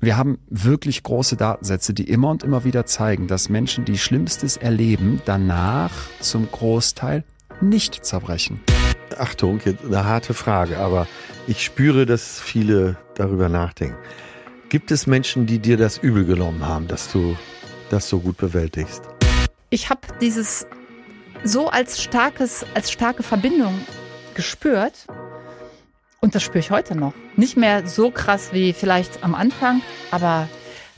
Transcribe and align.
Wir 0.00 0.16
haben 0.16 0.38
wirklich 0.48 1.02
große 1.02 1.36
Datensätze, 1.36 1.92
die 1.92 2.08
immer 2.08 2.30
und 2.30 2.44
immer 2.44 2.62
wieder 2.62 2.86
zeigen, 2.86 3.26
dass 3.26 3.48
Menschen, 3.48 3.84
die 3.84 3.98
Schlimmstes 3.98 4.56
erleben, 4.56 5.20
danach 5.24 5.90
zum 6.20 6.48
Großteil 6.48 7.24
nicht 7.60 8.04
zerbrechen. 8.04 8.60
Achtung, 9.18 9.60
jetzt 9.64 9.84
eine 9.84 10.04
harte 10.04 10.34
Frage, 10.34 10.78
aber 10.78 11.08
ich 11.48 11.64
spüre, 11.64 12.06
dass 12.06 12.40
viele 12.40 12.96
darüber 13.16 13.48
nachdenken. 13.48 13.96
Gibt 14.68 14.92
es 14.92 15.08
Menschen, 15.08 15.46
die 15.46 15.58
dir 15.58 15.76
das 15.76 15.98
übel 15.98 16.24
genommen 16.24 16.64
haben, 16.64 16.86
dass 16.86 17.10
du 17.10 17.36
das 17.90 18.08
so 18.08 18.20
gut 18.20 18.36
bewältigst? 18.36 19.02
Ich 19.70 19.90
habe 19.90 20.02
dieses 20.20 20.68
so 21.42 21.68
als 21.68 22.00
starkes, 22.00 22.64
als 22.74 22.92
starke 22.92 23.24
Verbindung 23.24 23.74
gespürt. 24.34 25.06
Und 26.20 26.34
das 26.34 26.42
spüre 26.42 26.58
ich 26.58 26.70
heute 26.70 26.96
noch. 26.96 27.14
Nicht 27.36 27.56
mehr 27.56 27.86
so 27.86 28.10
krass 28.10 28.52
wie 28.52 28.72
vielleicht 28.72 29.22
am 29.22 29.34
Anfang, 29.34 29.82
aber 30.10 30.48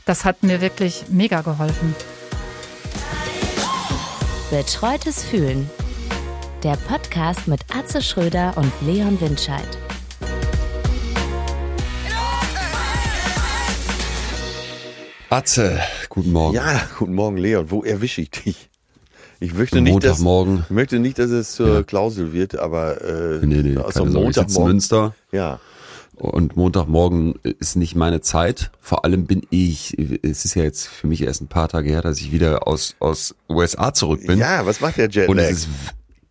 das 0.05 0.25
hat 0.25 0.41
mir 0.41 0.61
wirklich 0.61 1.05
mega 1.09 1.41
geholfen. 1.41 1.95
Betreutes 4.49 5.23
Fühlen. 5.23 5.69
Der 6.63 6.75
Podcast 6.75 7.47
mit 7.47 7.61
Atze 7.73 8.01
Schröder 8.01 8.53
und 8.57 8.71
Leon 8.81 9.21
Windscheid. 9.21 9.77
Atze, 15.29 15.79
guten 16.09 16.33
Morgen. 16.33 16.55
Ja, 16.55 16.81
guten 16.97 17.13
Morgen, 17.13 17.37
Leon. 17.37 17.71
Wo 17.71 17.83
erwische 17.83 18.21
ich 18.21 18.31
dich? 18.31 18.70
Ich 19.41 19.53
möchte 19.55 19.81
nicht, 19.81 20.03
dass, 20.03 20.19
ich 20.21 20.69
möchte 20.69 20.99
nicht, 20.99 21.17
dass 21.19 21.31
es 21.31 21.53
zur 21.53 21.73
Ja. 21.73 21.83
Klausel 21.83 22.31
wird, 22.31 22.57
aber 22.59 23.01
äh, 23.01 23.45
Nee, 23.45 23.63
nee, 23.63 23.77
also 23.77 24.05
Montagmorgen. 24.05 24.67
Münster 24.71 25.15
Ja, 25.31 25.59
und 26.15 26.55
Montagmorgen 26.55 27.33
ist 27.41 27.75
nicht 27.75 27.95
meine 27.95 28.21
Zeit. 28.21 28.69
Vor 28.79 29.03
allem 29.03 29.25
bin 29.25 29.41
ich, 29.49 29.97
es 30.21 30.45
ist 30.45 30.53
ja 30.53 30.61
jetzt 30.61 30.87
für 30.87 31.07
mich 31.07 31.23
erst 31.23 31.41
ein 31.41 31.47
paar 31.47 31.67
Tage 31.67 31.89
her, 31.89 32.03
dass 32.03 32.19
ich 32.19 32.31
wieder 32.31 32.67
aus, 32.67 32.95
aus 32.99 33.33
USA 33.49 33.91
zurück 33.93 34.27
bin. 34.27 34.37
ja, 34.37 34.63
was 34.67 34.79
macht 34.81 34.97
der 34.97 35.09
Jetlag? 35.09 35.29
Und 35.29 35.39
es 35.39 35.51
ist 35.51 35.67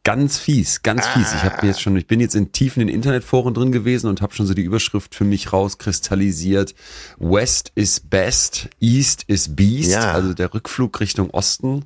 ganz 0.04 0.38
fies, 0.38 0.82
ganz 0.82 1.06
fies. 1.08 1.32
Ich 1.34 1.42
habe 1.44 1.66
jetzt 1.66 1.80
schon, 1.82 1.96
ich 1.96 2.06
bin 2.06 2.20
jetzt 2.20 2.34
in 2.34 2.52
tiefen 2.52 2.80
in 2.80 2.88
Internetforen 2.88 3.52
drin 3.54 3.70
gewesen 3.72 4.08
und 4.08 4.22
habe 4.22 4.34
schon 4.34 4.46
so 4.46 4.54
die 4.54 4.62
Überschrift 4.62 5.14
für 5.14 5.24
mich 5.24 5.52
rauskristallisiert. 5.52 6.74
West 7.18 7.72
is 7.74 8.00
best, 8.00 8.68
East 8.80 9.24
is 9.26 9.54
beast. 9.54 9.92
Ja. 9.92 10.12
Also 10.12 10.32
der 10.34 10.52
Rückflug 10.54 11.00
Richtung 11.00 11.30
Osten 11.30 11.84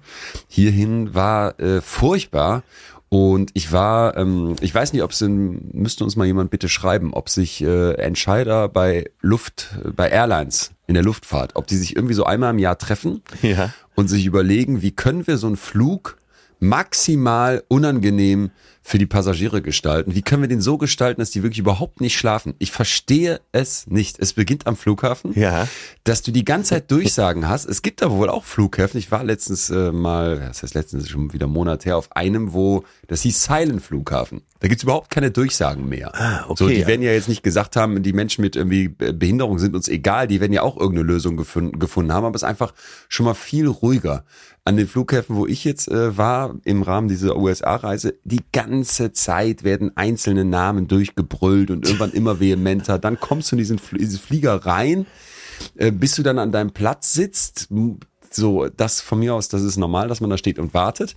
hierhin 0.48 1.15
war 1.15 1.59
äh, 1.61 1.81
furchtbar. 1.81 2.62
Und 3.11 3.53
ich 3.55 3.70
war, 3.70 4.17
ähm, 4.17 4.57
ich 4.61 4.75
weiß 4.75 4.92
nicht, 4.92 5.03
ob 5.03 5.12
es, 5.12 5.20
müsste 5.20 6.03
uns 6.03 6.17
mal 6.17 6.25
jemand 6.27 6.51
bitte 6.51 6.69
schreiben, 6.69 7.15
ob 7.15 7.29
sich 7.29 7.62
äh, 7.62 7.92
Entscheider 7.92 8.69
bei 8.69 9.09
Luft, 9.20 9.69
bei 9.95 10.09
Airlines 10.09 10.73
in 10.89 10.95
der 10.95 11.05
Luftfahrt, 11.05 11.53
ob 11.55 11.67
die 11.69 11.77
sich 11.77 11.95
irgendwie 11.95 12.15
so 12.15 12.25
einmal 12.25 12.51
im 12.51 12.59
Jahr 12.59 12.77
treffen 12.77 13.23
Ja. 13.42 13.73
und 13.95 14.09
sich 14.09 14.27
überlegen, 14.27 14.83
wie 14.83 14.91
können 14.91 15.27
wir 15.29 15.37
so 15.37 15.47
einen 15.47 15.57
Flug 15.57 16.17
maximal 16.69 17.62
unangenehm 17.69 18.51
für 18.87 18.98
die 18.98 19.07
Passagiere 19.07 19.62
gestalten? 19.62 20.15
Wie 20.15 20.20
können 20.20 20.43
wir 20.43 20.48
den 20.48 20.61
so 20.61 20.77
gestalten, 20.77 21.20
dass 21.23 21.31
die 21.31 21.43
wirklich 21.43 21.59
überhaupt 21.59 22.03
nicht 22.03 22.19
schlafen? 22.19 22.55
Ich 22.59 22.70
verstehe 22.70 23.41
es 23.53 23.87
nicht. 23.87 24.19
Es 24.19 24.34
beginnt 24.34 24.67
am 24.67 24.77
Flughafen, 24.77 25.33
Ja. 25.39 25.67
dass 26.05 26.20
du 26.20 26.31
die 26.33 26.45
ganze 26.45 26.70
Zeit 26.70 26.91
Durchsagen 26.91 27.48
hast. 27.48 27.65
Es 27.65 27.81
gibt 27.81 28.03
da 28.03 28.11
wohl 28.11 28.29
auch 28.29 28.45
Flughäfen. 28.45 28.98
Ich 28.98 29.11
war 29.11 29.25
letztens 29.25 29.70
äh, 29.70 29.91
mal, 29.91 30.39
das 30.41 30.62
heißt 30.62 30.75
letztens 30.75 31.09
schon 31.09 31.33
wieder 31.33 31.47
einen 31.47 31.55
Monat 31.55 31.87
her, 31.87 31.97
auf 31.97 32.15
einem, 32.15 32.53
wo 32.53 32.85
das 33.09 33.23
hieß 33.23 33.45
Silent 33.45 33.81
Flughafen. 33.83 34.42
Da 34.61 34.69
gibt's 34.69 34.83
überhaupt 34.83 35.11
keine 35.11 35.31
Durchsagen 35.31 35.89
mehr. 35.89 36.15
Ah, 36.15 36.45
okay. 36.48 36.55
So, 36.57 36.69
die 36.69 36.87
werden 36.87 37.03
ja 37.03 37.12
jetzt 37.12 37.29
nicht 37.29 37.42
gesagt 37.42 37.77
haben, 37.77 38.03
die 38.03 38.12
Menschen 38.12 38.42
mit 38.42 38.55
irgendwie 38.57 38.89
Behinderung 38.89 39.59
sind 39.59 39.75
uns 39.75 39.89
egal, 39.89 40.27
die 40.27 40.41
werden 40.41 40.53
ja 40.53 40.62
auch 40.62 40.77
irgendeine 40.77 41.07
Lösung 41.07 41.37
gefunden, 41.37 41.79
gefunden 41.79 42.12
haben, 42.12 42.25
aber 42.25 42.35
es 42.37 42.42
ist 42.42 42.48
einfach 42.48 42.75
schon 43.09 43.25
mal 43.25 43.35
viel 43.35 43.67
ruhiger. 43.67 44.25
An 44.67 44.79
den 44.79 44.89
Flughäfen, 44.89 45.37
wo 45.37 45.47
ich 45.47 45.62
jetzt 45.65 45.89
äh, 45.89 46.17
war, 46.17 46.55
im 46.65 46.83
Rahmen 46.83 47.09
dieser 47.09 47.37
USA-Reise, 47.37 48.15
die 48.25 48.41
ganze 48.53 49.13
Zeit 49.13 49.63
werden 49.63 49.92
einzelne 49.95 50.47
Namen 50.47 50.89
durchgebrüllt 50.89 51.70
und 51.70 51.85
irgendwann 51.85 52.13
immer 52.13 52.41
vehementer. 52.41 52.98
Dann 52.98 53.20
kommst 53.20 53.53
du 53.53 53.57
in 53.57 53.58
diesen, 53.58 53.79
Fl- 53.79 53.98
diesen 53.98 54.19
Flieger 54.19 54.55
rein, 54.64 55.05
äh, 55.77 55.91
bis 55.92 56.14
du 56.17 56.23
dann 56.23 56.39
an 56.39 56.51
deinem 56.51 56.70
Platz 56.70 57.13
sitzt, 57.13 57.69
so, 58.30 58.67
das 58.74 59.01
von 59.03 59.19
mir 59.20 59.35
aus, 59.35 59.48
das 59.48 59.63
ist 59.63 59.77
normal, 59.77 60.08
dass 60.08 60.20
man 60.20 60.29
da 60.30 60.39
steht 60.39 60.58
und 60.58 60.73
wartet. 60.74 61.14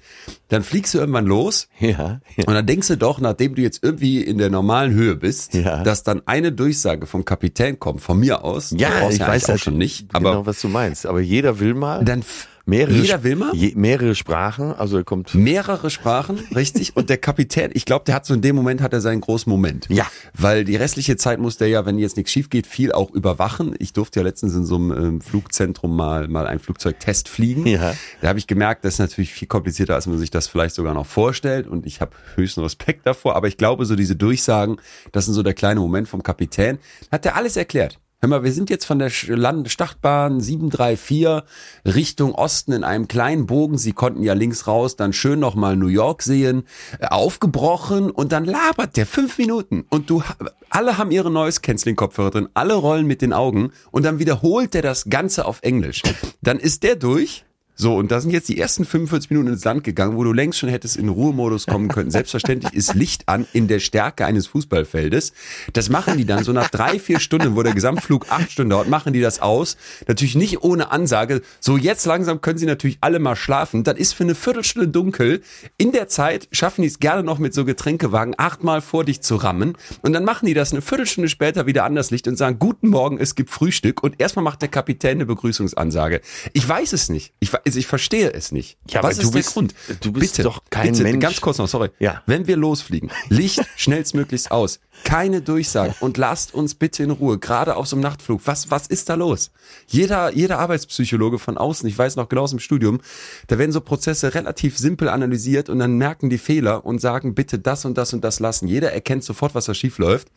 Dann 0.49 0.61
fliegst 0.61 0.93
du 0.93 0.97
irgendwann 0.99 1.25
los 1.25 1.67
Ja. 1.79 2.19
ja. 2.35 2.43
und 2.45 2.53
dann 2.53 2.65
denkst 2.67 2.89
du 2.89 2.97
doch, 2.97 3.19
nachdem 3.21 3.55
du 3.55 3.61
jetzt 3.61 3.81
irgendwie 3.81 4.21
in 4.21 4.37
der 4.37 4.49
normalen 4.49 4.93
Höhe 4.93 5.15
bist, 5.15 5.53
Ja. 5.53 5.83
dass 5.83 6.03
dann 6.03 6.21
eine 6.27 6.51
Durchsage 6.51 7.07
vom 7.07 7.23
Kapitän 7.23 7.79
kommt, 7.79 8.01
von 8.01 8.19
mir 8.19 8.43
aus. 8.43 8.71
Ja, 8.77 9.09
ich 9.09 9.19
weiß 9.19 9.21
eigentlich 9.21 9.43
auch 9.45 9.47
das 9.53 9.61
schon 9.61 9.77
nicht, 9.77 10.07
aber 10.13 10.31
genau, 10.31 10.45
was 10.45 10.59
du 10.61 10.67
meinst. 10.67 11.05
Aber 11.05 11.21
jeder 11.21 11.59
will 11.61 11.73
mal. 11.75 12.03
dann 12.03 12.23
mehrere, 12.67 12.93
jeder 12.93 13.23
will 13.23 13.35
mal. 13.35 13.55
Je, 13.55 13.73
mehrere 13.75 14.15
Sprachen, 14.15 14.73
also 14.73 14.97
er 14.97 15.03
kommt. 15.03 15.33
mehrere 15.33 15.89
Sprachen, 15.89 16.39
richtig. 16.55 16.95
Und 16.95 17.09
der 17.09 17.17
Kapitän, 17.17 17.71
ich 17.73 17.85
glaube, 17.85 18.05
der 18.05 18.15
hat 18.15 18.25
so 18.25 18.33
in 18.33 18.41
dem 18.41 18.55
Moment 18.55 18.81
hat 18.81 18.93
er 18.93 19.01
seinen 19.01 19.21
großen 19.21 19.49
Moment. 19.49 19.87
Ja. 19.89 20.05
Weil 20.33 20.63
die 20.63 20.75
restliche 20.75 21.17
Zeit 21.17 21.39
muss 21.39 21.57
der 21.57 21.67
ja, 21.69 21.85
wenn 21.85 21.97
jetzt 21.97 22.17
nichts 22.17 22.31
schief 22.31 22.49
geht, 22.49 22.67
viel 22.67 22.91
auch 22.91 23.11
überwachen. 23.11 23.75
Ich 23.79 23.93
durfte 23.93 24.19
ja 24.19 24.23
letztens 24.23 24.55
in 24.55 24.65
so 24.65 24.75
einem 24.75 24.91
ähm, 24.91 25.21
Flugzentrum 25.21 25.95
mal 25.95 26.27
mal 26.27 26.47
einen 26.47 26.59
Flugzeugtest 26.59 27.29
fliegen. 27.29 27.65
Ja. 27.65 27.93
Da 28.21 28.29
habe 28.29 28.39
ich 28.39 28.47
gemerkt, 28.47 28.85
das 28.85 28.95
ist 28.95 28.99
natürlich 28.99 29.33
viel 29.33 29.47
komplizierter, 29.47 29.95
als 29.95 30.07
man 30.07 30.17
sich 30.17 30.31
das 30.31 30.47
vielleicht 30.47 30.75
sogar 30.75 30.93
noch 30.93 31.05
vorstellt. 31.05 31.67
Und 31.67 31.85
ich 31.85 32.01
habe 32.01 32.11
höchsten 32.35 32.61
Respekt 32.61 33.05
davor. 33.05 33.35
Aber 33.35 33.47
ich 33.47 33.57
glaube, 33.57 33.85
so 33.85 33.95
diese 33.95 34.15
Durchsagen, 34.15 34.77
das 35.11 35.25
sind 35.25 35.33
so 35.33 35.43
der 35.43 35.53
kleine 35.53 35.79
Moment 35.79 36.07
vom 36.07 36.23
Kapitän. 36.23 36.79
Hat 37.11 37.25
der 37.25 37.35
alles 37.35 37.57
erklärt. 37.57 37.99
Hör 38.19 38.29
mal, 38.29 38.43
wir 38.43 38.51
sind 38.51 38.71
jetzt 38.71 38.85
von 38.85 38.97
der 38.97 39.11
Startbahn 39.11 40.41
734 40.41 41.43
Richtung 41.85 42.33
Osten 42.33 42.71
in 42.71 42.83
einem 42.83 43.07
kleinen 43.07 43.45
Bogen. 43.45 43.77
Sie 43.77 43.91
konnten 43.91 44.23
ja 44.23 44.33
links 44.33 44.65
raus, 44.65 44.95
dann 44.95 45.13
schön 45.13 45.39
nochmal 45.39 45.77
New 45.77 45.85
York 45.85 46.23
sehen, 46.23 46.63
äh, 46.97 47.05
aufgebrochen 47.09 48.09
und 48.09 48.31
dann 48.31 48.45
labert 48.45 48.97
der 48.97 49.05
fünf 49.05 49.37
Minuten 49.37 49.85
und 49.89 50.09
du, 50.09 50.23
alle 50.71 50.97
haben 50.97 51.11
ihre 51.11 51.29
Noise 51.29 51.61
Canceling 51.61 51.95
Kopfhörer 51.95 52.31
drin, 52.31 52.49
alle 52.55 52.73
rollen 52.73 53.05
mit 53.05 53.21
den 53.21 53.33
Augen 53.33 53.71
und 53.91 54.03
dann 54.03 54.17
wiederholt 54.17 54.73
der 54.73 54.81
das 54.81 55.05
Ganze 55.07 55.45
auf 55.45 55.59
Englisch. 55.61 56.01
Dann 56.41 56.57
ist 56.57 56.81
der 56.81 56.95
durch. 56.95 57.45
So, 57.79 57.95
und 57.95 58.11
da 58.11 58.19
sind 58.19 58.31
jetzt 58.31 58.49
die 58.49 58.57
ersten 58.59 58.85
45 58.85 59.29
Minuten 59.29 59.49
ins 59.53 59.63
Land 59.63 59.83
gegangen, 59.83 60.17
wo 60.17 60.23
du 60.23 60.33
längst 60.33 60.57
schon 60.57 60.67
hättest 60.69 60.97
in 60.97 61.09
Ruhemodus 61.09 61.67
kommen 61.67 61.89
können. 61.89 62.09
Selbstverständlich 62.09 62.73
ist 62.73 62.95
Licht 62.95 63.29
an 63.29 63.45
in 63.53 63.67
der 63.67 63.77
Stärke 63.77 64.25
eines 64.25 64.47
Fußballfeldes. 64.47 65.31
Das 65.73 65.89
machen 65.89 66.17
die 66.17 66.25
dann 66.25 66.43
so 66.43 66.53
nach 66.53 66.69
drei, 66.69 66.97
vier 66.97 67.19
Stunden, 67.19 67.55
wo 67.55 67.61
der 67.61 67.75
Gesamtflug 67.75 68.25
acht 68.31 68.51
Stunden 68.51 68.71
dauert, 68.71 68.89
machen 68.89 69.13
die 69.13 69.21
das 69.21 69.39
aus. 69.41 69.77
Natürlich 70.07 70.33
nicht 70.33 70.63
ohne 70.63 70.89
Ansage. 70.91 71.43
So, 71.59 71.77
jetzt 71.77 72.05
langsam 72.07 72.41
können 72.41 72.57
sie 72.57 72.65
natürlich 72.65 72.97
alle 73.01 73.19
mal 73.19 73.35
schlafen. 73.35 73.83
Dann 73.83 73.95
ist 73.95 74.13
für 74.13 74.23
eine 74.23 74.33
Viertelstunde 74.33 74.87
dunkel. 74.87 75.41
In 75.77 75.91
der 75.91 76.07
Zeit 76.07 76.47
schaffen 76.51 76.81
die 76.81 76.87
es 76.87 76.97
gerne 76.99 77.21
noch 77.21 77.37
mit 77.37 77.53
so 77.53 77.63
Getränkewagen 77.63 78.33
achtmal 78.37 78.81
vor 78.81 79.03
dich 79.05 79.21
zu 79.21 79.35
rammen. 79.35 79.77
Und 80.01 80.13
dann 80.13 80.25
machen 80.25 80.47
die 80.47 80.55
das 80.55 80.71
eine 80.71 80.81
Viertelstunde 80.81 81.29
später 81.29 81.67
wieder 81.67 81.83
anders 81.83 82.09
Licht 82.09 82.27
und 82.27 82.37
sagen, 82.37 82.57
guten 82.57 82.89
Morgen, 82.89 83.19
es 83.19 83.35
gibt 83.35 83.51
Frühstück. 83.51 84.01
Und 84.01 84.19
erstmal 84.19 84.43
macht 84.43 84.63
der 84.63 84.69
Kapitän 84.69 85.17
eine 85.17 85.27
Begrüßungsansage. 85.27 86.21
Ich 86.53 86.67
weiß 86.67 86.93
es 86.93 87.09
nicht. 87.09 87.33
Ich, 87.39 87.53
we- 87.53 87.61
also 87.67 87.79
ich 87.79 87.87
verstehe 87.87 88.31
es 88.33 88.51
nicht. 88.51 88.77
Ja, 88.89 89.03
Was 89.03 89.17
du 89.17 89.23
ist 89.23 89.33
der 89.33 89.39
bist- 89.39 89.53
Grund? 89.53 89.75
du 90.01 90.11
bist 90.11 90.33
bitte, 90.33 90.43
doch 90.43 90.63
kein 90.69 90.91
bitte, 90.91 91.03
Mensch. 91.03 91.19
Ganz 91.19 91.41
kurz 91.41 91.57
noch, 91.57 91.67
sorry. 91.67 91.89
Ja. 91.99 92.23
Wenn 92.25 92.47
wir 92.47 92.57
losfliegen, 92.57 93.11
Licht 93.29 93.61
schnellstmöglichst 93.77 94.51
aus, 94.51 94.79
keine 95.03 95.41
Durchsagen 95.41 95.93
und 95.99 96.17
lasst 96.17 96.53
uns 96.53 96.73
bitte 96.75 97.03
in 97.03 97.11
Ruhe, 97.11 97.37
gerade 97.37 97.75
auf 97.75 97.87
so 97.87 97.95
einem 97.95 98.03
Nachtflug. 98.03 98.41
Was, 98.45 98.71
was 98.71 98.87
ist 98.87 99.09
da 99.09 99.13
los? 99.15 99.51
Jeder, 99.87 100.33
jeder 100.33 100.59
Arbeitspsychologe 100.59 101.37
von 101.39 101.57
außen, 101.57 101.87
ich 101.87 101.97
weiß 101.97 102.15
noch 102.15 102.29
genau 102.29 102.43
aus 102.43 102.49
dem 102.51 102.59
Studium, 102.59 102.99
da 103.47 103.57
werden 103.59 103.71
so 103.71 103.81
Prozesse 103.81 104.33
relativ 104.33 104.77
simpel 104.77 105.09
analysiert 105.09 105.69
und 105.69 105.79
dann 105.79 105.97
merken 105.97 106.29
die 106.29 106.37
Fehler 106.39 106.85
und 106.85 106.99
sagen, 106.99 107.35
bitte 107.35 107.59
das 107.59 107.85
und 107.85 107.97
das 107.97 108.13
und 108.13 108.23
das 108.23 108.39
lassen. 108.39 108.67
Jeder 108.67 108.91
erkennt 108.91 109.23
sofort, 109.23 109.53
was 109.55 109.65
da 109.65 109.73
schief 109.73 109.97
läuft, 109.99 110.29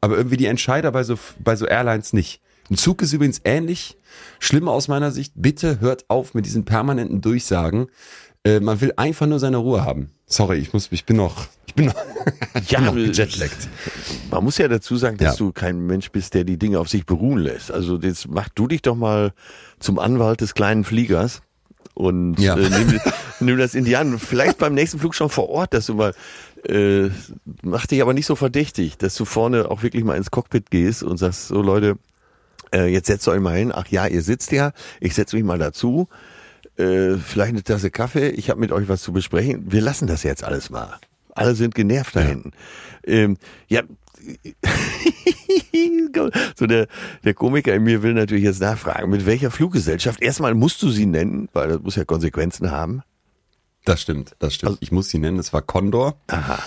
aber 0.00 0.16
irgendwie 0.16 0.36
die 0.36 0.46
Entscheider 0.46 0.92
bei 0.92 1.02
so, 1.02 1.18
bei 1.38 1.56
so 1.56 1.66
Airlines 1.66 2.12
nicht. 2.12 2.40
Ein 2.70 2.76
Zug 2.76 3.02
ist 3.02 3.12
übrigens 3.12 3.40
ähnlich, 3.44 3.96
schlimm 4.38 4.68
aus 4.68 4.88
meiner 4.88 5.10
Sicht. 5.10 5.32
Bitte 5.36 5.80
hört 5.80 6.04
auf 6.08 6.34
mit 6.34 6.46
diesen 6.46 6.64
permanenten 6.64 7.20
Durchsagen. 7.20 7.86
Äh, 8.44 8.60
man 8.60 8.80
will 8.80 8.92
einfach 8.96 9.26
nur 9.26 9.38
seine 9.38 9.58
Ruhe 9.58 9.84
haben. 9.84 10.10
Sorry, 10.26 10.58
ich 10.58 10.72
muss, 10.72 10.88
ich 10.90 11.04
bin 11.04 11.16
noch, 11.16 11.46
ich 11.66 11.74
bin 11.74 11.86
noch, 11.86 11.94
ich 12.62 12.70
Ja, 12.70 12.78
bin 12.80 12.86
noch 12.86 12.96
äh, 12.96 13.06
gejetlaggt. 13.10 13.68
Man 14.30 14.42
muss 14.44 14.58
ja 14.58 14.68
dazu 14.68 14.96
sagen, 14.96 15.16
dass 15.18 15.38
Ja. 15.38 15.44
du 15.46 15.52
kein 15.52 15.86
Mensch 15.86 16.10
bist, 16.10 16.34
der 16.34 16.44
die 16.44 16.58
Dinge 16.58 16.78
auf 16.78 16.88
sich 16.88 17.04
beruhen 17.06 17.38
lässt. 17.38 17.70
Also 17.70 17.98
jetzt 17.98 18.28
mach 18.28 18.48
du 18.50 18.66
dich 18.66 18.82
doch 18.82 18.96
mal 18.96 19.32
zum 19.78 19.98
Anwalt 19.98 20.40
des 20.40 20.54
kleinen 20.54 20.84
Fliegers 20.84 21.42
und 21.94 22.38
Ja. 22.40 22.56
äh, 22.56 22.68
nimm, 22.70 23.00
nimm 23.40 23.58
das 23.58 23.74
in 23.74 23.84
die 23.84 23.96
Hand. 23.96 24.18
Vielleicht 24.20 24.58
beim 24.58 24.74
nächsten 24.74 24.98
Flug 24.98 25.14
schon 25.14 25.28
vor 25.28 25.48
Ort, 25.50 25.74
dass 25.74 25.86
du 25.86 25.94
mal 25.94 26.14
äh, 26.66 27.10
mach 27.62 27.86
dich 27.86 28.00
aber 28.00 28.14
nicht 28.14 28.24
so 28.26 28.36
verdächtig, 28.36 28.96
dass 28.96 29.14
du 29.16 29.26
vorne 29.26 29.70
auch 29.70 29.82
wirklich 29.82 30.02
mal 30.04 30.16
ins 30.16 30.30
Cockpit 30.30 30.70
gehst 30.70 31.02
und 31.02 31.18
sagst, 31.18 31.48
so 31.48 31.60
Leute, 31.60 31.96
äh, 32.74 32.86
jetzt 32.86 33.06
setzt 33.06 33.26
euch 33.28 33.40
mal 33.40 33.56
hin. 33.56 33.72
Ach 33.74 33.86
ja, 33.88 34.06
ihr 34.06 34.22
sitzt 34.22 34.52
ja, 34.52 34.72
ich 35.00 35.14
setze 35.14 35.36
mich 35.36 35.44
mal 35.44 35.58
dazu. 35.58 36.08
Äh, 36.76 37.16
vielleicht 37.16 37.50
eine 37.50 37.62
Tasse 37.62 37.90
Kaffee, 37.90 38.30
ich 38.30 38.50
habe 38.50 38.60
mit 38.60 38.72
euch 38.72 38.88
was 38.88 39.02
zu 39.02 39.12
besprechen. 39.12 39.70
Wir 39.70 39.80
lassen 39.80 40.08
das 40.08 40.24
jetzt 40.24 40.42
alles 40.42 40.70
mal. 40.70 40.98
Alle 41.34 41.54
sind 41.54 41.74
genervt 41.74 42.16
da 42.16 42.20
hinten. 42.20 42.52
Ähm, 43.06 43.36
ja, 43.68 43.82
so 46.56 46.66
der, 46.66 46.88
der 47.24 47.34
Komiker 47.34 47.74
in 47.74 47.84
mir 47.84 48.02
will 48.02 48.14
natürlich 48.14 48.44
jetzt 48.44 48.60
nachfragen, 48.60 49.10
mit 49.10 49.26
welcher 49.26 49.50
Fluggesellschaft? 49.50 50.22
Erstmal 50.22 50.54
musst 50.54 50.82
du 50.82 50.90
sie 50.90 51.06
nennen, 51.06 51.48
weil 51.52 51.68
das 51.68 51.80
muss 51.80 51.96
ja 51.96 52.04
Konsequenzen 52.04 52.70
haben. 52.70 53.02
Das 53.84 54.00
stimmt, 54.00 54.34
das 54.38 54.54
stimmt. 54.54 54.78
ich 54.80 54.92
muss 54.92 55.10
sie 55.10 55.18
nennen, 55.18 55.38
es 55.38 55.52
war 55.52 55.62
Condor. 55.62 56.16
Aha. 56.28 56.58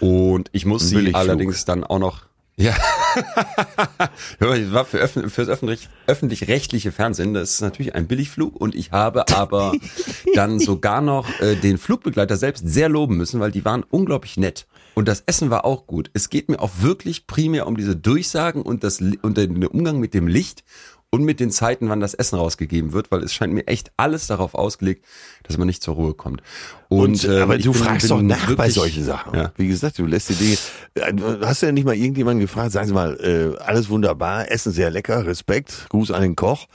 Und 0.00 0.50
ich 0.52 0.66
muss 0.66 0.88
sie 0.88 1.14
allerdings 1.14 1.64
dann 1.64 1.82
auch 1.82 1.98
noch. 1.98 2.28
Ja. 2.58 2.74
Hör 4.40 4.48
mal, 4.48 4.60
das 4.60 4.72
war 4.72 4.84
für, 4.84 4.98
öffn 4.98 5.30
für 5.30 5.42
das 5.42 5.48
öffentlich, 5.48 5.88
öffentlich-rechtliche 6.08 6.90
Fernsehen. 6.90 7.32
Das 7.32 7.52
ist 7.52 7.60
natürlich 7.60 7.94
ein 7.94 8.08
Billigflug 8.08 8.60
und 8.60 8.74
ich 8.74 8.90
habe 8.90 9.28
aber 9.28 9.74
dann 10.34 10.58
sogar 10.58 11.00
noch 11.00 11.28
äh, 11.40 11.54
den 11.54 11.78
Flugbegleiter 11.78 12.36
selbst 12.36 12.68
sehr 12.68 12.88
loben 12.88 13.16
müssen, 13.16 13.38
weil 13.38 13.52
die 13.52 13.64
waren 13.64 13.84
unglaublich 13.88 14.36
nett. 14.38 14.66
Und 14.94 15.06
das 15.06 15.22
Essen 15.26 15.50
war 15.50 15.64
auch 15.64 15.86
gut. 15.86 16.10
Es 16.14 16.30
geht 16.30 16.48
mir 16.48 16.60
auch 16.60 16.72
wirklich 16.80 17.28
primär 17.28 17.68
um 17.68 17.76
diese 17.76 17.94
Durchsagen 17.94 18.62
und, 18.62 18.82
das, 18.82 19.00
und 19.00 19.36
den 19.36 19.64
Umgang 19.64 20.00
mit 20.00 20.12
dem 20.12 20.26
Licht 20.26 20.64
und 21.10 21.22
mit 21.24 21.40
den 21.40 21.50
Zeiten, 21.50 21.88
wann 21.88 22.00
das 22.00 22.12
Essen 22.14 22.36
rausgegeben 22.38 22.92
wird, 22.92 23.10
weil 23.10 23.22
es 23.22 23.32
scheint 23.32 23.54
mir 23.54 23.66
echt 23.66 23.90
alles 23.96 24.26
darauf 24.26 24.54
ausgelegt, 24.54 25.06
dass 25.44 25.56
man 25.56 25.66
nicht 25.66 25.82
zur 25.82 25.94
Ruhe 25.94 26.12
kommt. 26.14 26.42
Und, 26.88 27.24
ähm, 27.24 27.42
aber 27.42 27.56
ich 27.56 27.64
du 27.64 27.72
bin- 27.72 27.82
fragst 27.82 28.08
bin 28.08 28.16
doch 28.16 28.22
nach 28.22 28.42
bei 28.44 28.48
wirklich- 28.58 28.74
solchen 28.74 29.04
Sachen. 29.04 29.34
Ja. 29.34 29.52
Wie 29.56 29.68
gesagt, 29.68 29.98
du 29.98 30.04
lässt 30.06 30.28
die 30.28 30.34
Dinge. 30.34 30.56
Äh, 30.94 31.46
Hast 31.46 31.62
du 31.62 31.66
ja 31.66 31.72
nicht 31.72 31.84
mal 31.86 31.94
irgendjemanden 31.96 32.40
gefragt, 32.40 32.72
sagen 32.72 32.88
Sie 32.88 32.92
mal, 32.94 33.16
äh, 33.20 33.58
alles 33.62 33.88
wunderbar, 33.88 34.50
Essen 34.50 34.72
sehr 34.72 34.90
lecker, 34.90 35.24
Respekt, 35.24 35.86
Gruß 35.88 36.10
an 36.10 36.20
den 36.22 36.36
Koch. 36.36 36.66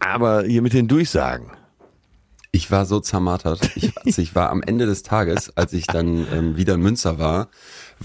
Aber 0.00 0.44
hier 0.44 0.62
mit 0.62 0.72
den 0.72 0.86
Durchsagen. 0.86 1.50
Ich 2.52 2.70
war 2.70 2.86
so 2.86 3.00
zermartert. 3.00 3.68
Ich, 3.74 3.92
also 3.98 4.22
ich 4.22 4.34
war 4.36 4.50
am 4.50 4.62
Ende 4.62 4.86
des 4.86 5.02
Tages, 5.02 5.56
als 5.56 5.72
ich 5.72 5.88
dann 5.88 6.26
ähm, 6.32 6.56
wieder 6.56 6.74
in 6.74 6.80
Münster 6.82 7.18
war, 7.18 7.48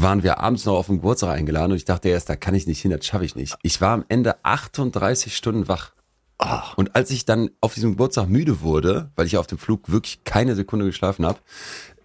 waren 0.02 0.24
wir 0.24 0.40
abends 0.40 0.66
noch 0.66 0.76
auf 0.76 0.88
den 0.88 0.98
Geburtstag 0.98 1.38
eingeladen 1.38 1.72
und 1.72 1.78
ich 1.78 1.86
dachte 1.86 2.10
erst, 2.10 2.30
da 2.30 2.36
kann 2.36 2.56
ich 2.56 2.68
nicht 2.68 2.82
hin, 2.82 2.92
das 2.92 3.06
schaffe 3.06 3.26
ich 3.26 3.36
nicht. 3.36 3.56
Ich 3.62 3.82
war 3.82 3.94
am 3.94 4.06
Ende 4.08 4.44
38 4.44 5.36
Stunden 5.36 5.68
wach. 5.68 5.92
Ach. 6.38 6.78
Und 6.78 6.96
als 6.96 7.12
ich 7.12 7.26
dann 7.26 7.50
auf 7.60 7.74
diesem 7.74 7.92
Geburtstag 7.92 8.30
müde 8.30 8.62
wurde, 8.62 9.12
weil 9.16 9.26
ich 9.28 9.38
auf 9.38 9.48
dem 9.48 9.58
Flug 9.58 9.92
wirklich 9.92 10.24
keine 10.24 10.56
Sekunde 10.56 10.86
geschlafen 10.86 11.26
habe, 11.26 11.40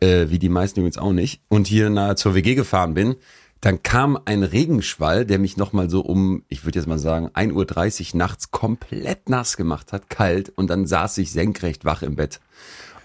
äh, 0.01 0.29
wie 0.29 0.41
die 0.41 0.49
meisten 0.49 0.81
übrigens 0.81 0.99
auch 0.99 1.13
nicht, 1.13 1.41
und 1.49 1.69
hier 1.69 1.89
nahe 1.89 2.17
zur 2.17 2.35
WG 2.35 2.57
gefahren 2.57 2.95
bin, 2.95 3.15
dann 3.61 3.83
kam 3.83 4.19
ein 4.27 4.43
Regenschwall, 4.43 5.25
der 5.25 5.39
mich 5.39 5.57
nochmal 5.57 5.89
so 5.89 6.01
um, 6.01 6.43
ich 6.49 6.65
würde 6.67 6.81
jetzt 6.81 6.89
mal 6.89 6.99
sagen, 6.99 7.29
1.30 7.29 8.13
Uhr 8.13 8.19
nachts 8.19 8.51
komplett 8.51 9.31
nass 9.31 9.57
gemacht 9.57 9.93
hat, 9.93 10.11
kalt, 10.11 10.51
und 10.51 10.69
dann 10.69 10.87
saß 10.87 11.17
ich 11.19 11.33
senkrecht 11.33 11.85
wach 11.85 12.03
im 12.03 12.17
Bett. 12.17 12.41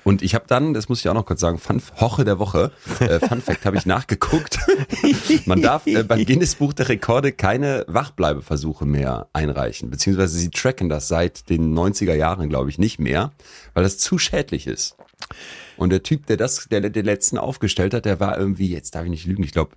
Und 0.03 0.21
ich 0.21 0.33
habe 0.33 0.45
dann, 0.47 0.73
das 0.73 0.89
muss 0.89 0.99
ich 0.99 1.09
auch 1.09 1.13
noch 1.13 1.25
kurz 1.25 1.41
sagen, 1.41 1.59
Fun, 1.59 1.81
Hoche 1.99 2.23
der 2.23 2.39
Woche, 2.39 2.71
äh, 2.99 3.19
Fun 3.19 3.41
Fact 3.41 3.65
habe 3.65 3.77
ich 3.77 3.85
nachgeguckt. 3.85 4.59
Man 5.45 5.61
darf 5.61 5.85
äh, 5.87 6.03
beim 6.03 6.25
Guinness 6.25 6.55
Buch 6.55 6.73
der 6.73 6.89
Rekorde 6.89 7.31
keine 7.31 7.85
Wachbleibeversuche 7.87 8.85
mehr 8.85 9.27
einreichen, 9.33 9.89
beziehungsweise 9.89 10.37
sie 10.37 10.49
tracken 10.49 10.89
das 10.89 11.07
seit 11.07 11.49
den 11.49 11.77
90er 11.77 12.13
Jahren, 12.13 12.49
glaube 12.49 12.69
ich, 12.69 12.77
nicht 12.77 12.99
mehr, 12.99 13.31
weil 13.73 13.83
das 13.83 13.97
zu 13.97 14.17
schädlich 14.17 14.67
ist. 14.67 14.95
Und 15.77 15.91
der 15.91 16.03
Typ, 16.03 16.25
der 16.25 16.37
das, 16.37 16.67
der 16.69 16.81
den 16.81 17.05
letzten 17.05 17.37
aufgestellt 17.37 17.93
hat, 17.93 18.05
der 18.05 18.19
war 18.19 18.37
irgendwie, 18.37 18.71
jetzt 18.71 18.95
darf 18.95 19.03
ich 19.03 19.09
nicht 19.09 19.25
lügen, 19.25 19.43
ich 19.43 19.51
glaube, 19.51 19.71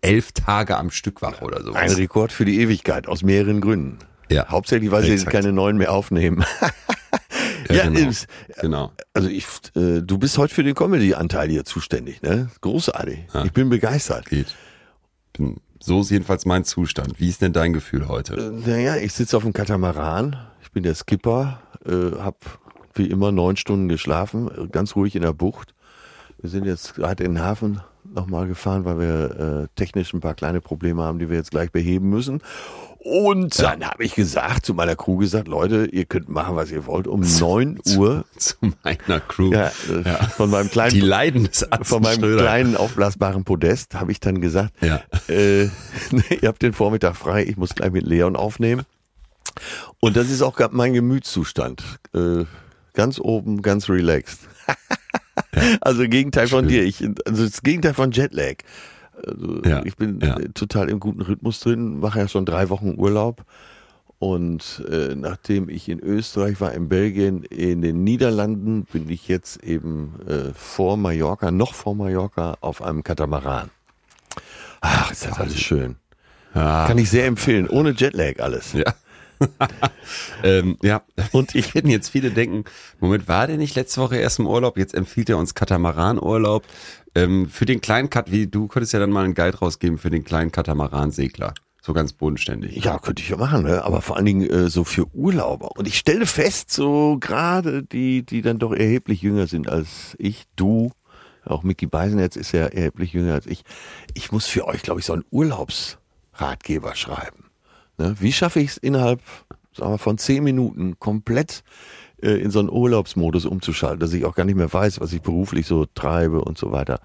elf 0.00 0.32
Tage 0.32 0.76
am 0.76 0.90
Stück 0.90 1.22
wach 1.22 1.42
oder 1.42 1.62
so. 1.62 1.72
Ein 1.72 1.90
Rekord 1.90 2.32
für 2.32 2.44
die 2.44 2.60
Ewigkeit, 2.60 3.08
aus 3.08 3.22
mehreren 3.22 3.60
Gründen. 3.60 3.98
Ja. 4.30 4.48
Hauptsächlich, 4.48 4.90
weil 4.90 5.04
sie 5.04 5.12
Exakt. 5.12 5.32
keine 5.32 5.52
neuen 5.52 5.78
mehr 5.78 5.92
aufnehmen. 5.92 6.44
Ja, 7.76 7.84
genau. 7.88 8.08
ist- 8.08 8.26
genau. 8.60 8.92
also 9.14 9.28
ich, 9.28 9.46
äh, 9.76 10.00
du 10.02 10.18
bist 10.18 10.38
heute 10.38 10.54
für 10.54 10.62
den 10.64 10.74
Comedy-Anteil 10.74 11.48
hier 11.50 11.64
zuständig, 11.64 12.22
ne? 12.22 12.50
Großartig. 12.60 13.26
Ich 13.44 13.52
bin 13.52 13.68
begeistert. 13.68 14.26
Geht. 14.26 14.54
Bin, 15.32 15.56
so 15.80 16.00
ist 16.00 16.10
jedenfalls 16.10 16.46
mein 16.46 16.64
Zustand. 16.64 17.20
Wie 17.20 17.28
ist 17.28 17.42
denn 17.42 17.52
dein 17.52 17.72
Gefühl 17.72 18.08
heute? 18.08 18.34
Äh, 18.34 18.68
Naja, 18.68 18.96
ich 18.96 19.12
sitze 19.12 19.36
auf 19.36 19.42
dem 19.44 19.52
Katamaran. 19.52 20.36
Ich 20.62 20.72
bin 20.72 20.82
der 20.82 20.94
Skipper, 20.94 21.60
äh, 21.86 22.16
hab 22.18 22.36
wie 22.94 23.06
immer 23.06 23.30
neun 23.32 23.56
Stunden 23.56 23.88
geschlafen, 23.88 24.48
äh, 24.50 24.66
ganz 24.68 24.96
ruhig 24.96 25.14
in 25.14 25.22
der 25.22 25.32
Bucht. 25.32 25.74
Wir 26.40 26.50
sind 26.50 26.64
jetzt 26.66 26.94
gerade 26.94 27.24
in 27.24 27.34
den 27.34 27.44
Hafen 27.44 27.80
nochmal 28.04 28.46
gefahren, 28.48 28.84
weil 28.84 28.98
wir 28.98 29.64
äh, 29.64 29.68
technisch 29.76 30.12
ein 30.14 30.20
paar 30.20 30.34
kleine 30.34 30.60
Probleme 30.60 31.02
haben, 31.02 31.18
die 31.18 31.28
wir 31.28 31.36
jetzt 31.36 31.50
gleich 31.50 31.70
beheben 31.72 32.08
müssen. 32.08 32.40
Und 33.00 33.58
dann 33.62 33.84
habe 33.86 34.04
ich 34.04 34.14
gesagt, 34.14 34.66
zu 34.66 34.74
meiner 34.74 34.96
Crew 34.96 35.18
gesagt, 35.18 35.46
Leute, 35.48 35.86
ihr 35.86 36.04
könnt 36.04 36.28
machen, 36.28 36.56
was 36.56 36.70
ihr 36.70 36.84
wollt. 36.86 37.06
Um 37.06 37.20
neun 37.40 37.78
Uhr, 37.96 38.24
Zu 38.36 38.56
meiner 38.82 39.20
Crew. 39.20 39.52
ja, 39.52 39.68
äh, 39.68 40.14
von 40.36 40.50
meinem 40.50 40.68
kleinen 40.70 40.94
Die 40.94 41.00
Leiden 41.00 41.44
des 41.44 41.66
von 41.82 42.02
meinem 42.02 42.18
Schröder. 42.20 42.42
kleinen 42.42 42.76
aufblasbaren 42.76 43.44
Podest 43.44 43.94
habe 43.94 44.10
ich 44.12 44.20
dann 44.20 44.40
gesagt, 44.40 44.72
Ja. 44.82 45.00
äh, 45.28 45.64
ihr 46.40 46.48
habt 46.48 46.60
den 46.62 46.72
Vormittag 46.72 47.16
frei, 47.16 47.44
ich 47.44 47.56
muss 47.56 47.74
gleich 47.74 47.92
mit 47.92 48.04
Leon 48.06 48.36
aufnehmen. 48.36 48.82
Und 50.00 50.16
das 50.16 50.28
ist 50.30 50.42
auch 50.42 50.58
mein 50.72 50.92
Gemütszustand. 50.92 51.82
Äh, 52.14 52.44
ganz 52.94 53.18
oben, 53.18 53.62
ganz 53.62 53.88
relaxed. 53.88 54.40
also 55.80 56.02
Gegenteil 56.02 56.48
von 56.48 56.60
Schön. 56.64 56.68
dir. 56.68 56.84
Ich, 56.84 57.02
also 57.26 57.44
das 57.44 57.62
Gegenteil 57.62 57.94
von 57.94 58.10
Jetlag. 58.12 58.56
Also 59.26 59.62
Ja, 59.64 59.82
ich 59.84 59.96
bin 59.96 60.20
ja. 60.20 60.36
äh, 60.38 60.48
total 60.50 60.88
im 60.88 61.00
guten 61.00 61.22
Rhythmus 61.22 61.60
drin, 61.60 62.00
mache 62.00 62.18
ja 62.20 62.28
schon 62.28 62.44
drei 62.44 62.68
Wochen 62.68 62.94
Urlaub. 62.96 63.44
Und 64.20 64.84
äh, 64.90 65.14
nachdem 65.14 65.68
ich 65.68 65.88
in 65.88 66.00
Österreich 66.00 66.60
war, 66.60 66.72
in 66.72 66.88
Belgien, 66.88 67.44
in 67.44 67.82
den 67.82 68.02
Niederlanden, 68.02 68.84
bin 68.92 69.08
ich 69.08 69.28
jetzt 69.28 69.62
eben 69.62 70.14
äh, 70.26 70.52
vor 70.54 70.96
Mallorca, 70.96 71.52
noch 71.52 71.72
vor 71.72 71.94
Mallorca, 71.94 72.56
auf 72.60 72.82
einem 72.82 73.04
Katamaran. 73.04 73.70
Ach, 74.80 75.12
ist 75.12 75.24
das 75.24 75.38
alles 75.38 75.60
schön. 75.60 75.96
Ja. 76.54 76.86
Kann 76.86 76.98
ich 76.98 77.10
sehr 77.10 77.26
empfehlen, 77.26 77.68
ohne 77.68 77.90
Jetlag 77.90 78.40
alles. 78.40 78.72
Ja. 78.72 78.92
ähm, 80.42 80.76
ja. 80.82 81.02
Und 81.32 81.54
ich- 81.54 81.74
werden 81.74 81.90
jetzt 81.90 82.08
viele 82.10 82.30
denken, 82.30 82.64
Moment, 83.00 83.28
war 83.28 83.46
der 83.46 83.56
nicht 83.56 83.74
letzte 83.76 84.00
Woche 84.00 84.16
erst 84.16 84.38
im 84.38 84.46
Urlaub? 84.46 84.78
Jetzt 84.78 84.94
empfiehlt 84.94 85.28
er 85.30 85.38
uns 85.38 85.54
Katamaran-Urlaub. 85.54 86.64
Ähm, 87.14 87.48
für 87.48 87.66
den 87.66 87.80
kleinen 87.80 88.10
Kat, 88.10 88.30
wie 88.30 88.46
du 88.46 88.68
könntest 88.68 88.92
ja 88.92 89.00
dann 89.00 89.10
mal 89.10 89.24
einen 89.24 89.34
Guide 89.34 89.58
rausgeben 89.58 89.98
für 89.98 90.10
den 90.10 90.24
kleinen 90.24 90.52
Katamaran-Segler. 90.52 91.54
So 91.80 91.94
ganz 91.94 92.12
bodenständig. 92.12 92.84
Ja, 92.84 92.98
könnte 92.98 93.22
ich 93.22 93.30
ja 93.30 93.36
machen, 93.38 93.62
ne? 93.62 93.82
aber 93.82 94.02
vor 94.02 94.16
allen 94.16 94.26
Dingen 94.26 94.50
äh, 94.50 94.68
so 94.68 94.84
für 94.84 95.06
Urlauber. 95.14 95.70
Und 95.78 95.88
ich 95.88 95.98
stelle 95.98 96.26
fest, 96.26 96.70
so 96.70 97.16
gerade 97.18 97.82
die, 97.82 98.24
die 98.26 98.42
dann 98.42 98.58
doch 98.58 98.74
erheblich 98.74 99.22
jünger 99.22 99.46
sind 99.46 99.68
als 99.70 100.14
ich, 100.18 100.44
du, 100.56 100.92
auch 101.46 101.62
Mickey 101.62 101.86
Beisenherz 101.86 102.36
ist 102.36 102.52
ja 102.52 102.66
erheblich 102.66 103.14
jünger 103.14 103.32
als 103.34 103.46
ich. 103.46 103.62
Ich 104.12 104.32
muss 104.32 104.46
für 104.46 104.66
euch, 104.66 104.82
glaube 104.82 105.00
ich, 105.00 105.06
so 105.06 105.14
einen 105.14 105.24
Urlaubsratgeber 105.30 106.94
schreiben. 106.94 107.47
Ne? 107.98 108.16
Wie 108.18 108.32
schaffe 108.32 108.60
ich 108.60 108.70
es 108.70 108.76
innerhalb 108.78 109.20
sagen 109.78 109.92
wir, 109.92 109.98
von 109.98 110.18
zehn 110.18 110.44
Minuten 110.44 110.98
komplett 110.98 111.62
äh, 112.22 112.32
in 112.32 112.50
so 112.50 112.58
einen 112.58 112.70
Urlaubsmodus 112.70 113.46
umzuschalten, 113.46 114.00
dass 114.00 114.12
ich 114.12 114.24
auch 114.24 114.34
gar 114.34 114.44
nicht 114.44 114.56
mehr 114.56 114.72
weiß, 114.72 115.00
was 115.00 115.12
ich 115.12 115.22
beruflich 115.22 115.66
so 115.66 115.86
treibe 115.94 116.42
und 116.42 116.58
so 116.58 116.72
weiter. 116.72 117.00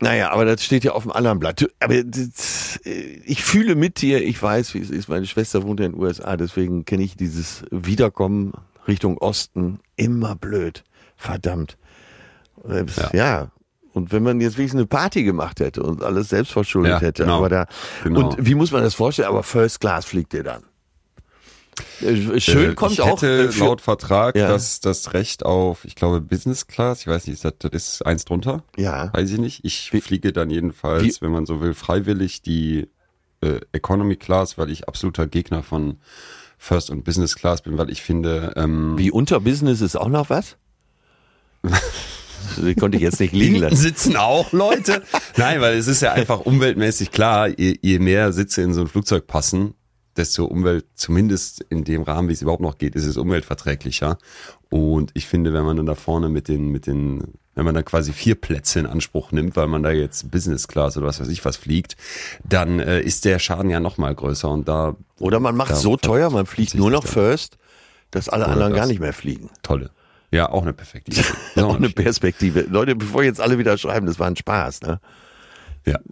Naja, 0.00 0.30
aber 0.30 0.44
das 0.44 0.64
steht 0.64 0.82
ja 0.82 0.92
auf 0.92 1.04
dem 1.04 1.12
anderen 1.12 1.38
Blatt. 1.38 1.64
Aber 1.78 2.02
das, 2.02 2.80
äh, 2.84 3.20
ich 3.24 3.44
fühle 3.44 3.76
mit 3.76 4.00
dir, 4.02 4.22
ich 4.22 4.42
weiß, 4.42 4.74
wie 4.74 4.80
es 4.80 4.90
ist. 4.90 5.08
Meine 5.08 5.26
Schwester 5.26 5.62
wohnt 5.62 5.80
ja 5.80 5.86
in 5.86 5.92
den 5.92 6.00
USA, 6.00 6.36
deswegen 6.36 6.84
kenne 6.84 7.04
ich 7.04 7.16
dieses 7.16 7.64
Wiederkommen 7.70 8.52
Richtung 8.88 9.18
Osten 9.18 9.78
immer 9.96 10.34
blöd. 10.34 10.82
Verdammt. 11.16 11.78
Äh, 12.68 12.84
Ja. 12.96 13.10
ja. 13.12 13.50
Und 13.92 14.10
wenn 14.12 14.22
man 14.22 14.40
jetzt 14.40 14.56
wenigstens 14.58 14.78
eine 14.80 14.86
Party 14.86 15.22
gemacht 15.22 15.60
hätte 15.60 15.82
und 15.82 16.02
alles 16.02 16.30
selbst 16.30 16.52
verschuldet 16.52 16.92
Ja, 16.92 17.00
hätte, 17.00 17.22
genau. 17.24 17.38
aber 17.38 17.48
da. 17.48 17.66
Genau. 18.04 18.30
Und 18.30 18.46
wie 18.46 18.54
muss 18.54 18.72
man 18.72 18.82
das 18.82 18.94
vorstellen? 18.94 19.28
Aber 19.28 19.42
First 19.42 19.80
Class 19.80 20.04
fliegt 20.06 20.32
ihr 20.34 20.42
dann. 20.44 20.62
Äh, 22.00 22.38
Schön 22.40 22.72
Äh, 22.72 22.74
kommt 22.74 22.92
ich 22.92 23.00
auch. 23.00 23.08
hätte 23.22 23.44
äh, 23.44 23.48
für- 23.52 23.64
laut 23.64 23.80
Vertrag 23.80 24.36
Ja. 24.36 24.48
das, 24.48 24.80
das 24.80 25.12
Recht 25.14 25.44
auf, 25.44 25.84
ich 25.84 25.94
glaube, 25.94 26.20
Business 26.20 26.66
Class. 26.66 27.00
Ich 27.02 27.06
weiß 27.06 27.26
nicht, 27.26 27.34
ist 27.34 27.44
das, 27.44 27.54
das 27.58 27.70
ist 27.72 28.06
eins 28.06 28.24
drunter. 28.24 28.64
ja. 28.76 29.10
Weiß 29.14 29.30
ich 29.30 29.38
nicht. 29.38 29.64
Ich 29.64 29.92
Wie- 29.92 30.00
fliege 30.00 30.32
dann 30.32 30.50
jedenfalls, 30.50 31.02
Wie- 31.04 31.14
wenn 31.24 31.30
man 31.32 31.46
so 31.46 31.60
will, 31.60 31.74
freiwillig 31.74 32.42
die 32.42 32.88
äh, 33.40 33.60
Economy 33.72 34.16
Class, 34.16 34.56
weil 34.56 34.70
ich 34.70 34.86
absoluter 34.86 35.26
Gegner 35.26 35.62
von 35.62 35.98
First 36.58 36.90
und 36.90 37.02
Business 37.04 37.34
Class 37.34 37.60
bin, 37.62 37.76
weil 37.76 37.90
ich 37.90 38.00
finde, 38.02 38.52
ähm, 38.56 38.96
Wie 38.96 39.10
unter 39.10 39.40
Business 39.40 39.80
ist 39.80 39.96
auch 39.96 40.08
noch 40.08 40.30
was? 40.30 40.56
Die 42.56 42.74
konnte 42.74 42.96
ich 42.96 43.02
jetzt 43.02 43.20
nicht 43.20 43.32
liegen 43.32 43.56
lassen. 43.56 43.76
sitzen 43.76 44.16
auch 44.16 44.52
Leute. 44.52 45.02
Nein, 45.36 45.60
weil 45.60 45.76
es 45.76 45.88
ist 45.88 46.02
ja 46.02 46.12
einfach 46.12 46.40
umweltmäßig 46.40 47.10
klar, 47.10 47.48
je, 47.48 47.76
je 47.80 47.98
mehr 47.98 48.32
Sitze 48.32 48.62
in 48.62 48.74
so 48.74 48.80
ein 48.82 48.88
Flugzeug 48.88 49.26
passen, 49.26 49.74
desto 50.16 50.44
Umwelt, 50.44 50.84
zumindest 50.94 51.62
in 51.70 51.84
dem 51.84 52.02
Rahmen, 52.02 52.28
wie 52.28 52.32
es 52.34 52.42
überhaupt 52.42 52.62
noch 52.62 52.76
geht, 52.78 52.94
ist 52.94 53.06
es 53.06 53.16
umweltverträglicher. 53.16 54.18
Und 54.68 55.10
ich 55.14 55.26
finde, 55.26 55.52
wenn 55.54 55.64
man 55.64 55.76
dann 55.76 55.86
da 55.86 55.94
vorne 55.94 56.28
mit 56.28 56.48
den, 56.48 56.68
mit 56.68 56.86
den, 56.86 57.24
wenn 57.54 57.64
man 57.64 57.74
dann 57.74 57.84
quasi 57.84 58.12
vier 58.12 58.34
Plätze 58.34 58.78
in 58.80 58.86
Anspruch 58.86 59.32
nimmt, 59.32 59.56
weil 59.56 59.68
man 59.68 59.82
da 59.82 59.90
jetzt 59.90 60.30
Business 60.30 60.68
Class 60.68 60.96
oder 60.96 61.06
was 61.06 61.20
weiß 61.20 61.28
ich 61.28 61.44
was 61.44 61.56
fliegt, 61.56 61.96
dann 62.46 62.78
äh, 62.78 63.00
ist 63.00 63.24
der 63.24 63.38
Schaden 63.38 63.70
ja 63.70 63.80
noch 63.80 63.96
mal 63.98 64.14
größer 64.14 64.50
und 64.50 64.68
da 64.68 64.96
Oder 65.18 65.40
man 65.40 65.56
macht 65.56 65.70
Ja, 65.70 65.76
so 65.76 65.96
teuer, 65.96 66.30
man 66.30 66.44
fliegt 66.46 66.74
nur 66.74 66.90
noch 66.90 67.06
First, 67.06 67.56
dass 68.10 68.28
alle 68.28 68.46
anderen 68.48 68.72
das. 68.72 68.80
gar 68.80 68.86
nicht 68.86 69.00
mehr 69.00 69.12
fliegen. 69.14 69.48
tolle. 69.62 69.90
Ja, 70.32 70.50
auch 70.50 70.62
eine 70.62 70.72
perfekte 70.72 71.12
Idee. 71.12 71.22
Auch 71.62 71.76
eine 71.76 71.90
Perspektive. 71.90 72.62
Leute, 72.62 72.96
bevor 72.96 73.22
jetzt 73.22 73.40
alle 73.40 73.58
wieder 73.58 73.76
schreiben, 73.76 74.06
das 74.06 74.18
war 74.18 74.26
ein 74.26 74.36
Spaß, 74.36 74.82
ne? 74.82 75.00
Ja. 75.84 75.98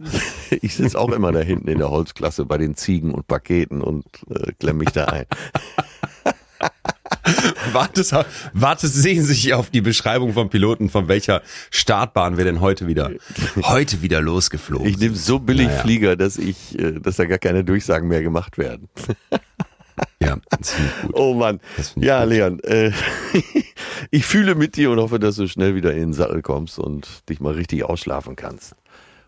Ich 0.62 0.74
sitze 0.74 0.98
auch 0.98 1.12
immer 1.12 1.30
da 1.32 1.40
hinten 1.40 1.68
in 1.68 1.78
der 1.78 1.90
Holzklasse 1.90 2.44
bei 2.44 2.58
den 2.58 2.74
Ziegen 2.74 3.14
und 3.14 3.28
Paketen 3.28 3.82
und 3.82 4.04
äh, 4.28 4.52
klemm 4.58 4.78
mich 4.78 4.90
da 4.90 5.04
ein. 5.06 5.26
Wartest, 7.72 8.14
wartest 8.52 8.94
sehnsüchtig 8.94 9.54
auf 9.54 9.70
die 9.70 9.80
Beschreibung 9.80 10.32
vom 10.32 10.50
Piloten, 10.50 10.90
von 10.90 11.06
welcher 11.06 11.42
Startbahn 11.70 12.36
wir 12.36 12.44
denn 12.44 12.60
heute 12.60 12.88
wieder, 12.88 13.12
heute 13.62 14.02
wieder 14.02 14.20
losgeflogen 14.20 14.88
Ich 14.88 14.98
nehme 14.98 15.14
so 15.14 15.38
billig 15.38 15.68
Naja. 15.68 15.80
Flieger, 15.80 16.16
dass 16.16 16.36
ich, 16.36 16.76
äh, 16.78 16.98
dass 17.00 17.16
da 17.16 17.26
gar 17.26 17.38
keine 17.38 17.62
Durchsagen 17.62 18.08
mehr 18.08 18.22
gemacht 18.22 18.58
werden. 18.58 18.88
Ja, 20.22 20.36
das 20.50 20.74
ich 20.74 21.02
gut. 21.02 21.14
Oh 21.14 21.34
Mann. 21.34 21.60
Ja, 21.96 22.24
gut. 22.24 22.32
Leon, 22.32 22.60
äh, 22.60 22.92
ich 24.10 24.24
fühle 24.24 24.54
mit 24.54 24.76
dir 24.76 24.90
und 24.90 24.98
hoffe, 24.98 25.18
dass 25.18 25.36
du 25.36 25.46
schnell 25.46 25.74
wieder 25.74 25.92
in 25.92 26.00
den 26.00 26.12
Sattel 26.12 26.42
kommst 26.42 26.78
und 26.78 27.28
dich 27.28 27.40
mal 27.40 27.54
richtig 27.54 27.84
ausschlafen 27.84 28.36
kannst. 28.36 28.74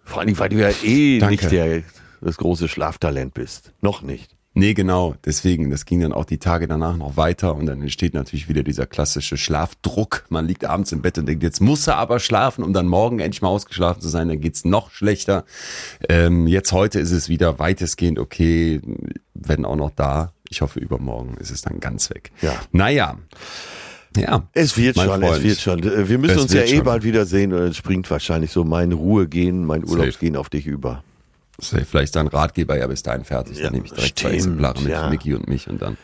Vor 0.04 0.20
allem, 0.20 0.38
weil 0.38 0.48
du 0.48 0.56
ja 0.56 0.70
eh 0.82 1.18
Danke. 1.18 1.34
nicht 1.34 1.50
der, 1.52 1.82
das 2.20 2.36
große 2.36 2.68
Schlaftalent 2.68 3.34
bist. 3.34 3.72
Noch 3.80 4.02
nicht. 4.02 4.36
Nee, 4.54 4.74
genau. 4.74 5.14
Deswegen, 5.24 5.70
das 5.70 5.86
ging 5.86 6.00
dann 6.00 6.12
auch 6.12 6.26
die 6.26 6.36
Tage 6.36 6.68
danach 6.68 6.96
noch 6.98 7.16
weiter 7.16 7.54
und 7.54 7.64
dann 7.64 7.80
entsteht 7.80 8.12
natürlich 8.12 8.50
wieder 8.50 8.62
dieser 8.62 8.84
klassische 8.84 9.38
Schlafdruck. 9.38 10.26
Man 10.28 10.46
liegt 10.46 10.66
abends 10.66 10.92
im 10.92 11.00
Bett 11.00 11.16
und 11.16 11.24
denkt, 11.24 11.42
jetzt 11.42 11.60
muss 11.60 11.86
er 11.86 11.96
aber 11.96 12.20
schlafen, 12.20 12.62
um 12.62 12.74
dann 12.74 12.86
morgen 12.86 13.18
endlich 13.18 13.40
mal 13.40 13.48
ausgeschlafen 13.48 14.02
zu 14.02 14.10
sein. 14.10 14.28
Dann 14.28 14.40
geht's 14.40 14.66
noch 14.66 14.90
schlechter. 14.90 15.44
Ähm, 16.06 16.46
jetzt 16.46 16.72
heute 16.72 17.00
ist 17.00 17.12
es 17.12 17.30
wieder 17.30 17.58
weitestgehend 17.58 18.18
okay, 18.18 18.82
wenn 19.32 19.64
auch 19.64 19.76
noch 19.76 19.90
da. 19.90 20.32
Ich 20.52 20.60
hoffe, 20.60 20.80
übermorgen 20.80 21.38
ist 21.38 21.50
es 21.50 21.62
dann 21.62 21.80
ganz 21.80 22.10
weg. 22.10 22.30
Ja. 22.42 22.52
Naja. 22.72 23.16
Ja. 24.14 24.46
Es 24.52 24.76
wird 24.76 24.96
schon, 24.96 25.06
Freund. 25.06 25.24
es 25.24 25.42
wird 25.42 25.58
schon. 25.58 25.82
Wir 25.82 26.18
müssen 26.18 26.36
Es 26.36 26.42
uns 26.42 26.52
ja 26.52 26.60
eh 26.60 26.76
schon. 26.76 26.84
bald 26.84 27.04
wiedersehen 27.04 27.54
und 27.54 27.60
dann 27.60 27.72
springt 27.72 28.10
wahrscheinlich 28.10 28.52
so 28.52 28.62
mein 28.62 28.92
Ruhegehen, 28.92 29.64
mein. 29.64 29.82
Urlaubsgehen 29.88 30.36
auf 30.36 30.50
dich 30.50 30.66
über. 30.66 31.02
Vielleicht 31.58 32.16
dein 32.16 32.26
Ratgeber 32.26 32.76
ja 32.76 32.86
bis 32.86 33.02
dahin 33.02 33.24
fertig. 33.24 33.56
Ja, 33.56 33.64
dann 33.64 33.72
nehme 33.72 33.86
ich 33.86 33.92
direkt 33.92 34.18
zwei 34.18 34.28
stimmt, 34.28 34.34
Exemplare 34.34 34.80
mit 34.82 34.92
ja. 34.92 35.08
Mickey 35.08 35.32
und 35.32 35.48
mich 35.48 35.68
und 35.70 35.80
dann 35.80 35.96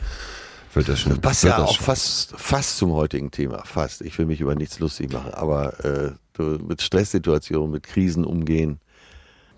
wird 0.73 0.89
das 0.89 1.01
schon. 1.01 1.21
Passt 1.21 1.45
wird 1.45 1.53
ja 1.53 1.61
das 1.61 1.69
auch 1.69 1.75
schon. 1.75 1.85
fast, 1.85 2.35
fast 2.39 2.79
zum 2.79 2.93
heutigen 2.93 3.31
Thema. 3.31 3.63
Fast. 3.67 4.01
Ich 4.01 4.19
will 4.19 4.25
mich 4.25 4.41
über 4.41 4.55
nichts 4.55 4.79
lustig 4.79 5.13
machen, 5.13 5.35
aber 5.35 5.85
äh, 5.85 6.43
mit 6.67 6.81
Stresssituationen, 6.81 7.71
mit 7.71 7.83
Krisen 7.83 8.25
umgehen, 8.25 8.81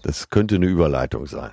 das 0.02 0.30
könnte 0.30 0.56
eine 0.56 0.66
Überleitung 0.66 1.26
sein. 1.26 1.50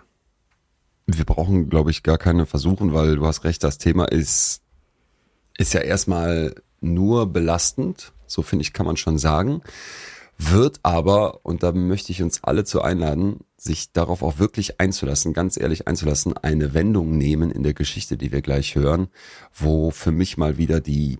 Wir 1.07 1.25
brauchen, 1.25 1.69
glaube 1.69 1.89
ich, 1.89 2.03
gar 2.03 2.17
keine 2.17 2.45
versuchen, 2.45 2.93
weil 2.93 3.15
du 3.15 3.25
hast 3.25 3.43
recht, 3.43 3.63
das 3.63 3.77
Thema 3.77 4.05
ist, 4.05 4.61
ist 5.57 5.73
ja 5.73 5.81
erstmal 5.81 6.55
nur 6.81 7.31
belastend, 7.31 8.13
so 8.27 8.41
finde 8.41 8.63
ich, 8.63 8.73
kann 8.73 8.85
man 8.85 8.97
schon 8.97 9.17
sagen, 9.17 9.61
wird 10.37 10.79
aber, 10.83 11.45
und 11.45 11.63
da 11.63 11.71
möchte 11.71 12.11
ich 12.11 12.21
uns 12.21 12.43
alle 12.43 12.63
zu 12.63 12.81
einladen, 12.81 13.39
sich 13.57 13.91
darauf 13.91 14.21
auch 14.21 14.37
wirklich 14.37 14.79
einzulassen, 14.79 15.33
ganz 15.33 15.57
ehrlich 15.57 15.87
einzulassen, 15.87 16.37
eine 16.37 16.73
Wendung 16.73 17.17
nehmen 17.17 17.51
in 17.51 17.63
der 17.63 17.73
Geschichte, 17.73 18.17
die 18.17 18.31
wir 18.31 18.41
gleich 18.41 18.75
hören, 18.75 19.07
wo 19.53 19.89
für 19.89 20.11
mich 20.11 20.37
mal 20.37 20.57
wieder 20.57 20.79
die 20.79 21.17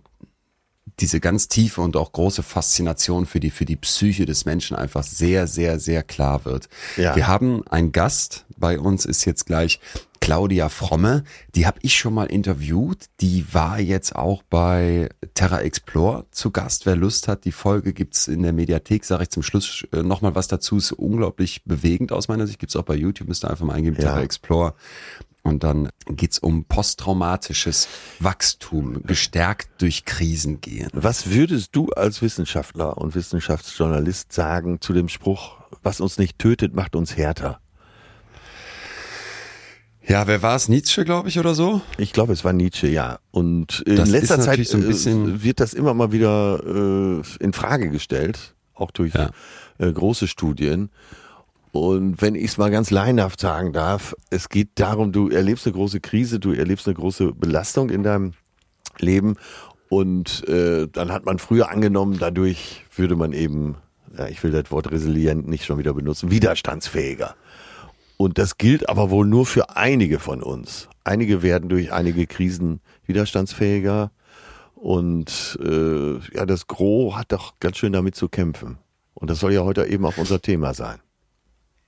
diese 1.00 1.20
ganz 1.20 1.48
tiefe 1.48 1.82
und 1.82 1.96
auch 1.96 2.12
große 2.12 2.44
Faszination 2.44 3.26
für 3.26 3.40
die 3.40 3.52
für 3.52 3.66
die 3.66 3.76
Psyche 3.76 4.26
des 4.26 4.46
Menschen 4.46 4.76
einfach 4.76 5.04
sehr 5.04 5.48
sehr 5.48 5.80
sehr 5.80 6.04
klar 6.04 6.46
wird. 6.46 6.70
Ja. 6.96 7.16
Wir 7.16 7.28
haben 7.28 7.66
einen 7.68 7.92
Gast 7.92 8.46
bei 8.58 8.80
uns 8.80 9.06
ist 9.06 9.26
jetzt 9.26 9.46
gleich 9.46 9.80
Claudia 10.20 10.70
Fromme, 10.70 11.24
die 11.56 11.68
habe 11.68 11.80
ich 11.84 11.96
schon 11.96 12.14
mal 12.14 12.26
interviewt, 12.26 13.06
die 13.22 13.46
war 13.54 13.80
jetzt 13.80 14.16
auch 14.16 14.44
bei 14.50 15.10
Terra 15.36 15.62
Explore 15.62 16.26
zu 16.32 16.52
Gast. 16.52 16.86
Wer 16.86 16.96
Lust 16.96 17.28
hat, 17.28 17.46
die 17.46 17.52
Folge 17.52 17.94
gibt's 17.94 18.28
in 18.28 18.44
der 18.44 18.54
Mediathek, 18.54 19.06
sage 19.06 19.24
ich 19.24 19.30
zum 19.30 19.44
Schluss 19.44 19.86
äh, 19.94 20.04
noch 20.04 20.22
mal 20.22 20.36
was 20.36 20.48
dazu, 20.48 20.78
ist 20.78 20.92
unglaublich 20.92 21.64
bewegend 21.66 22.12
aus 22.12 22.28
meiner 22.28 22.48
Sicht, 22.48 22.60
gibt's 22.60 22.76
auch 22.76 22.84
bei 22.84 22.96
YouTube, 22.96 23.28
müsst 23.28 23.46
ihr 23.46 23.52
einfach 23.52 23.66
mal 23.66 23.76
eingeben, 23.76 23.96
Ja. 23.98 24.04
Terra 24.04 24.22
Explore. 24.22 24.74
Und 25.48 25.64
dann 25.64 25.90
geht's 26.08 26.40
um 26.40 26.66
posttraumatisches 26.66 27.88
Wachstum, 28.20 29.02
gestärkt 29.04 29.70
durch 29.82 30.04
Krisen 30.06 30.60
gehen. 30.60 30.90
Was 30.94 31.30
würdest 31.30 31.76
du 31.76 31.90
als 31.92 32.22
Wissenschaftler 32.22 32.98
und 32.98 33.16
Wissenschaftsjournalist 33.16 34.34
sagen 34.34 34.82
zu 34.82 34.92
dem 34.94 35.08
Spruch, 35.08 35.58
was 35.84 36.02
uns 36.02 36.18
nicht 36.18 36.38
tötet, 36.38 36.76
macht 36.76 36.96
uns 36.96 37.16
härter? 37.16 37.60
Ja, 40.06 40.26
wer 40.28 40.42
war 40.42 40.56
es? 40.56 40.70
Nietzsche, 40.70 41.04
glaube 41.04 41.28
ich, 41.30 41.38
oder 41.40 41.54
so? 41.54 41.82
Ich 41.98 42.14
glaube, 42.14 42.32
es 42.34 42.46
war 42.46 42.54
Nietzsche, 42.54 42.88
ja. 42.88 43.20
Und 43.32 43.82
in 43.86 43.98
Das 43.98 44.10
letzter 44.10 44.40
Zeit 44.40 44.66
so 44.66 44.78
äh, 44.78 45.44
wird 45.44 45.60
das 45.60 45.74
immer 45.74 45.94
mal 45.94 46.12
wieder 46.14 46.62
äh, 46.66 47.22
in 47.44 47.52
Frage 47.54 47.90
gestellt, 47.90 48.56
auch 48.74 48.92
durch 48.92 49.14
Ja. 49.14 49.32
äh, 49.80 49.92
große 49.92 50.28
Studien. 50.28 50.90
Und 51.78 52.24
wenn 52.24 52.34
ich 52.34 52.46
es 52.46 52.58
mal 52.58 52.72
ganz 52.72 52.90
laienhaft 52.90 53.40
sagen 53.40 53.72
darf, 53.72 54.16
es 54.32 54.50
geht 54.50 54.70
darum, 54.76 55.12
du 55.12 55.30
erlebst 55.30 55.68
eine 55.68 55.74
große 55.74 56.00
Krise, 56.00 56.40
du 56.40 56.52
erlebst 56.52 56.88
eine 56.88 56.96
große 56.96 57.34
Belastung 57.34 57.92
in 57.92 58.02
deinem 58.02 58.34
Leben 58.98 59.36
und 59.88 60.48
äh, 60.48 60.88
dann 60.92 61.12
hat 61.12 61.26
man 61.26 61.38
früher 61.38 61.70
angenommen, 61.70 62.18
dadurch 62.20 62.84
würde 62.96 63.16
man 63.16 63.32
eben, 63.32 63.76
ja, 64.18 64.28
ich 64.28 64.42
will 64.44 64.50
das 64.52 64.72
Wort 64.72 64.90
resilient 64.90 65.48
nicht 65.48 65.66
schon 65.66 65.78
wieder 65.78 65.94
benutzen, 65.94 66.32
widerstandsfähiger. 66.32 67.36
Und 68.18 68.40
das 68.40 68.58
gilt 68.58 68.90
aber 68.90 69.12
wohl 69.12 69.28
nur 69.28 69.46
für 69.46 69.76
einige 69.76 70.18
von 70.18 70.42
uns. 70.42 70.90
Einige 71.04 71.44
werden 71.44 71.70
durch 71.70 71.94
einige 71.94 72.26
Krisen 72.26 72.82
widerstandsfähiger 73.06 74.10
und 74.74 75.60
äh, 75.64 76.18
ja, 76.36 76.48
das 76.48 76.66
Gros 76.66 77.16
hat 77.16 77.32
doch 77.34 77.60
ganz 77.60 77.78
schön 77.78 77.94
damit 77.94 78.16
zu 78.16 78.30
kämpfen. 78.30 78.80
Und 79.14 79.30
das 79.30 79.40
soll 79.40 79.54
ja 79.54 79.62
heute 79.62 79.86
eben 79.86 80.08
auch 80.08 80.18
unser 80.18 80.42
Thema 80.42 80.74
sein. 80.74 80.98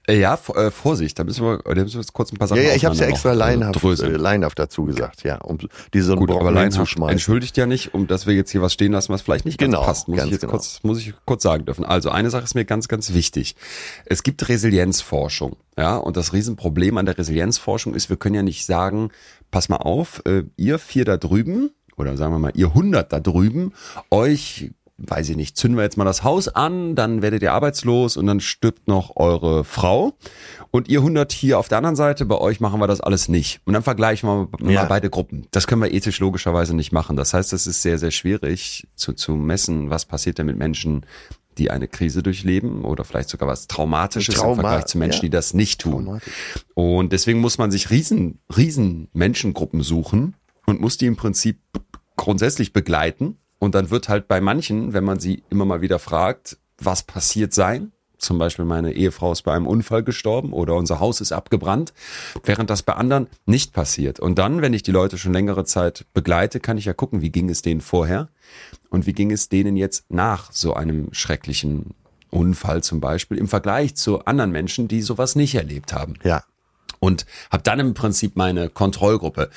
Äh, 0.09 0.19
Ja, 0.19 0.39
äh, 0.55 0.71
Vorsicht, 0.71 1.19
da 1.19 1.23
müssen 1.23 1.45
wir, 1.45 1.59
da 1.59 1.75
müssen 1.75 1.95
wir 1.95 2.01
jetzt 2.01 2.13
kurz 2.13 2.31
ein 2.31 2.37
paar 2.37 2.47
Sachen 2.47 2.61
Ja, 2.61 2.69
ja, 2.69 2.75
ich 2.75 2.85
habe 2.85 2.93
es 2.93 3.01
ja 3.01 3.07
extra 3.07 3.31
äh, 3.31 3.35
laienhaft, 3.35 4.59
äh, 4.59 4.61
dazu 4.63 4.85
gesagt, 4.85 5.23
ja, 5.23 5.37
um 5.37 5.57
diese 5.93 6.15
Gut, 6.15 6.29
Brocken 6.29 6.47
aber 6.47 6.61
hinzuschmeißen. 6.61 7.11
entschuldigt 7.11 7.57
ja 7.57 7.65
nicht, 7.65 7.93
um 7.93 8.07
dass 8.07 8.25
wir 8.25 8.33
jetzt 8.33 8.51
hier 8.51 8.61
was 8.61 8.73
stehen 8.73 8.91
lassen, 8.91 9.13
was 9.13 9.21
vielleicht 9.21 9.45
nicht 9.45 9.59
ganz 9.59 9.71
Genau, 9.71 9.83
passt. 9.85 10.07
Muss 10.07 10.17
ganz 10.17 10.27
ich 10.27 10.31
jetzt 10.33 10.41
genau. 10.41 10.51
kurz, 10.53 10.79
muss 10.83 10.99
ich 10.99 11.13
kurz 11.25 11.43
sagen 11.43 11.65
dürfen. 11.65 11.85
Also 11.85 12.09
eine 12.09 12.29
Sache 12.29 12.43
ist 12.43 12.55
mir 12.55 12.65
ganz, 12.65 12.87
ganz 12.87 13.13
wichtig. 13.13 13.55
Es 14.05 14.23
gibt 14.23 14.47
Resilienzforschung, 14.49 15.57
ja, 15.77 15.95
und 15.97 16.17
das 16.17 16.33
Riesenproblem 16.33 16.97
an 16.97 17.05
der 17.05 17.17
Resilienzforschung 17.17 17.93
ist, 17.93 18.09
wir 18.09 18.17
können 18.17 18.35
ja 18.35 18.43
nicht 18.43 18.65
sagen, 18.65 19.11
pass 19.51 19.69
mal 19.69 19.77
auf, 19.77 20.21
äh, 20.25 20.43
ihr 20.57 20.79
vier 20.79 21.05
da 21.05 21.17
drüben, 21.17 21.71
oder 21.97 22.15
sagen 22.17 22.33
wir 22.33 22.39
mal, 22.39 22.51
ihr 22.55 22.73
hundert 22.73 23.11
da 23.13 23.19
drüben, 23.19 23.73
euch 24.09 24.71
weiß 25.07 25.29
ich 25.29 25.35
nicht, 25.35 25.57
zünden 25.57 25.77
wir 25.77 25.83
jetzt 25.83 25.97
mal 25.97 26.05
das 26.05 26.23
Haus 26.23 26.47
an, 26.47 26.95
dann 26.95 27.21
werdet 27.21 27.41
ihr 27.41 27.53
arbeitslos 27.53 28.17
und 28.17 28.25
dann 28.27 28.39
stirbt 28.39 28.87
noch 28.87 29.15
eure 29.15 29.63
Frau. 29.63 30.13
Und 30.71 30.87
ihr 30.87 30.99
100 30.99 31.31
hier 31.31 31.57
auf 31.57 31.67
der 31.67 31.79
anderen 31.79 31.95
Seite, 31.95 32.25
bei 32.25 32.37
euch 32.37 32.59
machen 32.59 32.79
wir 32.79 32.87
das 32.87 33.01
alles 33.01 33.27
nicht. 33.27 33.61
Und 33.65 33.73
dann 33.73 33.83
vergleichen 33.83 34.29
wir 34.29 34.47
mal 34.59 34.71
Ja. 34.71 34.85
beide 34.85 35.09
Gruppen. 35.09 35.47
Das 35.51 35.65
können 35.65 35.81
wir 35.81 35.91
ethisch 35.91 36.19
logischerweise 36.19 36.75
nicht 36.75 36.91
machen. 36.91 37.15
Das 37.15 37.33
heißt, 37.33 37.53
es 37.53 37.65
ist 37.65 37.81
sehr, 37.81 37.97
sehr 37.97 38.11
schwierig 38.11 38.87
zu, 38.95 39.13
zu 39.13 39.33
messen, 39.33 39.89
was 39.89 40.05
passiert 40.05 40.37
denn 40.37 40.45
mit 40.45 40.57
Menschen, 40.57 41.05
die 41.57 41.71
eine 41.71 41.87
Krise 41.87 42.23
durchleben 42.23 42.85
oder 42.85 43.03
vielleicht 43.03 43.29
sogar 43.29 43.47
was 43.49 43.67
Traumatisches 43.67 44.35
Trauma, 44.35 44.51
im 44.53 44.59
Vergleich 44.61 44.85
zu 44.85 44.97
Menschen, 44.97 45.17
ja. 45.17 45.21
die 45.23 45.29
das 45.31 45.53
nicht 45.53 45.81
tun. 45.81 46.21
Und 46.73 47.11
deswegen 47.11 47.39
muss 47.39 47.57
man 47.57 47.71
sich 47.71 47.89
riesen, 47.89 48.39
riesen 48.55 49.09
Menschengruppen 49.13 49.81
suchen 49.81 50.35
und 50.65 50.79
muss 50.79 50.97
die 50.97 51.07
im 51.07 51.15
Prinzip 51.15 51.59
grundsätzlich 52.15 52.73
begleiten. 52.73 53.37
Und 53.59 53.75
dann 53.75 53.89
wird 53.89 54.09
halt 54.09 54.27
bei 54.27 54.41
manchen, 54.41 54.93
wenn 54.93 55.03
man 55.03 55.19
sie 55.19 55.43
immer 55.49 55.65
mal 55.65 55.81
wieder 55.81 55.99
fragt, 55.99 56.57
was 56.77 57.03
passiert 57.03 57.53
sein, 57.53 57.91
zum 58.19 58.37
Beispiel 58.37 58.65
meine 58.65 58.91
Ehefrau 58.93 59.31
ist 59.31 59.43
bei 59.43 59.53
einem 59.53 59.65
Unfall 59.65 60.03
gestorben 60.03 60.53
oder 60.53 60.75
unser 60.75 60.99
Haus 60.99 61.21
ist 61.21 61.31
abgebrannt, 61.31 61.93
während 62.43 62.69
das 62.69 62.83
bei 62.83 62.93
anderen 62.93 63.27
nicht 63.45 63.73
passiert. 63.73 64.19
Und 64.19 64.37
dann, 64.37 64.61
wenn 64.61 64.73
ich 64.73 64.83
die 64.83 64.91
Leute 64.91 65.17
schon 65.17 65.33
längere 65.33 65.65
Zeit 65.65 66.05
begleite, 66.13 66.59
kann 66.59 66.77
ich 66.77 66.85
ja 66.85 66.93
gucken, 66.93 67.21
wie 67.21 67.31
ging 67.31 67.49
es 67.49 67.61
denen 67.61 67.81
vorher 67.81 68.29
und 68.89 69.05
wie 69.05 69.13
ging 69.13 69.31
es 69.31 69.49
denen 69.49 69.77
jetzt 69.77 70.11
nach 70.11 70.51
so 70.51 70.73
einem 70.73 71.13
schrecklichen 71.13 71.95
Unfall 72.29 72.83
zum 72.83 72.99
Beispiel 72.99 73.37
im 73.37 73.47
Vergleich 73.47 73.95
zu 73.95 74.25
anderen 74.25 74.51
Menschen, 74.51 74.87
die 74.87 75.01
sowas 75.01 75.35
nicht 75.35 75.55
erlebt 75.55 75.93
haben 75.93 76.15
Ja. 76.23 76.43
Und 76.99 77.25
habe 77.51 77.63
dann 77.63 77.79
im 77.79 77.93
Prinzip 77.93 78.35
meine 78.35 78.69
Kontrollgruppe. 78.69 79.49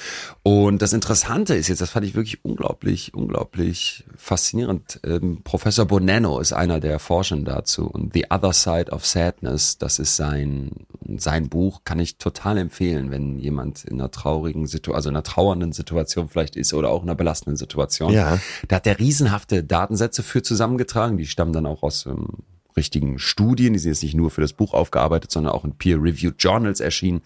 Und 0.42 0.80
das 0.82 0.92
Interessante 0.92 1.54
ist 1.54 1.68
jetzt, 1.68 1.80
das 1.80 1.90
fand 1.90 2.06
ich 2.06 2.14
wirklich 2.14 2.44
unglaublich, 2.44 3.14
unglaublich 3.14 4.04
faszinierend. 4.16 5.00
Ähm, 5.04 5.40
Professor 5.42 5.86
Bonanno 5.86 6.38
ist 6.38 6.52
einer 6.52 6.80
der 6.80 6.98
Forschenden 6.98 7.44
dazu 7.44 7.86
und 7.86 8.12
The 8.14 8.26
Other 8.30 8.52
Side 8.52 8.90
of 8.90 9.06
Sadness, 9.06 9.78
das 9.78 9.98
ist 9.98 10.16
sein 10.16 10.70
sein 11.18 11.48
Buch, 11.48 11.82
kann 11.84 11.98
ich 11.98 12.16
total 12.16 12.58
empfehlen, 12.58 13.10
wenn 13.10 13.38
jemand 13.38 13.84
in 13.84 14.00
einer 14.00 14.10
traurigen 14.10 14.66
Situation, 14.66 14.96
also 14.96 15.08
in 15.08 15.16
einer 15.16 15.22
trauernden 15.22 15.72
Situation 15.72 16.28
vielleicht 16.28 16.56
ist 16.56 16.72
oder 16.74 16.90
auch 16.90 17.02
in 17.02 17.08
einer 17.08 17.16
belastenden 17.16 17.56
Situation. 17.56 18.12
Ja. 18.12 18.38
Da 18.68 18.76
hat 18.76 18.86
der 18.86 18.98
riesenhafte 18.98 19.64
Datensätze 19.64 20.22
für 20.22 20.42
zusammengetragen, 20.42 21.16
die 21.16 21.26
stammen 21.26 21.52
dann 21.52 21.66
auch 21.66 21.82
aus 21.82 22.06
ähm, 22.06 22.28
richtigen 22.76 23.18
Studien, 23.18 23.72
die 23.72 23.78
sind 23.78 23.92
jetzt 23.92 24.02
nicht 24.02 24.14
nur 24.14 24.30
für 24.30 24.40
das 24.40 24.52
Buch 24.52 24.72
aufgearbeitet, 24.74 25.30
sondern 25.30 25.52
auch 25.52 25.64
in 25.64 25.72
Peer-Reviewed 25.76 26.36
Journals 26.38 26.80
erschienen. 26.80 27.22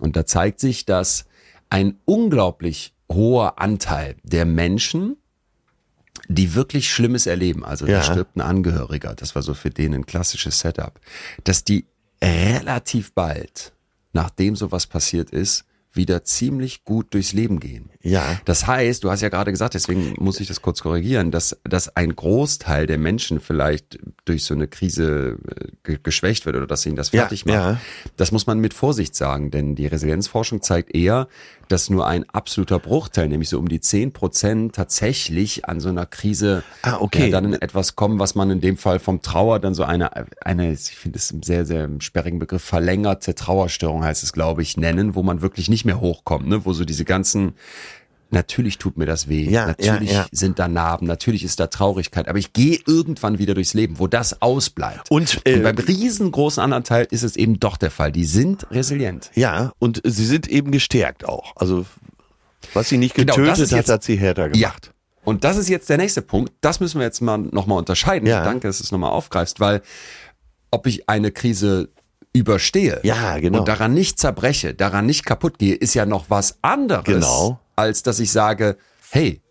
Und 0.00 0.16
da 0.16 0.26
zeigt 0.26 0.60
sich, 0.60 0.84
dass 0.84 1.26
ein 1.70 1.96
unglaublich 2.04 2.94
hoher 3.10 3.58
Anteil 3.58 4.16
der 4.22 4.44
Menschen, 4.44 5.16
die 6.28 6.54
wirklich 6.54 6.90
Schlimmes 6.90 7.26
erleben, 7.26 7.64
also 7.64 7.86
Ja. 7.86 7.98
da 7.98 8.02
stirbt 8.02 8.36
ein 8.36 8.40
Angehöriger, 8.40 9.14
das 9.14 9.34
war 9.34 9.42
so 9.42 9.54
für 9.54 9.70
den 9.70 9.94
ein 9.94 10.06
klassisches 10.06 10.60
Setup, 10.60 10.98
dass 11.44 11.64
die 11.64 11.86
relativ 12.22 13.12
bald, 13.12 13.72
nachdem 14.12 14.56
sowas 14.56 14.86
passiert 14.86 15.30
ist, 15.30 15.64
wieder 15.92 16.24
ziemlich 16.24 16.84
gut 16.84 17.12
durchs 17.14 17.32
Leben 17.32 17.60
gehen. 17.60 17.90
Ja. 18.04 18.38
Das 18.44 18.66
heißt, 18.66 19.02
du 19.02 19.10
hast 19.10 19.22
ja 19.22 19.28
gerade 19.30 19.50
gesagt, 19.50 19.74
deswegen 19.74 20.14
muss 20.18 20.38
ich 20.38 20.46
das 20.48 20.62
kurz 20.62 20.82
korrigieren, 20.82 21.30
dass, 21.30 21.56
dass 21.64 21.96
ein 21.96 22.14
Großteil 22.14 22.86
der 22.86 22.98
Menschen 22.98 23.40
vielleicht 23.40 23.98
durch 24.26 24.44
so 24.44 24.54
eine 24.54 24.68
Krise 24.68 25.38
äh, 25.48 25.68
ge- 25.82 25.98
geschwächt 26.02 26.46
wird 26.46 26.54
oder 26.56 26.66
dass 26.66 26.84
ihnen 26.86 26.96
das 26.96 27.10
Ja, 27.12 27.22
fertig 27.22 27.46
macht. 27.46 27.54
ja. 27.54 27.80
Das 28.16 28.30
muss 28.30 28.46
man 28.46 28.60
mit 28.60 28.74
Vorsicht 28.74 29.14
sagen, 29.16 29.50
denn 29.50 29.74
die 29.74 29.86
Resilienzforschung 29.86 30.62
zeigt 30.62 30.94
eher, 30.94 31.28
dass 31.68 31.88
nur 31.88 32.06
ein 32.06 32.28
absoluter 32.28 32.78
Bruchteil, 32.78 33.26
nämlich 33.28 33.48
so 33.48 33.58
um 33.58 33.68
die 33.68 33.80
10 33.80 34.12
Prozent 34.12 34.74
tatsächlich 34.74 35.64
an 35.64 35.80
so 35.80 35.88
einer 35.88 36.04
Krise 36.04 36.62
Ah, 36.82 36.98
okay. 37.00 37.26
ja, 37.26 37.30
dann 37.30 37.46
in 37.46 37.54
etwas 37.54 37.96
kommen, 37.96 38.18
was 38.18 38.34
man 38.34 38.50
in 38.50 38.60
dem 38.60 38.76
Fall 38.76 38.98
vom 38.98 39.22
Trauer 39.22 39.60
dann 39.60 39.72
so 39.74 39.82
eine, 39.84 40.10
eine 40.44 40.72
ich 40.74 40.90
finde 40.96 41.18
es 41.18 41.32
einen 41.32 41.42
sehr, 41.42 41.64
sehr 41.64 41.88
sperrigen 42.00 42.38
Begriff, 42.38 42.62
verlängerte 42.62 43.34
Trauerstörung 43.34 44.04
heißt 44.04 44.22
es, 44.22 44.34
glaube 44.34 44.60
ich, 44.60 44.76
nennen, 44.76 45.14
wo 45.14 45.22
man 45.22 45.40
wirklich 45.40 45.70
nicht 45.70 45.86
mehr 45.86 46.00
hochkommt, 46.00 46.46
ne? 46.46 46.66
wo 46.66 46.74
so 46.74 46.84
diese 46.84 47.06
ganzen 47.06 47.54
Natürlich 48.34 48.78
tut 48.78 48.96
mir 48.98 49.06
das 49.06 49.28
weh. 49.28 49.48
Ja, 49.48 49.66
natürlich 49.68 50.10
ja, 50.10 50.22
ja. 50.22 50.26
sind 50.30 50.58
da 50.58 50.68
Narben. 50.68 51.06
Natürlich 51.06 51.44
ist 51.44 51.58
da 51.60 51.68
Traurigkeit. 51.68 52.28
Aber 52.28 52.38
ich 52.38 52.52
gehe 52.52 52.78
irgendwann 52.86 53.38
wieder 53.38 53.54
durchs 53.54 53.72
Leben, 53.74 53.98
wo 53.98 54.06
das 54.06 54.42
ausbleibt. 54.42 55.10
Und, 55.10 55.40
äh, 55.46 55.54
Und 55.56 55.62
beim 55.62 55.76
riesengroßen 55.78 56.62
anderen 56.62 56.84
Teil 56.84 57.06
ist 57.10 57.22
es 57.22 57.36
eben 57.36 57.58
doch 57.60 57.76
der 57.76 57.90
Fall. 57.90 58.12
Die 58.12 58.24
sind 58.24 58.70
resilient. 58.70 59.30
Ja, 59.34 59.72
und 59.78 60.00
sie 60.04 60.26
sind 60.26 60.48
eben 60.48 60.70
gestärkt 60.70 61.26
auch. 61.26 61.52
Also, 61.56 61.86
was 62.74 62.88
sie 62.88 62.98
nicht 62.98 63.14
Genau, 63.14 63.34
getötet 63.34 63.52
das 63.52 63.58
ist 63.60 63.72
hat, 63.72 63.78
jetzt- 63.78 63.88
hat 63.90 64.02
sie 64.04 64.16
härter 64.16 64.48
gemacht. 64.50 64.90
Und 65.24 65.42
das 65.44 65.56
ist 65.56 65.70
jetzt 65.70 65.88
der 65.88 65.96
nächste 65.96 66.20
Punkt. 66.20 66.52
Das 66.60 66.80
müssen 66.80 66.98
wir 67.00 67.06
jetzt 67.06 67.22
mal 67.22 67.38
nochmal 67.38 67.78
unterscheiden. 67.78 68.28
Ja. 68.28 68.44
Danke, 68.44 68.66
dass 68.68 68.78
du 68.78 68.84
es 68.84 68.92
nochmal 68.92 69.10
aufgreifst, 69.10 69.58
weil 69.58 69.80
ob 70.70 70.86
ich 70.86 71.08
eine 71.08 71.30
Krise 71.30 71.88
überstehe 72.34 73.00
Ja, 73.04 73.38
genau. 73.38 73.60
und 73.60 73.68
daran 73.68 73.94
nicht 73.94 74.18
zerbreche, 74.18 74.74
daran 74.74 75.06
nicht 75.06 75.24
kaputt 75.24 75.58
gehe, 75.58 75.74
ist 75.74 75.94
ja 75.94 76.04
noch 76.04 76.30
was 76.30 76.58
anderes, 76.62 77.04
Genau. 77.04 77.60
Als 77.76 78.02
dass 78.02 78.18
ich 78.20 78.30
sage, 78.32 78.76
hey, 79.10 79.42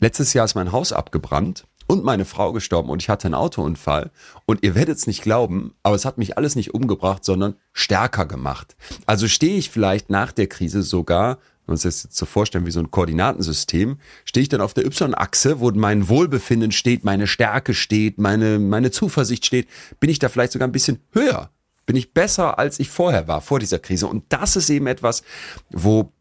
letztes 0.00 0.32
Jahr 0.32 0.44
ist 0.44 0.54
mein 0.54 0.72
Haus 0.72 0.92
abgebrannt 0.92 1.66
und 1.86 2.04
meine 2.04 2.24
Frau 2.24 2.52
gestorben 2.52 2.90
und 2.90 3.02
ich 3.02 3.08
hatte 3.08 3.26
einen 3.26 3.34
Autounfall 3.34 4.10
und 4.46 4.62
ihr 4.62 4.74
werdet 4.74 4.98
es 4.98 5.06
nicht 5.06 5.22
glauben, 5.22 5.74
aber 5.82 5.94
es 5.94 6.04
hat 6.04 6.18
mich 6.18 6.36
alles 6.36 6.56
nicht 6.56 6.74
umgebracht, 6.74 7.24
sondern 7.24 7.56
stärker 7.72 8.26
gemacht. 8.26 8.76
Also 9.06 9.28
stehe 9.28 9.56
ich 9.56 9.70
vielleicht 9.70 10.10
nach 10.10 10.32
der 10.32 10.46
Krise 10.46 10.82
sogar 10.82 11.38
wenn 11.66 11.72
wir 11.72 11.74
uns 11.74 11.82
das 11.82 12.02
jetzt 12.02 12.16
so 12.16 12.26
vorstellen 12.26 12.66
wie 12.66 12.72
so 12.72 12.80
ein 12.80 12.90
Koordinatensystem, 12.90 13.98
stehe 14.24 14.42
ich 14.42 14.48
dann 14.48 14.60
auf 14.60 14.74
der 14.74 14.84
Y-Achse, 14.84 15.60
wo 15.60 15.70
mein 15.70 16.08
Wohlbefinden 16.08 16.72
steht, 16.72 17.04
meine 17.04 17.28
Stärke 17.28 17.72
steht, 17.72 18.18
meine, 18.18 18.58
meine 18.58 18.90
Zuversicht 18.90 19.46
steht, 19.46 19.68
bin 20.00 20.10
ich 20.10 20.18
da 20.18 20.28
vielleicht 20.28 20.52
sogar 20.52 20.66
ein 20.66 20.72
bisschen 20.72 20.98
höher. 21.12 21.50
Bin 21.86 21.94
ich 21.94 22.14
besser, 22.14 22.58
als 22.58 22.80
ich 22.80 22.90
vorher 22.90 23.28
war, 23.28 23.40
vor 23.40 23.60
dieser 23.60 23.78
Krise. 23.78 24.08
Und 24.08 24.24
das 24.30 24.56
ist 24.56 24.70
eben 24.70 24.88
etwas, 24.88 25.22
wo 25.70 26.12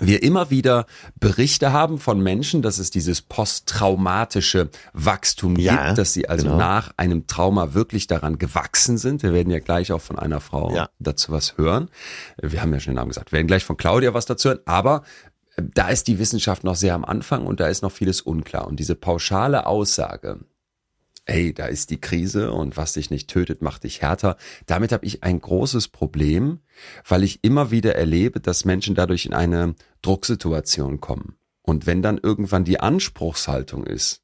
wir 0.00 0.22
immer 0.22 0.50
wieder 0.50 0.86
Berichte 1.20 1.72
haben 1.72 1.98
von 1.98 2.20
Menschen, 2.20 2.62
dass 2.62 2.78
es 2.78 2.90
dieses 2.90 3.22
posttraumatische 3.22 4.68
Wachstum 4.92 5.56
Ja, 5.56 5.86
gibt, 5.86 5.98
dass 5.98 6.12
sie 6.12 6.28
also 6.28 6.44
genau. 6.46 6.56
nach 6.58 6.92
einem 6.96 7.26
Trauma 7.26 7.74
wirklich 7.74 8.06
daran 8.06 8.38
gewachsen 8.38 8.98
sind. 8.98 9.22
Wir 9.22 9.32
werden 9.32 9.50
ja 9.50 9.58
gleich 9.60 9.92
auch 9.92 10.00
von 10.00 10.18
einer 10.18 10.40
Frau 10.40 10.74
Ja. 10.74 10.88
dazu 10.98 11.32
was 11.32 11.56
hören. 11.58 11.88
Wir 12.40 12.62
haben 12.62 12.72
ja 12.72 12.80
schon 12.80 12.92
den 12.92 12.96
Namen 12.96 13.08
gesagt. 13.10 13.32
Wir 13.32 13.36
werden 13.36 13.46
gleich 13.46 13.64
von 13.64 13.76
Claudia 13.76 14.14
was 14.14 14.26
dazu 14.26 14.48
hören, 14.50 14.60
aber 14.64 15.02
äh, 15.56 15.62
da 15.74 15.88
ist 15.88 16.08
die 16.08 16.18
Wissenschaft 16.18 16.64
noch 16.64 16.76
sehr 16.76 16.94
am 16.94 17.04
Anfang 17.04 17.46
und 17.46 17.60
da 17.60 17.68
ist 17.68 17.82
noch 17.82 17.92
vieles 17.92 18.20
unklar. 18.20 18.66
Und 18.66 18.80
diese 18.80 18.94
pauschale 18.94 19.66
Aussage, 19.66 20.40
ey, 21.30 21.54
da 21.54 21.66
ist 21.66 21.90
die 21.90 22.00
Krise 22.00 22.50
und 22.50 22.76
was 22.76 22.94
dich 22.94 23.10
nicht 23.10 23.30
tötet, 23.30 23.62
macht 23.62 23.84
dich 23.84 24.02
härter. 24.02 24.36
Damit 24.66 24.90
habe 24.90 25.06
ich 25.06 25.22
ein 25.22 25.40
großes 25.40 25.88
Problem, 25.88 26.58
weil 27.06 27.22
ich 27.22 27.38
immer 27.42 27.70
wieder 27.70 27.94
erlebe, 27.94 28.40
dass 28.40 28.64
Menschen 28.64 28.96
dadurch 28.96 29.26
in 29.26 29.32
eine 29.32 29.76
Drucksituation 30.02 31.00
kommen. 31.00 31.36
Und 31.62 31.86
wenn 31.86 32.02
dann 32.02 32.18
irgendwann 32.18 32.64
die 32.64 32.80
Anspruchshaltung 32.80 33.84
ist, 33.84 34.22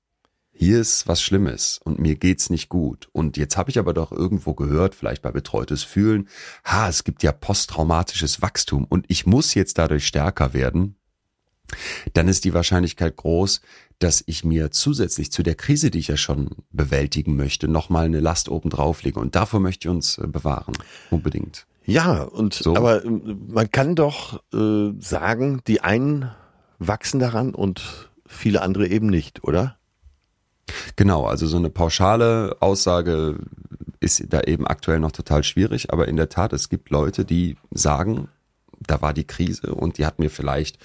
hier 0.50 0.80
ist 0.80 1.06
was 1.06 1.22
Schlimmes 1.22 1.78
und 1.84 2.00
mir 2.00 2.16
geht's 2.16 2.50
nicht 2.50 2.70
gut. 2.70 3.08
Und 3.12 3.36
jetzt 3.36 3.56
habe 3.56 3.70
ich 3.70 3.78
aber 3.78 3.94
doch 3.94 4.10
irgendwo 4.10 4.54
gehört, 4.54 4.94
vielleicht 4.94 5.22
bei 5.22 5.30
betreutes 5.30 5.84
Fühlen, 5.84 6.28
ha, 6.64 6.88
es 6.88 7.04
gibt 7.04 7.22
ja 7.22 7.30
posttraumatisches 7.30 8.42
Wachstum 8.42 8.84
und 8.84 9.04
ich 9.08 9.26
muss 9.26 9.54
jetzt 9.54 9.78
dadurch 9.78 10.06
stärker 10.06 10.54
werden 10.54 10.96
dann 12.12 12.28
ist 12.28 12.44
die 12.44 12.54
Wahrscheinlichkeit 12.54 13.16
groß, 13.16 13.60
dass 13.98 14.22
ich 14.26 14.44
mir 14.44 14.70
zusätzlich 14.70 15.32
zu 15.32 15.42
der 15.42 15.54
Krise, 15.54 15.90
die 15.90 15.98
ich 15.98 16.08
ja 16.08 16.16
schon 16.16 16.50
bewältigen 16.70 17.36
möchte, 17.36 17.68
nochmal 17.68 18.06
eine 18.06 18.20
Last 18.20 18.48
oben 18.48 18.70
drauflege. 18.70 19.18
Und 19.18 19.34
davor 19.34 19.60
möchte 19.60 19.88
ich 19.88 19.94
uns 19.94 20.18
äh, 20.18 20.26
bewahren. 20.26 20.74
Unbedingt. 21.10 21.66
Ja, 21.84 22.22
und 22.22 22.54
So. 22.54 22.76
aber 22.76 23.04
ähm, 23.04 23.46
man 23.48 23.70
kann 23.70 23.94
doch 23.94 24.42
äh, 24.52 24.92
sagen, 24.98 25.60
die 25.66 25.80
einen 25.80 26.30
wachsen 26.78 27.20
daran 27.20 27.54
und 27.54 28.10
viele 28.26 28.60
andere 28.62 28.88
eben 28.88 29.06
nicht, 29.06 29.44
oder? 29.44 29.76
Genau, 30.96 31.26
also 31.26 31.46
so 31.46 31.56
eine 31.56 31.70
pauschale 31.70 32.56
Aussage 32.60 33.38
ist 34.00 34.24
da 34.28 34.40
eben 34.42 34.66
aktuell 34.66 34.98
noch 35.00 35.12
total 35.12 35.44
schwierig. 35.44 35.92
Aber 35.92 36.08
in 36.08 36.16
der 36.16 36.28
Tat, 36.28 36.52
es 36.52 36.68
gibt 36.68 36.90
Leute, 36.90 37.24
die 37.24 37.56
sagen, 37.70 38.28
da 38.86 39.00
war 39.00 39.14
die 39.14 39.26
Krise 39.26 39.74
und 39.74 39.98
die 39.98 40.06
hat 40.06 40.18
mir 40.18 40.30
vielleicht, 40.30 40.78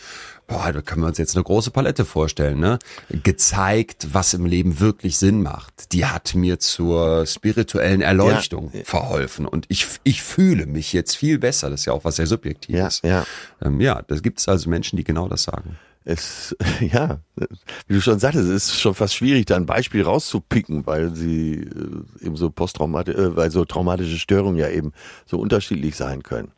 boah, 0.51 0.71
da 0.71 0.81
können 0.81 1.01
wir 1.01 1.07
uns 1.07 1.17
jetzt 1.17 1.35
eine 1.35 1.43
große 1.43 1.71
Palette 1.71 2.05
vorstellen, 2.05 2.59
ne? 2.59 2.79
Gezeigt, 3.09 4.09
was 4.11 4.33
im 4.33 4.45
Leben 4.45 4.79
wirklich 4.79 5.17
Sinn 5.17 5.41
macht. 5.41 5.93
Die 5.93 6.05
hat 6.05 6.35
mir 6.35 6.59
zur 6.59 7.25
spirituellen 7.25 8.01
Erleuchtung 8.01 8.71
verholfen 8.83 9.45
und 9.45 9.65
ich, 9.69 9.87
ich 10.03 10.21
fühle 10.21 10.65
mich 10.65 10.93
jetzt 10.93 11.15
viel 11.15 11.39
besser. 11.39 11.69
Das 11.69 11.81
ist 11.81 11.85
ja 11.85 11.93
auch 11.93 12.03
was 12.03 12.17
sehr 12.17 12.27
Subjektives. 12.27 13.01
ja. 13.03 13.25
Ähm, 13.61 13.79
ja 13.79 14.01
das 14.07 14.21
gibt 14.21 14.39
es 14.39 14.47
also 14.47 14.69
Menschen, 14.69 14.97
die 14.97 15.03
genau 15.03 15.27
das 15.27 15.43
sagen. 15.43 15.77
Es, 16.03 16.55
ja, 16.81 17.19
wie 17.87 17.93
du 17.93 18.01
schon 18.01 18.19
sagtest, 18.19 18.49
es 18.49 18.65
ist 18.65 18.79
schon 18.79 18.95
fast 18.95 19.15
schwierig, 19.15 19.45
da 19.45 19.55
ein 19.55 19.65
Beispiel 19.65 20.01
rauszupicken, 20.01 20.85
weil 20.87 21.15
sie 21.15 21.61
äh, 21.61 22.25
eben 22.25 22.35
so 22.35 22.49
posttraumatische, 22.49 23.17
äh, 23.17 23.35
weil 23.35 23.51
so 23.51 23.65
traumatische 23.65 24.17
Störungen 24.17 24.57
ja 24.57 24.69
eben 24.69 24.93
so 25.25 25.37
unterschiedlich 25.37 25.95
sein 25.95 26.23
können. 26.23 26.51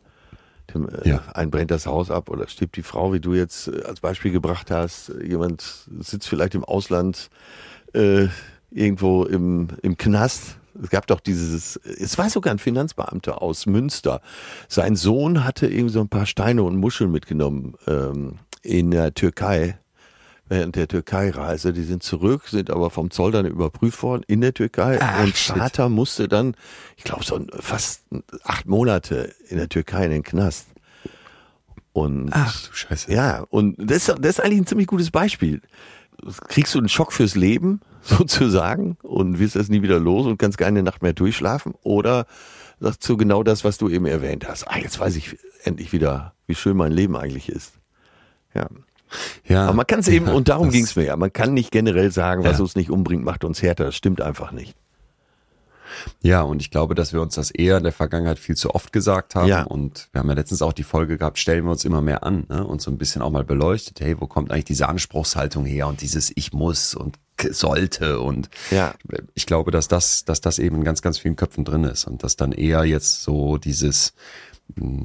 Dem, 0.73 0.87
äh, 0.89 1.07
Ja. 1.07 1.23
Ein 1.33 1.51
brennt 1.51 1.71
das 1.71 1.85
Haus 1.85 2.11
ab 2.11 2.29
oder 2.29 2.47
stirbt 2.47 2.75
die 2.75 2.83
Frau, 2.83 3.13
wie 3.13 3.19
du 3.19 3.33
jetzt 3.33 3.67
äh, 3.67 3.83
als 3.83 3.99
Beispiel 3.99 4.31
gebracht 4.31 4.71
hast. 4.71 5.11
Jemand 5.23 5.87
sitzt 5.99 6.27
vielleicht 6.27 6.55
im 6.55 6.63
Ausland 6.63 7.29
äh, 7.93 8.27
irgendwo 8.71 9.25
im, 9.25 9.69
im 9.81 9.97
Knast. 9.97 10.57
Es 10.81 10.89
gab 10.89 11.05
doch 11.05 11.19
dieses, 11.19 11.77
es 11.77 12.17
war 12.17 12.29
sogar 12.29 12.53
ein 12.53 12.59
Finanzbeamter 12.59 13.41
aus 13.41 13.67
Münster. 13.67 14.21
Sein 14.67 14.95
Sohn 14.95 15.43
hatte 15.43 15.67
irgendwie 15.67 15.93
so 15.93 16.01
ein 16.01 16.09
paar 16.09 16.25
Steine 16.25 16.63
und 16.63 16.77
Muscheln 16.77 17.11
mitgenommen 17.11 17.75
ähm, 17.85 18.39
in 18.63 18.89
der 18.89 19.13
Türkei 19.13 19.77
während 20.47 20.75
der 20.75 20.87
Türkei-Reise. 20.87 21.73
Die 21.73 21.83
sind 21.83 22.03
zurück, 22.03 22.47
sind 22.49 22.69
aber 22.69 22.89
vom 22.89 23.11
Zoll 23.11 23.31
dann 23.31 23.45
überprüft 23.45 24.01
worden 24.03 24.23
in 24.27 24.41
der 24.41 24.53
Türkei. 24.53 24.99
Ach, 25.01 25.23
und 25.23 25.35
shit. 25.35 25.55
Vater 25.57 25.89
musste 25.89 26.27
dann, 26.27 26.55
ich 26.97 27.03
glaube, 27.03 27.23
so 27.23 27.39
fast 27.59 28.03
acht 28.43 28.65
Monate 28.67 29.33
in 29.49 29.57
der 29.57 29.69
Türkei 29.69 30.05
in 30.05 30.11
den 30.11 30.23
Knast. 30.23 30.67
Und 31.93 32.29
Ach 32.33 32.67
du 32.67 32.73
Scheiße. 32.73 33.11
ja, 33.13 33.45
und 33.49 33.75
das, 33.77 34.09
ist- 34.09 34.17
das 34.19 34.37
ist 34.37 34.39
eigentlich 34.41 34.59
ein 34.61 34.65
ziemlich 34.67 34.87
gutes 34.87 35.11
Beispiel. 35.11 35.61
Kriegst 36.47 36.73
du 36.73 36.79
einen 36.79 36.89
Schock 36.89 37.11
fürs 37.13 37.35
Leben, 37.35 37.81
sozusagen, 38.01 38.97
und 39.03 39.39
wirst 39.39 39.55
das 39.55 39.69
nie 39.69 39.81
wieder 39.81 39.99
los 39.99 40.25
und 40.25 40.37
kannst 40.37 40.57
keine 40.57 40.81
Nacht 40.83 41.01
mehr 41.03 41.13
durchschlafen? 41.13 41.73
Oder 41.83 42.25
sagst 42.79 43.07
du 43.07 43.17
genau 43.17 43.43
das, 43.43 43.63
was 43.63 43.77
du 43.77 43.89
eben 43.89 44.05
erwähnt 44.05 44.47
hast? 44.47 44.67
Ah, 44.67 44.77
jetzt 44.79 44.99
weiß 44.99 45.15
ich 45.15 45.37
endlich 45.63 45.91
wieder, 45.93 46.33
wie 46.47 46.55
schön 46.55 46.75
mein 46.77 46.91
Leben 46.91 47.15
eigentlich 47.15 47.49
ist. 47.49 47.73
Ja. 48.55 48.67
Ja, 49.47 49.65
Aber 49.65 49.73
man 49.73 49.87
kann 49.87 49.99
es 49.99 50.07
eben, 50.07 50.27
ja, 50.27 50.33
und 50.33 50.49
darum 50.49 50.69
ging 50.69 50.83
es 50.83 50.95
mir 50.95 51.05
ja, 51.05 51.15
man 51.15 51.31
kann 51.31 51.53
nicht 51.53 51.71
generell 51.71 52.11
sagen, 52.11 52.43
was 52.43 52.57
Ja. 52.57 52.63
uns 52.63 52.75
nicht 52.75 52.89
umbringt, 52.89 53.23
macht 53.23 53.43
uns 53.43 53.61
härter. 53.61 53.85
Das 53.85 53.95
stimmt 53.95 54.21
einfach 54.21 54.51
nicht. 54.51 54.75
Ja, 56.21 56.41
und 56.41 56.61
ich 56.61 56.71
glaube, 56.71 56.95
dass 56.95 57.13
wir 57.13 57.21
uns 57.21 57.35
das 57.35 57.51
eher 57.51 57.77
in 57.77 57.83
der 57.83 57.91
Vergangenheit 57.93 58.39
viel 58.39 58.55
zu 58.55 58.73
oft 58.73 58.91
gesagt 58.91 59.35
haben. 59.35 59.47
Ja. 59.47 59.63
Und 59.63 60.09
wir 60.11 60.19
haben 60.19 60.27
ja 60.29 60.33
letztens 60.35 60.61
auch 60.61 60.73
die 60.73 60.83
Folge 60.83 61.17
gehabt, 61.17 61.37
stellen 61.37 61.65
wir 61.65 61.71
uns 61.71 61.85
immer 61.85 62.01
mehr 62.01 62.23
an 62.23 62.45
ne? 62.49 62.65
und 62.65 62.81
so 62.81 62.89
ein 62.91 62.97
bisschen 62.97 63.21
auch 63.21 63.29
mal 63.29 63.43
beleuchtet, 63.43 63.99
hey, 64.01 64.19
wo 64.19 64.27
kommt 64.27 64.51
eigentlich 64.51 64.65
diese 64.65 64.89
Anspruchshaltung 64.89 65.65
her 65.65 65.87
und 65.87 66.01
dieses 66.01 66.31
Ich 66.35 66.51
muss 66.53 66.95
und 66.95 67.17
sollte 67.51 68.19
und 68.19 68.49
Ja. 68.71 68.93
ich 69.33 69.45
glaube, 69.45 69.71
dass 69.71 69.87
das, 69.87 70.23
dass 70.23 70.39
das 70.41 70.59
eben 70.59 70.77
in 70.77 70.83
ganz, 70.83 71.01
ganz 71.01 71.17
vielen 71.17 71.35
Köpfen 71.35 71.65
drin 71.65 71.83
ist 71.83 72.05
und 72.05 72.23
dass 72.23 72.35
dann 72.35 72.51
eher 72.53 72.85
jetzt 72.85 73.23
so 73.23 73.57
dieses 73.57 74.13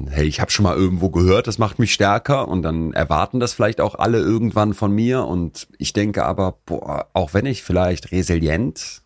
Hey, 0.09 0.25
ich 0.25 0.39
habe 0.39 0.51
schon 0.51 0.63
mal 0.63 0.75
irgendwo 0.75 1.09
gehört, 1.09 1.47
das 1.47 1.57
macht 1.57 1.79
mich 1.79 1.93
stärker. 1.93 2.47
Und 2.47 2.61
dann 2.61 2.93
erwarten 2.93 3.39
das 3.39 3.53
vielleicht 3.53 3.81
auch 3.81 3.95
alle 3.95 4.19
irgendwann 4.19 4.73
von 4.73 4.91
mir. 4.91 5.25
Und 5.25 5.67
ich 5.77 5.93
denke 5.93 6.25
aber, 6.25 6.57
boah, 6.65 7.07
auch 7.13 7.33
wenn 7.33 7.45
ich 7.45 7.63
vielleicht 7.63 8.11
resilient 8.11 9.01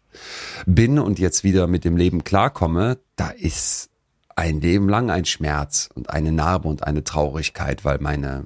bin 0.65 0.99
und 0.99 1.19
jetzt 1.19 1.43
wieder 1.43 1.67
mit 1.67 1.85
dem 1.85 1.97
Leben 1.97 2.23
klarkomme, 2.23 2.99
da 3.15 3.29
ist 3.29 3.89
ein 4.35 4.61
Leben 4.61 4.89
lang 4.89 5.09
ein 5.11 5.25
Schmerz 5.25 5.89
und 5.93 6.09
eine 6.09 6.31
Narbe 6.31 6.67
und 6.67 6.83
eine 6.83 7.03
Traurigkeit, 7.03 7.85
weil 7.85 7.99
meine 7.99 8.45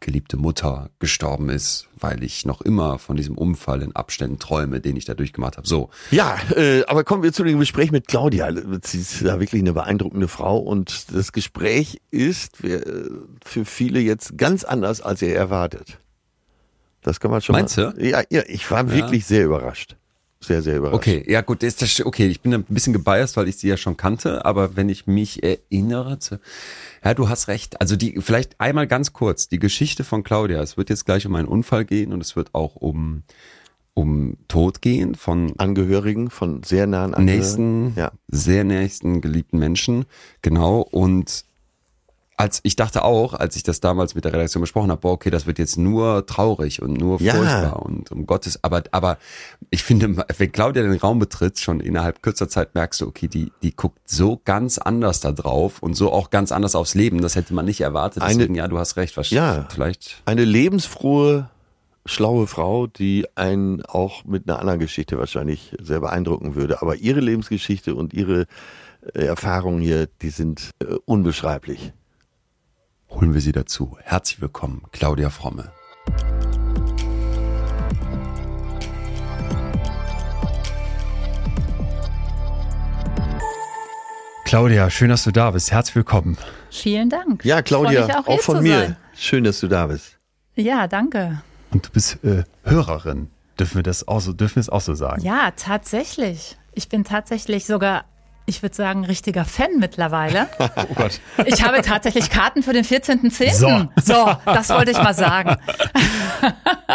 geliebte 0.00 0.36
Mutter 0.36 0.90
gestorben 0.98 1.48
ist, 1.50 1.87
weil 2.00 2.22
ich 2.22 2.46
noch 2.46 2.60
immer 2.60 2.98
von 2.98 3.16
diesem 3.16 3.36
Unfall 3.36 3.82
in 3.82 3.94
Abständen 3.94 4.38
träume, 4.38 4.80
den 4.80 4.96
ich 4.96 5.04
da 5.04 5.14
durchgemacht 5.14 5.56
habe. 5.56 5.68
So. 5.68 5.90
Ja, 6.10 6.38
äh, 6.56 6.84
aber 6.86 7.04
kommen 7.04 7.22
wir 7.22 7.32
zu 7.32 7.44
dem 7.44 7.58
Gespräch 7.58 7.92
mit 7.92 8.08
Claudia. 8.08 8.50
Sie 8.82 9.00
ist 9.00 9.20
ja 9.20 9.38
wirklich 9.40 9.60
eine 9.60 9.72
beeindruckende 9.72 10.28
Frau 10.28 10.58
und 10.58 11.12
das 11.14 11.32
Gespräch 11.32 12.00
ist 12.10 12.64
äh, 12.64 12.80
für 13.44 13.64
viele 13.64 14.00
jetzt 14.00 14.38
ganz 14.38 14.64
anders, 14.64 15.00
als 15.00 15.22
ihr 15.22 15.34
erwartet. 15.34 15.98
Das 17.02 17.20
kann 17.20 17.30
man 17.30 17.40
schon 17.40 17.54
Meinst 17.54 17.76
mal. 17.76 17.92
du? 17.92 18.06
Ja, 18.06 18.22
ja, 18.30 18.42
ich 18.46 18.70
war 18.70 18.90
wirklich 18.90 19.26
sehr 19.26 19.44
überrascht. 19.44 19.97
Sehr, 20.40 20.62
sehr 20.62 20.76
überrascht. 20.76 20.94
Okay, 20.94 21.24
ja 21.26 21.40
gut, 21.40 21.62
ist 21.64 21.82
das 21.82 22.00
okay. 22.06 22.28
Ich 22.28 22.40
bin 22.40 22.54
ein 22.54 22.62
bisschen 22.64 22.92
gebiased, 22.92 23.36
weil 23.36 23.48
ich 23.48 23.56
sie 23.56 23.68
ja 23.68 23.76
schon 23.76 23.96
kannte, 23.96 24.44
aber 24.44 24.76
wenn 24.76 24.88
ich 24.88 25.06
mich 25.08 25.42
erinnere, 25.42 26.20
zu, 26.20 26.38
ja, 27.04 27.12
du 27.14 27.28
hast 27.28 27.48
recht. 27.48 27.80
Also 27.80 27.96
die, 27.96 28.20
vielleicht 28.20 28.60
einmal 28.60 28.86
ganz 28.86 29.12
kurz 29.12 29.48
die 29.48 29.58
Geschichte 29.58 30.04
von 30.04 30.22
Claudia. 30.22 30.62
Es 30.62 30.76
wird 30.76 30.90
jetzt 30.90 31.06
gleich 31.06 31.26
um 31.26 31.34
einen 31.34 31.48
Unfall 31.48 31.84
gehen 31.84 32.12
und 32.12 32.20
es 32.20 32.36
wird 32.36 32.54
auch 32.54 32.76
um 32.76 33.22
um 33.94 34.36
Tod 34.46 34.80
gehen 34.80 35.16
von 35.16 35.54
Angehörigen 35.58 36.30
von 36.30 36.62
sehr 36.62 36.86
nahen 36.86 37.14
Angehörigen. 37.14 37.86
nächsten, 37.88 37.92
Ja. 37.96 38.12
sehr 38.28 38.62
nächsten 38.62 39.20
geliebten 39.20 39.58
Menschen. 39.58 40.04
Genau. 40.40 40.82
Und 40.82 41.44
als 42.38 42.60
ich 42.62 42.76
dachte 42.76 43.04
auch, 43.04 43.34
als 43.34 43.56
ich 43.56 43.64
das 43.64 43.80
damals 43.80 44.14
mit 44.14 44.24
der 44.24 44.32
Redaktion 44.32 44.60
besprochen 44.60 44.90
habe, 44.90 45.00
boah, 45.00 45.10
okay, 45.12 45.28
das 45.28 45.46
wird 45.46 45.58
jetzt 45.58 45.76
nur 45.76 46.24
traurig 46.24 46.80
und 46.80 46.92
nur 46.96 47.20
Ja. 47.20 47.34
furchtbar 47.34 47.82
und 47.84 48.10
um 48.12 48.24
Gottes, 48.26 48.62
aber 48.62 48.84
aber 48.92 49.18
ich 49.70 49.82
finde, 49.82 50.24
wenn 50.38 50.52
Claudia 50.52 50.82
den 50.84 50.96
Raum 50.96 51.18
betritt, 51.18 51.58
schon 51.58 51.80
innerhalb 51.80 52.22
kürzer 52.22 52.48
Zeit 52.48 52.74
merkst 52.74 53.00
du, 53.00 53.08
okay, 53.08 53.28
die 53.28 53.52
die 53.62 53.74
guckt 53.74 53.98
so 54.08 54.40
ganz 54.44 54.78
anders 54.78 55.20
da 55.20 55.32
drauf 55.32 55.82
und 55.82 55.94
so 55.94 56.12
auch 56.12 56.30
ganz 56.30 56.52
anders 56.52 56.74
aufs 56.74 56.94
Leben. 56.94 57.20
Das 57.20 57.34
hätte 57.34 57.52
man 57.54 57.64
nicht 57.66 57.80
erwartet. 57.80 58.22
Eine- 58.22 58.34
Deswegen, 58.38 58.54
ja, 58.54 58.68
du 58.68 58.78
hast 58.78 58.96
recht. 58.96 59.16
Was, 59.16 59.30
Ja. 59.30 59.66
Vielleicht. 59.68 60.22
Eine 60.24 60.44
lebensfrohe, 60.44 61.50
schlaue 62.06 62.46
Frau, 62.46 62.86
die 62.86 63.26
einen 63.34 63.84
auch 63.84 64.24
mit 64.24 64.48
einer 64.48 64.60
anderen 64.60 64.78
Geschichte 64.78 65.18
wahrscheinlich 65.18 65.74
sehr 65.82 66.00
beeindrucken 66.00 66.54
würde. 66.54 66.80
Aber 66.82 66.94
ihre 66.96 67.20
Lebensgeschichte 67.20 67.94
und 67.96 68.14
ihre 68.14 68.46
äh, 69.14 69.24
Erfahrungen 69.26 69.80
hier, 69.80 70.06
die 70.22 70.30
sind 70.30 70.70
äh, 70.80 70.94
unbeschreiblich. 71.04 71.92
Holen 73.10 73.32
wir 73.32 73.40
sie 73.40 73.52
dazu. 73.52 73.96
Herzlich 74.02 74.40
willkommen, 74.40 74.82
Claudia 74.92 75.30
Fromme. 75.30 75.72
Claudia, 84.44 84.88
schön, 84.90 85.10
dass 85.10 85.24
du 85.24 85.30
da 85.30 85.50
bist. 85.50 85.70
Herzlich 85.70 85.96
willkommen. 85.96 86.38
Vielen 86.70 87.10
Dank. 87.10 87.44
Ja, 87.44 87.60
Claudia, 87.60 88.06
auch, 88.20 88.26
hier 88.26 88.38
von 88.38 88.62
mir. 88.62 88.78
Sein. 88.78 88.96
Schön, 89.14 89.44
dass 89.44 89.60
du 89.60 89.68
da 89.68 89.86
bist. 89.86 90.18
Ja, 90.54 90.86
danke. 90.86 91.42
Und 91.70 91.86
du 91.86 91.90
bist 91.90 92.22
äh, 92.24 92.44
Hörerin. 92.64 93.30
Dürfen 93.58 93.76
wir 93.76 93.82
das 93.82 94.06
auch 94.06 94.20
so, 94.20 94.32
dürfen 94.32 94.56
wir 94.56 94.60
es 94.60 94.68
auch 94.68 94.80
so 94.80 94.94
sagen? 94.94 95.22
Ja, 95.22 95.50
tatsächlich. 95.56 96.56
Ich 96.72 96.88
bin 96.88 97.04
tatsächlich 97.04 97.66
sogar, 97.66 98.04
ich 98.48 98.62
würde 98.62 98.74
sagen, 98.74 99.04
richtiger 99.04 99.44
Fan 99.44 99.78
mittlerweile. 99.78 100.48
Oh 100.90 100.94
Gott. 100.94 101.20
Ich 101.44 101.64
habe 101.64 101.82
tatsächlich 101.82 102.30
Karten 102.30 102.62
für 102.62 102.72
den 102.72 102.84
14.10. 102.84 103.52
So. 103.52 103.88
so, 104.02 104.36
das 104.46 104.68
wollte 104.70 104.92
ich 104.92 104.96
mal 104.96 105.14
sagen. 105.14 105.56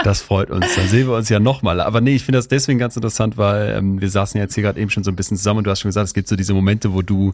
Das 0.03 0.21
freut 0.21 0.49
uns. 0.49 0.65
Dann 0.75 0.87
sehen 0.87 1.07
wir 1.07 1.15
uns 1.15 1.29
ja 1.29 1.39
nochmal. 1.39 1.79
Aber 1.79 2.01
nee, 2.01 2.15
ich 2.15 2.23
finde 2.23 2.39
das 2.39 2.47
deswegen 2.47 2.79
ganz 2.79 2.95
interessant, 2.95 3.37
weil 3.37 3.75
ähm, 3.77 4.01
wir 4.01 4.09
saßen 4.09 4.37
ja 4.37 4.43
jetzt 4.43 4.55
hier 4.55 4.63
gerade 4.63 4.79
eben 4.79 4.89
schon 4.89 5.03
so 5.03 5.11
ein 5.11 5.15
bisschen 5.15 5.37
zusammen 5.37 5.59
und 5.59 5.63
du 5.65 5.71
hast 5.71 5.81
schon 5.81 5.89
gesagt, 5.89 6.07
es 6.07 6.13
gibt 6.13 6.27
so 6.27 6.35
diese 6.35 6.53
Momente, 6.53 6.93
wo 6.93 7.03
du, 7.03 7.33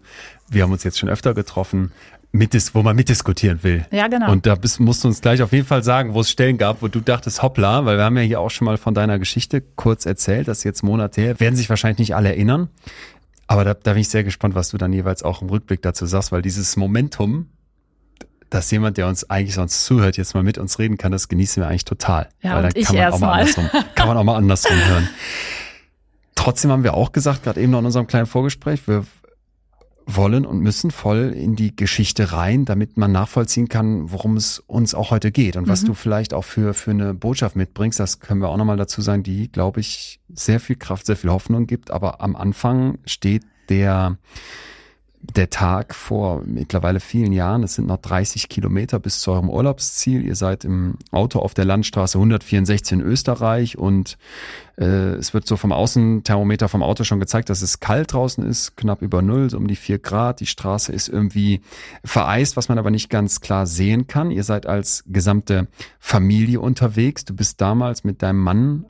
wir 0.49 0.63
haben 0.63 0.71
uns 0.71 0.83
jetzt 0.83 0.99
schon 0.99 1.07
öfter 1.09 1.33
getroffen, 1.33 1.91
mitdis 2.31 2.75
wo 2.75 2.83
man 2.83 2.95
mitdiskutieren 2.95 3.63
will. 3.63 3.85
Ja, 3.91 4.07
genau. 4.07 4.31
Und 4.31 4.45
da 4.45 4.55
bist, 4.55 4.79
musst 4.79 5.03
du 5.03 5.07
uns 5.07 5.21
gleich 5.21 5.41
auf 5.41 5.51
jeden 5.51 5.65
Fall 5.65 5.83
sagen, 5.83 6.13
wo 6.13 6.21
es 6.21 6.29
Stellen 6.29 6.57
gab, 6.57 6.81
wo 6.81 6.87
du 6.87 6.99
dachtest, 6.99 7.41
hoppla, 7.41 7.85
weil 7.85 7.97
wir 7.97 8.03
haben 8.03 8.17
ja 8.17 8.23
hier 8.23 8.39
auch 8.39 8.51
schon 8.51 8.65
mal 8.65 8.77
von 8.77 8.93
deiner 8.93 9.19
Geschichte 9.19 9.61
kurz 9.61 10.05
erzählt, 10.05 10.47
das 10.47 10.59
ist 10.59 10.63
jetzt 10.63 10.83
Monate 10.83 11.21
her, 11.21 11.39
werden 11.39 11.55
sich 11.55 11.69
wahrscheinlich 11.69 11.99
nicht 11.99 12.15
alle 12.15 12.29
erinnern. 12.29 12.69
Aber 13.49 13.65
da, 13.65 13.73
da 13.73 13.93
bin 13.93 14.01
ich 14.01 14.09
sehr 14.09 14.23
gespannt, 14.23 14.53
was 14.53 14.69
du 14.69 14.77
dann 14.77 14.93
jeweils 14.93 15.23
auch 15.23 15.41
im 15.41 15.49
Rückblick 15.49 15.81
dazu 15.81 16.05
sagst, 16.05 16.31
weil 16.31 16.43
dieses 16.43 16.77
Momentum, 16.77 17.49
dass 18.51 18.69
jemand, 18.69 18.97
der 18.97 19.07
uns 19.07 19.27
eigentlich 19.27 19.55
sonst 19.55 19.85
zuhört, 19.85 20.17
jetzt 20.17 20.35
mal 20.35 20.43
mit 20.43 20.59
uns 20.59 20.77
reden 20.77 20.99
kann, 20.99 21.11
das 21.11 21.27
genießen 21.29 21.63
wir 21.63 21.67
eigentlich 21.67 21.83
total. 21.83 22.29
Ja, 22.43 22.55
weil 22.55 22.61
dann 22.61 22.73
kann 22.83 22.95
man 22.95 23.11
auch 23.11 23.19
mal 23.19 23.27
mal. 23.27 23.39
andersrum, 23.39 23.69
kann 23.95 24.07
man 24.07 24.17
auch 24.17 24.23
mal 24.23 24.35
andersrum 24.35 24.77
hören. 24.85 25.09
Trotzdem 26.35 26.69
haben 26.69 26.83
wir 26.83 26.93
auch 26.93 27.11
gesagt, 27.11 27.41
gerade 27.41 27.59
eben 27.59 27.71
noch 27.71 27.79
in 27.79 27.87
unserem 27.87 28.05
kleinen 28.05 28.27
Vorgespräch, 28.27 28.87
wir 28.87 29.03
wollen 30.15 30.45
und 30.45 30.59
müssen 30.59 30.91
voll 30.91 31.33
in 31.35 31.55
die 31.55 31.75
Geschichte 31.75 32.31
rein, 32.31 32.65
damit 32.65 32.97
man 32.97 33.11
nachvollziehen 33.11 33.69
kann, 33.69 34.11
worum 34.11 34.37
es 34.37 34.59
uns 34.59 34.93
auch 34.95 35.11
heute 35.11 35.31
geht 35.31 35.55
und 35.55 35.67
was 35.67 35.83
du 35.83 35.93
vielleicht 35.93 36.33
auch 36.33 36.43
für, 36.43 36.73
für 36.73 36.91
eine 36.91 37.13
Botschaft 37.13 37.55
mitbringst. 37.55 37.99
Das 37.99 38.19
können 38.19 38.41
wir 38.41 38.49
auch 38.49 38.57
nochmal 38.57 38.77
dazu 38.77 39.01
sagen, 39.01 39.23
die, 39.23 39.51
glaube 39.51 39.79
ich, 39.79 40.19
sehr 40.33 40.59
viel 40.59 40.75
Kraft, 40.75 41.05
sehr 41.05 41.15
viel 41.15 41.29
Hoffnung 41.29 41.67
gibt. 41.67 41.91
Aber 41.91 42.21
am 42.21 42.35
Anfang 42.35 42.97
steht 43.05 43.43
der, 43.69 44.17
der 45.21 45.49
Tag 45.49 45.93
vor 45.93 46.43
mittlerweile 46.45 46.99
vielen 46.99 47.33
Jahren. 47.33 47.63
Es 47.63 47.75
sind 47.75 47.87
noch 47.87 47.97
30 47.97 48.47
Kilometer 48.49 48.99
bis 48.99 49.19
zu 49.19 49.31
eurem 49.31 49.49
Urlaubsziel. 49.49 50.23
Ihr 50.25 50.35
seid 50.35 50.63
im 50.63 50.95
Auto 51.11 51.39
auf 51.39 51.53
der 51.53 51.65
Landstraße 51.65 52.17
164 52.17 52.93
in 52.93 53.01
Österreich 53.01 53.77
und 53.77 54.17
äh, 54.77 54.85
es 55.15 55.33
wird 55.33 55.45
so 55.45 55.57
vom 55.57 55.71
Außenthermometer 55.73 56.69
vom 56.69 56.83
Auto 56.83 57.03
schon 57.03 57.19
gezeigt, 57.19 57.49
dass 57.49 57.61
es 57.61 57.79
kalt 57.81 58.13
draußen 58.13 58.45
ist, 58.45 58.77
knapp 58.77 59.01
über 59.01 59.21
Null, 59.21 59.49
so 59.49 59.57
um 59.57 59.67
die 59.67 59.75
vier 59.75 59.99
Grad. 59.99 60.39
Die 60.39 60.45
Straße 60.45 60.91
ist 60.93 61.09
irgendwie 61.09 61.61
vereist, 62.03 62.55
was 62.55 62.69
man 62.69 62.79
aber 62.79 62.89
nicht 62.89 63.09
ganz 63.09 63.41
klar 63.41 63.67
sehen 63.67 64.07
kann. 64.07 64.31
Ihr 64.31 64.43
seid 64.45 64.67
als 64.67 65.03
gesamte 65.07 65.67
Familie 65.99 66.61
unterwegs. 66.61 67.25
Du 67.25 67.35
bist 67.35 67.59
damals 67.61 68.03
mit 68.05 68.21
deinem 68.23 68.39
Mann 68.39 68.85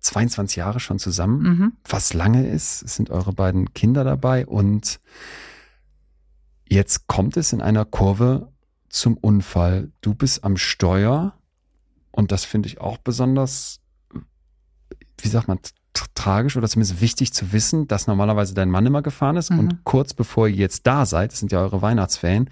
22 0.00 0.56
Jahre 0.56 0.80
schon 0.80 0.98
zusammen, 0.98 1.42
Mhm. 1.42 1.72
was 1.88 2.12
lange 2.14 2.46
ist. 2.46 2.82
Es 2.82 2.94
sind 2.94 3.10
eure 3.10 3.32
beiden 3.32 3.72
Kinder 3.74 4.04
dabei 4.04 4.46
und 4.46 5.00
jetzt 6.68 7.06
kommt 7.06 7.36
es 7.36 7.52
in 7.52 7.60
einer 7.60 7.84
Kurve 7.84 8.52
zum 8.88 9.16
Unfall. 9.16 9.90
Du 10.00 10.14
bist 10.14 10.44
am 10.44 10.56
Steuer 10.56 11.34
und 12.10 12.32
das 12.32 12.44
finde 12.44 12.68
ich 12.68 12.80
auch 12.80 12.98
besonders, 12.98 13.80
wie 15.20 15.28
sagt 15.28 15.48
man, 15.48 15.58
tragisch 16.14 16.56
oder 16.56 16.68
zumindest 16.68 17.00
wichtig 17.00 17.32
zu 17.32 17.52
wissen, 17.52 17.86
dass 17.86 18.06
normalerweise 18.06 18.54
dein 18.54 18.70
Mann 18.70 18.86
immer 18.86 19.02
gefahren 19.02 19.36
ist 19.36 19.50
Mhm. 19.50 19.58
und 19.58 19.84
kurz 19.84 20.14
bevor 20.14 20.48
ihr 20.48 20.56
jetzt 20.56 20.86
da 20.86 21.06
seid, 21.06 21.32
das 21.32 21.38
sind 21.40 21.52
ja 21.52 21.60
eure 21.60 21.82
Weihnachtsferien, 21.82 22.50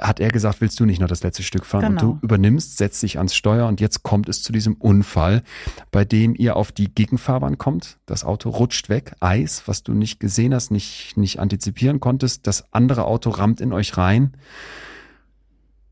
hat 0.00 0.20
er 0.20 0.30
gesagt, 0.30 0.60
willst 0.60 0.80
du 0.80 0.84
nicht 0.84 1.00
noch 1.00 1.08
das 1.08 1.22
letzte 1.22 1.42
Stück 1.42 1.64
fahren? 1.64 1.96
Genau. 1.96 2.10
Und 2.12 2.20
du 2.22 2.24
übernimmst, 2.24 2.78
setzt 2.78 3.02
dich 3.02 3.18
ans 3.18 3.34
Steuer 3.34 3.68
und 3.68 3.80
jetzt 3.80 4.02
kommt 4.02 4.28
es 4.28 4.42
zu 4.42 4.52
diesem 4.52 4.74
Unfall, 4.74 5.42
bei 5.90 6.04
dem 6.04 6.34
ihr 6.34 6.56
auf 6.56 6.72
die 6.72 6.92
Gegenfahrbahn 6.92 7.58
kommt. 7.58 7.98
Das 8.06 8.24
Auto 8.24 8.50
rutscht 8.50 8.88
weg, 8.88 9.14
Eis, 9.20 9.62
was 9.66 9.82
du 9.82 9.92
nicht 9.92 10.18
gesehen 10.18 10.54
hast, 10.54 10.70
nicht, 10.70 11.16
nicht 11.16 11.38
antizipieren 11.38 12.00
konntest. 12.00 12.46
Das 12.46 12.72
andere 12.72 13.04
Auto 13.04 13.30
rammt 13.30 13.60
in 13.60 13.72
euch 13.72 13.96
rein. 13.96 14.36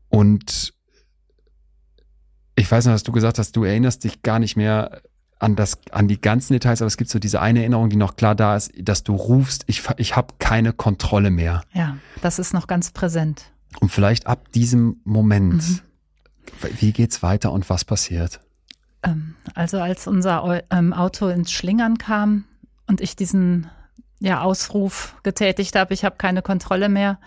Und 0.09 0.73
ich 2.55 2.69
weiß 2.69 2.85
noch, 2.85 2.93
dass 2.93 3.03
du 3.03 3.11
gesagt 3.11 3.39
hast, 3.39 3.55
du 3.55 3.63
erinnerst 3.63 4.03
dich 4.03 4.21
gar 4.23 4.39
nicht 4.39 4.55
mehr 4.55 5.01
an 5.39 5.55
das, 5.55 5.79
an 5.91 6.07
die 6.07 6.21
ganzen 6.21 6.53
Details, 6.53 6.81
aber 6.81 6.87
es 6.87 6.97
gibt 6.97 7.09
so 7.09 7.17
diese 7.17 7.41
eine 7.41 7.61
Erinnerung, 7.61 7.89
die 7.89 7.95
noch 7.95 8.15
klar 8.15 8.35
da 8.35 8.55
ist, 8.55 8.71
dass 8.77 9.03
du 9.03 9.15
rufst, 9.15 9.63
ich, 9.67 9.81
ich 9.97 10.15
habe 10.15 10.35
keine 10.37 10.71
Kontrolle 10.71 11.31
mehr. 11.31 11.63
Ja, 11.73 11.97
das 12.21 12.37
ist 12.37 12.53
noch 12.53 12.67
ganz 12.67 12.91
präsent. 12.91 13.51
Und 13.79 13.91
vielleicht 13.91 14.27
ab 14.27 14.51
diesem 14.51 14.99
Moment, 15.03 15.63
Mhm. 15.63 15.79
wie 16.79 16.91
geht's 16.91 17.23
weiter 17.23 17.51
und 17.51 17.69
was 17.69 17.85
passiert? 17.85 18.39
Ähm, 19.03 19.35
also 19.55 19.79
als 19.79 20.07
unser 20.07 20.61
ähm, 20.69 20.93
Auto 20.93 21.27
ins 21.29 21.51
Schlingern 21.51 21.97
kam 21.97 22.43
und 22.87 23.01
ich 23.01 23.15
diesen 23.15 23.69
ja, 24.19 24.41
Ausruf 24.41 25.15
getätigt 25.23 25.75
habe, 25.75 25.93
ich 25.93 26.05
habe 26.05 26.17
keine 26.17 26.41
Kontrolle 26.43 26.89
mehr, 26.89 27.19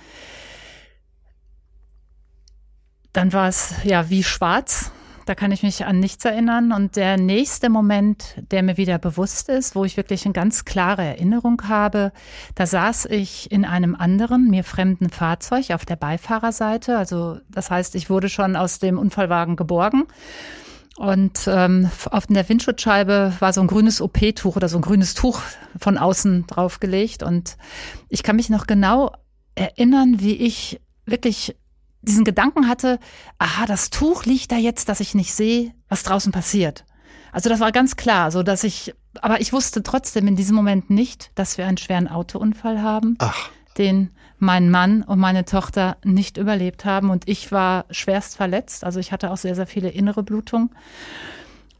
dann 3.12 3.32
war 3.32 3.48
es 3.48 3.74
ja 3.84 4.10
wie 4.10 4.22
schwarz. 4.24 4.90
Da 5.26 5.34
kann 5.34 5.52
ich 5.52 5.62
mich 5.62 5.84
an 5.86 6.00
nichts 6.00 6.24
erinnern. 6.24 6.72
Und 6.72 6.96
der 6.96 7.16
nächste 7.16 7.70
Moment, 7.70 8.36
der 8.50 8.62
mir 8.62 8.76
wieder 8.76 8.98
bewusst 8.98 9.48
ist, 9.48 9.74
wo 9.74 9.84
ich 9.84 9.96
wirklich 9.96 10.24
eine 10.24 10.34
ganz 10.34 10.64
klare 10.64 11.02
Erinnerung 11.02 11.62
habe, 11.68 12.12
da 12.54 12.66
saß 12.66 13.06
ich 13.06 13.50
in 13.50 13.64
einem 13.64 13.94
anderen, 13.94 14.50
mir 14.50 14.64
fremden 14.64 15.10
Fahrzeug 15.10 15.70
auf 15.70 15.84
der 15.84 15.96
Beifahrerseite. 15.96 16.98
Also 16.98 17.38
das 17.48 17.70
heißt, 17.70 17.94
ich 17.94 18.10
wurde 18.10 18.28
schon 18.28 18.56
aus 18.56 18.78
dem 18.78 18.98
Unfallwagen 18.98 19.56
geborgen. 19.56 20.04
Und 20.96 21.48
ähm, 21.48 21.90
auf 22.10 22.26
der 22.28 22.48
Windschutzscheibe 22.48 23.32
war 23.40 23.52
so 23.52 23.60
ein 23.60 23.66
grünes 23.66 24.00
OP-Tuch 24.00 24.54
oder 24.54 24.68
so 24.68 24.78
ein 24.78 24.82
grünes 24.82 25.14
Tuch 25.14 25.40
von 25.76 25.98
außen 25.98 26.46
draufgelegt. 26.46 27.22
Und 27.22 27.56
ich 28.08 28.22
kann 28.22 28.36
mich 28.36 28.48
noch 28.48 28.66
genau 28.66 29.10
erinnern, 29.56 30.20
wie 30.20 30.36
ich 30.36 30.80
wirklich 31.04 31.56
diesen 32.04 32.24
Gedanken 32.24 32.68
hatte, 32.68 32.98
aha, 33.38 33.66
das 33.66 33.90
Tuch 33.90 34.24
liegt 34.24 34.52
da 34.52 34.56
jetzt, 34.56 34.88
dass 34.88 35.00
ich 35.00 35.14
nicht 35.14 35.34
sehe, 35.34 35.72
was 35.88 36.02
draußen 36.02 36.32
passiert. 36.32 36.84
Also 37.32 37.48
das 37.48 37.60
war 37.60 37.72
ganz 37.72 37.96
klar, 37.96 38.30
so 38.30 38.42
dass 38.42 38.62
ich, 38.62 38.94
aber 39.20 39.40
ich 39.40 39.52
wusste 39.52 39.82
trotzdem 39.82 40.28
in 40.28 40.36
diesem 40.36 40.54
Moment 40.54 40.90
nicht, 40.90 41.32
dass 41.34 41.58
wir 41.58 41.66
einen 41.66 41.78
schweren 41.78 42.08
Autounfall 42.08 42.80
haben, 42.80 43.16
Ach, 43.18 43.50
den 43.76 44.10
mein 44.38 44.70
Mann 44.70 45.02
und 45.02 45.18
meine 45.18 45.44
Tochter 45.44 45.96
nicht 46.04 46.36
überlebt 46.36 46.84
haben 46.84 47.10
und 47.10 47.28
ich 47.28 47.50
war 47.50 47.86
schwerst 47.90 48.36
verletzt. 48.36 48.84
Also 48.84 49.00
ich 49.00 49.10
hatte 49.10 49.30
auch 49.30 49.36
sehr, 49.36 49.54
sehr 49.54 49.66
viele 49.66 49.88
innere 49.88 50.22
Blutungen. 50.22 50.70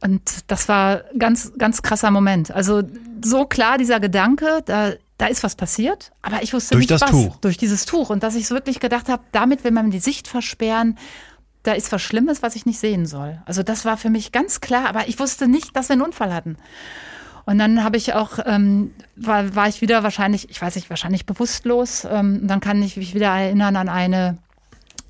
Und 0.01 0.51
das 0.51 0.69
war 0.69 1.03
ganz, 1.19 1.53
ganz 1.57 1.83
krasser 1.83 2.11
Moment. 2.11 2.51
Also 2.51 2.83
so 3.25 3.47
klar 3.47 3.79
dieser 3.79 4.01
Gedanke, 4.01 4.61
da, 4.67 4.93
da 5.19 5.27
ist 5.27 5.43
was 5.45 5.55
passiert, 5.55 6.13
aber 6.23 6.43
ich 6.43 6.53
wusste 6.53 6.73
Durch 6.73 6.83
nicht 6.83 6.91
das 6.91 7.03
was. 7.03 7.11
Tuch. 7.11 7.37
Durch 7.37 7.57
dieses 7.57 7.87
Tuch. 7.87 8.11
Und 8.11 8.23
dass 8.23 8.35
ich 8.35 8.49
so 8.49 8.55
wirklich 8.55 8.81
gedacht 8.81 9.09
habe, 9.09 9.23
damit 9.33 9.65
will 9.65 9.71
man 9.71 9.91
die 9.91 10.01
Sicht 10.01 10.27
versperren. 10.27 10.99
Da 11.63 11.73
ist 11.73 11.93
was 11.93 12.03
Schlimmes, 12.03 12.43
was 12.43 12.57
ich 12.57 12.67
nicht 12.67 12.79
sehen 12.79 13.07
soll. 13.07 13.41
Also 13.47 13.63
das 13.63 13.85
war 13.85 13.97
für 13.97 14.11
mich 14.11 14.33
ganz 14.33 14.61
klar, 14.61 14.87
aber 14.87 15.09
ich 15.09 15.19
wusste 15.19 15.49
nicht, 15.49 15.77
dass 15.77 15.89
wir 15.89 15.95
einen 15.95 16.03
Unfall 16.03 16.35
hatten. 16.35 16.57
Und 17.47 17.59
dann 17.59 17.85
habe 17.85 17.97
ich 17.97 18.15
auch, 18.15 18.39
ähm, 18.45 18.93
war, 19.17 19.55
war 19.55 19.69
ich 19.69 19.81
wieder 19.81 20.03
wahrscheinlich, 20.03 20.51
ich 20.51 20.61
weiß 20.61 20.77
nicht, 20.77 20.91
wahrscheinlich 20.91 21.27
bewusstlos. 21.27 22.07
Ähm, 22.11 22.47
dann 22.47 22.61
kann 22.61 22.83
ich 22.83 22.97
mich 22.97 23.15
wieder 23.15 23.29
erinnern 23.29 23.77
an 23.77 23.89
eine 23.89 24.39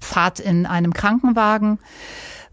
Fahrt 0.01 0.40
in 0.40 0.67
einem 0.67 0.93
Krankenwagen, 0.93 1.79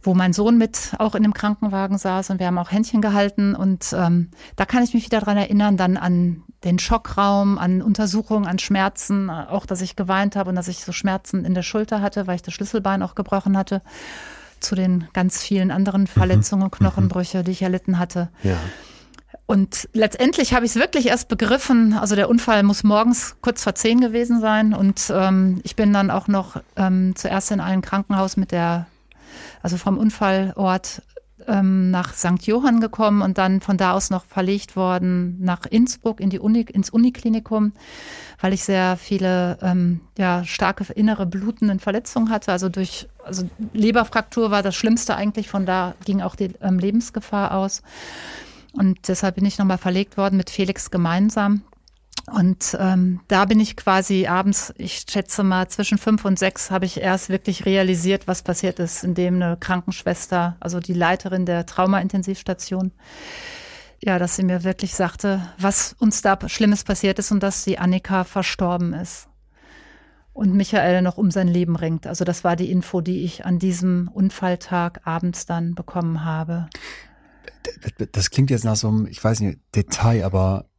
wo 0.03 0.13
mein 0.13 0.33
Sohn 0.33 0.57
mit 0.57 0.93
auch 0.97 1.15
in 1.15 1.23
dem 1.23 1.33
Krankenwagen 1.33 1.97
saß 1.97 2.29
und 2.31 2.39
wir 2.39 2.47
haben 2.47 2.57
auch 2.57 2.71
Händchen 2.71 3.01
gehalten. 3.01 3.55
Und 3.55 3.93
ähm, 3.97 4.29
da 4.55 4.65
kann 4.65 4.83
ich 4.83 4.93
mich 4.93 5.05
wieder 5.05 5.21
dran 5.21 5.37
erinnern, 5.37 5.77
dann 5.77 5.97
an 5.97 6.43
den 6.63 6.79
Schockraum, 6.79 7.57
an 7.57 7.81
Untersuchungen, 7.81 8.47
an 8.47 8.59
Schmerzen, 8.59 9.29
äh, 9.29 9.45
auch 9.49 9.65
dass 9.65 9.81
ich 9.81 9.95
geweint 9.95 10.35
habe 10.35 10.49
und 10.49 10.55
dass 10.55 10.67
ich 10.67 10.83
so 10.83 10.91
Schmerzen 10.91 11.45
in 11.45 11.53
der 11.53 11.63
Schulter 11.63 12.01
hatte, 12.01 12.27
weil 12.27 12.35
ich 12.35 12.41
das 12.41 12.53
Schlüsselbein 12.53 13.03
auch 13.03 13.15
gebrochen 13.15 13.57
hatte, 13.57 13.81
zu 14.59 14.75
den 14.75 15.07
ganz 15.13 15.41
vielen 15.41 15.71
anderen 15.71 16.07
Verletzungen 16.07 16.63
und 16.63 16.71
Knochenbrüche, 16.71 17.43
die 17.43 17.51
ich 17.51 17.61
erlitten 17.61 17.99
hatte. 17.99 18.29
Ja. 18.43 18.57
Und 19.51 19.89
letztendlich 19.91 20.53
habe 20.53 20.65
ich 20.65 20.71
es 20.71 20.77
wirklich 20.77 21.07
erst 21.07 21.27
begriffen. 21.27 21.93
Also 21.93 22.15
der 22.15 22.29
Unfall 22.29 22.63
muss 22.63 22.85
morgens 22.85 23.35
kurz 23.41 23.63
vor 23.63 23.75
zehn 23.75 23.99
gewesen 23.99 24.39
sein. 24.39 24.73
Und 24.73 25.11
ähm, 25.13 25.59
ich 25.63 25.75
bin 25.75 25.91
dann 25.91 26.09
auch 26.09 26.29
noch 26.29 26.61
ähm, 26.77 27.17
zuerst 27.17 27.51
in 27.51 27.59
ein 27.59 27.81
Krankenhaus 27.81 28.37
mit 28.37 28.51
der, 28.53 28.87
also 29.61 29.77
vom 29.77 29.97
Unfallort 29.97 31.01
ähm, 31.47 31.91
nach 31.91 32.13
St. 32.13 32.43
Johann 32.43 32.79
gekommen 32.81 33.21
und 33.21 33.37
dann 33.37 33.61
von 33.61 33.77
da 33.77 33.93
aus 33.93 34.09
noch 34.09 34.25
verlegt 34.25 34.75
worden 34.75 35.37
nach 35.39 35.65
Innsbruck 35.65 36.19
in 36.19 36.29
die 36.29 36.39
Uni, 36.39 36.61
ins 36.61 36.89
Uniklinikum, 36.89 37.73
weil 38.39 38.53
ich 38.53 38.63
sehr 38.63 38.97
viele 38.97 39.57
ähm, 39.61 40.01
ja, 40.17 40.43
starke 40.43 40.91
innere 40.93 41.25
blutenden 41.25 41.79
Verletzungen 41.79 42.29
hatte. 42.29 42.51
Also 42.51 42.69
durch 42.69 43.07
also 43.23 43.49
Leberfraktur 43.73 44.51
war 44.51 44.63
das 44.63 44.75
Schlimmste 44.75 45.15
eigentlich. 45.15 45.49
Von 45.49 45.65
da 45.65 45.95
ging 46.05 46.21
auch 46.21 46.35
die 46.35 46.51
ähm, 46.61 46.79
Lebensgefahr 46.79 47.53
aus. 47.53 47.81
Und 48.73 49.07
deshalb 49.07 49.35
bin 49.35 49.45
ich 49.45 49.57
nochmal 49.57 49.77
verlegt 49.77 50.17
worden 50.17 50.37
mit 50.37 50.49
Felix 50.49 50.91
gemeinsam. 50.91 51.63
Und 52.33 52.77
ähm, 52.79 53.19
da 53.27 53.43
bin 53.45 53.59
ich 53.59 53.75
quasi 53.75 54.25
abends, 54.25 54.73
ich 54.77 55.05
schätze 55.09 55.43
mal 55.43 55.67
zwischen 55.67 55.97
fünf 55.97 56.23
und 56.23 56.39
sechs, 56.39 56.71
habe 56.71 56.85
ich 56.85 57.01
erst 57.01 57.29
wirklich 57.29 57.65
realisiert, 57.65 58.27
was 58.27 58.41
passiert 58.41 58.79
ist, 58.79 59.03
indem 59.03 59.35
eine 59.35 59.57
Krankenschwester, 59.57 60.55
also 60.61 60.79
die 60.79 60.93
Leiterin 60.93 61.45
der 61.45 61.65
Traumaintensivstation, 61.65 62.93
ja, 64.01 64.17
dass 64.17 64.37
sie 64.37 64.43
mir 64.43 64.63
wirklich 64.63 64.95
sagte, 64.95 65.41
was 65.57 65.93
uns 65.99 66.21
da 66.21 66.37
Schlimmes 66.47 66.85
passiert 66.85 67.19
ist 67.19 67.31
und 67.31 67.43
dass 67.43 67.65
die 67.65 67.79
Annika 67.79 68.23
verstorben 68.23 68.93
ist 68.93 69.27
und 70.33 70.53
Michael 70.53 71.01
noch 71.01 71.17
um 71.17 71.31
sein 71.31 71.49
Leben 71.49 71.75
ringt. 71.75 72.07
Also 72.07 72.23
das 72.23 72.45
war 72.45 72.55
die 72.55 72.71
Info, 72.71 73.01
die 73.01 73.25
ich 73.25 73.45
an 73.45 73.59
diesem 73.59 74.09
Unfalltag 74.13 75.01
abends 75.03 75.45
dann 75.45 75.75
bekommen 75.75 76.23
habe. 76.23 76.69
Das 78.13 78.29
klingt 78.29 78.49
jetzt 78.49 78.63
nach 78.63 78.77
so 78.77 78.87
einem, 78.87 79.07
ich 79.07 79.21
weiß 79.21 79.41
nicht, 79.41 79.59
Detail, 79.75 80.23
aber 80.23 80.70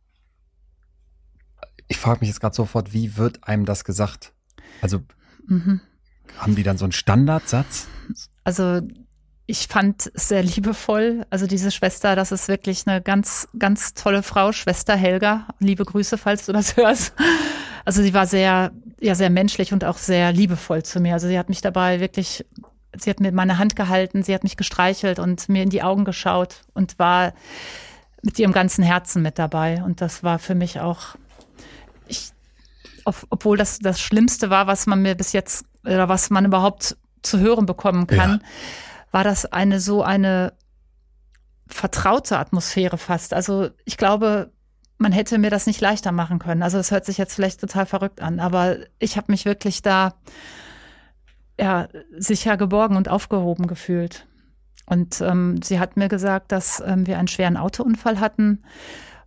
ich 1.93 1.99
frage 1.99 2.21
mich 2.21 2.31
jetzt 2.31 2.41
gerade 2.41 2.55
sofort, 2.55 2.93
wie 2.95 3.17
wird 3.19 3.47
einem 3.47 3.65
das 3.67 3.85
gesagt? 3.85 4.33
Also 4.81 5.01
Mhm. 5.47 5.81
haben 6.39 6.55
die 6.57 6.63
dann 6.63 6.79
so 6.79 6.85
einen 6.87 6.93
Standardsatz? 6.93 7.87
Also 8.45 8.81
ich 9.47 9.67
fand 9.69 10.11
es 10.15 10.29
sehr 10.29 10.43
liebevoll. 10.43 11.27
Also 11.29 11.47
diese 11.47 11.71
Schwester, 11.71 12.17
das 12.17 12.33
ist 12.33 12.49
wirklich 12.49 12.87
eine 12.87 13.03
ganz, 13.03 13.47
ganz 13.59 13.93
tolle 13.93 14.23
Frau, 14.23 14.53
Schwester 14.53 14.97
Helga. 14.97 15.49
Liebe 15.59 15.85
Grüße, 15.85 16.17
falls 16.17 16.47
du 16.47 16.53
das 16.53 16.77
hörst. 16.79 17.13
Also 17.85 18.03
sie 18.03 18.15
war 18.15 18.27
sehr, 18.27 18.73
ja, 19.01 19.15
sehr 19.15 19.31
menschlich 19.31 19.73
und 19.75 19.85
auch 19.85 19.99
sehr 19.99 20.33
liebevoll 20.33 20.83
zu 20.85 20.99
mir. 21.01 21.13
Also 21.13 21.29
sie 21.29 21.39
hat 21.39 21.51
mich 21.51 21.61
dabei 21.61 22.01
wirklich, 22.01 22.47
sie 22.97 23.11
hat 23.11 23.21
mir 23.21 23.33
meine 23.33 23.59
Hand 23.59 23.77
gehalten, 23.77 24.23
sie 24.23 24.35
hat 24.35 24.45
mich 24.45 24.57
gestreichelt 24.57 25.19
und 25.19 25.49
mir 25.51 25.63
in 25.63 25.71
die 25.71 25.83
Augen 25.83 26.05
geschaut 26.07 26.63
und 26.73 26.99
war 26.99 27.35
mit 28.23 28.39
ihrem 28.39 28.53
ganzen 28.53 28.85
Herzen 28.85 29.21
mit 29.21 29.39
dabei. 29.39 29.83
Und 29.83 30.01
das 30.01 30.23
war 30.23 30.39
für 30.39 30.55
mich 30.55 30.79
auch, 30.81 31.17
ich, 32.09 32.33
ob, 33.05 33.27
obwohl 33.31 33.57
das 33.57 33.79
das 33.79 34.01
Schlimmste 34.01 34.51
war, 34.51 34.67
was 34.67 34.87
man 34.87 35.03
mir 35.03 35.15
bis 35.15 35.33
jetzt 35.33 35.67
oder 35.85 36.09
was 36.09 36.31
man 36.31 36.45
überhaupt 36.45 36.97
zu 37.23 37.39
hören 37.39 37.67
bekommen 37.67 38.07
kann, 38.07 38.43
war 39.11 39.25
das 39.25 39.47
eine 39.47 39.81
so 39.81 40.03
eine 40.03 40.55
vertraute 41.67 42.39
Atmosphäre 42.39 42.99
fast. 42.99 43.35
Also 43.35 43.71
ich 43.85 43.97
glaube, 43.97 44.53
man 44.99 45.13
hätte 45.13 45.39
mir 45.39 45.51
das 45.51 45.67
nicht 45.67 45.81
leichter 45.81 46.13
machen 46.13 46.39
können. 46.39 46.63
Also 46.63 46.79
es 46.79 46.91
hört 46.91 47.05
sich 47.05 47.19
jetzt 47.19 47.35
vielleicht 47.35 47.61
total 47.61 47.87
verrückt 47.87 48.21
an, 48.21 48.41
aber 48.41 48.77
ich 48.99 49.17
habe 49.17 49.33
mich 49.33 49.45
wirklich 49.45 49.83
da 49.83 50.15
ja 51.59 51.89
sicher 52.17 52.57
geborgen 52.57 52.97
und 52.97 53.09
aufgehoben 53.09 53.67
gefühlt. 53.67 54.27
Und 54.87 55.21
ähm, 55.21 55.61
sie 55.63 55.79
hat 55.79 55.97
mir 55.97 56.09
gesagt, 56.09 56.53
dass 56.53 56.83
ähm, 56.85 57.07
wir 57.07 57.19
einen 57.19 57.29
schweren 57.29 57.57
Autounfall 57.57 58.21
hatten 58.21 58.63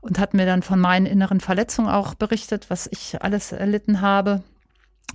und 0.05 0.19
hat 0.19 0.35
mir 0.35 0.45
dann 0.45 0.61
von 0.61 0.79
meinen 0.79 1.07
inneren 1.07 1.39
Verletzungen 1.39 1.89
auch 1.89 2.13
berichtet, 2.13 2.69
was 2.69 2.87
ich 2.91 3.21
alles 3.23 3.51
erlitten 3.51 4.01
habe. 4.01 4.43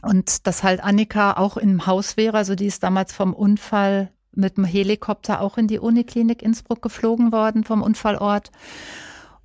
Und 0.03 0.47
dass 0.47 0.63
halt 0.65 0.83
Annika 0.83 1.35
auch 1.35 1.57
im 1.57 1.87
Haus 1.87 2.17
wäre. 2.17 2.37
Also 2.37 2.55
die 2.57 2.67
ist 2.67 2.83
damals 2.83 3.13
vom 3.13 3.33
Unfall 3.33 4.11
mit 4.33 4.57
dem 4.57 4.65
Helikopter 4.65 5.41
auch 5.41 5.59
in 5.59 5.69
die 5.69 5.79
Uniklinik 5.79 6.43
Innsbruck 6.43 6.83
geflogen 6.83 7.31
worden 7.33 7.63
vom 7.65 7.83
Unfallort. 7.83 8.51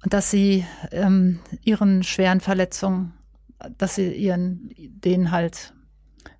Und 0.03 0.13
dass 0.13 0.31
sie 0.31 0.65
ähm, 0.91 1.39
ihren 1.63 2.01
schweren 2.03 2.39
Verletzungen, 2.41 3.13
dass 3.77 3.95
sie 3.95 4.11
ihren, 4.13 4.69
den 4.77 5.29
halt, 5.31 5.73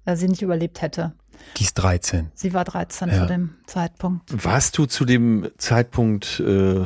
ja, 0.05 0.15
sie 0.15 0.27
nicht 0.27 0.41
überlebt 0.41 0.81
hätte. 0.81 1.13
Die 1.57 1.63
ist 1.63 1.75
13. 1.75 2.31
Sie 2.33 2.53
war 2.53 2.63
13 2.63 3.09
Ja. 3.09 3.19
zu 3.21 3.25
dem 3.27 3.55
Zeitpunkt. 3.67 4.43
Warst 4.43 4.77
du 4.77 4.85
zu 4.85 5.05
dem 5.05 5.49
Zeitpunkt 5.57 6.39
äh, 6.39 6.85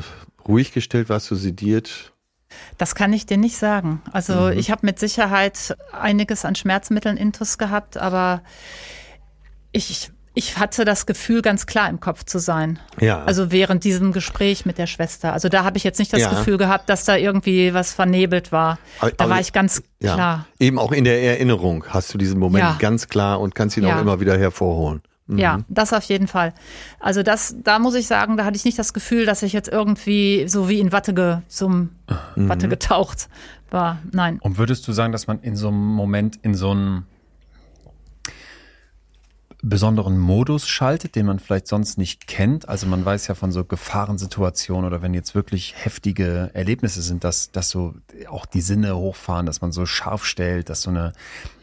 ruhig 0.50 0.74
gestellt? 0.74 1.08
Warst 1.10 1.32
du 1.32 1.36
sediert? 1.36 2.12
Das 2.78 2.96
kann 2.96 3.14
ich 3.14 3.26
dir 3.28 3.38
nicht 3.38 3.58
sagen. 3.58 4.02
Also 4.12 4.34
Mhm. 4.34 4.58
ich 4.58 4.72
habe 4.72 4.86
mit 4.86 4.98
Sicherheit 5.00 5.78
einiges 5.94 6.44
an 6.46 6.56
Schmerzmitteln 6.56 7.16
intus 7.16 7.58
gehabt, 7.60 7.96
aber 7.98 8.42
ich, 9.72 10.10
ich 10.34 10.58
hatte 10.58 10.84
das 10.86 11.06
Gefühl, 11.06 11.42
ganz 11.44 11.68
klar 11.68 11.90
im 11.90 12.00
Kopf 12.00 12.24
zu 12.24 12.40
sein. 12.40 12.80
Ja. 13.00 13.24
Also 13.24 13.52
während 13.52 13.84
diesem 13.84 14.12
Gespräch 14.12 14.66
mit 14.66 14.78
der 14.80 14.88
Schwester. 14.88 15.32
Also 15.34 15.48
da 15.50 15.64
habe 15.64 15.78
ich 15.78 15.84
jetzt 15.84 16.00
nicht 16.00 16.12
das 16.12 16.22
Ja. 16.22 16.30
Gefühl 16.32 16.58
gehabt, 16.58 16.90
dass 16.90 17.06
da 17.06 17.16
irgendwie 17.16 17.74
was 17.76 17.94
vernebelt 17.94 18.52
war. 18.52 18.80
Aber- 19.00 19.12
Da 19.12 19.24
aber- 19.26 19.34
war 19.36 19.40
ich 19.42 19.54
ganz 19.54 19.84
ja. 20.02 20.16
klar. 20.16 20.48
Eben 20.60 20.80
auch 20.80 20.92
in 20.92 21.04
der 21.04 21.22
Erinnerung 21.22 21.86
hast 21.90 22.14
du 22.14 22.18
diesen 22.18 22.40
Moment 22.40 22.64
Ja. 22.64 22.76
ganz 22.80 23.08
klar 23.08 23.40
und 23.40 23.54
kannst 23.54 23.78
ihn 23.78 23.86
auch 23.86 24.02
immer 24.02 24.20
wieder 24.20 24.38
hervorholen. 24.38 25.02
Mhm. 25.30 25.38
Ja, 25.38 25.60
das 25.70 25.94
auf 25.94 26.04
jeden 26.06 26.28
Fall. 26.28 26.54
Also 27.00 27.22
das, 27.24 27.56
da 27.64 27.78
muss 27.80 27.94
ich 27.96 28.08
sagen, 28.08 28.36
da 28.36 28.46
hatte 28.46 28.58
ich 28.58 28.66
nicht 28.66 28.80
das 28.80 28.94
Gefühl, 28.94 29.26
dass 29.26 29.44
ich 29.44 29.54
jetzt 29.54 29.70
irgendwie 29.70 30.48
so 30.48 30.68
wie 30.70 30.80
in 30.80 30.92
Watte, 30.92 31.14
ge, 31.14 31.38
zum 31.48 31.90
Mhm. 32.36 32.50
Watte 32.50 32.68
getaucht 32.68 33.30
war. 33.70 34.00
Nein. 34.12 34.40
Und 34.42 34.58
würdest 34.58 34.88
du 34.88 34.92
sagen, 34.92 35.12
dass 35.12 35.28
man 35.28 35.40
in 35.42 35.56
so 35.56 35.68
einem 35.68 35.86
Moment 35.86 36.38
in 36.42 36.56
so 36.56 36.72
einen 36.72 37.06
besonderen 39.62 40.18
Modus 40.18 40.68
schaltet, 40.68 41.16
den 41.16 41.26
man 41.26 41.40
vielleicht 41.40 41.68
sonst 41.68 41.98
nicht 41.98 42.28
kennt? 42.28 42.70
Also 42.70 42.88
man 42.88 43.04
weiß 43.04 43.28
ja 43.28 43.36
von 43.36 43.52
so 43.52 43.66
Gefahrensituationen 43.66 44.86
oder 44.86 45.02
wenn 45.02 45.14
jetzt 45.14 45.36
wirklich 45.36 45.76
heftige 45.78 46.50
Erlebnisse 46.54 47.02
sind, 47.02 47.24
dass, 47.26 47.52
dass 47.52 47.70
so 47.70 47.94
auch 48.30 48.46
die 48.46 48.62
Sinne 48.62 48.96
hochfahren, 48.96 49.46
dass 49.46 49.60
man 49.62 49.72
so 49.72 49.86
scharf 49.86 50.26
stellt, 50.26 50.70
dass 50.70 50.84
so 50.84 50.90
eine 50.92 51.12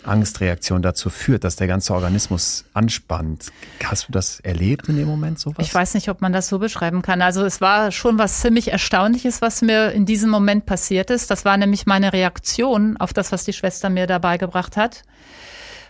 Angstreaktion 0.05 0.83
dazu 0.83 1.09
führt, 1.09 1.43
dass 1.45 1.57
der 1.57 1.67
ganze 1.67 1.95
Organismus 1.95 2.67
anspannt. 2.75 3.47
Hast 3.83 4.09
du 4.09 4.13
das 4.13 4.41
erlebt 4.41 4.89
in 4.89 4.97
dem 4.97 5.09
Moment 5.09 5.39
sowas? 5.39 5.67
Ich 5.67 5.75
weiß 5.75 5.95
nicht, 5.95 6.11
ob 6.11 6.21
man 6.21 6.35
das 6.35 6.49
so 6.49 6.59
beschreiben 6.59 7.01
kann. 7.01 7.23
Also 7.23 7.45
es 7.45 7.63
war 7.63 7.93
schon 7.93 8.19
was 8.19 8.41
ziemlich 8.41 8.73
Erstaunliches, 8.73 9.41
was 9.41 9.63
mir 9.63 9.93
in 9.93 10.05
diesem 10.05 10.29
Moment 10.29 10.67
passiert 10.67 11.11
ist. 11.11 11.31
Das 11.31 11.47
war 11.47 11.57
nämlich 11.57 11.87
meine 11.87 12.13
Reaktion 12.13 12.99
auf 12.99 13.15
das, 13.15 13.33
was 13.33 13.45
die 13.45 13.55
Schwester 13.55 13.89
mir 13.89 14.07
dabei 14.07 14.37
gebracht 14.37 14.77
hat. 14.77 15.03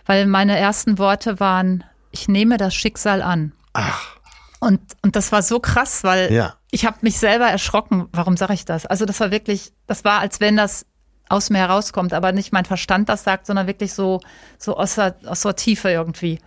Weil 0.05 0.25
meine 0.25 0.57
ersten 0.57 0.97
Worte 0.99 1.41
waren, 1.41 1.83
ich 2.11 2.27
nehme 2.27 2.57
das 2.57 2.73
Schicksal 2.75 3.21
an. 3.21 3.53
Ach, 3.73 4.15
Und, 4.59 4.79
und 5.03 5.15
das 5.15 5.31
war 5.31 5.41
so 5.43 5.59
krass, 5.59 6.03
weil 6.03 6.31
Ja. 6.33 6.55
ich 6.71 6.85
habe 6.85 6.97
mich 7.01 7.17
selber 7.19 7.45
erschrocken. 7.45 8.07
Warum 8.11 8.37
sage 8.37 8.53
ich 8.53 8.65
das? 8.65 8.85
Also 8.85 9.05
das 9.05 9.19
war 9.19 9.29
wirklich, 9.31 9.71
das 9.85 10.03
war, 10.03 10.19
als 10.19 10.39
wenn 10.39 10.57
das 10.57 10.85
aus 11.29 11.49
mir 11.49 11.57
herauskommt, 11.59 12.13
aber 12.13 12.31
nicht 12.31 12.53
mein 12.53 12.63
Verstand 12.63 13.09
das 13.09 13.25
sagt, 13.25 13.45
sondern 13.47 13.67
wirklich 13.67 13.93
so, 13.93 14.21
so 14.57 14.77
aus 14.77 14.95
der, 14.95 15.17
aus 15.25 15.41
der 15.41 15.57
Tiefe 15.57 15.89
irgendwie. 15.89 16.39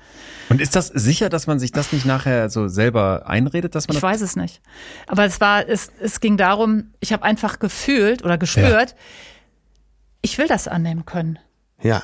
Und 0.49 0.61
ist 0.61 0.75
das 0.75 0.87
sicher, 0.89 1.29
dass 1.29 1.47
man 1.47 1.59
sich 1.61 1.71
das 1.71 1.93
nicht 1.93 2.07
nachher 2.07 2.49
so 2.49 2.67
selber 2.67 3.25
einredet, 3.27 3.75
dass 3.75 3.87
man 3.89 3.97
Ich 3.97 4.01
das 4.01 4.11
weiß 4.11 4.23
es 4.23 4.37
nicht. 4.37 4.63
Aber 5.07 5.27
es 5.27 5.39
war, 5.41 5.69
es, 5.69 5.93
es 6.01 6.21
ging 6.21 6.39
darum, 6.39 6.95
ich 7.01 7.13
habe 7.13 7.23
einfach 7.25 7.59
gefühlt 7.59 8.25
oder 8.25 8.39
gespürt, 8.39 8.95
ich 10.23 10.39
will 10.39 10.49
das 10.49 10.67
annehmen 10.67 11.05
können. 11.07 11.39
ja. 11.83 12.03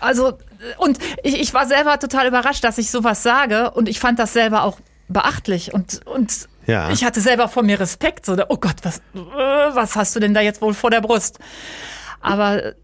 Also, 0.00 0.38
und 0.78 0.98
ich, 1.22 1.40
ich 1.40 1.54
war 1.54 1.66
selber 1.66 1.98
total 1.98 2.26
überrascht, 2.28 2.64
dass 2.64 2.78
ich 2.78 2.90
sowas 2.90 3.22
sage 3.22 3.70
und 3.72 3.88
ich 3.88 3.98
fand 4.00 4.18
das 4.18 4.32
selber 4.32 4.64
auch 4.64 4.78
beachtlich 5.08 5.74
und, 5.74 6.06
und 6.06 6.48
Ja. 6.66 6.90
ich 6.90 7.04
hatte 7.04 7.20
selber 7.20 7.48
vor 7.48 7.62
mir 7.62 7.78
Respekt. 7.80 8.24
So, 8.26 8.36
oh 8.48 8.56
Gott, 8.56 8.76
was, 8.82 9.00
was 9.12 9.96
hast 9.96 10.14
du 10.16 10.20
denn 10.20 10.32
da 10.34 10.40
jetzt 10.40 10.62
wohl 10.62 10.74
vor 10.74 10.90
der 10.90 11.00
Brust? 11.00 11.38
Aber 12.20 12.74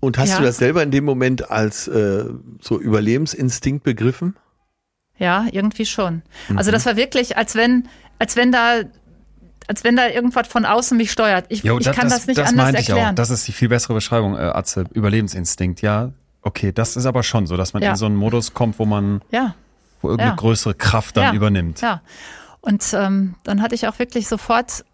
Und 0.00 0.18
hast 0.18 0.30
Ja. 0.30 0.38
du 0.38 0.44
das 0.44 0.56
selber 0.56 0.82
in 0.82 0.90
dem 0.90 1.04
Moment 1.04 1.50
als 1.50 1.86
äh, 1.86 2.24
so 2.60 2.80
Überlebensinstinkt 2.80 3.84
begriffen? 3.84 4.36
Ja, 5.18 5.44
irgendwie 5.52 5.84
schon. 5.84 6.22
Mhm. 6.48 6.56
Also 6.58 6.70
das 6.70 6.86
war 6.86 6.96
wirklich, 6.96 7.36
als 7.36 7.54
wenn, 7.54 7.88
als 8.18 8.36
wenn 8.36 8.50
da, 8.52 8.80
als 9.68 9.84
wenn 9.84 9.94
da 9.96 10.08
irgendwas 10.08 10.48
von 10.48 10.64
außen 10.64 10.96
mich 10.96 11.12
steuert. 11.12 11.44
Ich, 11.50 11.62
Jo, 11.62 11.78
ich 11.78 11.84
da- 11.84 11.92
kann 11.92 12.08
das, 12.08 12.26
nicht 12.26 12.38
anders 12.38 12.54
meinte 12.54 12.80
ich 12.80 12.88
erklären. 12.88 13.10
Auch. 13.10 13.14
Das 13.16 13.28
ist 13.28 13.46
die 13.46 13.52
viel 13.52 13.68
bessere 13.68 13.92
Beschreibung, 13.94 14.34
äh, 14.34 14.38
Atze. 14.40 14.84
Überlebensinstinkt, 14.94 15.82
ja. 15.82 16.12
Okay, 16.42 16.72
das 16.72 16.96
ist 16.96 17.06
aber 17.06 17.22
schon 17.22 17.46
so, 17.46 17.56
dass 17.56 17.72
man 17.74 17.82
Ja. 17.82 17.90
in 17.90 17.96
so 17.96 18.06
einen 18.06 18.16
Modus 18.16 18.54
kommt, 18.54 18.78
wo 18.78 18.84
man, 18.86 19.20
ja, 19.30 19.54
wo 20.00 20.08
irgendeine 20.08 20.30
Ja. 20.32 20.36
größere 20.36 20.74
Kraft 20.74 21.16
dann 21.16 21.34
übernimmt. 21.34 21.80
Ja. 21.82 22.00
Und 22.62 22.84
ähm, 22.94 23.34
dann 23.44 23.62
hatte 23.62 23.74
ich 23.74 23.86
auch 23.88 23.98
wirklich 23.98 24.28
sofort 24.28 24.84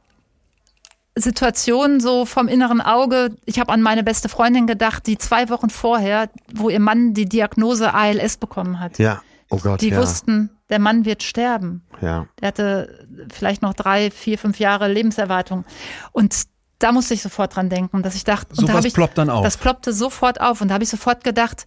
Situationen 1.19 2.01
so 2.01 2.27
vom 2.27 2.47
inneren 2.47 2.81
Auge. 2.81 3.37
Ich 3.47 3.59
habe 3.59 3.73
an 3.73 3.81
meine 3.81 4.03
beste 4.05 4.29
Freundin 4.29 4.67
gedacht, 4.67 5.07
die 5.07 5.17
zwei 5.17 5.49
Wochen 5.49 5.71
vorher, 5.71 6.29
wo 6.53 6.69
ihr 6.69 6.81
Mann 6.81 7.15
die 7.15 7.25
Diagnose 7.27 7.95
ALS 7.95 8.37
bekommen 8.37 8.81
hat. 8.81 8.99
Ja. 8.99 9.23
Oh 9.49 9.59
Gott, 9.59 9.81
Die 9.81 9.91
ja. 9.91 9.99
wussten, 9.99 10.51
der 10.69 10.79
Mann 10.81 11.05
wird 11.05 11.23
sterben. 11.23 11.83
ja. 12.03 12.27
Der 12.41 12.49
hatte 12.49 13.07
vielleicht 13.33 13.63
noch 13.63 13.73
drei, 13.75 14.11
vier, 14.11 14.39
fünf 14.39 14.59
Jahre 14.59 14.89
Lebenserwartung. 14.93 15.65
Und 16.13 16.35
da 16.79 16.93
musste 16.93 17.15
ich 17.15 17.23
sofort 17.23 17.57
dran 17.57 17.69
denken, 17.69 18.03
dass 18.03 18.15
ich 18.15 18.25
dachte, 18.25 18.55
und 18.57 18.69
da 18.69 18.79
ich, 18.81 18.95
ploppt 18.95 19.19
dann 19.19 19.31
auf. 19.31 19.45
Das 19.45 19.57
ploppte 19.57 19.93
sofort 19.93 20.41
auf 20.41 20.61
und 20.61 20.69
da 20.69 20.75
habe 20.75 20.85
ich 20.85 20.91
sofort 20.91 21.25
gedacht, 21.25 21.67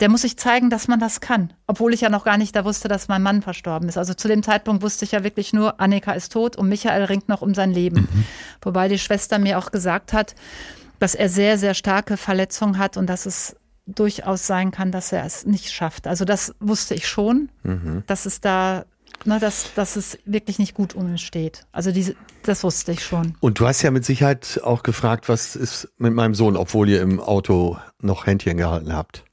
der 0.00 0.08
muss 0.08 0.22
sich 0.22 0.36
zeigen, 0.36 0.70
dass 0.70 0.88
man 0.88 0.98
das 0.98 1.20
kann. 1.20 1.52
Obwohl 1.66 1.94
ich 1.94 2.00
ja 2.00 2.08
noch 2.08 2.24
gar 2.24 2.36
nicht 2.36 2.56
da 2.56 2.64
wusste, 2.64 2.88
dass 2.88 3.08
mein 3.08 3.22
Mann 3.22 3.42
verstorben 3.42 3.88
ist. 3.88 3.96
Also 3.96 4.14
zu 4.14 4.26
dem 4.26 4.42
Zeitpunkt 4.42 4.82
wusste 4.82 5.04
ich 5.04 5.12
ja 5.12 5.22
wirklich 5.22 5.52
nur, 5.52 5.80
Annika 5.80 6.12
ist 6.12 6.32
tot 6.32 6.56
und 6.56 6.68
Michael 6.68 7.04
ringt 7.04 7.28
noch 7.28 7.42
um 7.42 7.54
sein 7.54 7.72
Leben. 7.72 8.08
Mhm. 8.12 8.24
Wobei 8.62 8.88
die 8.88 8.98
Schwester 8.98 9.38
mir 9.38 9.58
auch 9.58 9.70
gesagt 9.70 10.12
hat, 10.12 10.34
dass 10.98 11.14
er 11.14 11.28
sehr, 11.28 11.58
sehr 11.58 11.74
starke 11.74 12.16
Verletzungen 12.16 12.78
hat 12.78 12.96
und 12.96 13.06
dass 13.06 13.26
es 13.26 13.56
durchaus 13.86 14.46
sein 14.46 14.70
kann, 14.70 14.90
dass 14.90 15.12
er 15.12 15.24
es 15.24 15.44
nicht 15.44 15.70
schafft. 15.70 16.06
Also 16.06 16.24
das 16.24 16.54
wusste 16.58 16.94
ich 16.94 17.06
schon, 17.06 17.50
dass 18.06 18.26
es 18.26 18.40
da, 18.40 18.84
ne, 19.24 19.38
dass, 19.40 19.72
dass 19.74 19.96
es 19.96 20.18
wirklich 20.24 20.58
nicht 20.58 20.74
gut 20.74 20.94
um 20.94 21.08
ihn 21.08 21.18
steht. 21.18 21.66
Also 21.72 21.92
diese, 21.92 22.14
das 22.42 22.62
wusste 22.64 22.92
ich 22.92 23.04
schon. 23.04 23.34
Und 23.40 23.58
du 23.60 23.66
hast 23.66 23.82
ja 23.82 23.90
mit 23.90 24.04
Sicherheit 24.04 24.60
auch 24.64 24.82
gefragt, 24.82 25.28
was 25.28 25.56
ist 25.56 25.88
mit 25.98 26.12
meinem 26.14 26.34
Sohn, 26.34 26.56
obwohl 26.56 26.88
ihr 26.88 27.00
im 27.02 27.20
Auto 27.20 27.78
noch 28.00 28.26
Händchen 28.26 28.56
gehalten 28.56 28.92
habt. 28.92 29.24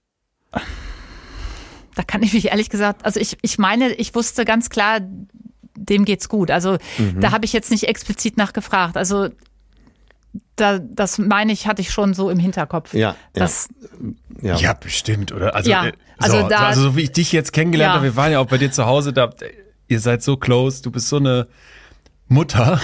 Da 1.95 2.03
kann 2.03 2.23
ich 2.23 2.33
mich 2.33 2.45
ehrlich 2.49 2.69
gesagt, 2.69 3.05
also 3.05 3.19
ich, 3.19 3.37
ich 3.41 3.57
meine, 3.57 3.93
ich 3.93 4.15
wusste 4.15 4.45
ganz 4.45 4.69
klar, 4.69 4.99
dem 5.75 6.05
geht's 6.05 6.29
gut. 6.29 6.51
Also 6.51 6.77
da 7.19 7.31
habe 7.31 7.45
ich 7.45 7.53
jetzt 7.53 7.69
nicht 7.71 7.83
explizit 7.87 8.37
nachgefragt. 8.37 8.95
Also 8.97 9.29
da, 10.55 10.79
das 10.79 11.17
meine 11.17 11.51
ich, 11.51 11.67
hatte 11.67 11.81
ich 11.81 11.91
schon 11.91 12.13
so 12.13 12.29
im 12.29 12.39
Hinterkopf. 12.39 12.93
Ja, 12.93 12.99
ja. 12.99 13.15
Das, 13.33 13.67
Ja. 14.41 14.55
Ja, 14.55 14.73
bestimmt, 14.73 15.31
oder? 15.33 15.53
Also, 15.55 15.69
Ja, 15.69 15.87
äh, 15.87 15.91
also 16.17 16.41
so, 16.41 16.47
da- 16.47 16.67
also 16.67 16.81
so 16.81 16.95
wie 16.95 17.01
ich 17.01 17.11
dich 17.11 17.31
jetzt 17.33 17.51
kennengelernt 17.51 17.91
Ja. 17.91 17.95
habe, 17.95 18.05
wir 18.05 18.15
waren 18.15 18.31
ja 18.31 18.39
auch 18.39 18.45
bei 18.47 18.57
dir 18.57 18.71
zu 18.71 18.85
Hause, 18.85 19.11
da, 19.11 19.29
ihr 19.91 19.99
seid 19.99 20.23
so 20.23 20.37
close, 20.37 20.81
du 20.81 20.89
bist 20.91 21.07
so 21.09 21.17
eine 21.17 21.47
Mutter. 22.27 22.79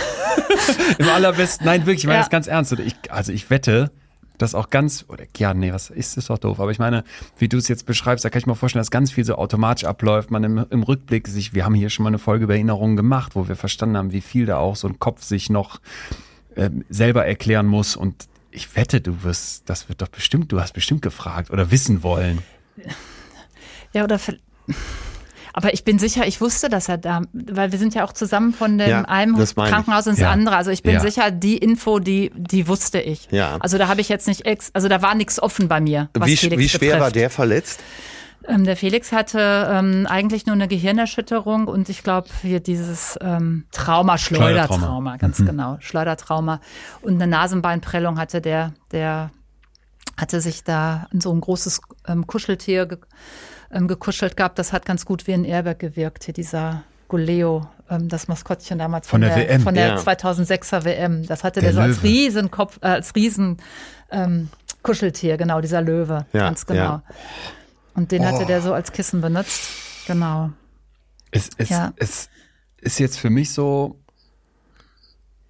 Im 0.97 1.07
allerbesten, 1.07 1.65
nein, 1.65 1.81
wirklich, 1.85 1.99
ich 2.03 2.05
meine 2.07 2.17
Ja. 2.17 2.21
das 2.23 2.29
ganz 2.29 2.47
ernst. 2.47 2.73
Ich, 2.73 2.95
also 3.09 3.31
ich 3.31 3.49
wette, 3.49 3.91
dass 4.37 4.53
auch 4.53 4.69
ganz, 4.69 5.05
oder 5.07 5.23
ja, 5.37 5.53
nee, 5.53 5.71
was 5.73 5.89
ist 5.89 6.17
ist 6.17 6.29
doch 6.29 6.37
doof, 6.37 6.59
aber 6.59 6.69
ich 6.71 6.79
meine, 6.79 7.03
wie 7.37 7.47
du 7.47 7.57
es 7.57 7.67
jetzt 7.69 7.85
beschreibst, 7.85 8.23
da 8.25 8.29
kann 8.29 8.39
ich 8.39 8.45
mir 8.45 8.55
vorstellen, 8.55 8.81
dass 8.81 8.91
ganz 8.91 9.11
viel 9.11 9.23
so 9.23 9.35
automatisch 9.35 9.85
abläuft, 9.85 10.29
man 10.31 10.43
im, 10.43 10.65
im 10.69 10.83
Rückblick 10.83 11.27
sich, 11.27 11.53
wir 11.53 11.63
haben 11.65 11.73
hier 11.73 11.89
schon 11.89 12.03
mal 12.03 12.09
eine 12.09 12.19
Folge 12.19 12.43
über 12.43 12.53
Erinnerungen 12.53 12.97
gemacht, 12.97 13.35
wo 13.35 13.47
wir 13.47 13.55
verstanden 13.55 13.97
haben, 13.97 14.11
wie 14.11 14.21
viel 14.21 14.45
da 14.45 14.57
auch 14.57 14.75
so 14.75 14.87
ein 14.87 14.99
Kopf 14.99 15.23
sich 15.23 15.49
noch 15.49 15.79
ähm, 16.55 16.83
selber 16.89 17.25
erklären 17.25 17.65
muss 17.67 17.95
und 17.95 18.27
ich 18.51 18.75
wette, 18.75 19.01
du 19.01 19.23
wirst, 19.23 19.69
das 19.69 19.87
wird 19.89 20.01
doch 20.01 20.07
bestimmt, 20.09 20.51
du 20.51 20.59
hast 20.59 20.73
bestimmt 20.73 21.01
gefragt 21.01 21.51
oder 21.51 21.71
wissen 21.71 22.03
wollen. 22.03 22.39
ja, 23.93 24.03
oder 24.03 24.19
ver- 24.19 24.37
aber 25.57 25.73
ich 25.73 25.83
bin 25.83 25.97
sicher, 25.97 26.27
ich 26.27 26.39
wusste, 26.39 26.69
dass 26.69 26.87
er 26.87 26.99
da, 26.99 27.23
weil 27.33 27.71
wir 27.71 27.79
sind 27.79 27.95
ja 27.95 28.03
auch 28.03 28.13
zusammen 28.13 28.53
von 28.53 28.77
dem 28.77 28.87
Ja, 28.89 29.01
einen. 29.05 29.35
Krankenhaus 29.35 30.05
ins 30.05 30.19
Ja. 30.19 30.29
andere. 30.29 30.55
Also 30.55 30.69
ich 30.69 30.83
bin 30.83 30.93
Ja. 30.93 30.99
sicher, 30.99 31.31
die 31.31 31.57
Info, 31.57 31.97
die, 31.97 32.31
die 32.35 32.67
wusste 32.67 32.99
ich. 33.01 33.27
Ja. 33.31 33.57
Also 33.59 33.79
da 33.79 33.87
habe 33.87 33.99
ich 33.99 34.07
jetzt 34.07 34.27
nicht 34.27 34.45
ex, 34.45 34.69
also 34.75 34.87
da 34.87 35.01
war 35.01 35.15
nichts 35.15 35.41
offen 35.41 35.67
bei 35.67 35.81
mir. 35.81 36.09
Was 36.13 36.27
Wie, 36.27 36.37
Felix 36.37 36.61
wie 36.61 36.69
schwer 36.69 36.79
betrifft. 36.79 37.01
war 37.01 37.09
der 37.11 37.29
verletzt? 37.31 37.79
Ähm, 38.47 38.65
der 38.65 38.77
Felix 38.77 39.11
hatte 39.11 39.67
ähm, 39.71 40.05
eigentlich 40.07 40.45
nur 40.45 40.53
eine 40.53 40.67
Gehirnerschütterung 40.67 41.67
und 41.67 41.89
ich 41.89 42.03
glaube 42.03 42.27
hier 42.43 42.59
dieses 42.59 43.17
ähm, 43.19 43.65
Trauma, 43.71 44.19
Schleudertrauma, 44.19 44.67
Schleudertrauma. 44.77 45.17
ganz 45.17 45.37
genau, 45.37 45.77
Schleudertrauma 45.79 46.61
und 47.01 47.15
eine 47.15 47.25
Nasenbeinprellung 47.25 48.19
hatte 48.19 48.41
der, 48.41 48.73
der 48.91 49.31
hatte 50.17 50.39
sich 50.39 50.63
da 50.63 51.07
in 51.11 51.19
so 51.19 51.33
ein 51.33 51.41
großes 51.41 51.81
ähm, 52.07 52.27
Kuscheltier 52.27 52.85
ge 52.85 52.99
ähm, 53.71 53.87
gekuschelt 53.87 54.37
gehabt. 54.37 54.57
Das 54.59 54.73
hat 54.73 54.85
ganz 54.85 55.05
gut 55.05 55.27
wie 55.27 55.33
ein 55.33 55.45
Airbag 55.45 55.79
gewirkt. 55.79 56.23
Hier 56.25 56.33
dieser 56.33 56.83
Goleo, 57.07 57.67
ähm, 57.89 58.09
das 58.09 58.27
Maskottchen 58.27 58.79
damals 58.79 59.07
Von 59.07 59.21
der 59.21 59.35
WM. 59.35 59.61
von 59.61 59.73
der 59.75 59.87
Ja. 59.87 59.95
2006er 59.97 60.83
WM. 60.85 61.25
Das 61.25 61.43
hatte 61.43 61.61
Der 61.61 61.71
der, 61.71 61.75
so 61.75 61.81
als. 61.81 62.03
Riesenkopf, 62.03 62.79
äh, 62.81 62.87
als 62.87 63.15
Riesen 63.15 63.57
ähm, 64.11 64.49
Kuscheltier, 64.83 65.37
genau, 65.37 65.59
dieser 65.61 65.81
Löwe, 65.81 66.25
Ja, 66.33 66.41
ganz 66.41 66.65
genau. 66.65 66.79
ja. 66.81 67.03
Und 67.93 68.11
den 68.11 68.25
hatte 68.25 68.43
Oh. 68.43 68.47
der 68.47 68.61
so 68.61 68.73
als 68.73 68.91
Kissen 68.91 69.21
benutzt. 69.21 69.69
Genau. 70.07 70.51
Es, 71.31 71.49
es, 71.57 71.69
Ja. 71.69 71.91
es 71.97 72.29
ist 72.79 72.99
jetzt 72.99 73.19
für 73.19 73.29
mich 73.29 73.51
so, 73.51 73.99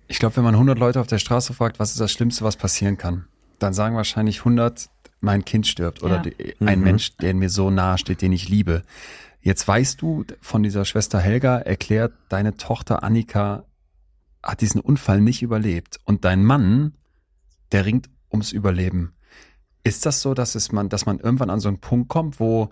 ich 0.08 0.20
glaube, 0.20 0.38
wenn 0.38 0.44
man 0.44 0.56
100 0.56 0.80
Leute 0.80 1.00
auf 1.02 1.08
der 1.08 1.20
Straße 1.20 1.54
fragt, 1.54 1.80
was 1.80 1.92
ist 1.92 2.00
das 2.00 2.12
Schlimmste, 2.12 2.44
was 2.46 2.56
passieren 2.56 2.98
kann, 2.98 3.26
dann 3.60 3.74
sagen 3.74 3.96
wahrscheinlich 3.96 4.40
100, 4.40 4.90
mein 5.20 5.46
Kind 5.46 5.68
stirbt 5.68 6.04
oder 6.04 6.24
Ja. 6.26 6.68
ein 6.68 6.82
Mensch, 6.82 7.18
der 7.18 7.34
mir 7.34 7.50
so 7.50 7.70
nahe 7.70 7.98
steht, 7.98 8.22
den 8.22 8.32
ich 8.32 8.50
liebe. 8.50 8.84
Jetzt 9.42 9.68
weißt 9.68 10.02
du 10.02 10.26
von 10.42 10.64
dieser 10.64 10.86
Schwester 10.86 11.20
Helga 11.20 11.58
erklärt, 11.60 12.14
deine 12.30 12.56
Tochter 12.58 13.04
Annika 13.04 13.64
hat 14.44 14.62
diesen 14.62 14.82
Unfall 14.82 15.22
nicht 15.22 15.42
überlebt 15.42 16.00
und 16.06 16.26
dein 16.26 16.44
Mann, 16.44 16.94
der 17.72 17.86
ringt 17.86 18.10
ums 18.32 18.52
Überleben. 18.52 19.14
Ist 19.84 20.06
das 20.06 20.22
so, 20.22 20.34
dass 20.34 20.56
es 20.56 20.72
man, 20.72 20.90
dass 20.90 21.06
man 21.06 21.20
irgendwann 21.20 21.50
an 21.50 21.60
so 21.60 21.70
einen 21.70 21.80
Punkt 21.80 22.10
kommt, 22.10 22.40
wo 22.40 22.72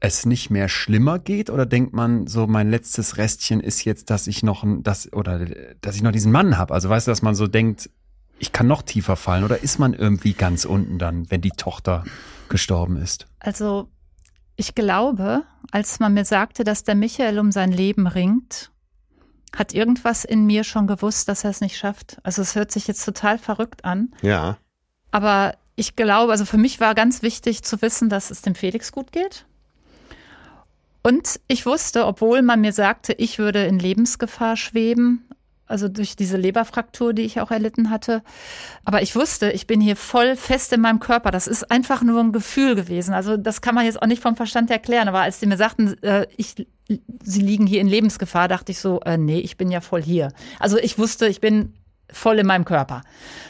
es 0.00 0.24
nicht 0.24 0.50
mehr 0.50 0.68
schlimmer 0.68 1.18
geht 1.18 1.50
oder 1.50 1.66
denkt 1.66 1.92
man 1.92 2.26
so 2.26 2.46
mein 2.46 2.70
letztes 2.70 3.18
Restchen 3.18 3.60
ist 3.60 3.84
jetzt, 3.84 4.08
dass 4.08 4.26
ich 4.26 4.42
noch 4.42 4.62
ein, 4.62 4.82
das 4.82 5.12
oder 5.12 5.44
dass 5.82 5.94
ich 5.96 6.02
noch 6.02 6.12
diesen 6.12 6.32
Mann 6.32 6.56
habe? 6.56 6.72
Also 6.72 6.88
weißt 6.88 7.06
du, 7.06 7.10
dass 7.10 7.20
man 7.20 7.34
so 7.34 7.46
denkt, 7.46 7.90
ich 8.40 8.52
kann 8.52 8.66
noch 8.66 8.82
tiefer 8.82 9.14
fallen 9.16 9.44
oder 9.44 9.62
ist 9.62 9.78
man 9.78 9.94
irgendwie 9.94 10.32
ganz 10.32 10.64
unten 10.64 10.98
dann, 10.98 11.30
wenn 11.30 11.40
die 11.42 11.50
Tochter 11.50 12.02
gestorben 12.48 12.96
ist? 12.96 13.26
Also 13.38 13.88
ich 14.56 14.74
glaube, 14.74 15.44
als 15.70 16.00
man 16.00 16.14
mir 16.14 16.24
sagte, 16.24 16.64
dass 16.64 16.82
der 16.82 16.94
Michael 16.96 17.38
um 17.38 17.52
sein 17.52 17.70
Leben 17.70 18.06
ringt, 18.06 18.70
hat 19.54 19.74
irgendwas 19.74 20.24
in 20.24 20.46
mir 20.46 20.64
schon 20.64 20.86
gewusst, 20.86 21.28
dass 21.28 21.44
er 21.44 21.50
es 21.50 21.60
nicht 21.60 21.76
schafft. 21.76 22.18
Also 22.22 22.40
es 22.42 22.54
hört 22.54 22.72
sich 22.72 22.86
jetzt 22.86 23.04
total 23.04 23.38
verrückt 23.38 23.84
an, 23.84 24.12
Ja. 24.22 24.56
aber 25.10 25.54
ich 25.76 25.96
glaube, 25.96 26.32
also 26.32 26.44
für 26.44 26.58
mich 26.58 26.80
war 26.80 26.94
ganz 26.94 27.22
wichtig 27.22 27.62
zu 27.62 27.80
wissen, 27.82 28.08
dass 28.08 28.30
es 28.30 28.42
dem 28.42 28.54
Felix 28.54 28.92
gut 28.92 29.12
geht. 29.12 29.46
Und 31.02 31.40
ich 31.48 31.64
wusste, 31.64 32.06
obwohl 32.06 32.42
man 32.42 32.60
mir 32.60 32.72
sagte, 32.72 33.14
ich 33.14 33.38
würde 33.38 33.64
in 33.64 33.78
Lebensgefahr 33.78 34.56
schweben, 34.56 35.24
also 35.70 35.88
durch 35.88 36.16
diese 36.16 36.36
Leberfraktur, 36.36 37.12
die 37.14 37.22
ich 37.22 37.40
auch 37.40 37.50
erlitten 37.50 37.90
hatte. 37.90 38.22
Aber 38.84 39.02
ich 39.02 39.14
wusste, 39.16 39.50
ich 39.52 39.66
bin 39.66 39.80
hier 39.80 39.96
voll 39.96 40.36
fest 40.36 40.72
in 40.72 40.80
meinem 40.80 41.00
Körper. 41.00 41.30
Das 41.30 41.46
ist 41.46 41.70
einfach 41.70 42.02
nur 42.02 42.20
ein 42.20 42.32
Gefühl 42.32 42.74
gewesen. 42.74 43.14
Also 43.14 43.36
das 43.36 43.60
kann 43.60 43.74
man 43.74 43.84
jetzt 43.84 44.02
auch 44.02 44.06
nicht 44.06 44.22
vom 44.22 44.36
Verstand 44.36 44.70
erklären. 44.70 45.08
Aber 45.08 45.20
als 45.20 45.38
die 45.38 45.46
mir 45.46 45.56
sagten, 45.56 46.00
äh, 46.02 46.26
ich, 46.36 46.66
sie 47.22 47.40
liegen 47.40 47.66
hier 47.66 47.80
in 47.80 47.88
Lebensgefahr, 47.88 48.48
dachte 48.48 48.72
ich 48.72 48.78
so, 48.80 49.00
äh, 49.00 49.16
nee, 49.16 49.38
ich 49.40 49.56
bin 49.56 49.70
ja 49.70 49.80
voll 49.80 50.02
hier. 50.02 50.32
Also 50.58 50.76
ich 50.78 50.98
wusste, 50.98 51.26
ich 51.28 51.40
bin 51.40 51.74
voll 52.12 52.38
in 52.40 52.46
meinem 52.46 52.64
Körper. 52.64 53.02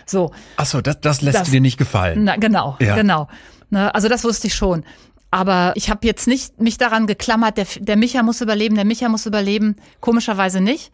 So, 0.07 0.33
Ach 0.57 0.67
so, 0.67 0.81
das, 0.83 1.01
das 1.01 1.23
lässt 1.23 1.39
Das- 1.41 1.51
dir 1.51 1.61
nicht 1.63 1.79
gefallen. 1.79 2.25
na, 2.25 2.37
genau, 2.37 2.77
Ja. 2.81 2.95
genau. 2.95 3.29
Ne, 3.71 3.95
also 3.95 4.09
das 4.09 4.25
wusste 4.25 4.49
ich 4.49 4.55
schon. 4.55 4.85
Aber 5.33 5.73
ich 5.77 5.91
habe 5.91 6.05
jetzt 6.09 6.27
nicht 6.27 6.61
mich 6.61 6.77
daran 6.77 7.07
geklammert, 7.07 7.57
der, 7.57 7.67
der 7.79 7.97
Micha 7.97 8.23
muss 8.25 8.41
überleben, 8.41 8.75
der 8.75 8.85
Micha 8.85 9.09
muss 9.09 9.27
überleben. 9.27 9.77
Komischerweise 10.01 10.61
nicht. 10.61 10.91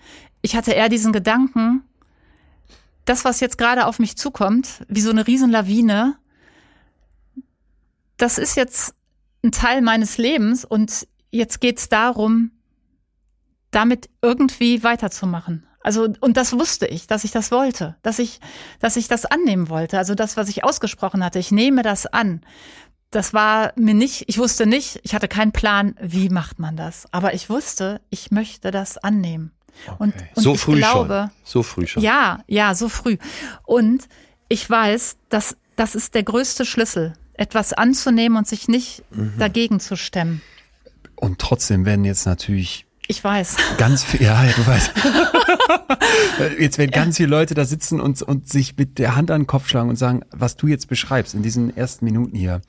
Ich 0.46 0.54
hatte 0.54 0.70
eher 0.70 0.88
diesen 0.88 1.12
Gedanken, 1.12 1.82
das, 3.04 3.24
was 3.24 3.40
jetzt 3.40 3.58
gerade 3.58 3.84
auf 3.84 3.98
mich 3.98 4.16
zukommt, 4.16 4.84
wie 4.86 5.00
so 5.00 5.10
eine 5.10 5.26
Riesenlawine, 5.26 6.14
das 8.16 8.38
ist 8.38 8.54
jetzt 8.54 8.94
ein 9.42 9.50
Teil 9.50 9.82
meines 9.82 10.18
Lebens 10.18 10.64
und 10.64 11.08
jetzt 11.32 11.60
geht's 11.60 11.88
darum, 11.88 12.52
damit 13.72 14.08
irgendwie 14.22 14.84
weiterzumachen. 14.84 15.66
Also, 15.80 16.06
und 16.20 16.36
das 16.36 16.52
wusste 16.52 16.86
ich, 16.86 17.08
dass 17.08 17.24
ich 17.24 17.32
das 17.32 17.50
wollte, 17.50 17.96
dass 18.02 18.20
ich, 18.20 18.38
dass 18.78 18.94
ich 18.94 19.08
das 19.08 19.26
annehmen 19.26 19.68
wollte. 19.68 19.98
Also 19.98 20.14
das, 20.14 20.36
was 20.36 20.48
ich 20.48 20.62
ausgesprochen 20.62 21.24
hatte, 21.24 21.40
ich 21.40 21.50
nehme 21.50 21.82
das 21.82 22.06
an. 22.06 22.42
das 23.10 23.34
war 23.34 23.72
mir 23.74 23.94
nicht, 23.94 24.28
ich 24.28 24.38
wusste 24.38 24.64
nicht, 24.64 25.00
ich 25.02 25.12
hatte 25.12 25.26
keinen 25.26 25.50
Plan, 25.50 25.96
wie 26.00 26.28
macht 26.28 26.60
man 26.60 26.76
das. 26.76 27.12
Aber 27.12 27.34
ich 27.34 27.50
wusste, 27.50 28.00
ich 28.10 28.30
möchte 28.30 28.70
das 28.70 28.96
annehmen. 28.96 29.50
Und, 29.98 30.14
und 30.34 30.42
so 30.42 30.54
ich 30.54 30.60
früh 30.60 30.76
glaube, 30.78 31.30
schon. 31.30 31.30
So 31.44 31.62
früh 31.62 31.86
schon. 31.86 32.02
Ja, 32.02 32.40
ja, 32.46 32.74
so 32.74 32.88
früh. 32.88 33.16
Und 33.64 34.08
ich 34.48 34.68
weiß, 34.68 35.16
dass 35.28 35.56
das 35.76 35.94
ist 35.94 36.14
der 36.14 36.22
größte 36.22 36.64
Schlüssel, 36.64 37.14
etwas 37.34 37.72
anzunehmen 37.72 38.38
und 38.38 38.46
sich 38.48 38.66
nicht 38.68 39.02
Mhm. 39.10 39.34
dagegen 39.38 39.80
zu 39.80 39.96
stemmen. 39.96 40.40
Und 41.16 41.38
trotzdem 41.38 41.84
werden 41.84 42.04
jetzt 42.04 42.26
natürlich 42.26 42.86
Ich 43.08 43.22
weiß. 43.22 43.56
ganz 43.78 44.02
viel, 44.04 44.22
ja, 44.22 44.42
ja, 44.44 44.52
du 44.52 44.66
weißt. 44.66 44.92
jetzt 46.58 46.78
werden 46.78 46.90
ganz 46.90 47.16
viele 47.16 47.28
Leute 47.28 47.54
da 47.54 47.64
sitzen 47.64 48.00
und, 48.00 48.22
und 48.22 48.48
sich 48.48 48.76
mit 48.76 48.98
der 48.98 49.16
Hand 49.16 49.30
an 49.30 49.42
den 49.42 49.46
Kopf 49.46 49.68
schlagen 49.68 49.88
und 49.88 49.96
sagen, 49.96 50.22
was 50.30 50.56
du 50.56 50.66
jetzt 50.66 50.88
beschreibst 50.88 51.34
in 51.34 51.42
diesen 51.42 51.76
ersten 51.76 52.04
Minuten 52.04 52.36
hier. 52.36 52.60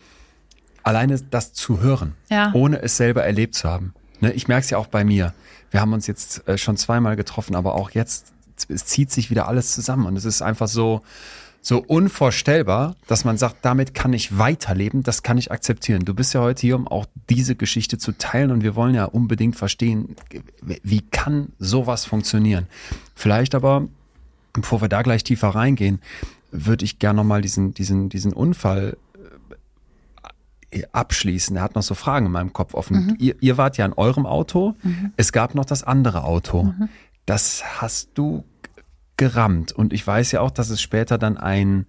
Alleine 0.84 1.20
das 1.30 1.54
zu 1.54 1.82
hören, 1.82 2.16
Ja. 2.30 2.52
ohne 2.54 2.82
es 2.82 2.96
selber 2.98 3.24
erlebt 3.24 3.56
zu 3.56 3.68
haben. 3.70 3.94
Ne, 4.22 4.32
ich 4.34 4.48
merke 4.48 4.64
es 4.64 4.70
ja 4.70 4.78
auch 4.78 4.88
bei 4.88 5.04
mir. 5.04 5.34
Wir 5.72 5.82
haben 5.82 5.94
uns 5.94 6.08
jetzt 6.08 6.48
äh, 6.48 6.58
schon 6.58 6.78
zweimal 6.78 7.16
getroffen, 7.16 7.56
aber 7.56 7.76
auch 7.76 7.92
jetzt, 7.92 8.34
es 8.70 8.86
zieht 8.86 9.12
sich 9.12 9.30
wieder 9.30 9.48
alles 9.48 9.72
zusammen 9.72 10.06
und 10.06 10.16
es 10.16 10.26
ist 10.26 10.42
einfach 10.42 10.68
so, 10.68 11.02
so 11.62 11.84
unvorstellbar, 11.86 12.96
dass 13.08 13.26
man 13.26 13.38
sagt, 13.38 13.58
damit 13.64 13.94
kann 13.94 14.14
ich 14.14 14.38
weiterleben, 14.38 15.04
das 15.04 15.22
kann 15.22 15.38
ich 15.38 15.52
akzeptieren. 15.52 16.06
Du 16.06 16.14
bist 16.14 16.34
ja 16.34 16.42
heute 16.42 16.62
hier, 16.62 16.78
um 16.78 16.88
auch 16.88 17.06
diese 17.30 17.56
Geschichte 17.56 17.98
zu 17.98 18.14
teilen 18.14 18.52
und 18.52 18.64
wir 18.64 18.76
wollen 18.76 18.96
ja 18.96 19.06
unbedingt 19.06 19.56
verstehen, 19.56 20.16
wie 20.62 21.02
kann 21.02 21.52
sowas 21.60 22.06
funktionieren. 22.06 22.68
Vielleicht 23.16 23.54
aber, 23.54 23.88
bevor 24.54 24.82
wir 24.82 24.88
da 24.88 25.02
gleich 25.02 25.24
tiefer 25.26 25.50
reingehen, 25.50 26.00
würde 26.52 26.86
ich 26.86 27.00
gerne 27.00 27.18
nochmal 27.18 27.42
diesen, 27.42 27.74
diesen, 27.74 28.08
diesen 28.08 28.32
Unfall 28.32 28.96
abschließen. 30.92 31.56
Er 31.56 31.64
hat 31.64 31.76
noch 31.76 31.84
so 31.84 31.96
Fragen 31.96 32.26
in 32.26 32.32
meinem 32.32 32.54
Kopf 32.54 32.74
offen. 32.74 33.16
Ihr, 33.20 33.36
ihr 33.42 33.58
wart 33.58 33.78
ja 33.78 33.86
in 33.86 33.94
eurem 33.94 34.26
Auto. 34.26 34.76
Es 35.16 35.32
gab 35.32 35.56
noch 35.56 35.66
das 35.66 35.84
andere 35.84 36.24
Auto. 36.24 36.74
Das 37.26 37.82
hast 37.82 38.12
du 38.16 38.44
gerammt. 39.18 39.72
Und 39.72 39.94
ich 39.94 40.06
weiß 40.06 40.32
ja 40.32 40.42
auch, 40.42 40.52
dass 40.52 40.70
es 40.70 40.82
später 40.82 41.18
dann 41.18 41.38
ein, 41.38 41.86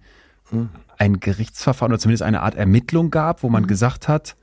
ein 0.97 1.19
Gerichtsverfahren 1.19 1.91
oder 1.91 1.99
zumindest 1.99 2.23
eine 2.23 2.41
Art 2.41 2.55
Ermittlung 2.55 3.11
gab, 3.11 3.43
wo 3.43 3.49
man 3.49 3.67
gesagt 3.67 4.07
hat, 4.07 4.35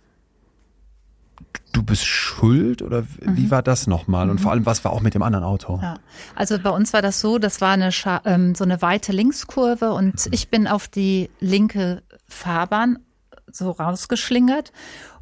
du 1.72 1.82
bist 1.82 2.06
schuld 2.06 2.80
oder 2.80 3.04
wie 3.20 3.50
war 3.50 3.62
das 3.62 3.86
nochmal? 3.86 4.30
Und 4.30 4.40
vor 4.40 4.52
allem, 4.52 4.64
was 4.64 4.84
war 4.84 4.92
auch 4.92 5.00
mit 5.00 5.14
dem 5.14 5.22
anderen 5.22 5.44
Auto? 5.44 5.78
Ja. 5.82 5.98
Also 6.34 6.58
bei 6.58 6.70
uns 6.70 6.92
war 6.92 7.02
das 7.02 7.20
so, 7.20 7.38
das 7.38 7.60
war 7.60 7.72
eine 7.72 7.92
Scha 7.92 8.22
ähm, 8.24 8.54
so 8.54 8.64
eine 8.64 8.80
weite 8.80 9.12
Linkskurve 9.12 9.92
und 9.92 10.28
ich 10.30 10.48
bin 10.48 10.66
auf 10.66 10.88
die 10.88 11.28
linke 11.38 12.02
Fahrbahn 12.28 12.98
so 13.50 13.70
rausgeschlingert 13.70 14.72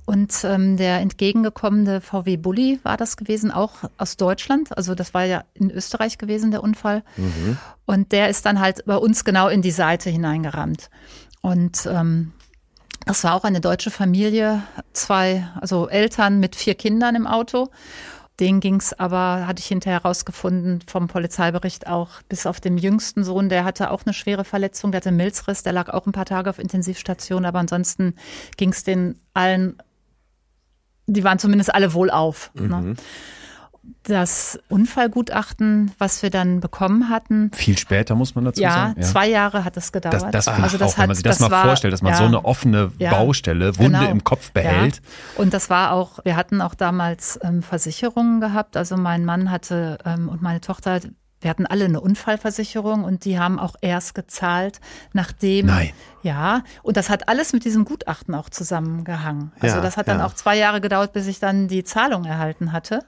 und 0.07 0.45
ähm, 0.45 0.77
der 0.77 1.01
entgegengekommene 1.01 2.01
VW 2.01 2.37
Bulli 2.37 2.79
war 2.83 2.97
das 2.97 3.17
gewesen, 3.17 3.51
auch 3.51 3.73
aus 3.97 4.17
Deutschland. 4.17 4.77
Also 4.77 4.95
das 4.95 5.15
war 5.15 5.25
ja 5.25 5.45
in 5.55 5.71
Österreich 5.71 6.19
gewesen, 6.19 6.51
der 6.51 6.63
Unfall. 6.63 7.03
Und 7.87 8.13
der 8.13 8.29
ist 8.29 8.45
dann 8.45 8.61
halt 8.61 8.85
bei 8.85 8.97
uns 8.97 9.25
genau 9.25 9.49
in 9.49 9.63
die 9.63 9.71
Seite 9.71 10.11
hineingerammt. 10.11 10.91
Und 11.41 11.87
ähm, 11.87 12.33
das 13.07 13.25
war 13.25 13.35
auch 13.35 13.45
eine 13.45 13.61
deutsche 13.61 13.91
Familie, 13.91 14.63
zwei, 14.93 15.49
also 15.61 15.89
Eltern 15.89 16.39
mit 16.39 16.55
vier 16.55 16.75
Kindern 16.75 17.15
im 17.15 17.27
Auto. 17.27 17.71
Den 18.41 18.59
ging's 18.59 18.93
aber, 18.93 19.47
hatte 19.47 19.61
ich 19.61 19.67
hinterher 19.67 20.01
herausgefunden, 20.01 20.81
vom 20.89 21.07
Polizeibericht 21.07 21.87
auch 21.87 22.23
bis 22.29 22.47
auf 22.47 22.61
den 22.61 22.79
jüngsten 22.79 23.23
Sohn, 23.23 23.49
der 23.49 23.65
hatte 23.65 23.93
auch 23.93 24.03
eine 24.05 24.13
schwere 24.13 24.45
Verletzung, 24.45 24.91
der 24.91 24.99
hatte 24.99 25.11
einen 25.11 25.19
Milzriss, 25.19 25.63
der 25.63 25.73
lag 25.73 25.89
auch 25.89 26.07
ein 26.07 26.13
paar 26.13 26.25
Tage 26.25 26.51
auf 26.51 26.59
Intensivstation, 26.59 27.45
aber 27.45 27.61
ansonsten 27.61 28.17
ging's 28.57 28.83
den 28.83 29.21
allen, 29.35 29.81
die 31.07 31.23
waren 31.23 31.39
zumindest 31.39 31.73
alle 31.73 31.95
wohlauf. 31.95 32.51
Ne? 32.55 32.97
Das 34.07 34.59
Unfallgutachten, 34.69 35.93
was 35.99 36.23
wir 36.23 36.31
dann 36.31 36.61
bekommen 36.61 37.09
hatten, 37.09 37.51
Viel 37.55 37.79
später, 37.79 38.15
muss 38.15 38.35
man 38.35 38.45
dazu 38.45 38.61
ja, 38.61 38.71
sagen. 38.71 39.03
zwei 39.03 39.29
Jahre 39.29 39.65
hat 39.65 39.77
es 39.77 39.93
gedauert. 39.93 40.15
Das, 40.15 40.31
das 40.31 40.49
also 40.49 40.77
ich 40.77 40.83
auch, 40.83 40.99
wenn 40.99 41.07
man 41.07 41.15
sich 41.17 41.23
das, 41.23 41.41
mal 41.41 41.51
war- 41.51 41.65
vorstellt, 41.65 41.93
dass 41.95 42.03
man 42.03 42.13
ja, 42.13 42.19
so 42.19 42.25
eine 42.25 42.45
offene 42.45 42.93
Ja, 42.99 43.11
Baustelle, 43.11 43.77
Wunde 43.79 43.99
genau. 43.99 44.11
im 44.11 44.23
Kopf 44.25 44.53
behält. 44.53 44.97
Ja. 44.97 45.43
Und 45.43 45.55
das 45.55 45.71
war 45.71 45.93
auch, 45.93 46.19
wir 46.25 46.37
hatten 46.37 46.61
auch 46.61 46.75
damals 46.75 47.39
ähm, 47.43 47.63
Versicherungen 47.63 48.41
gehabt. 48.41 48.77
Also 48.77 48.97
mein 48.97 49.25
Mann 49.25 49.51
hatte 49.51 49.99
ähm, 50.05 50.29
und 50.29 50.43
meine 50.43 50.61
Tochter, 50.61 51.01
wir 51.41 51.51
hatten 51.51 51.67
alle 51.67 51.85
eine 51.87 52.01
Unfallversicherung 52.01 53.05
und 53.05 53.25
die 53.27 53.39
haben 53.39 53.59
auch 53.59 53.75
erst 53.83 54.15
gezahlt, 54.15 54.81
nachdem. 55.13 55.67
Nein. 55.67 55.91
Ja, 56.23 56.63
und 56.83 56.97
das 56.97 57.11
hat 57.11 57.29
alles 57.29 57.53
mit 57.53 57.65
diesem 57.67 57.85
Gutachten 57.85 58.35
auch 58.35 58.49
zusammengehangen. 58.49 59.53
Also 59.61 59.77
Ja, 59.77 59.83
das 59.83 59.97
hat 59.99 60.09
dann 60.09 60.21
ja. 60.21 60.27
auch 60.27 60.33
zwei 60.35 60.57
Jahre 60.57 60.81
gedauert, 60.81 61.13
bis 61.13 61.27
ich 61.27 61.41
dann 61.41 61.69
die 61.69 61.85
Zahlung 61.85 62.25
erhalten 62.25 62.73
hatte. 62.73 63.01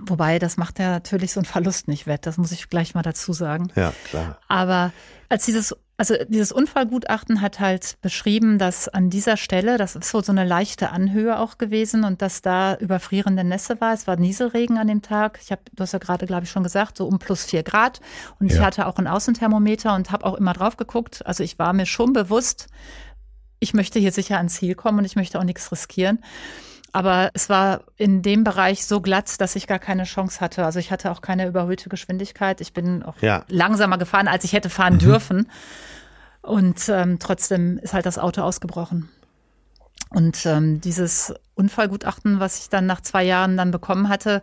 Wobei, 0.00 0.38
das 0.38 0.56
macht 0.56 0.78
ja 0.78 0.90
natürlich 0.90 1.32
so 1.32 1.40
einen 1.40 1.44
Verlust 1.44 1.86
nicht 1.88 2.06
wett. 2.06 2.26
Das 2.26 2.38
muss 2.38 2.50
ich 2.52 2.68
gleich 2.70 2.94
mal 2.94 3.02
dazu 3.02 3.32
sagen. 3.32 3.70
Ja, 3.76 3.92
klar. 4.04 4.38
Aber 4.48 4.92
als 5.28 5.44
dieses, 5.44 5.76
also 5.98 6.14
dieses 6.28 6.50
Unfallgutachten 6.50 7.40
hat 7.42 7.60
halt 7.60 7.98
beschrieben, 8.00 8.58
dass 8.58 8.88
an 8.88 9.10
dieser 9.10 9.36
Stelle, 9.36 9.76
das 9.76 9.94
ist 9.94 10.08
so, 10.08 10.20
so 10.22 10.32
eine 10.32 10.44
leichte 10.44 10.90
Anhöhe 10.90 11.38
auch 11.38 11.58
gewesen 11.58 12.04
und 12.04 12.22
dass 12.22 12.40
da 12.42 12.74
überfrierende 12.76 13.44
Nässe 13.44 13.80
war. 13.80 13.92
Es 13.92 14.06
war 14.06 14.16
Nieselregen 14.16 14.78
an 14.78 14.88
dem 14.88 15.02
Tag. 15.02 15.38
Ich 15.42 15.52
habe, 15.52 15.62
du 15.72 15.82
hast 15.82 15.92
ja 15.92 15.98
gerade, 15.98 16.26
glaube 16.26 16.44
ich, 16.44 16.50
schon 16.50 16.62
gesagt, 16.62 16.96
so 16.96 17.06
um 17.06 17.18
plus 17.18 17.44
vier 17.44 17.62
Grad. 17.62 18.00
Und 18.40 18.50
ich 18.50 18.56
Ja. 18.58 18.64
hatte 18.64 18.86
auch 18.86 18.96
ein 18.96 19.06
Außenthermometer 19.06 19.94
und 19.94 20.10
habe 20.10 20.24
auch 20.24 20.34
immer 20.34 20.54
drauf 20.54 20.76
geguckt. 20.78 21.24
Also 21.26 21.44
ich 21.44 21.58
war 21.58 21.72
mir 21.74 21.86
schon 21.86 22.12
bewusst, 22.14 22.66
ich 23.60 23.74
möchte 23.74 23.98
hier 24.00 24.10
sicher 24.10 24.38
ans 24.38 24.54
Ziel 24.54 24.74
kommen 24.74 24.98
und 24.98 25.04
ich 25.04 25.16
möchte 25.16 25.38
auch 25.38 25.44
nichts 25.44 25.70
riskieren. 25.70 26.18
Aber 26.92 27.30
es 27.32 27.48
war 27.48 27.84
in 27.96 28.20
dem 28.22 28.44
Bereich 28.44 28.84
so 28.86 29.00
glatt, 29.00 29.40
dass 29.40 29.56
ich 29.56 29.66
gar 29.66 29.78
keine 29.78 30.04
Chance 30.04 30.40
hatte. 30.40 30.64
Also 30.64 30.78
ich 30.78 30.90
hatte 30.90 31.10
auch 31.10 31.22
keine 31.22 31.46
überhöhte 31.46 31.88
Geschwindigkeit. 31.88 32.60
Ich 32.60 32.74
bin 32.74 33.02
auch 33.02 33.14
Ja. 33.22 33.44
langsamer 33.48 33.96
gefahren, 33.96 34.28
als 34.28 34.44
ich 34.44 34.52
hätte 34.52 34.68
fahren 34.68 34.98
dürfen. 34.98 35.48
Und 36.42 36.88
ähm, 36.88 37.18
trotzdem 37.18 37.78
ist 37.78 37.94
halt 37.94 38.04
das 38.04 38.18
Auto 38.18 38.42
ausgebrochen. 38.42 39.08
Und 40.10 40.44
ähm, 40.44 40.82
dieses 40.82 41.32
Unfallgutachten, 41.54 42.40
was 42.40 42.58
ich 42.58 42.68
dann 42.68 42.84
nach 42.84 43.00
zwei 43.00 43.22
Jahren 43.24 43.56
dann 43.56 43.70
bekommen 43.70 44.10
hatte, 44.10 44.42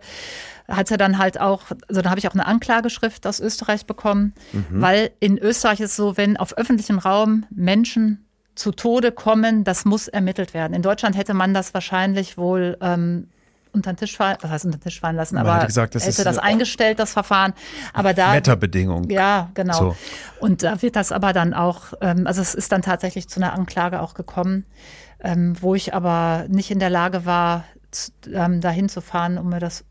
hatte 0.67 0.97
dann 0.97 1.19
halt 1.19 1.39
auch, 1.39 1.63
also 1.87 2.01
da 2.01 2.09
habe 2.09 2.19
ich 2.19 2.27
auch 2.27 2.33
eine 2.33 2.45
Anklageschrift 2.47 3.27
aus 3.27 3.39
Österreich 3.39 3.85
bekommen, 3.85 4.33
weil 4.71 5.11
in 5.19 5.37
Österreich 5.37 5.79
ist 5.79 5.91
es 5.91 5.95
so, 5.95 6.17
wenn 6.17 6.37
auf 6.37 6.57
öffentlichem 6.57 6.97
Raum 6.97 7.45
Menschen 7.51 8.25
zu 8.59 8.71
Tode 8.73 9.13
kommen, 9.13 9.63
das 9.63 9.85
muss 9.85 10.09
ermittelt 10.09 10.53
werden. 10.53 10.73
In 10.73 10.81
Deutschland 10.81 11.15
hätte 11.15 11.33
man 11.33 11.53
das 11.53 11.73
wahrscheinlich 11.73 12.37
wohl 12.37 12.77
ähm, 12.81 13.29
unter 13.71 13.93
den 13.93 13.97
Tisch 13.97 14.17
fallen, 14.17 14.37
was 14.41 14.51
heißt 14.51 14.65
unter 14.65 14.77
den 14.77 14.83
Tisch 14.83 14.99
fallen 14.99 15.15
lassen, 15.15 15.35
Man 15.35 15.45
aber 15.45 15.55
hätte 15.55 15.67
gesagt, 15.67 15.95
das 15.95 16.05
hätte 16.05 16.25
das 16.25 16.37
äh, 16.37 16.41
eingestellt, 16.41 16.99
das 16.99 17.13
Verfahren. 17.13 17.53
Aber 17.93 18.13
da 18.13 18.33
Wetterbedingung. 18.33 19.09
ja, 19.09 19.49
genau. 19.53 19.77
So. 19.77 19.95
Und 20.39 20.63
da 20.63 20.81
wird 20.81 20.97
das 20.97 21.13
aber 21.13 21.31
dann 21.31 21.53
auch, 21.53 21.93
ähm, 22.01 22.27
also 22.27 22.41
es 22.41 22.53
ist 22.53 22.73
dann 22.73 22.81
tatsächlich 22.81 23.29
zu 23.29 23.39
einer 23.39 23.53
Anklage 23.53 24.01
auch 24.01 24.13
gekommen, 24.13 24.65
ähm, 25.21 25.55
wo 25.61 25.73
ich 25.73 25.93
aber 25.93 26.45
nicht 26.49 26.69
in 26.69 26.79
der 26.79 26.89
Lage 26.89 27.25
war, 27.25 27.63
ähm, 28.31 28.59
dahin 28.59 28.89
zu 28.89 28.99
fahren, 28.99 29.37
um 29.37 29.49
mir 29.49 29.59
das, 29.59 29.85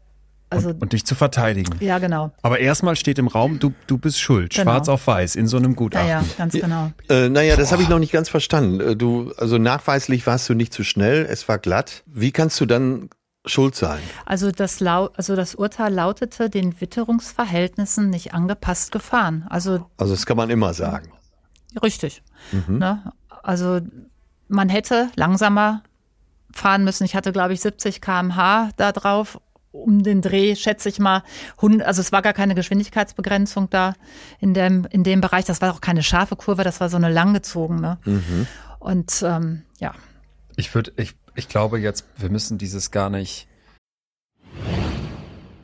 also 0.51 0.71
und, 0.71 0.83
und 0.83 0.93
dich 0.93 1.05
zu 1.05 1.15
verteidigen. 1.15 1.75
ja, 1.81 1.99
genau. 1.99 2.31
Aber 2.43 2.59
erstmal 2.59 2.97
steht 2.97 3.19
im 3.19 3.29
Raum, 3.29 3.59
du, 3.59 3.73
du 3.87 3.99
bist 3.99 4.19
schuld, 4.21 4.53
Genau. 4.55 4.63
schwarz 4.73 4.89
auf 4.89 5.07
weiß, 5.07 5.37
in 5.37 5.47
so 5.47 5.57
einem 5.57 5.77
Gutachten. 5.77 6.09
ja, 6.09 6.25
ganz 6.37 6.55
genau. 6.55 6.93
Äh, 7.09 7.29
naja, 7.29 7.57
das 7.57 7.73
habe 7.73 7.83
ich 7.83 7.89
noch 7.89 7.99
nicht 7.99 8.13
ganz 8.13 8.29
verstanden. 8.29 8.81
Äh, 8.81 8.97
Du, 8.97 9.33
also 9.37 9.59
nachweislich 9.59 10.27
warst 10.27 10.49
du 10.49 10.55
nicht 10.55 10.73
zu 10.73 10.85
schnell, 10.85 11.27
es 11.29 11.49
war 11.49 11.59
glatt. 11.59 12.03
Wie 12.07 12.33
kannst 12.33 12.61
du 12.61 12.67
dann 12.67 13.11
schuld 13.47 13.75
sein? 13.77 14.01
Also 14.27 14.51
das, 14.51 14.81
Lau 14.81 15.11
also 15.17 15.37
das 15.37 15.55
Urteil 15.55 15.93
lautete, 15.95 16.51
den 16.51 16.81
Witterungsverhältnissen 16.81 18.11
nicht 18.11 18.35
angepasst 18.35 18.93
gefahren. 18.93 19.47
Also 19.49 19.87
Also 19.97 20.15
das 20.15 20.27
kann 20.27 20.37
man 20.37 20.51
immer 20.51 20.75
sagen. 20.75 21.13
Richtig. 21.83 22.23
Ne? 22.67 23.13
Also 23.43 23.81
man 24.49 24.69
hätte 24.69 25.11
langsamer 25.17 25.83
fahren 26.53 26.83
müssen. 26.85 27.05
Ich 27.05 27.15
hatte, 27.15 27.33
glaube 27.33 27.53
ich, 27.53 27.61
70 27.61 28.01
km/h 28.01 28.71
da 28.77 28.93
drauf. 28.93 29.39
Um 29.71 30.03
den 30.03 30.23
Dreh, 30.23 30.57
schätze 30.57 30.89
ich 30.89 30.99
mal, 30.99 31.23
100, 31.57 31.87
also 31.87 32.01
es 32.01 32.11
war 32.11 32.23
gar 32.23 32.33
keine 32.33 32.55
Geschwindigkeitsbegrenzung 32.55 33.69
da 33.71 33.95
in 34.41 34.55
dem, 34.55 34.87
in 34.91 35.05
dem 35.05 35.21
Bereich. 35.21 35.45
Das 35.45 35.61
war 35.61 35.73
auch 35.75 35.81
keine 35.81 36.03
scharfe 36.03 36.37
Kurve, 36.37 36.65
das 36.65 36.81
war 36.81 36.89
so 36.89 36.97
eine 36.97 37.11
langgezogene. 37.11 37.99
Und 38.79 39.23
ähm, 39.27 39.63
ja, 39.79 39.95
Ich 40.57 40.75
würde, 40.75 40.93
ich, 40.97 41.15
ich 41.35 41.49
glaube 41.49 41.79
jetzt, 41.79 42.05
wir 42.17 42.31
müssen 42.31 42.59
dieses 42.59 42.91
gar 42.91 43.11
nicht. 43.11 43.47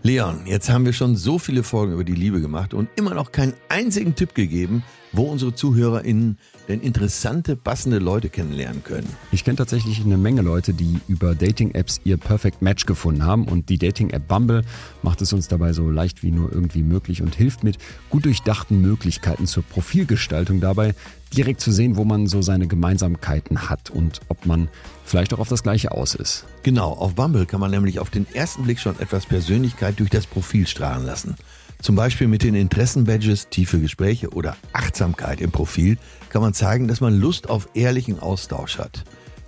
Leon, 0.02 0.42
jetzt 0.46 0.68
haben 0.68 0.84
wir 0.84 0.92
schon 0.92 1.16
so 1.16 1.38
viele 1.38 1.62
Folgen 1.62 1.94
über 1.94 2.04
die 2.04 2.14
Liebe 2.14 2.40
gemacht 2.42 2.74
und 2.74 2.90
immer 2.96 3.14
noch 3.14 3.32
keinen 3.32 3.54
einzigen 3.70 4.14
Tipp 4.14 4.34
gegeben, 4.34 4.82
wo 5.14 5.24
unsere 5.24 5.54
ZuhörerInnen 5.54 6.38
denn 6.68 6.80
interessante, 6.80 7.56
passende 7.56 7.98
Leute 7.98 8.28
kennenlernen 8.28 8.82
können. 8.82 9.08
Ich 9.32 9.44
kenne 9.44 9.56
tatsächlich 9.56 10.04
eine 10.04 10.16
Menge 10.16 10.42
Leute, 10.42 10.74
die 10.74 10.98
über 11.08 11.34
Dating-Apps 11.34 12.00
ihr 12.04 12.16
Perfect 12.16 12.62
Match 12.62 12.86
gefunden 12.86 13.24
haben 13.24 13.46
und 13.46 13.68
die 13.68 13.78
Dating-App 13.78 14.26
Bumble 14.26 14.62
macht 15.02 15.22
es 15.22 15.32
uns 15.32 15.48
dabei 15.48 15.72
so 15.72 15.88
leicht 15.88 16.22
wie 16.22 16.30
nur 16.30 16.52
irgendwie 16.52 16.82
möglich 16.82 17.22
und 17.22 17.34
hilft 17.34 17.64
mit 17.64 17.78
gut 18.10 18.24
durchdachten 18.24 18.80
Möglichkeiten 18.80 19.46
zur 19.46 19.62
Profilgestaltung 19.62 20.60
dabei, 20.60 20.94
direkt 21.36 21.60
zu 21.60 21.72
sehen, 21.72 21.96
wo 21.96 22.04
man 22.04 22.26
so 22.26 22.42
seine 22.42 22.66
Gemeinsamkeiten 22.66 23.68
hat 23.68 23.90
und 23.90 24.20
ob 24.28 24.46
man 24.46 24.68
vielleicht 25.04 25.34
auch 25.34 25.38
auf 25.38 25.48
das 25.48 25.62
Gleiche 25.62 25.92
aus 25.92 26.14
ist. 26.14 26.46
Genau, 26.62 26.92
auf 26.92 27.14
Bumble 27.14 27.46
kann 27.46 27.60
man 27.60 27.70
nämlich 27.70 27.98
auf 27.98 28.10
den 28.10 28.26
ersten 28.32 28.64
Blick 28.64 28.80
schon 28.80 28.98
etwas 29.00 29.26
Persönlichkeit 29.26 30.00
durch 30.00 30.10
das 30.10 30.26
Profil 30.26 30.66
strahlen 30.66 31.04
lassen. 31.04 31.36
Zum 31.84 31.96
Beispiel 31.96 32.28
mit 32.28 32.42
den 32.42 32.54
Interessenbadges, 32.54 33.50
tiefe 33.50 33.78
Gespräche 33.78 34.30
oder 34.30 34.56
Achtsamkeit 34.72 35.42
im 35.42 35.50
Profil 35.50 35.98
kann 36.30 36.40
man 36.40 36.54
zeigen, 36.54 36.88
dass 36.88 37.02
man 37.02 37.20
Lust 37.20 37.50
auf 37.50 37.68
ehrlichen 37.74 38.20
Austausch 38.20 38.78
hat. 38.78 39.04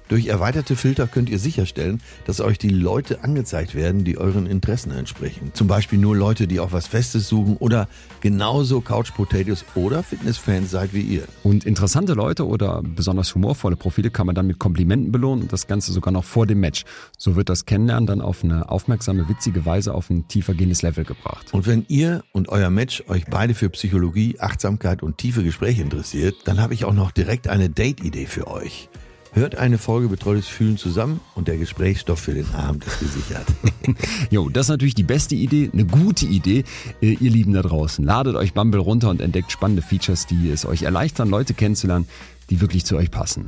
Durch 0.09 0.27
erweiterte 0.27 0.77
Filter 0.77 1.09
könnt 1.09 1.29
ihr 1.29 1.39
sicherstellen, 1.39 2.01
dass 2.27 2.41
euch 2.41 2.59
die 2.59 2.69
Leute 2.69 3.25
angezeigt 3.25 3.75
werden, 3.75 4.05
die 4.05 4.19
euren 4.19 4.47
Interessen 4.47 4.93
entsprechen. 4.93 5.51
Zum 5.53 5.67
Beispiel 5.67 5.99
nur 5.99 6.17
Leute, 6.17 6.47
die 6.47 6.61
auch 6.61 6.73
was 6.73 6.87
Festes 6.87 7.29
suchen 7.29 7.57
oder 7.57 7.89
genauso 8.21 8.81
Couch 8.81 9.13
Potatoes 9.15 9.65
oder 9.75 10.03
Fitnessfans 10.03 10.71
seid 10.71 10.95
wie 10.95 11.01
ihr. 11.01 11.23
Und 11.43 11.65
interessante 11.65 12.13
Leute 12.15 12.47
oder 12.47 12.83
besonders 12.83 13.35
humorvolle 13.35 13.77
Profile 13.77 14.11
kann 14.11 14.27
man 14.27 14.35
dann 14.35 14.47
mit 14.47 14.61
Komplimenten 14.61 15.11
belohnen 15.11 15.43
und 15.43 15.53
das 15.53 15.67
Ganze 15.67 15.93
sogar 15.93 16.13
noch 16.13 16.25
vor 16.25 16.47
dem 16.47 16.61
Match. 16.61 16.85
So 17.19 17.35
wird 17.35 17.49
das 17.49 17.67
Kennenlernen 17.67 18.07
dann 18.07 18.21
auf 18.21 18.45
eine 18.45 18.71
aufmerksame, 18.71 19.29
witzige 19.29 19.67
Weise 19.67 19.93
auf 19.93 20.09
ein 20.11 20.29
tiefergehendes 20.29 20.83
Level 20.83 21.05
gebracht. 21.05 21.53
Und 21.53 21.67
wenn 21.67 21.85
ihr 21.89 22.23
und 22.33 22.49
euer 22.49 22.71
Match 22.71 23.03
euch 23.09 23.25
beide 23.27 23.55
für 23.55 23.71
Psychologie, 23.71 24.37
Achtsamkeit 24.39 25.03
und 25.03 25.19
tiefe 25.19 25.43
Gespräche 25.43 25.83
interessiert, 25.83 26.37
dann 26.45 26.61
habe 26.61 26.75
ich 26.75 26.85
auch 26.85 26.95
noch 26.95 27.11
direkt 27.11 27.49
eine 27.49 27.71
Date-Idee 27.71 28.27
für 28.27 28.47
euch. 28.47 28.89
Hört 29.37 29.55
eine 29.57 29.77
Folge 29.77 30.09
Betreutes 30.09 30.49
Fühlen 30.49 30.79
zusammen 30.79 31.21
und 31.35 31.47
der 31.47 31.59
Gesprächsstoff 31.59 32.19
für 32.21 32.33
den 32.33 32.49
Abend 32.55 32.87
ist 32.87 32.99
gesichert. 33.01 33.45
Jo, 34.31 34.49
das 34.49 34.65
ist 34.67 34.71
natürlich 34.71 34.95
die 34.95 35.03
beste 35.03 35.35
Idee, 35.35 35.69
eine 35.73 35.85
gute 35.85 36.25
Idee, 36.25 36.65
äh, 37.03 37.13
ihr 37.21 37.31
Lieben 37.31 37.53
da 37.53 37.61
draußen. 37.61 38.03
Ladet 38.03 38.35
euch 38.35 38.55
Bumble 38.55 38.81
runter 38.81 39.11
und 39.11 39.21
entdeckt 39.21 39.53
spannende 39.53 39.83
Features, 39.83 40.25
die 40.27 40.49
es 40.51 40.65
euch 40.65 40.85
erleichtern, 40.85 41.29
Leute 41.29 41.53
kennenzulernen, 41.53 42.09
die 42.49 42.63
wirklich 42.63 42.87
zu 42.87 42.97
euch 42.97 43.11
passen. 43.11 43.45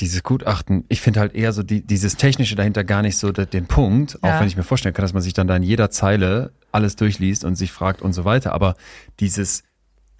Dieses 0.00 0.24
Gutachten, 0.24 0.84
ich 0.88 1.00
finde 1.00 1.20
halt 1.20 1.34
eher 1.36 1.52
so 1.52 1.62
die, 1.62 1.82
dieses 1.86 2.16
Technische 2.16 2.56
dahinter 2.56 2.82
gar 2.82 3.02
nicht 3.02 3.16
so 3.16 3.30
de- 3.30 3.46
den 3.46 3.66
Punkt, 3.66 4.18
auch 4.22 4.28
Ja. 4.28 4.40
wenn 4.40 4.48
ich 4.48 4.56
mir 4.56 4.64
vorstellen 4.64 4.94
kann, 4.94 5.04
dass 5.04 5.12
man 5.12 5.22
sich 5.22 5.34
dann 5.34 5.46
da 5.46 5.54
in 5.56 5.62
jeder 5.62 5.90
Zeile 5.90 6.52
alles 6.72 6.96
durchliest 6.96 7.44
und 7.44 7.54
sich 7.54 7.70
fragt 7.70 8.02
und 8.02 8.12
so 8.12 8.24
weiter. 8.24 8.52
Aber 8.54 8.74
dieses 9.20 9.62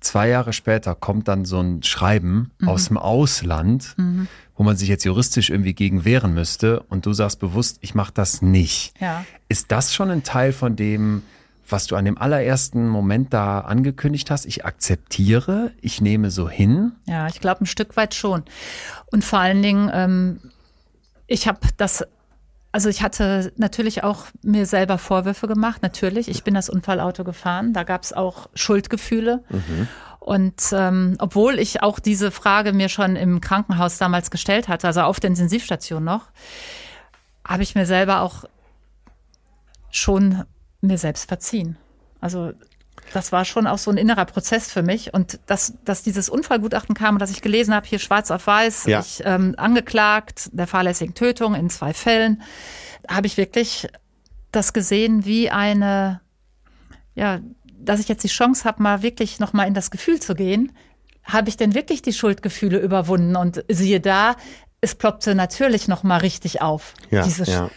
zwei 0.01 0.29
Jahre 0.29 0.53
später 0.53 0.95
kommt 0.95 1.29
dann 1.29 1.45
so 1.45 1.61
ein 1.61 1.83
Schreiben 1.83 2.51
aus 2.65 2.89
dem 2.89 2.97
Ausland, 2.97 3.95
wo 4.57 4.63
man 4.63 4.77
sich 4.77 4.89
jetzt 4.89 5.05
juristisch 5.05 5.51
irgendwie 5.51 5.75
gegen 5.75 6.05
wehren 6.05 6.35
müsste 6.35 6.81
und 6.81 7.07
du 7.07 7.13
sagst 7.13 7.41
bewusst, 7.41 7.79
ich 7.81 7.95
mache 7.95 8.13
das 8.13 8.43
nicht. 8.43 8.93
Ja. 9.01 9.25
Ist 9.49 9.73
das 9.73 9.95
schon 9.95 10.11
ein 10.11 10.23
Teil 10.23 10.53
von 10.53 10.77
dem, 10.77 11.23
was 11.69 11.87
du 11.87 11.97
an 11.97 12.05
dem 12.05 12.19
allerersten 12.19 12.89
Moment 12.89 13.33
da 13.33 13.61
angekündigt 13.61 14.31
hast? 14.31 14.45
Ich 14.47 14.65
akzeptiere, 14.65 15.73
ich 15.81 16.01
nehme 16.01 16.31
so 16.31 16.49
hin. 16.49 16.93
Ja, 17.07 17.29
ich 17.29 17.41
glaube 17.41 17.65
ein 17.65 17.67
Stück 17.67 17.97
weit 17.97 18.15
schon. 18.15 18.43
Und 19.11 19.25
vor 19.25 19.39
allen 19.39 19.63
Dingen, 19.63 19.91
ähm, 19.93 20.41
ich 21.27 21.47
habe 21.47 21.61
das, 21.77 22.05
also 22.73 22.89
ich 22.89 23.03
hatte 23.03 23.53
natürlich 23.57 24.05
auch 24.05 24.27
mir 24.43 24.67
selber 24.67 24.99
Vorwürfe 24.99 25.49
gemacht, 25.49 25.83
natürlich. 25.83 26.29
Ich 26.29 26.45
bin 26.45 26.55
das 26.55 26.71
Unfallauto 26.71 27.25
gefahren, 27.25 27.73
da 27.73 27.83
gab 27.83 28.03
es 28.03 28.13
auch 28.13 28.49
Schuldgefühle. 28.55 29.43
Und 30.21 30.63
ähm, 30.73 31.17
obwohl 31.19 31.59
ich 31.59 31.83
auch 31.83 31.99
diese 31.99 32.31
Frage 32.31 32.73
mir 32.73 32.89
schon 32.89 33.17
im 33.17 33.41
Krankenhaus 33.41 33.99
damals 33.99 34.31
gestellt 34.31 34.69
hatte, 34.69 34.87
also 34.87 35.01
auf 35.01 35.19
der 35.19 35.31
Intensivstation 35.31 36.05
noch, 36.05 36.27
habe 37.45 37.63
ich 37.63 37.75
mir 37.75 37.87
selber 37.87 38.21
auch 38.21 38.45
schon 39.91 40.45
mir 40.81 40.99
selbst 40.99 41.27
verziehen. 41.27 41.77
Also 42.21 42.53
das 43.13 43.33
war 43.33 43.45
schon 43.45 43.67
auch 43.67 43.79
so 43.79 43.91
ein 43.91 43.97
innerer 43.97 44.25
Prozess 44.25 44.71
für 44.71 44.83
mich. 44.83 45.13
Und 45.15 45.41
dass, 45.47 45.75
dass 45.85 46.03
dieses 46.03 46.29
Unfallgutachten 46.29 46.95
kam 46.95 47.17
und 47.17 47.19
dass 47.21 47.31
ich 47.31 47.43
gelesen 47.43 47.75
habe, 47.75 47.87
hier 47.87 47.99
schwarz 47.99 48.31
auf 48.31 48.47
weiß, 48.47 48.87
Ja. 48.87 49.01
ich 49.01 49.23
ähm, 49.25 49.55
angeklagt 49.57 50.51
der 50.53 50.67
fahrlässigen 50.67 51.15
Tötung 51.15 51.55
in 51.55 51.71
zwei 51.71 51.93
Fällen, 51.93 52.43
habe 53.09 53.27
ich 53.27 53.37
wirklich 53.37 53.89
das 54.53 54.73
gesehen 54.73 55.25
wie 55.25 55.51
eine, 55.51 56.21
ja, 57.15 57.41
dass 57.79 58.01
ich 58.01 58.09
jetzt 58.09 58.25
die 58.25 58.29
Chance 58.29 58.65
habe, 58.65 58.83
mal 58.83 59.03
wirklich 59.03 59.41
noch 59.41 59.53
mal 59.53 59.65
in 59.65 59.75
das 59.75 59.91
Gefühl 59.91 60.21
zu 60.21 60.35
gehen. 60.35 60.73
Habe 61.25 61.49
ich 61.49 61.57
denn 61.57 61.75
wirklich 61.75 62.03
die 62.03 62.13
Schuldgefühle 62.13 62.79
überwunden? 62.79 63.37
Und 63.37 63.65
siehe 63.69 64.01
da, 64.01 64.37
es 64.81 64.95
ploppte 64.95 65.35
natürlich 65.35 65.89
noch 65.89 66.03
mal 66.03 66.19
richtig 66.19 66.63
auf. 66.63 66.95
Ja, 67.11 67.27
ja. 67.27 67.71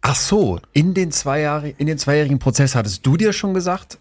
Ach 0.00 0.14
so, 0.14 0.60
in 0.72 0.94
den 0.94 1.10
zwei 1.10 1.40
Jahre, 1.40 1.70
in 1.70 1.86
den 1.86 1.98
zweijährigen 1.98 2.38
Prozess 2.38 2.74
hattest 2.74 3.04
du 3.04 3.16
dir 3.16 3.32
schon 3.32 3.52
gesagt, 3.52 3.98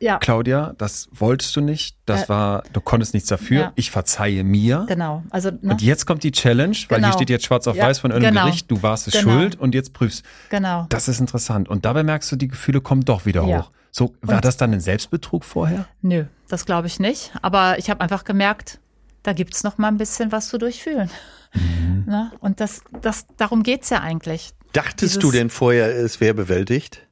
ja. 0.00 0.18
Claudia, 0.18 0.74
das 0.78 1.08
wolltest 1.12 1.54
du 1.56 1.60
nicht, 1.60 1.96
das 2.06 2.24
Äh, 2.24 2.28
war, 2.28 2.62
du 2.72 2.80
konntest 2.80 3.14
nichts 3.14 3.28
dafür, 3.28 3.60
ja. 3.60 3.72
ich 3.76 3.90
verzeihe 3.90 4.44
mir. 4.44 4.84
Genau. 4.88 5.22
Also, 5.30 5.50
ne? 5.50 5.72
Und 5.72 5.82
jetzt 5.82 6.06
kommt 6.06 6.22
die 6.22 6.32
Challenge, 6.32 6.76
weil 6.88 6.98
Genau. 6.98 7.08
hier 7.08 7.12
steht 7.14 7.30
jetzt 7.30 7.44
schwarz 7.46 7.66
auf 7.66 7.76
Ja, 7.76 7.86
weiß 7.86 7.98
von 8.00 8.10
irgendeinem 8.10 8.34
genau. 8.34 8.46
Gericht, 8.46 8.70
du 8.70 8.82
warst 8.82 9.06
es 9.08 9.14
Genau. 9.14 9.32
schuld 9.32 9.58
und 9.58 9.74
jetzt 9.74 9.92
prüfst. 9.92 10.24
genau. 10.50 10.86
Das 10.88 11.08
ist 11.08 11.20
interessant. 11.20 11.68
Und 11.68 11.84
dabei 11.84 12.02
merkst 12.02 12.30
du, 12.32 12.36
die 12.36 12.48
Gefühle 12.48 12.80
kommen 12.80 13.04
doch 13.04 13.24
wieder 13.26 13.44
Ja. 13.46 13.58
hoch. 13.62 13.70
So, 13.90 14.14
war 14.22 14.36
Und- 14.36 14.44
das 14.44 14.56
dann 14.56 14.72
ein 14.72 14.80
Selbstbetrug 14.80 15.44
vorher? 15.44 15.86
Nö, 16.02 16.24
das 16.48 16.66
glaube 16.66 16.86
ich 16.88 16.98
nicht. 16.98 17.32
Aber 17.42 17.78
ich 17.78 17.90
habe 17.90 18.00
einfach 18.00 18.24
gemerkt, 18.24 18.80
da 19.22 19.32
gibt's 19.32 19.62
noch 19.64 19.78
mal 19.78 19.88
ein 19.88 19.96
bisschen 19.98 20.32
was 20.32 20.48
zu 20.48 20.58
durchfühlen. 20.58 21.08
Mhm. 21.54 22.04
Ne? 22.06 22.32
Und 22.40 22.58
das, 22.60 22.82
das, 23.00 23.26
darum 23.36 23.62
geht's 23.62 23.90
ja 23.90 24.00
eigentlich. 24.00 24.50
Dachtest 24.72 25.14
Dieses- 25.14 25.18
du 25.20 25.30
denn 25.30 25.48
vorher, 25.50 25.86
es 25.96 26.20
wäre 26.20 26.34
bewältigt? 26.34 27.06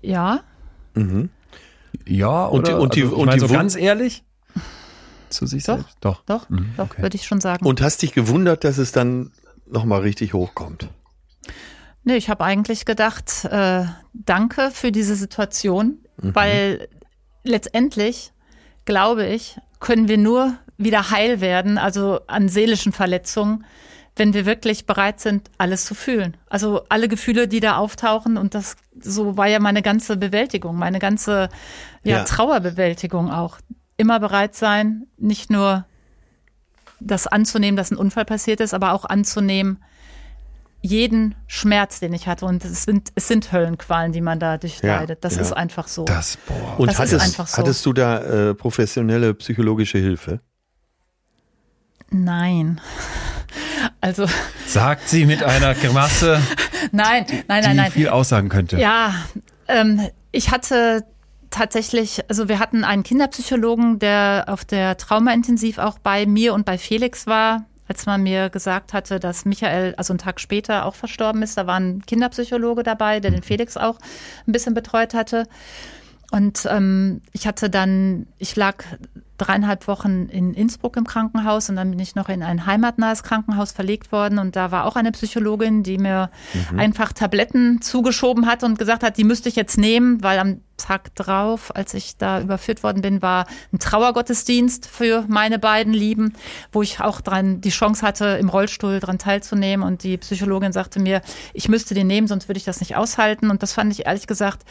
Ja, 0.00 0.40
Ja, 2.06 2.46
Und 2.46 2.66
die- 2.68 2.72
oder? 2.72 2.80
und 2.80 2.94
die- 2.96 3.02
also, 3.04 3.16
und 3.16 3.34
die 3.34 3.38
so 3.40 3.48
ganz 3.48 3.76
ehrlich? 3.76 4.24
Zu 5.30 5.46
sich 5.46 5.64
Doch. 5.64 5.76
selbst? 5.76 5.96
Doch. 6.00 6.22
doch, 6.24 6.48
Mhm, 6.48 6.72
doch, 6.76 6.84
okay. 6.90 7.02
würde 7.02 7.16
ich 7.16 7.26
schon 7.26 7.40
sagen. 7.40 7.66
Und 7.66 7.82
hast 7.82 8.00
dich 8.02 8.12
gewundert, 8.12 8.64
dass 8.64 8.78
es 8.78 8.92
dann 8.92 9.30
nochmal 9.66 10.00
richtig 10.00 10.32
hochkommt? 10.32 10.88
Nee, 12.04 12.16
ich 12.16 12.30
habe 12.30 12.44
eigentlich 12.44 12.86
gedacht, 12.86 13.44
äh, 13.44 13.84
danke 14.14 14.70
für 14.72 14.90
diese 14.92 15.14
Situation, 15.16 15.98
weil 16.16 16.88
letztendlich, 17.44 18.32
glaube 18.86 19.26
ich, 19.26 19.58
können 19.80 20.08
wir 20.08 20.16
nur 20.18 20.54
wieder 20.78 21.10
heil 21.10 21.40
werden, 21.42 21.76
also 21.76 22.20
an 22.26 22.48
seelischen 22.48 22.92
Verletzungen, 22.92 23.64
wenn 24.18 24.34
wir 24.34 24.46
wirklich 24.46 24.86
bereit 24.86 25.20
sind, 25.20 25.50
alles 25.58 25.84
zu 25.84 25.94
fühlen. 25.94 26.36
Also 26.48 26.82
alle 26.88 27.08
Gefühle, 27.08 27.48
die 27.48 27.60
da 27.60 27.76
auftauchen 27.76 28.36
und 28.36 28.54
das 28.54 28.76
so 29.00 29.36
war 29.36 29.46
ja 29.46 29.60
meine 29.60 29.82
ganze 29.82 30.16
Bewältigung, 30.16 30.76
meine 30.76 30.98
ganze 30.98 31.48
ja, 32.02 32.18
Ja. 32.18 32.24
Trauerbewältigung 32.24 33.30
auch. 33.30 33.58
Immer 33.96 34.20
bereit 34.20 34.54
sein, 34.54 35.06
nicht 35.16 35.50
nur 35.50 35.84
das 37.00 37.26
anzunehmen, 37.26 37.76
dass 37.76 37.90
ein 37.90 37.96
Unfall 37.96 38.24
passiert 38.24 38.60
ist, 38.60 38.74
aber 38.74 38.92
auch 38.92 39.04
anzunehmen, 39.04 39.82
jeden 40.80 41.34
Schmerz, 41.46 42.00
den 42.00 42.12
ich 42.12 42.28
hatte. 42.28 42.44
Und 42.44 42.64
es 42.64 42.84
sind, 42.84 43.10
es 43.14 43.28
sind 43.28 43.52
Höllenqualen, 43.52 44.12
die 44.12 44.20
man 44.20 44.38
da 44.38 44.58
durchleidet. 44.58 45.24
Das 45.24 45.36
ja. 45.36 45.42
ist 45.42 45.52
einfach 45.52 45.88
so. 45.88 46.04
Das, 46.04 46.36
boah. 46.36 46.78
Und 46.78 46.88
Das 46.88 46.94
ist 46.94 47.00
hattest, 47.00 47.24
einfach 47.26 47.46
so. 47.46 47.56
hattest 47.58 47.86
du 47.86 47.92
da 47.92 48.50
äh, 48.50 48.54
professionelle 48.54 49.34
psychologische 49.34 49.98
Hilfe? 49.98 50.40
Nein. 52.10 52.80
Also, 54.00 54.26
Sagt 54.66 55.08
sie 55.08 55.24
mit 55.26 55.42
einer 55.42 55.74
Grimasse, 55.74 56.40
nein, 56.92 57.26
nein, 57.48 57.62
die 57.62 57.68
nein, 57.68 57.76
nein. 57.76 57.92
viel 57.92 58.08
aussagen 58.08 58.48
könnte. 58.48 58.78
Ja, 58.78 59.14
ähm, 59.66 60.08
ich 60.32 60.50
hatte 60.50 61.04
tatsächlich, 61.50 62.20
also 62.28 62.48
wir 62.48 62.58
hatten 62.58 62.84
einen 62.84 63.02
Kinderpsychologen, 63.02 63.98
der 63.98 64.44
auf 64.48 64.64
der 64.64 64.96
Traumaintensiv 64.96 65.78
auch 65.78 65.98
bei 65.98 66.26
mir 66.26 66.54
und 66.54 66.64
bei 66.64 66.78
Felix 66.78 67.26
war, 67.26 67.64
als 67.88 68.04
man 68.06 68.22
mir 68.22 68.50
gesagt 68.50 68.92
hatte, 68.92 69.18
dass 69.18 69.44
Michael, 69.44 69.94
also 69.96 70.12
einen 70.12 70.18
Tag 70.18 70.40
später 70.40 70.84
auch 70.84 70.94
verstorben 70.94 71.42
ist. 71.42 71.56
Da 71.56 71.66
war 71.66 71.80
ein 71.80 72.02
Kinderpsychologe 72.04 72.82
dabei, 72.82 73.20
der 73.20 73.30
den 73.30 73.42
Felix 73.42 73.76
auch 73.76 73.98
ein 74.46 74.52
bisschen 74.52 74.74
betreut 74.74 75.14
hatte. 75.14 75.44
Und 76.30 76.66
ähm, 76.70 77.22
ich 77.32 77.46
hatte 77.46 77.70
dann, 77.70 78.26
ich 78.38 78.54
lag 78.54 78.84
dreieinhalb 79.38 79.86
Wochen 79.86 80.26
in 80.26 80.52
Innsbruck 80.52 80.96
im 80.96 81.06
Krankenhaus 81.06 81.70
und 81.70 81.76
dann 81.76 81.90
bin 81.90 82.00
ich 82.00 82.16
noch 82.16 82.28
in 82.28 82.42
ein 82.42 82.66
heimatnahes 82.66 83.22
Krankenhaus 83.22 83.70
verlegt 83.72 84.10
worden. 84.10 84.38
Und 84.38 84.56
da 84.56 84.72
war 84.72 84.84
auch 84.84 84.96
eine 84.96 85.12
Psychologin, 85.12 85.84
die 85.84 85.96
mir 85.96 86.30
einfach 86.76 87.12
Tabletten 87.12 87.80
zugeschoben 87.80 88.46
hat 88.46 88.64
und 88.64 88.78
gesagt 88.78 89.04
hat, 89.04 89.16
die 89.16 89.24
müsste 89.24 89.48
ich 89.48 89.56
jetzt 89.56 89.78
nehmen, 89.78 90.22
weil 90.22 90.40
am 90.40 90.60
Tag 90.76 91.14
drauf, 91.14 91.74
als 91.74 91.94
ich 91.94 92.16
da 92.16 92.40
überführt 92.40 92.82
worden 92.82 93.00
bin, 93.00 93.22
war 93.22 93.46
ein 93.72 93.78
Trauergottesdienst 93.78 94.86
für 94.86 95.24
meine 95.28 95.58
beiden 95.58 95.92
Lieben, 95.92 96.34
wo 96.72 96.82
ich 96.82 97.00
auch 97.00 97.20
dran 97.20 97.60
die 97.60 97.70
Chance 97.70 98.04
hatte, 98.04 98.38
im 98.40 98.48
Rollstuhl 98.48 98.98
dran 98.98 99.18
teilzunehmen. 99.18 99.86
Und 99.86 100.02
die 100.02 100.18
Psychologin 100.18 100.72
sagte 100.72 101.00
mir, 101.00 101.22
ich 101.54 101.68
müsste 101.68 101.94
den 101.94 102.08
nehmen, 102.08 102.26
sonst 102.26 102.48
würde 102.48 102.58
ich 102.58 102.64
das 102.64 102.80
nicht 102.80 102.96
aushalten. 102.96 103.50
Und 103.50 103.62
das 103.62 103.72
fand 103.72 103.92
ich 103.92 104.06
ehrlich 104.06 104.26
gesagt 104.26 104.64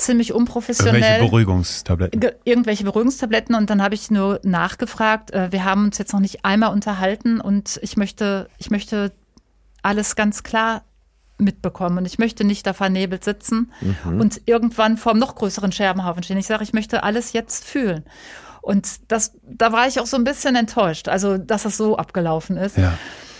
ziemlich 0.00 0.30
Irgendwelche 0.30 0.34
unprofessionell 0.34 1.20
Beruhigungstabletten. 1.20 2.20
ge- 2.20 2.34
irgendwelche 2.44 2.84
Beruhigungstabletten 2.84 3.54
und 3.54 3.70
dann 3.70 3.82
habe 3.82 3.94
ich 3.94 4.10
nur 4.10 4.40
nachgefragt. 4.42 5.30
Äh, 5.32 5.52
wir 5.52 5.64
haben 5.64 5.84
uns 5.84 5.98
jetzt 5.98 6.12
noch 6.12 6.20
nicht 6.20 6.44
einmal 6.44 6.72
unterhalten 6.72 7.40
und 7.40 7.78
ich 7.82 7.96
möchte, 7.96 8.48
ich 8.58 8.70
möchte 8.70 9.12
alles 9.82 10.16
ganz 10.16 10.42
klar 10.42 10.82
mitbekommen 11.38 11.98
und 11.98 12.04
ich 12.04 12.18
möchte 12.18 12.44
nicht 12.44 12.66
da 12.66 12.74
vernebelt 12.74 13.24
sitzen 13.24 13.72
und 14.04 14.42
irgendwann 14.44 14.98
vor 14.98 15.12
einem 15.12 15.20
noch 15.20 15.36
größeren 15.36 15.72
Scherbenhaufen 15.72 16.22
stehen. 16.22 16.36
Ich 16.36 16.46
sage, 16.46 16.62
ich 16.64 16.74
möchte 16.74 17.02
alles 17.02 17.32
jetzt 17.32 17.64
fühlen. 17.64 18.04
Und 18.60 19.10
das, 19.10 19.32
da 19.42 19.72
war 19.72 19.88
ich 19.88 20.00
auch 20.00 20.06
so 20.06 20.18
ein 20.18 20.24
bisschen 20.24 20.54
enttäuscht, 20.54 21.08
also 21.08 21.38
dass 21.38 21.64
es 21.64 21.78
so 21.78 21.96
abgelaufen 21.96 22.58
ist. 22.58 22.76
Ja, 22.76 22.92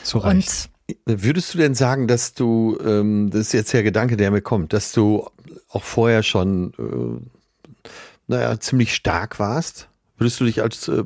zu 0.02 0.16
Recht. 0.16 0.34
und 0.34 0.69
Würdest 1.06 1.54
du 1.54 1.58
denn 1.58 1.74
sagen, 1.74 2.06
dass 2.08 2.34
du, 2.34 2.78
ähm, 2.84 3.30
das 3.30 3.40
ist 3.42 3.52
jetzt 3.52 3.72
der 3.72 3.82
Gedanke, 3.82 4.16
der 4.16 4.30
mir 4.30 4.40
kommt, 4.42 4.72
dass 4.72 4.92
du 4.92 5.28
auch 5.68 5.82
vorher 5.84 6.22
schon, 6.22 6.72
äh, 6.78 7.88
naja, 8.26 8.58
ziemlich 8.60 8.94
stark 8.94 9.38
warst? 9.38 9.88
Würdest 10.18 10.40
du 10.40 10.44
dich 10.44 10.62
als 10.62 10.88
äh, 10.88 11.04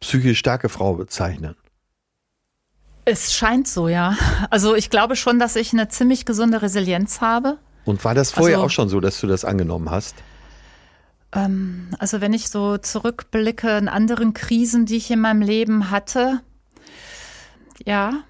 psychisch 0.00 0.38
starke 0.38 0.68
Frau 0.68 0.94
bezeichnen? 0.94 1.56
es 3.06 3.34
scheint 3.34 3.68
so, 3.68 3.88
ja. 3.88 4.16
Also 4.48 4.74
ich 4.74 4.88
glaube 4.88 5.14
schon, 5.16 5.38
dass 5.38 5.56
ich 5.56 5.72
eine 5.74 5.88
ziemlich 5.88 6.24
gesunde 6.24 6.62
Resilienz 6.62 7.20
habe. 7.20 7.58
Und 7.84 8.02
war 8.04 8.14
das 8.14 8.30
vorher 8.30 8.56
Also- 8.56 8.66
auch 8.66 8.70
schon 8.70 8.88
so, 8.88 8.98
dass 9.00 9.20
du 9.20 9.26
das 9.26 9.44
angenommen 9.44 9.90
hast? 9.90 10.14
Ähm, 11.32 11.90
also 11.98 12.22
wenn 12.22 12.32
ich 12.32 12.48
so 12.48 12.78
zurückblicke 12.78 13.76
in 13.76 13.88
anderen 13.88 14.32
Krisen, 14.32 14.86
die 14.86 14.96
ich 14.96 15.10
in 15.10 15.20
meinem 15.20 15.42
Leben 15.42 15.90
hatte, 15.90 16.40
ja, 17.84 18.22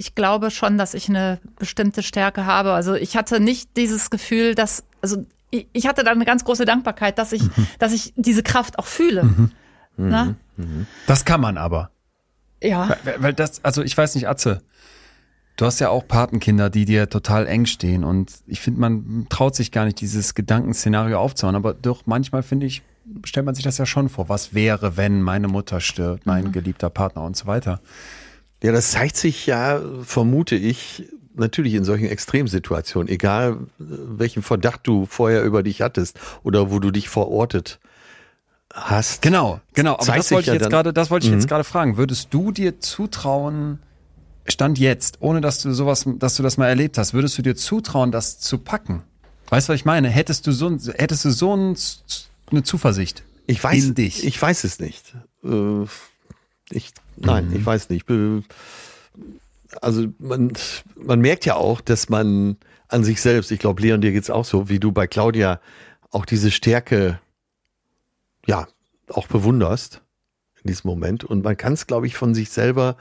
ich 0.00 0.14
glaube 0.14 0.50
schon, 0.50 0.78
dass 0.78 0.94
ich 0.94 1.10
eine 1.10 1.40
bestimmte 1.58 2.02
Stärke 2.02 2.46
habe. 2.46 2.72
Also 2.72 2.94
ich 2.94 3.18
hatte 3.18 3.38
nicht 3.38 3.76
dieses 3.76 4.08
Gefühl, 4.08 4.54
dass, 4.54 4.82
also 5.02 5.26
ich, 5.50 5.86
hatte 5.86 6.04
da 6.04 6.10
eine 6.10 6.24
ganz 6.24 6.42
große 6.42 6.64
Dankbarkeit, 6.64 7.18
dass 7.18 7.32
ich, 7.32 7.42
dass 7.78 7.92
ich 7.92 8.14
diese 8.16 8.42
Kraft 8.42 8.78
auch 8.78 8.86
fühle. 8.86 9.28
Na? 9.98 10.36
Das 11.06 11.26
kann 11.26 11.42
man 11.42 11.58
aber. 11.58 11.90
Ja. 12.62 12.96
Weil, 13.04 13.22
weil 13.22 13.34
das, 13.34 13.62
also 13.62 13.82
ich 13.82 13.94
weiß 13.94 14.14
nicht, 14.14 14.26
Atze, 14.26 14.62
du 15.56 15.66
hast 15.66 15.80
ja 15.80 15.90
auch 15.90 16.08
Patenkinder, 16.08 16.70
die 16.70 16.86
dir 16.86 17.10
total 17.10 17.46
eng 17.46 17.66
stehen 17.66 18.02
und 18.02 18.32
ich 18.46 18.60
finde, 18.60 18.80
man 18.80 19.26
traut 19.28 19.54
sich 19.54 19.70
gar 19.70 19.84
nicht, 19.84 20.00
dieses 20.00 20.34
Gedankenszenario 20.34 21.18
aufzuhauen, 21.20 21.56
aber 21.56 21.74
doch 21.74 22.06
manchmal 22.06 22.42
finde 22.42 22.64
ich, 22.64 22.80
stellt 23.24 23.44
man 23.44 23.54
sich 23.54 23.64
das 23.64 23.76
ja 23.76 23.84
schon 23.84 24.08
vor. 24.08 24.30
Was 24.30 24.54
wäre, 24.54 24.96
wenn 24.96 25.20
meine 25.20 25.48
Mutter 25.48 25.80
stirbt, 25.80 26.24
mein 26.24 26.52
geliebter 26.52 26.88
Partner 26.88 27.22
und 27.22 27.36
so 27.36 27.46
weiter? 27.46 27.80
Ja, 28.62 28.72
das 28.72 28.90
zeigt 28.92 29.16
sich 29.16 29.46
ja, 29.46 29.80
vermute 30.02 30.54
ich, 30.56 31.04
natürlich 31.34 31.74
in 31.74 31.84
solchen 31.84 32.06
Extremsituationen, 32.08 33.08
egal 33.08 33.52
äh, 33.52 33.56
welchen 33.78 34.42
Verdacht 34.42 34.80
du 34.84 35.06
vorher 35.06 35.42
über 35.44 35.62
dich 35.62 35.80
hattest 35.80 36.18
oder 36.42 36.70
wo 36.70 36.78
du 36.78 36.90
dich 36.90 37.08
verortet 37.08 37.78
hast. 38.72 39.22
Genau, 39.22 39.60
genau. 39.74 39.94
Aber 39.94 40.16
das 40.16 40.30
wollte 40.30 40.48
ja 40.48 40.54
ich 40.54 40.60
jetzt 40.60 40.70
gerade, 40.70 40.92
das 40.92 41.10
wollte 41.10 41.26
ich 41.26 41.32
Mhm. 41.32 41.38
jetzt 41.38 41.48
gerade 41.48 41.64
fragen. 41.64 41.96
Würdest 41.96 42.28
du 42.34 42.52
dir 42.52 42.80
zutrauen, 42.80 43.78
Stand 44.46 44.78
jetzt, 44.78 45.18
ohne 45.20 45.40
dass 45.40 45.60
du 45.60 45.72
sowas, 45.72 46.04
dass 46.18 46.36
du 46.36 46.42
das 46.42 46.56
mal 46.56 46.66
erlebt 46.68 46.98
hast, 46.98 47.14
würdest 47.14 47.38
du 47.38 47.42
dir 47.42 47.54
zutrauen, 47.56 48.10
das 48.10 48.40
zu 48.40 48.58
packen? 48.58 49.02
Weißt 49.48 49.68
du, 49.68 49.72
was 49.72 49.80
ich 49.80 49.84
meine? 49.84 50.08
Hättest 50.08 50.46
du 50.46 50.52
so, 50.52 50.70
hättest 50.94 51.24
du 51.24 51.30
so 51.30 51.56
ein, 51.56 51.76
eine 52.50 52.62
Zuversicht 52.62 53.22
Ich 53.46 53.62
weiß, 53.62 53.84
in 53.84 53.94
dich? 53.94 54.24
ich 54.24 54.40
weiß 54.40 54.64
es 54.64 54.80
nicht. 54.80 55.14
Äh, 55.44 55.84
Ich, 56.72 56.92
nein, 57.20 57.48
Mhm. 57.50 57.56
ich 57.56 57.66
weiß 57.66 57.88
nicht. 57.90 58.06
Also 59.80 60.06
man, 60.18 60.52
man 60.96 61.20
merkt 61.20 61.44
ja 61.46 61.54
auch, 61.54 61.80
dass 61.80 62.08
man 62.08 62.56
an 62.88 63.04
sich 63.04 63.20
selbst, 63.20 63.50
ich 63.52 63.60
glaube, 63.60 63.82
Leon, 63.82 64.00
dir 64.00 64.12
geht's 64.12 64.30
auch 64.30 64.44
so, 64.44 64.68
wie 64.68 64.80
du 64.80 64.90
bei 64.92 65.06
Claudia 65.06 65.60
auch 66.10 66.26
diese 66.26 66.50
Stärke, 66.50 67.20
ja, 68.46 68.66
auch 69.08 69.28
bewunderst 69.28 70.02
in 70.62 70.68
diesem 70.68 70.88
Moment. 70.90 71.24
Und 71.24 71.44
man 71.44 71.56
kann 71.56 71.74
es, 71.74 71.86
glaube 71.86 72.06
ich, 72.06 72.16
von 72.16 72.34
sich 72.34 72.50
selber, 72.50 72.96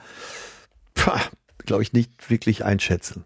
glaube 1.66 1.82
ich, 1.84 1.94
nicht 1.94 2.30
wirklich 2.30 2.64
einschätzen. 2.66 3.26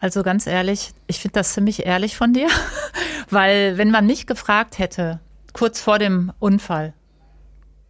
Also 0.00 0.22
ganz 0.22 0.46
ehrlich, 0.46 0.92
ich 1.06 1.20
finde 1.20 1.34
das 1.34 1.52
ziemlich 1.52 1.86
ehrlich 1.86 2.16
von 2.16 2.32
dir, 2.32 2.48
weil 3.30 3.78
wenn 3.78 3.90
man 3.90 4.06
mich 4.06 4.26
gefragt 4.26 4.78
hätte, 4.78 5.20
kurz 5.52 5.80
vor 5.80 5.98
dem 5.98 6.32
Unfall, 6.40 6.94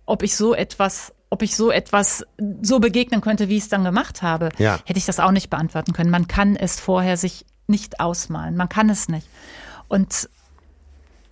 ob 0.04 0.22
ich 0.22 0.36
so 0.36 0.54
etwas, 0.54 1.14
ob 1.30 1.42
ich 1.42 1.56
so 1.56 1.70
etwas 1.70 2.24
so 2.60 2.80
begegnen 2.80 3.20
könnte, 3.20 3.48
wie 3.48 3.56
ich 3.56 3.62
es 3.64 3.68
dann 3.68 3.84
gemacht 3.84 4.20
habe, 4.22 4.50
Ja. 4.58 4.78
hätte 4.84 4.98
ich 4.98 5.06
das 5.06 5.20
auch 5.20 5.30
nicht 5.30 5.48
beantworten 5.48 5.92
können. 5.92 6.10
Man 6.10 6.26
kann 6.28 6.56
es 6.56 6.80
vorher 6.80 7.16
sich 7.16 7.46
nicht 7.68 8.00
ausmalen. 8.00 8.56
Man 8.56 8.68
kann 8.68 8.90
es 8.90 9.08
nicht. 9.08 9.28
Und 9.88 10.28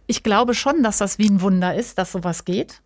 ich 0.07 0.23
glaube 0.23 0.55
schon, 0.55 0.83
dass 0.83 0.99
das 0.99 1.19
wie 1.19 1.29
ein 1.29 1.41
Wunder 1.43 1.75
ist, 1.75 1.99
dass 1.99 2.13
sowas 2.13 2.45
geht. 2.45 2.81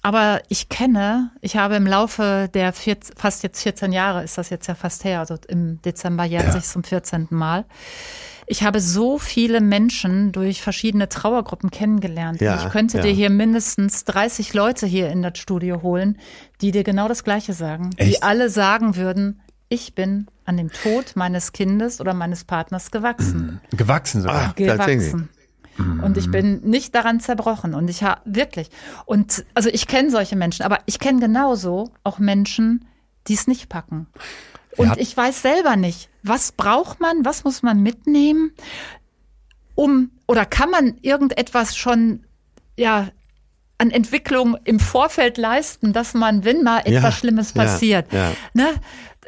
Aber 0.00 0.40
ich 0.48 0.68
kenne, 0.68 1.30
ich 1.40 1.56
habe 1.56 1.76
im 1.76 1.86
Laufe 1.86 2.48
der 2.54 2.72
vier, 2.72 2.96
fast 3.16 3.42
jetzt 3.42 3.62
14 3.62 3.92
Jahre, 3.92 4.22
ist 4.24 4.38
das 4.38 4.48
jetzt 4.48 4.66
ja 4.68 4.74
fast 4.74 5.04
her, 5.04 5.18
also 5.20 5.36
im 5.48 5.82
Dezember 5.82 6.24
jährt 6.24 6.46
Ja. 6.46 6.52
sich 6.52 6.64
zum 6.64 6.82
14. 6.84 7.26
Mal. 7.30 7.64
Ich 8.50 8.62
habe 8.62 8.80
so 8.80 9.18
viele 9.18 9.60
Menschen 9.60 10.32
durch 10.32 10.62
verschiedene 10.62 11.10
Trauergruppen 11.10 11.70
kennengelernt. 11.70 12.40
Ja, 12.40 12.64
ich 12.64 12.72
könnte 12.72 12.96
ja. 12.96 13.02
dir 13.02 13.12
hier 13.12 13.28
mindestens 13.28 14.04
30 14.04 14.54
Leute 14.54 14.86
hier 14.86 15.10
in 15.10 15.22
das 15.22 15.38
Studio 15.38 15.82
holen, 15.82 16.18
die 16.62 16.70
dir 16.70 16.82
genau 16.82 17.08
das 17.08 17.24
Gleiche 17.24 17.52
sagen. 17.52 17.90
Die 17.90 18.14
Echt? 18.14 18.22
alle 18.22 18.48
sagen 18.48 18.96
würden, 18.96 19.42
ich 19.68 19.94
bin 19.94 20.28
an 20.46 20.56
dem 20.56 20.72
Tod 20.72 21.12
meines 21.14 21.52
Kindes 21.52 22.00
oder 22.00 22.14
meines 22.14 22.44
Partners 22.44 22.90
gewachsen 22.90 23.60
Gewachsen 23.70 24.22
sogar. 24.22 24.48
Ah, 24.48 24.52
gewachsen. 24.56 25.28
Und 26.02 26.16
ich 26.16 26.30
bin 26.30 26.60
nicht 26.62 26.94
daran 26.94 27.20
zerbrochen. 27.20 27.74
Und 27.74 27.88
ich 27.88 28.02
habe 28.02 28.20
wirklich. 28.24 28.70
Und 29.04 29.44
also 29.54 29.68
ich 29.68 29.86
kenne 29.86 30.10
solche 30.10 30.36
Menschen, 30.36 30.64
aber 30.64 30.78
ich 30.86 30.98
kenne 30.98 31.20
genauso 31.20 31.90
auch 32.02 32.18
Menschen, 32.18 32.86
die 33.28 33.34
es 33.34 33.46
nicht 33.46 33.68
packen. 33.68 34.06
Und 34.76 34.96
ich 34.98 35.16
weiß 35.16 35.42
selber 35.42 35.76
nicht, 35.76 36.08
was 36.22 36.52
braucht 36.52 37.00
man, 37.00 37.24
was 37.24 37.44
muss 37.44 37.62
man 37.62 37.82
mitnehmen, 37.82 38.52
um 39.74 40.10
oder 40.26 40.44
kann 40.44 40.70
man 40.70 40.96
irgendetwas 41.02 41.76
schon 41.76 42.24
ja 42.76 43.08
an 43.78 43.90
Entwicklung 43.90 44.56
im 44.64 44.80
Vorfeld 44.80 45.38
leisten, 45.38 45.92
dass 45.92 46.12
man, 46.12 46.44
wenn 46.44 46.62
mal 46.62 46.80
etwas 46.80 46.92
Ja, 46.92 47.12
Schlimmes 47.12 47.54
ja, 47.54 47.62
passiert, 47.62 48.12
ja. 48.12 48.32
ne, 48.52 48.66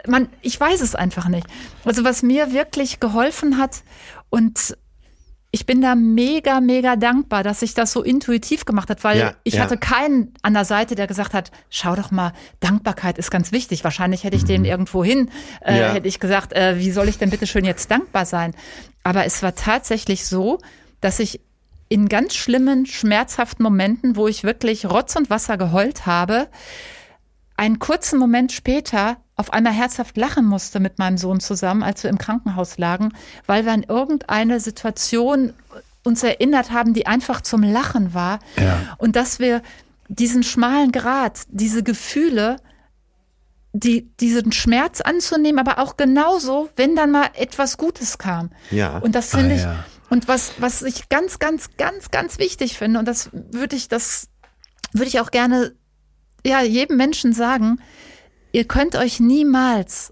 man, 0.06 0.28
ich 0.40 0.58
weiß 0.58 0.80
es 0.80 0.94
einfach 0.94 1.28
nicht. 1.28 1.46
Also 1.84 2.04
was 2.04 2.22
mir 2.22 2.52
wirklich 2.52 3.00
geholfen 3.00 3.58
hat 3.58 3.82
und 4.28 4.76
ich 5.52 5.66
bin 5.66 5.80
da 5.82 5.94
mega, 5.96 6.60
mega 6.60 6.94
dankbar, 6.94 7.42
dass 7.42 7.60
sich 7.60 7.74
das 7.74 7.92
so 7.92 8.02
intuitiv 8.02 8.64
gemacht 8.64 8.88
hat, 8.88 9.02
weil 9.02 9.18
Ja, 9.18 9.32
ich 9.42 9.54
ja. 9.54 9.62
hatte 9.62 9.76
keinen 9.76 10.32
an 10.42 10.54
der 10.54 10.64
Seite, 10.64 10.94
der 10.94 11.08
gesagt 11.08 11.34
hat, 11.34 11.50
schau 11.70 11.96
doch 11.96 12.12
mal, 12.12 12.32
Dankbarkeit 12.60 13.18
ist 13.18 13.30
ganz 13.32 13.50
wichtig. 13.50 13.82
Wahrscheinlich 13.82 14.22
hätte 14.22 14.36
ich 14.36 14.44
den 14.44 14.64
irgendwo 14.64 15.02
hin, 15.04 15.28
äh, 15.62 15.72
Mhm. 15.72 15.78
Ja. 15.78 15.92
hätte 15.94 16.06
ich 16.08 16.20
gesagt, 16.20 16.52
äh, 16.52 16.78
wie 16.78 16.92
soll 16.92 17.08
ich 17.08 17.18
denn 17.18 17.30
bitte 17.30 17.46
schön 17.48 17.64
jetzt 17.64 17.90
dankbar 17.90 18.26
sein? 18.26 18.54
Aber 19.02 19.24
es 19.24 19.42
war 19.42 19.54
tatsächlich 19.56 20.24
so, 20.26 20.58
dass 21.00 21.18
ich 21.18 21.40
in 21.88 22.08
ganz 22.08 22.36
schlimmen, 22.36 22.86
schmerzhaften 22.86 23.64
Momenten, 23.64 24.14
wo 24.14 24.28
ich 24.28 24.44
wirklich 24.44 24.86
Rotz 24.86 25.16
und 25.16 25.30
Wasser 25.30 25.56
geheult 25.58 26.06
habe, 26.06 26.46
einen 27.56 27.80
kurzen 27.80 28.18
Moment 28.20 28.52
später 28.52 29.16
auf 29.40 29.52
einmal 29.52 29.72
herzhaft 29.72 30.16
lachen 30.16 30.44
musste 30.44 30.80
mit 30.80 30.98
meinem 30.98 31.18
Sohn 31.18 31.40
zusammen, 31.40 31.82
als 31.82 32.02
wir 32.02 32.10
im 32.10 32.18
Krankenhaus 32.18 32.78
lagen, 32.78 33.12
weil 33.46 33.64
wir 33.64 33.72
an 33.72 33.82
irgendeine 33.82 34.60
Situation 34.60 35.54
uns 36.04 36.22
erinnert 36.22 36.70
haben, 36.70 36.94
die 36.94 37.06
einfach 37.06 37.40
zum 37.40 37.62
Lachen 37.62 38.14
war. 38.14 38.38
Ja. 38.56 38.96
Und 38.98 39.16
dass 39.16 39.38
wir 39.38 39.62
diesen 40.08 40.42
schmalen 40.42 40.92
Grat, 40.92 41.40
diese 41.48 41.82
Gefühle, 41.82 42.56
die, 43.72 44.10
diesen 44.16 44.52
Schmerz 44.52 45.00
anzunehmen, 45.00 45.58
aber 45.58 45.78
auch 45.82 45.96
genauso, 45.96 46.68
wenn 46.76 46.96
dann 46.96 47.10
mal 47.10 47.28
etwas 47.34 47.76
Gutes 47.76 48.18
kam. 48.18 48.50
Ja. 48.70 48.98
Und 48.98 49.14
das 49.14 49.30
finde 49.30 49.54
Ah, 49.54 49.56
ich, 49.56 49.62
ja. 49.62 49.84
und 50.08 50.28
was, 50.28 50.52
was 50.58 50.82
ich 50.82 51.08
ganz, 51.08 51.38
ganz, 51.38 51.76
ganz, 51.76 52.10
ganz 52.10 52.38
wichtig 52.38 52.76
finde, 52.76 52.98
und 52.98 53.06
das 53.06 53.30
würde 53.32 53.76
ich, 53.76 53.88
das 53.88 54.28
würde 54.92 55.08
ich 55.08 55.20
auch 55.20 55.30
gerne, 55.30 55.72
ja, 56.44 56.62
jedem 56.62 56.96
Menschen 56.96 57.32
sagen, 57.32 57.80
ihr 58.52 58.64
könnt 58.64 58.96
euch 58.96 59.20
niemals, 59.20 60.10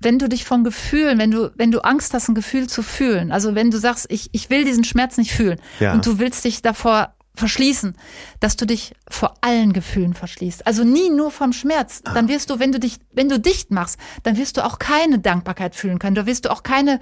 wenn 0.00 0.18
du 0.18 0.28
dich 0.28 0.44
von 0.44 0.64
Gefühlen, 0.64 1.18
wenn 1.18 1.30
du, 1.30 1.50
wenn 1.56 1.70
du 1.70 1.80
Angst 1.84 2.14
hast, 2.14 2.28
ein 2.28 2.34
Gefühl 2.34 2.68
zu 2.68 2.82
fühlen, 2.82 3.32
also 3.32 3.54
wenn 3.54 3.70
du 3.70 3.78
sagst, 3.78 4.06
ich, 4.08 4.30
ich 4.32 4.48
will 4.50 4.64
diesen 4.64 4.84
Schmerz 4.84 5.18
nicht 5.18 5.32
fühlen 5.32 5.60
Ja. 5.78 5.92
und 5.92 6.06
du 6.06 6.18
willst 6.18 6.44
dich 6.44 6.62
davor 6.62 7.14
verschließen, 7.34 7.96
dass 8.40 8.56
du 8.56 8.66
dich 8.66 8.94
vor 9.08 9.34
allen 9.40 9.72
Gefühlen 9.72 10.14
verschließt. 10.14 10.66
Also 10.66 10.84
nie 10.84 11.10
nur 11.10 11.30
vom 11.30 11.52
Schmerz. 11.52 12.02
Dann 12.02 12.28
wirst 12.28 12.50
du, 12.50 12.58
wenn 12.58 12.72
du 12.72 12.80
dich, 12.80 12.98
wenn 13.12 13.28
du 13.28 13.38
dicht 13.38 13.70
machst, 13.70 13.98
dann 14.24 14.36
wirst 14.36 14.56
du 14.56 14.64
auch 14.64 14.78
keine 14.78 15.18
Dankbarkeit 15.20 15.74
fühlen 15.74 15.98
können. 15.98 16.16
Da 16.16 16.26
wirst 16.26 16.44
du 16.44 16.50
auch 16.50 16.62
keine 16.62 16.98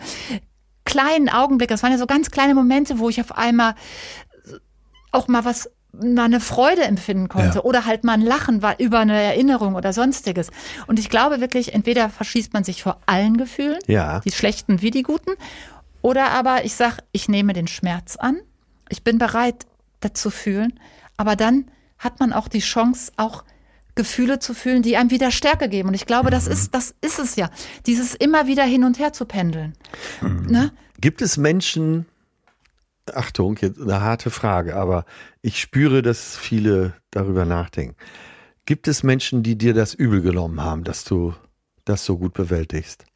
kleinen 0.84 1.28
Augenblicke, 1.28 1.72
das 1.74 1.82
waren 1.82 1.92
ja 1.92 1.98
so 1.98 2.06
ganz 2.06 2.30
kleine 2.30 2.54
Momente, 2.54 2.98
wo 2.98 3.08
ich 3.08 3.20
auf 3.20 3.36
einmal 3.36 3.74
auch 5.12 5.28
mal 5.28 5.44
was 5.44 5.70
mal 5.92 6.24
eine 6.24 6.40
Freude 6.40 6.82
empfinden 6.82 7.28
konnte 7.28 7.58
Ja. 7.58 7.64
oder 7.64 7.84
halt 7.86 8.04
mal 8.04 8.12
ein 8.12 8.20
Lachen 8.20 8.62
war 8.62 8.78
über 8.78 9.00
eine 9.00 9.20
Erinnerung 9.20 9.74
oder 9.74 9.92
sonstiges. 9.92 10.50
Und 10.86 10.98
ich 10.98 11.08
glaube 11.08 11.40
wirklich, 11.40 11.74
entweder 11.74 12.10
verschließt 12.10 12.52
man 12.52 12.62
sich 12.64 12.82
vor 12.82 13.00
allen 13.06 13.36
Gefühlen, 13.36 13.78
Ja. 13.86 14.20
die 14.20 14.30
schlechten 14.32 14.82
wie 14.82 14.90
die 14.90 15.02
guten, 15.02 15.32
Oder 16.00 16.30
aber 16.30 16.64
ich 16.64 16.74
sage, 16.76 16.98
ich 17.10 17.28
nehme 17.28 17.52
den 17.54 17.66
Schmerz 17.66 18.14
an, 18.14 18.36
ich 18.88 19.02
bin 19.02 19.18
bereit, 19.18 19.66
das 19.98 20.12
zu 20.14 20.30
fühlen, 20.30 20.78
aber 21.16 21.34
dann 21.34 21.70
hat 21.98 22.20
man 22.20 22.32
auch 22.32 22.46
die 22.46 22.60
Chance, 22.60 23.10
auch 23.16 23.42
Gefühle 23.96 24.38
zu 24.38 24.54
fühlen, 24.54 24.82
die 24.82 24.96
einem 24.96 25.10
wieder 25.10 25.32
Stärke 25.32 25.68
geben. 25.68 25.88
Und 25.88 25.94
ich 25.94 26.06
glaube, 26.06 26.30
das 26.30 26.46
ist, 26.46 26.72
das 26.72 26.94
ist 27.00 27.18
es 27.18 27.34
ja. 27.34 27.50
Dieses 27.86 28.14
immer 28.14 28.46
wieder 28.46 28.62
hin 28.62 28.84
und 28.84 29.00
her 29.00 29.12
zu 29.12 29.24
pendeln. 29.24 29.72
Ne? 30.22 30.70
Gibt 31.00 31.20
es 31.20 31.36
Menschen, 31.36 32.06
Achtung, 33.14 33.56
jetzt 33.60 33.80
eine 33.80 34.00
harte 34.00 34.30
Frage, 34.30 34.76
aber 34.76 35.04
ich 35.42 35.60
spüre, 35.60 36.02
dass 36.02 36.36
viele 36.36 36.94
darüber 37.10 37.44
nachdenken. 37.44 37.96
Gibt 38.66 38.88
es 38.88 39.02
Menschen, 39.02 39.42
die 39.42 39.56
dir 39.56 39.74
das 39.74 39.94
übel 39.94 40.20
genommen 40.20 40.62
haben, 40.62 40.84
dass 40.84 41.04
du 41.04 41.34
das 41.84 42.04
so 42.04 42.18
gut 42.18 42.34
bewältigst? 42.34 43.06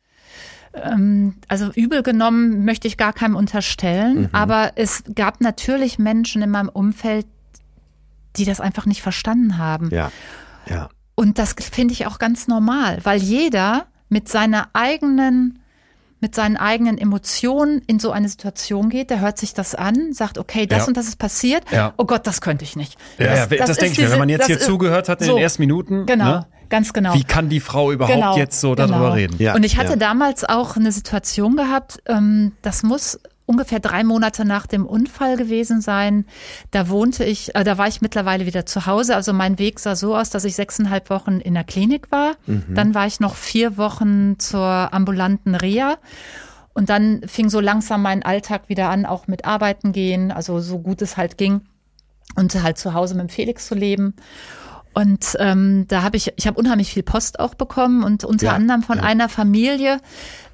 Ähm, 0.75 1.35
also 1.49 1.71
übel 1.75 2.03
genommen 2.03 2.65
möchte 2.65 2.89
ich 2.89 2.97
gar 2.97 3.13
keinem 3.13 3.37
unterstellen, 3.37 4.31
aber 4.33 4.73
es 4.77 5.05
gab 5.15 5.41
natürlich 5.41 5.99
Menschen 5.99 6.43
in 6.43 6.51
meinem 6.51 6.71
Umfeld, 6.71 7.27
die 8.37 8.45
das 8.45 8.61
einfach 8.61 8.87
nicht 8.87 9.03
verstanden 9.03 9.59
haben. 9.59 9.91
Ja, 9.91 10.11
ja. 10.69 10.89
Und 11.15 11.39
das 11.39 11.55
finde 11.71 11.93
ich 11.93 12.07
auch 12.07 12.19
ganz 12.19 12.49
normal, 12.49 12.99
weil 13.03 13.21
jeder 13.21 13.87
mit 14.09 14.29
seiner 14.29 14.71
eigenen, 14.73 15.59
mit 16.23 16.35
seinen 16.35 16.57
eigenen 16.57 16.97
Emotionen 16.97 17.83
in 17.87 17.99
so 17.99 18.13
eine 18.13 18.29
Situation 18.29 18.89
geht, 18.89 19.11
der 19.11 19.21
hört 19.21 19.37
sich 19.39 19.53
das 19.53 19.75
an, 19.75 20.13
sagt, 20.13 20.39
okay, 20.39 20.67
das 20.67 20.83
Ja. 20.83 20.85
und 20.87 20.97
das 20.97 21.09
ist 21.09 21.19
passiert. 21.19 21.65
Ja. 21.71 21.93
Oh 21.99 22.05
Gott, 22.07 22.27
das 22.27 22.41
könnte 22.41 22.65
ich 22.65 22.77
nicht. 22.77 22.97
Ja, 23.19 23.27
ja, 23.35 23.47
das, 23.47 23.71
ist 23.71 23.81
denke 23.83 24.01
ich 24.01 24.07
mir, 24.07 24.13
wenn 24.13 24.19
man 24.21 24.29
jetzt 24.29 24.41
das 24.43 24.47
hier 24.47 24.57
ist- 24.57 24.65
zugehört 24.67 25.09
hat 25.11 25.21
in 25.21 25.27
so, 25.27 25.35
den 25.35 25.43
ersten 25.43 25.61
Minuten. 25.63 26.07
Genau, 26.07 26.25
Ne? 26.25 26.47
ganz 26.71 26.93
genau. 26.93 27.13
Wie 27.15 27.25
kann 27.25 27.49
die 27.49 27.61
Frau 27.61 27.93
überhaupt 27.93 28.15
Genau, 28.15 28.37
jetzt 28.39 28.61
so 28.61 28.75
darüber 28.75 28.97
genau. 28.99 29.13
reden? 29.13 29.37
Ja, 29.39 29.55
und 29.55 29.65
ich 29.65 29.77
hatte 29.77 29.91
ja. 29.91 29.97
damals 29.97 30.45
auch 30.45 30.77
eine 30.77 30.93
Situation 30.93 31.57
gehabt, 31.57 32.01
ähm, 32.07 32.53
das 32.63 32.83
muss 32.85 33.19
ungefähr 33.53 33.81
drei 33.81 34.03
Monate 34.03 34.45
nach 34.45 34.67
dem 34.67 34.87
Unfall 34.87 35.37
gewesen 35.37 35.81
sein. 35.81 36.25
Da 36.71 36.89
wohnte 36.89 37.25
ich, 37.25 37.55
äh, 37.55 37.63
da 37.63 37.79
war 37.79 37.87
ich 37.87 38.01
mittlerweile 38.01 38.47
wieder 38.47 38.67
zu 38.67 38.87
Hause. 38.87 39.15
Also 39.15 39.33
mein 39.33 39.59
Weg 39.59 39.79
sah 39.79 39.95
so 39.95 40.17
aus, 40.17 40.31
dass 40.31 40.45
ich 40.45 40.57
sechseinhalb 40.57 41.11
Wochen 41.11 41.39
in 41.39 41.55
der 41.55 41.65
Klinik 41.65 42.11
war. 42.11 42.33
Mhm. 42.47 42.75
Dann 42.75 42.95
war 42.95 43.07
ich 43.07 43.21
noch 43.21 43.37
vier 43.37 43.77
Wochen 43.77 44.39
zur 44.39 44.93
ambulanten 44.93 45.55
Reha. 45.55 45.99
Und 46.75 46.89
dann 46.89 47.21
fing 47.27 47.51
so 47.51 47.61
langsam 47.61 48.01
mein 48.03 48.23
Alltag 48.23 48.69
wieder 48.69 48.89
an, 48.89 49.05
auch 49.05 49.27
mit 49.27 49.45
Arbeiten 49.45 49.93
gehen, 49.93 50.33
also 50.33 50.59
so 50.61 50.79
gut 50.79 51.03
es 51.03 51.19
halt 51.19 51.37
ging. 51.37 51.61
Und 52.35 52.55
halt 52.63 52.79
zu 52.79 52.95
Hause 52.95 53.15
mit 53.15 53.25
dem 53.25 53.29
Felix 53.29 53.67
zu 53.67 53.75
leben. 53.75 54.15
Und 54.95 55.37
ähm, 55.39 55.87
da 55.89 56.03
habe 56.03 56.17
ich, 56.17 56.33
ich 56.37 56.47
habe 56.47 56.59
unheimlich 56.59 56.93
viel 56.93 57.03
Post 57.03 57.41
auch 57.41 57.55
bekommen 57.55 58.03
und 58.05 58.25
unter 58.25 58.47
Ja, 58.47 58.53
anderem 58.53 58.83
von 58.83 59.01
einer 59.01 59.29
Familie, 59.29 60.01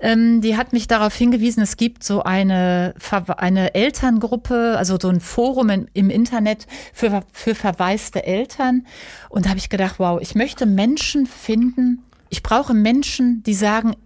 ähm, 0.00 0.40
die 0.40 0.56
hat 0.56 0.72
mich 0.72 0.86
darauf 0.86 1.14
hingewiesen, 1.14 1.62
es 1.62 1.76
gibt 1.76 2.04
so 2.04 2.22
eine, 2.22 2.94
eine 3.36 3.74
Elterngruppe, 3.74 4.76
also 4.78 4.96
so 5.00 5.08
ein 5.08 5.20
Forum 5.20 5.70
in, 5.70 5.90
im 5.92 6.10
Internet 6.10 6.66
für, 6.92 7.22
für 7.32 7.54
verwaiste 7.56 8.24
Eltern. 8.24 8.86
Und 9.28 9.46
da 9.46 9.50
habe 9.50 9.58
ich 9.58 9.70
gedacht, 9.70 9.96
wow, 9.98 10.20
ich 10.20 10.34
möchte 10.34 10.66
Menschen 10.66 11.26
finden, 11.26 12.04
ich 12.28 12.42
brauche 12.42 12.74
Menschen, 12.74 13.42
die 13.42 13.54
sagen, 13.54 13.96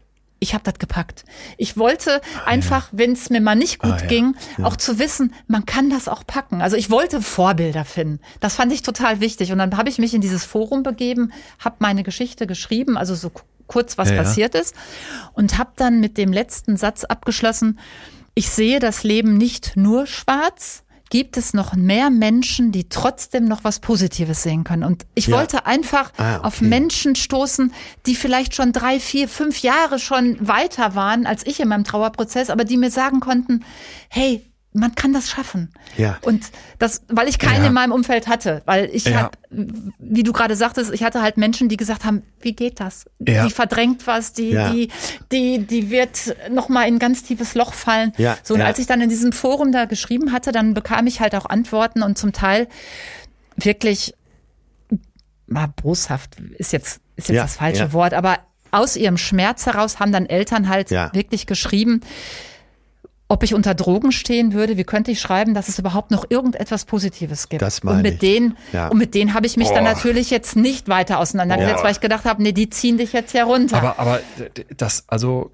ich 0.43 0.55
habe 0.55 0.65
das 0.65 0.75
gepackt. 0.79 1.25
Ich 1.57 1.77
wollte 1.77 2.21
einfach, 2.45 2.89
wenn 2.93 3.13
es 3.13 3.31
mir 3.31 3.41
mal 3.41 3.55
nicht 3.55 3.79
gut 3.79 3.93
Ah, 3.93 3.99
ja. 4.01 4.07
ging, 4.07 4.35
auch 4.63 4.77
zu 4.77 4.99
wissen, 4.99 5.33
man 5.47 5.65
kann 5.67 5.89
das 5.89 6.09
auch 6.09 6.27
packen. 6.27 6.61
Also 6.61 6.77
ich 6.77 6.91
wollte 6.91 7.23
Vorbilder 7.23 7.85
finden. 7.85 8.19
Das 8.41 8.57
fand 8.57 8.73
ich 8.73 8.83
total 8.83 9.21
wichtig. 9.21 9.53
Und 9.53 9.59
dann 9.59 9.77
habe 9.77 9.89
ich 9.89 9.99
mich 9.99 10.15
in 10.15 10.21
dieses 10.21 10.45
Forum 10.45 10.83
begeben, 10.83 11.33
habe 11.61 11.77
meine 11.79 12.03
Geschichte 12.03 12.47
geschrieben, 12.47 12.97
also 12.99 13.15
so 13.15 13.31
ku- 13.31 13.43
kurz, 13.69 13.97
was 13.99 14.09
Ja, 14.11 14.17
ja. 14.17 14.23
passiert 14.23 14.55
ist, 14.55 14.75
und 15.33 15.57
habe 15.59 15.71
dann 15.77 16.01
mit 16.01 16.19
dem 16.19 16.33
letzten 16.33 16.77
Satz 16.77 17.05
abgeschlossen, 17.05 17.79
ich 18.35 18.49
sehe 18.51 18.81
das 18.81 19.05
Leben 19.05 19.37
nicht 19.37 19.77
nur 19.77 20.07
schwarz, 20.07 20.82
gibt 21.13 21.37
es 21.37 21.53
noch 21.53 21.75
mehr 21.75 22.09
Menschen, 22.09 22.73
die 22.73 22.89
trotzdem 22.89 23.45
noch 23.45 23.65
was 23.65 23.81
Positives 23.81 24.43
sehen 24.43 24.65
können. 24.65 24.83
Und 24.83 25.05
ich 25.15 25.27
Ja. 25.27 25.37
wollte 25.37 25.67
einfach 25.67 26.11
Ah, 26.17 26.37
okay. 26.39 26.47
auf 26.47 26.61
Menschen 26.63 27.17
stoßen, 27.17 27.71
die 28.07 28.15
vielleicht 28.15 28.55
schon 28.55 28.73
drei, 28.73 28.99
vier, 28.99 29.29
fünf 29.29 29.61
Jahre 29.61 29.99
schon 29.99 30.39
weiter 30.41 30.95
waren 30.95 31.27
als 31.27 31.47
ich 31.47 31.61
in 31.61 31.69
meinem 31.69 31.85
Trauerprozess, 31.85 32.49
aber 32.49 32.65
die 32.65 32.79
mir 32.79 32.91
sagen 32.91 33.21
konnten, 33.21 33.63
hey, 34.09 34.43
man 34.75 34.95
kann 34.95 35.13
das 35.13 35.29
schaffen. 35.31 35.71
Ja. 35.99 36.19
Und 36.23 36.45
das, 36.79 37.03
weil 37.09 37.29
ich 37.29 37.39
keine 37.39 37.61
Ja. 37.61 37.67
in 37.67 37.73
meinem 37.75 37.93
Umfeld 37.93 38.27
hatte, 38.27 38.63
weil 38.65 38.89
ich 38.93 39.05
Ja. 39.05 39.23
hab, 39.25 39.37
wie 39.51 40.23
du 40.23 40.33
gerade 40.33 40.57
sagtest, 40.57 40.93
ich 40.93 41.03
hatte 41.05 41.21
halt 41.21 41.37
Menschen, 41.37 41.69
die 41.69 41.77
gesagt 41.77 42.05
haben, 42.07 42.23
wie 42.41 42.55
geht 42.55 42.81
das? 42.81 43.05
Ja. 43.19 43.45
Die 43.45 43.51
verdrängt 43.51 44.07
was, 44.07 44.33
die, 44.33 44.51
Ja. 44.51 44.71
die, 44.73 44.89
die, 45.31 45.59
die 45.67 45.91
wird 45.91 46.35
noch 46.51 46.69
mal 46.71 46.89
in 46.89 46.95
ein 46.95 46.99
ganz 46.99 47.23
tiefes 47.23 47.55
Loch 47.55 47.75
fallen. 47.75 48.13
Ja, 48.17 48.39
So, 48.43 48.55
und 48.55 48.63
als 48.63 48.79
ich 48.79 48.87
dann 48.87 49.01
in 49.03 49.11
diesem 49.11 49.33
Forum 49.33 49.73
da 49.73 49.85
geschrieben 49.85 50.33
hatte, 50.33 50.53
dann 50.53 50.73
bekam 50.73 51.07
ich 51.07 51.21
halt 51.21 51.35
auch 51.35 51.45
Antworten 51.47 52.03
und 52.03 52.17
zum 52.17 52.33
Teil 52.33 52.67
wirklich 53.57 54.15
mal 55.47 55.67
boshaft 55.83 56.37
ist 56.57 56.73
jetzt, 56.73 57.01
ist 57.17 57.29
jetzt 57.29 57.39
das 57.43 57.57
falsche. 57.57 57.93
Wort, 57.93 58.15
aber 58.15 58.39
aus 58.71 58.97
ihrem 58.97 59.19
Schmerz 59.19 59.67
heraus 59.67 60.01
haben 60.01 60.13
dann 60.13 60.25
Eltern 60.25 60.71
halt 60.71 60.91
wirklich 60.91 61.47
geschrieben, 61.47 62.01
ob 63.33 63.43
ich 63.43 63.55
unter 63.55 63.75
Drogen 63.75 64.13
stehen 64.13 64.53
würde, 64.53 64.77
wie 64.77 64.85
könnte 64.85 65.11
ich 65.11 65.19
schreiben, 65.19 65.55
dass 65.55 65.69
es 65.71 65.79
überhaupt 65.79 66.11
noch 66.11 66.27
irgendetwas 66.29 66.85
Positives 66.85 67.49
gibt. 67.49 67.63
Das 67.63 67.83
meine 67.83 67.97
und 67.97 68.03
mit 68.03 68.13
ich. 68.15 68.19
denen, 68.21 68.59
Ja. 68.75 68.89
und 68.89 68.99
mit 68.99 69.15
denen 69.15 69.33
habe 69.33 69.47
ich 69.47 69.57
mich 69.57 69.69
dann 69.69 69.85
Boah. 69.85 69.95
natürlich 69.95 70.29
jetzt 70.29 70.55
nicht 70.55 70.89
weiter 70.91 71.19
auseinandergesetzt, 71.19 71.77
Boah. 71.79 71.85
weil 71.85 71.93
ich 71.93 72.01
gedacht 72.01 72.27
habe, 72.27 72.43
nee, 72.43 72.53
die 72.53 72.69
ziehen 72.69 72.99
dich 72.99 73.15
jetzt 73.15 73.33
ja 73.33 73.45
runter. 73.45 73.79
Aber, 73.79 73.99
aber 73.99 74.21
das, 74.77 75.05
also 75.07 75.51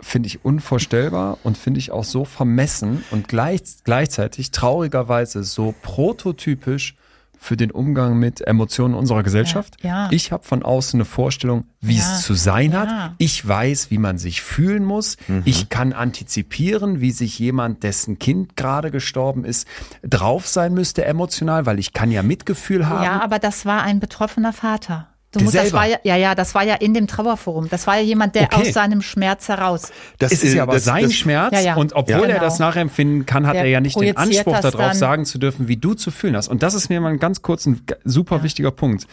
finde 0.00 0.28
ich 0.28 0.44
unvorstellbar 0.44 1.38
und 1.42 1.58
finde 1.58 1.80
ich 1.80 1.90
auch 1.90 2.04
so 2.04 2.24
vermessen 2.24 3.02
und 3.10 3.26
gleich, 3.26 3.62
gleichzeitig 3.82 4.52
traurigerweise 4.52 5.42
so 5.42 5.74
prototypisch 5.82 6.94
für 7.38 7.56
den 7.56 7.70
Umgang 7.70 8.18
mit 8.18 8.40
Emotionen 8.46 8.94
unserer 8.94 9.22
Gesellschaft. 9.22 9.76
Ja, 9.82 10.04
ja. 10.04 10.08
Ich 10.10 10.32
habe 10.32 10.44
von 10.44 10.62
außen 10.62 10.98
eine 10.98 11.04
Vorstellung, 11.04 11.64
wie 11.80 11.96
Ja, 11.98 12.02
es 12.02 12.22
zu 12.22 12.34
sein 12.34 12.72
ja. 12.72 12.80
hat. 12.80 13.14
Ich 13.18 13.46
weiß, 13.46 13.90
wie 13.90 13.98
man 13.98 14.18
sich 14.18 14.42
fühlen 14.42 14.84
muss. 14.84 15.16
Ich 15.44 15.68
kann 15.68 15.92
antizipieren, 15.92 17.00
wie 17.00 17.12
sich 17.12 17.38
jemand, 17.38 17.82
dessen 17.82 18.18
Kind 18.18 18.56
gerade 18.56 18.90
gestorben 18.90 19.44
ist, 19.44 19.66
drauf 20.02 20.46
sein 20.46 20.74
müsste 20.74 21.04
emotional, 21.04 21.66
weil 21.66 21.78
ich 21.78 21.92
kann 21.92 22.10
ja 22.10 22.22
Mitgefühl 22.22 22.88
haben. 22.88 23.04
Ja, 23.04 23.20
aber 23.22 23.38
das 23.38 23.64
war 23.64 23.82
ein 23.82 24.00
betroffener 24.00 24.52
Vater. 24.52 25.08
Du 25.30 25.40
musst, 25.40 25.54
das 25.56 25.74
war 25.74 25.86
ja, 25.86 25.98
ja, 26.04 26.16
ja, 26.16 26.34
das 26.34 26.54
war 26.54 26.62
ja 26.64 26.74
in 26.76 26.94
dem 26.94 27.06
Trauerforum. 27.06 27.68
Das 27.68 27.86
war 27.86 27.96
ja 27.98 28.02
jemand, 28.02 28.34
der 28.34 28.44
Okay. 28.44 28.68
aus 28.68 28.72
seinem 28.72 29.02
Schmerz 29.02 29.48
heraus. 29.48 29.92
Das 30.18 30.32
es 30.32 30.42
ist 30.42 30.54
ja 30.54 30.62
aber 30.62 30.74
das- 30.74 30.84
sein 30.84 31.02
das- 31.04 31.14
Schmerz 31.14 31.52
Ja, 31.52 31.60
ja. 31.60 31.74
und 31.76 31.92
obwohl 31.92 32.14
Ja. 32.14 32.20
er 32.22 32.26
Genau. 32.28 32.40
das 32.40 32.58
nachempfinden 32.58 33.26
kann, 33.26 33.46
hat 33.46 33.54
Der 33.54 33.64
er 33.64 33.68
ja 33.68 33.80
nicht 33.82 34.00
den 34.00 34.16
Anspruch 34.16 34.58
darauf 34.60 34.94
sagen 34.94 35.26
zu 35.26 35.36
dürfen, 35.38 35.68
wie 35.68 35.76
du 35.76 35.92
zu 35.92 36.10
fühlen 36.10 36.34
hast. 36.34 36.48
Und 36.48 36.62
das 36.62 36.72
ist 36.72 36.88
mir 36.88 37.00
mal 37.02 37.12
ein 37.12 37.18
ganz 37.18 37.42
kurz 37.42 37.66
ein 37.66 37.82
super 38.04 38.42
wichtiger 38.42 38.70
Punkt. 38.70 39.06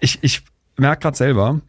Ich, 0.00 0.18
ich 0.22 0.42
merke 0.78 1.02
gerade 1.02 1.16
selber, 1.18 1.60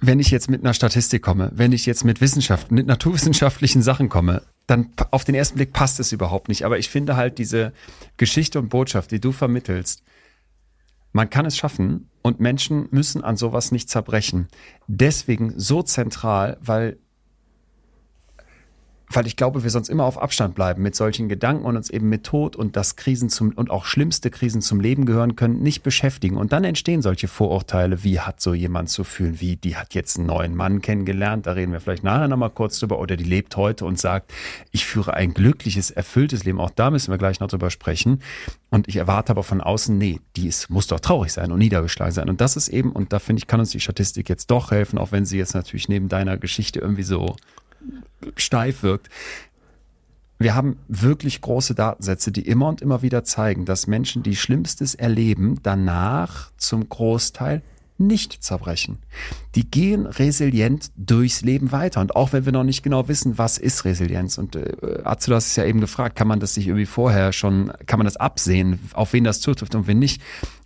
wenn 0.00 0.18
ich 0.18 0.30
jetzt 0.30 0.50
mit 0.50 0.62
einer 0.64 0.74
Statistik 0.74 1.22
komme, 1.22 1.50
wenn 1.54 1.72
ich 1.72 1.86
jetzt 1.86 2.04
mit 2.04 2.20
Wissenschaft, 2.20 2.70
mit 2.72 2.86
naturwissenschaftlichen 2.86 3.82
Sachen 3.82 4.08
komme, 4.08 4.42
dann 4.66 4.90
auf 5.10 5.24
den 5.24 5.34
ersten 5.34 5.56
Blick 5.56 5.72
passt 5.72 6.00
es 6.00 6.10
überhaupt 6.12 6.48
nicht. 6.48 6.64
Aber 6.64 6.78
ich 6.78 6.88
finde 6.88 7.16
halt 7.16 7.38
diese 7.38 7.72
Geschichte 8.16 8.58
und 8.58 8.70
Botschaft, 8.70 9.10
die 9.10 9.20
du 9.20 9.30
vermittelst, 9.32 10.02
man 11.12 11.30
kann 11.30 11.46
es 11.46 11.56
schaffen 11.56 12.08
und 12.22 12.40
Menschen 12.40 12.88
müssen 12.90 13.24
an 13.24 13.36
sowas 13.36 13.72
nicht 13.72 13.88
zerbrechen. 13.88 14.48
Deswegen 14.86 15.52
so 15.56 15.82
zentral, 15.82 16.58
weil 16.60 16.98
weil 19.12 19.26
ich 19.26 19.36
glaube, 19.36 19.64
wir 19.64 19.70
sonst 19.70 19.88
immer 19.88 20.04
auf 20.04 20.20
Abstand 20.22 20.54
bleiben 20.54 20.82
mit 20.82 20.94
solchen 20.94 21.28
Gedanken 21.28 21.64
und 21.64 21.76
uns 21.76 21.90
eben 21.90 22.08
mit 22.08 22.24
Tod 22.24 22.54
und 22.54 22.76
das 22.76 22.94
Krisen 22.94 23.28
zum 23.28 23.50
und 23.50 23.70
auch 23.70 23.84
schlimmste 23.84 24.30
Krisen 24.30 24.62
zum 24.62 24.80
Leben 24.80 25.04
gehören 25.04 25.34
können, 25.34 25.62
nicht 25.62 25.82
beschäftigen. 25.82 26.36
Und 26.36 26.52
dann 26.52 26.62
entstehen 26.62 27.02
solche 27.02 27.26
Vorurteile, 27.26 28.04
wie 28.04 28.20
hat 28.20 28.40
so 28.40 28.54
jemand 28.54 28.88
zu 28.88 29.02
fühlen, 29.02 29.40
wie 29.40 29.56
die 29.56 29.76
hat 29.76 29.94
jetzt 29.94 30.16
einen 30.16 30.26
neuen 30.26 30.54
Mann 30.54 30.80
kennengelernt, 30.80 31.46
da 31.46 31.52
reden 31.52 31.72
wir 31.72 31.80
vielleicht 31.80 32.04
nachher 32.04 32.28
nochmal 32.28 32.50
kurz 32.50 32.78
drüber, 32.78 33.00
oder 33.00 33.16
die 33.16 33.24
lebt 33.24 33.56
heute 33.56 33.84
und 33.84 33.98
sagt, 33.98 34.32
ich 34.70 34.86
führe 34.86 35.14
ein 35.14 35.34
glückliches, 35.34 35.90
erfülltes 35.90 36.44
Leben. 36.44 36.60
Auch 36.60 36.70
da 36.70 36.90
müssen 36.90 37.10
wir 37.10 37.18
gleich 37.18 37.40
noch 37.40 37.48
drüber 37.48 37.70
sprechen. 37.70 38.22
Und 38.70 38.86
ich 38.86 38.96
erwarte 38.96 39.32
aber 39.32 39.42
von 39.42 39.60
außen, 39.60 39.98
nee, 39.98 40.20
die 40.36 40.46
ist, 40.46 40.70
muss 40.70 40.86
doch 40.86 41.00
traurig 41.00 41.32
sein 41.32 41.50
und 41.50 41.58
niedergeschlagen 41.58 42.14
sein. 42.14 42.28
Und 42.28 42.40
das 42.40 42.56
ist 42.56 42.68
eben, 42.68 42.92
und 42.92 43.12
da 43.12 43.18
finde 43.18 43.40
ich, 43.40 43.48
kann 43.48 43.58
uns 43.58 43.70
die 43.70 43.80
Statistik 43.80 44.28
jetzt 44.28 44.50
doch 44.52 44.70
helfen, 44.70 44.98
auch 44.98 45.10
wenn 45.10 45.24
sie 45.24 45.38
jetzt 45.38 45.54
natürlich 45.54 45.88
neben 45.88 46.08
deiner 46.08 46.36
Geschichte 46.36 46.78
irgendwie 46.78 47.02
so 47.02 47.34
steif 48.36 48.82
wirkt. 48.82 49.08
Wir 50.38 50.54
haben 50.54 50.78
wirklich 50.88 51.42
große 51.42 51.74
Datensätze, 51.74 52.32
die 52.32 52.46
immer 52.46 52.68
und 52.68 52.80
immer 52.80 53.02
wieder 53.02 53.24
zeigen, 53.24 53.66
dass 53.66 53.86
Menschen, 53.86 54.22
die 54.22 54.36
Schlimmstes 54.36 54.94
erleben, 54.94 55.60
danach 55.62 56.50
zum 56.56 56.88
Großteil 56.88 57.62
nicht 58.00 58.42
zerbrechen. 58.42 58.98
Die 59.54 59.70
gehen 59.70 60.06
resilient 60.06 60.90
durchs 60.96 61.42
Leben 61.42 61.70
weiter. 61.70 62.00
Und 62.00 62.16
auch 62.16 62.32
wenn 62.32 62.46
wir 62.46 62.52
noch 62.52 62.64
nicht 62.64 62.82
genau 62.82 63.08
wissen, 63.08 63.36
was 63.36 63.58
ist 63.58 63.84
Resilienz. 63.84 64.38
Und 64.38 64.56
äh, 64.56 65.02
hast 65.04 65.28
es 65.28 65.56
ja 65.56 65.64
eben 65.64 65.80
gefragt, 65.80 66.16
kann 66.16 66.26
man 66.26 66.40
das 66.40 66.54
sich 66.54 66.66
irgendwie 66.66 66.86
vorher 66.86 67.32
schon, 67.32 67.70
kann 67.86 67.98
man 67.98 68.06
das 68.06 68.16
absehen, 68.16 68.80
auf 68.94 69.12
wen 69.12 69.24
das 69.24 69.40
zutrifft 69.40 69.74
und 69.74 69.86
wen 69.86 69.98
nicht. 69.98 70.22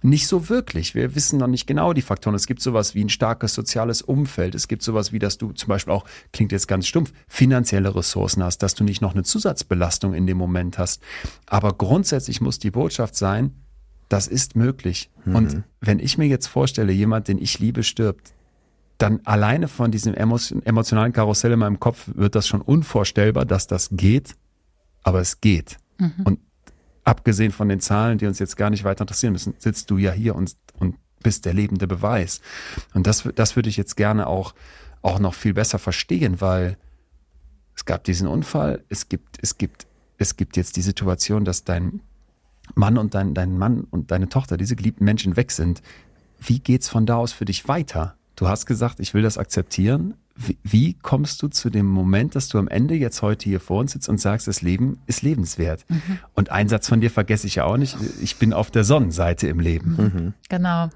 Nicht 0.06 0.26
so 0.26 0.50
wirklich. 0.50 0.94
Wir 0.94 1.14
wissen 1.14 1.38
noch 1.38 1.46
nicht 1.46 1.66
genau 1.66 1.94
die 1.94 2.02
Faktoren. 2.02 2.36
Es 2.36 2.46
gibt 2.46 2.60
sowas 2.60 2.94
wie 2.94 3.02
ein 3.02 3.08
starkes 3.08 3.54
soziales 3.54 4.02
Umfeld. 4.02 4.54
Es 4.54 4.68
gibt 4.68 4.82
sowas 4.82 5.12
wie, 5.12 5.18
dass 5.18 5.38
du 5.38 5.52
zum 5.52 5.68
Beispiel 5.68 5.94
auch, 5.94 6.04
klingt 6.30 6.52
jetzt 6.52 6.68
ganz 6.68 6.86
stumpf, 6.86 7.14
finanzielle 7.26 7.94
Ressourcen 7.94 8.44
hast, 8.44 8.58
dass 8.58 8.74
du 8.74 8.84
nicht 8.84 9.00
noch 9.00 9.14
eine 9.14 9.22
Zusatzbelastung 9.22 10.12
in 10.12 10.26
dem 10.26 10.36
Moment 10.36 10.76
hast. 10.76 11.00
Aber 11.46 11.72
grundsätzlich 11.72 12.42
muss 12.42 12.58
die 12.58 12.70
Botschaft 12.70 13.16
sein, 13.16 13.54
das 14.10 14.28
ist 14.28 14.56
möglich. 14.56 15.08
Und 15.24 15.62
wenn 15.80 15.98
ich 16.00 16.18
mir 16.18 16.26
jetzt 16.26 16.48
vorstelle, 16.48 16.92
jemand, 16.92 17.28
den 17.28 17.38
ich 17.38 17.58
liebe, 17.58 17.82
stirbt, 17.82 18.34
dann 18.98 19.20
alleine 19.24 19.68
von 19.68 19.90
diesem 19.90 20.12
emotionalen 20.12 21.14
Karussell 21.14 21.52
in 21.52 21.60
meinem 21.60 21.80
Kopf 21.80 22.10
wird 22.14 22.34
das 22.34 22.46
schon 22.46 22.60
unvorstellbar, 22.60 23.46
dass 23.46 23.68
das 23.68 23.88
geht, 23.90 24.36
aber 25.02 25.20
es 25.20 25.40
geht. 25.40 25.78
Und 26.24 26.40
abgesehen 27.04 27.52
von 27.52 27.68
den 27.68 27.80
Zahlen, 27.80 28.18
die 28.18 28.26
uns 28.26 28.38
jetzt 28.38 28.56
gar 28.56 28.70
nicht 28.70 28.84
weiter 28.84 29.02
interessieren 29.02 29.32
müssen, 29.32 29.54
sitzt 29.58 29.90
du 29.90 29.98
ja 29.98 30.12
hier 30.12 30.34
und, 30.34 30.56
und 30.78 30.96
bist 31.22 31.44
der 31.44 31.54
lebende 31.54 31.86
Beweis. 31.86 32.40
Und 32.94 33.06
das, 33.06 33.28
das 33.34 33.56
würde 33.56 33.68
ich 33.68 33.76
jetzt 33.76 33.96
gerne 33.96 34.26
auch, 34.26 34.54
auch 35.02 35.18
noch 35.18 35.34
viel 35.34 35.54
besser 35.54 35.78
verstehen, 35.78 36.40
weil 36.40 36.76
es 37.76 37.84
gab 37.84 38.04
diesen 38.04 38.28
Unfall, 38.28 38.84
es 38.88 39.08
gibt, 39.08 39.38
es 39.42 39.58
gibt, 39.58 39.86
es 40.18 40.36
gibt 40.36 40.56
jetzt 40.56 40.76
die 40.76 40.82
Situation, 40.82 41.44
dass 41.44 41.64
dein 41.64 42.00
Mann 42.74 42.96
und 42.96 43.14
dein, 43.14 43.34
dein 43.34 43.58
Mann 43.58 43.84
und 43.90 44.10
deine 44.10 44.28
Tochter, 44.28 44.56
diese 44.56 44.76
geliebten 44.76 45.04
Menschen 45.04 45.36
weg 45.36 45.50
sind. 45.50 45.82
Wie 46.40 46.60
geht's 46.60 46.88
von 46.88 47.04
da 47.04 47.16
aus 47.16 47.32
für 47.32 47.44
dich 47.44 47.68
weiter? 47.68 48.16
Du 48.36 48.48
hast 48.48 48.66
gesagt, 48.66 49.00
ich 49.00 49.14
will 49.14 49.22
das 49.22 49.38
akzeptieren. 49.38 50.14
Wie, 50.36 50.58
wie 50.62 50.94
kommst 50.94 51.42
du 51.42 51.48
zu 51.48 51.70
dem 51.70 51.86
Moment, 51.86 52.34
dass 52.34 52.48
du 52.48 52.58
am 52.58 52.68
Ende 52.68 52.94
jetzt 52.94 53.22
heute 53.22 53.44
hier 53.44 53.60
vor 53.60 53.80
uns 53.80 53.92
sitzt 53.92 54.08
und 54.08 54.20
sagst, 54.20 54.48
das 54.48 54.62
Leben 54.62 54.98
ist 55.06 55.22
lebenswert? 55.22 55.86
Und 56.34 56.50
einen 56.50 56.68
Satz 56.68 56.88
von 56.88 57.00
dir 57.00 57.10
vergesse 57.10 57.46
ich 57.46 57.56
ja 57.56 57.64
auch 57.64 57.76
nicht. 57.76 57.96
Ich 58.20 58.36
bin 58.36 58.52
auf 58.52 58.70
der 58.70 58.84
Sonnenseite 58.84 59.46
im 59.46 59.60
Leben. 59.60 60.34
Genau. 60.48 60.88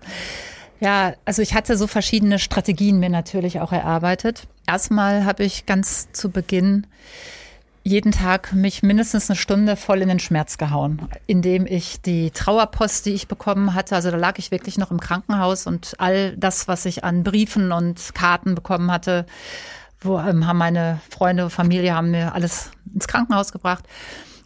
Ja, 0.80 1.14
also 1.24 1.42
ich 1.42 1.54
hatte 1.54 1.76
so 1.76 1.86
verschiedene 1.86 2.38
Strategien 2.38 3.00
mir 3.00 3.10
natürlich 3.10 3.60
auch 3.60 3.72
erarbeitet. 3.72 4.46
Erstmal 4.66 5.24
habe 5.24 5.44
ich 5.44 5.66
ganz 5.66 6.12
zu 6.12 6.30
Beginn 6.30 6.86
jeden 7.84 8.12
Tag 8.12 8.52
mich 8.52 8.82
mindestens 8.82 9.30
eine 9.30 9.36
Stunde 9.36 9.76
voll 9.76 10.02
in 10.02 10.08
den 10.08 10.18
Schmerz 10.18 10.58
gehauen, 10.58 11.08
indem 11.26 11.66
ich 11.66 12.00
die 12.02 12.30
Trauerpost, 12.30 13.06
die 13.06 13.14
ich 13.14 13.28
bekommen 13.28 13.74
hatte, 13.74 13.94
also 13.94 14.10
da 14.10 14.16
lag 14.16 14.38
ich 14.38 14.50
wirklich 14.50 14.78
noch 14.78 14.90
im 14.90 15.00
Krankenhaus 15.00 15.66
und 15.66 15.94
all 15.98 16.36
das, 16.36 16.68
was 16.68 16.84
ich 16.84 17.04
an 17.04 17.24
Briefen 17.24 17.72
und 17.72 18.14
Karten 18.14 18.54
bekommen 18.54 18.90
hatte, 18.90 19.26
wo 20.00 20.18
ähm, 20.18 20.46
haben 20.46 20.58
meine 20.58 21.00
Freunde, 21.08 21.50
Familie 21.50 21.94
haben 21.94 22.10
mir 22.10 22.34
alles 22.34 22.70
ins 22.92 23.08
Krankenhaus 23.08 23.52
gebracht. 23.52 23.84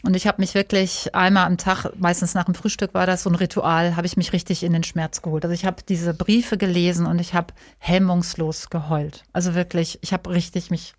Und 0.04 0.16
ich 0.16 0.26
habe 0.26 0.42
mich 0.42 0.54
wirklich 0.54 1.14
einmal 1.14 1.46
am 1.46 1.58
Tag, 1.58 1.92
meistens 1.96 2.34
nach 2.34 2.44
dem 2.44 2.54
Frühstück 2.54 2.92
war 2.92 3.06
das 3.06 3.22
so 3.22 3.30
ein 3.30 3.36
Ritual, 3.36 3.94
habe 3.94 4.06
ich 4.06 4.16
mich 4.16 4.32
richtig 4.32 4.64
in 4.64 4.72
den 4.72 4.82
Schmerz 4.82 5.22
geholt. 5.22 5.44
Also 5.44 5.54
ich 5.54 5.64
habe 5.64 5.82
diese 5.88 6.12
Briefe 6.12 6.58
gelesen 6.58 7.06
und 7.06 7.20
ich 7.20 7.34
habe 7.34 7.54
hemmungslos 7.78 8.68
geheult. 8.68 9.22
Also 9.32 9.54
wirklich, 9.54 10.00
ich 10.02 10.12
habe 10.12 10.30
richtig 10.30 10.72
mich 10.72 10.94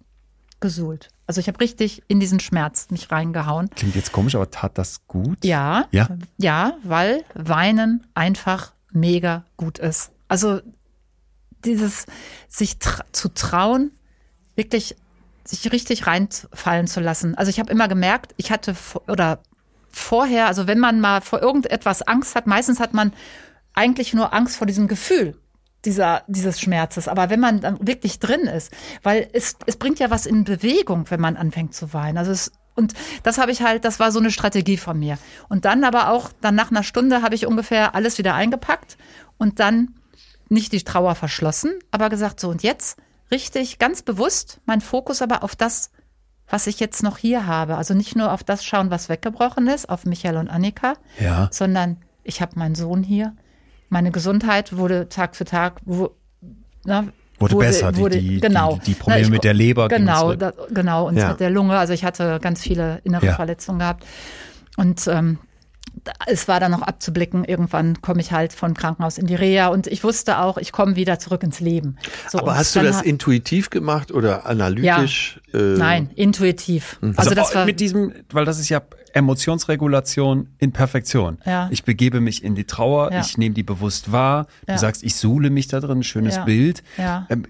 gesuhlt. 0.62 1.10
Also 1.26 1.40
ich 1.40 1.48
habe 1.48 1.60
richtig 1.60 2.04
in 2.08 2.20
diesen 2.20 2.40
Schmerz 2.40 2.88
mich 2.90 3.12
reingehauen. 3.12 3.70
Klingt 3.76 3.96
jetzt 3.96 4.12
komisch, 4.12 4.36
aber 4.36 4.52
tat 4.52 4.78
das 4.78 5.08
gut? 5.08 5.44
Ja, 5.44 5.86
Ja? 5.92 6.10
ja, 6.38 6.74
weil 6.84 7.24
Weinen 7.34 8.06
einfach 8.14 8.74
mega 8.92 9.46
gut 9.58 9.80
ist. 9.80 10.12
Also 10.28 10.60
dieses 11.64 12.06
sich 12.50 12.78
tra 12.80 13.06
zu 13.14 13.30
trauen, 13.30 13.92
wirklich 14.56 14.96
sich 15.46 15.72
richtig 15.72 16.08
reinfallen 16.08 16.88
zu 16.88 17.00
lassen. 17.00 17.36
Also 17.36 17.50
ich 17.50 17.60
habe 17.60 17.72
immer 17.72 17.88
gemerkt, 17.88 18.34
ich 18.38 18.52
hatte 18.52 18.76
oder 19.08 19.40
vorher, 19.90 20.48
also 20.48 20.68
wenn 20.68 20.80
man 20.80 21.00
mal 21.00 21.22
vor 21.22 21.42
irgendetwas 21.42 22.02
Angst 22.02 22.36
hat, 22.36 22.48
meistens 22.48 22.80
hat 22.80 22.94
man 22.94 23.14
eigentlich 23.74 24.14
nur 24.14 24.34
Angst 24.34 24.58
vor 24.58 24.68
diesem 24.68 24.88
Gefühl 24.88 25.38
dieser, 25.86 26.24
dieses 26.28 26.60
Schmerzes. 26.62 27.08
Aber 27.08 27.30
wenn 27.30 27.40
man 27.40 27.60
dann 27.62 27.86
wirklich 27.86 28.20
drin 28.20 28.42
ist, 28.42 28.72
weil 29.04 29.28
es, 29.34 29.58
es 29.66 29.78
bringt 29.78 30.00
ja 30.00 30.10
was 30.10 30.26
in 30.26 30.44
Bewegung, 30.44 31.10
wenn 31.10 31.20
man 31.22 31.36
anfängt 31.38 31.74
zu 31.76 31.94
weinen. 31.94 32.18
Also 32.18 32.32
es, 32.32 32.52
und 32.76 32.94
das 33.24 33.38
habe 33.38 33.52
ich 33.52 33.62
halt, 33.62 33.86
das 33.86 34.00
war 34.00 34.12
so 34.12 34.20
eine 34.20 34.32
Strategie 34.32 34.78
von 34.78 34.98
mir. 34.98 35.18
Und 35.50 35.66
dann 35.66 35.84
aber 35.84 36.10
auch, 36.10 36.32
dann 36.42 36.56
nach 36.56 36.72
einer 36.72 36.84
Stunde 36.84 37.22
habe 37.22 37.36
ich 37.36 37.46
ungefähr 37.46 37.96
alles 37.96 38.18
wieder 38.18 38.34
eingepackt 38.34 38.98
und 39.38 39.60
dann 39.60 39.96
nicht 40.50 40.72
die 40.72 40.84
Trauer 40.84 41.16
verschlossen, 41.16 41.72
aber 41.92 42.10
gesagt, 42.10 42.40
so 42.40 42.50
und 42.50 42.64
jetzt 42.64 42.98
richtig 43.32 43.80
ganz 43.80 44.02
bewusst 44.02 44.60
mein 44.66 44.82
Fokus 44.82 45.22
aber 45.22 45.44
auf 45.44 45.56
das, 45.56 45.92
was 46.48 46.68
ich 46.68 46.80
jetzt 46.80 47.02
noch 47.04 47.18
hier 47.18 47.48
habe. 47.48 47.78
Also 47.78 47.94
nicht 47.94 48.16
nur 48.16 48.32
auf 48.32 48.44
das 48.44 48.64
schauen, 48.64 48.92
was 48.92 49.10
weggebrochen 49.10 49.68
ist, 49.68 49.90
auf 49.90 50.06
Michael 50.06 50.38
und 50.38 50.50
Annika, 50.50 50.94
Ja. 51.20 51.50
sondern 51.52 51.98
ich 52.24 52.42
habe 52.42 52.60
meinen 52.60 52.76
Sohn 52.76 53.04
hier. 53.04 53.36
Meine 53.90 54.12
Gesundheit 54.12 54.76
wurde 54.76 55.10
Tag 55.10 55.36
für 55.36 55.46
Tag 55.46 55.82
wo, 55.86 56.12
na, 56.86 57.06
Wurde 57.40 57.56
besser, 57.58 57.92
die- 57.92 58.10
die- 58.10 58.40
genau. 58.40 58.76
die- 58.78 58.92
die 58.92 58.94
Probleme 58.94 59.22
Na, 59.22 59.26
ich- 59.28 59.32
mit 59.32 59.44
der 59.44 59.54
Leber 59.54 59.88
Genau, 59.90 60.34
da, 60.36 60.54
genau 60.70 61.08
und 61.08 61.18
Ja. 61.18 61.30
mit 61.30 61.40
der 61.40 61.50
Lunge. 61.50 61.78
Also 61.78 61.94
ich 61.94 62.04
hatte 62.06 62.40
ganz 62.42 62.62
viele 62.62 63.00
innere 63.04 63.26
Ja. 63.26 63.34
Verletzungen 63.36 63.80
gehabt 63.80 64.06
und 64.78 65.06
ähm, 65.08 65.40
es 66.26 66.48
war 66.48 66.60
dann 66.60 66.72
noch 66.72 66.82
abzublicken. 66.82 67.44
Irgendwann 67.44 68.02
komme 68.02 68.20
ich 68.22 68.32
halt 68.32 68.54
vom 68.54 68.74
Krankenhaus 68.74 69.18
in 69.18 69.28
die 69.28 69.36
Reha 69.36 69.68
und 69.68 69.88
ich 69.88 70.04
wusste 70.04 70.40
auch, 70.40 70.58
ich 70.58 70.72
komme 70.72 70.96
wieder 70.96 71.20
zurück 71.20 71.44
ins 71.44 71.60
Leben. 71.60 71.98
So, 72.30 72.40
Aber 72.40 72.56
hast 72.56 72.76
du 72.76 72.82
das 72.82 73.02
intuitiv 73.02 73.70
gemacht 73.70 74.12
oder 74.12 74.46
analytisch? 74.46 75.40
äh, 75.54 75.58
Nein, 75.58 76.10
intuitiv. 76.16 76.98
Also, 77.02 77.18
Also, 77.20 77.36
das 77.36 77.56
war 77.56 77.66
mit 77.66 77.80
diesem, 77.80 78.14
weil 78.32 78.46
das 78.46 78.58
ist 78.60 78.70
ja 78.70 78.82
Emotionsregulation 79.14 80.48
in 80.60 80.72
Perfektion. 80.72 81.38
Ja. 81.46 81.68
Ich 81.72 81.84
begebe 81.84 82.20
mich 82.22 82.44
in 82.44 82.56
die 82.56 82.66
Trauer, 82.66 83.12
Ja. 83.12 83.22
ich 83.22 83.38
nehme 83.38 83.54
die 83.56 83.64
bewusst 83.64 84.12
wahr. 84.12 84.48
Du 84.68 84.78
sagst, 84.78 85.04
ich 85.04 85.16
suhle 85.16 85.50
mich 85.50 85.68
da 85.68 85.80
drin, 85.80 86.04
schönes. 86.04 86.44
Bild. 86.46 86.84
Ja. 86.98 87.26
Ähm, 87.30 87.46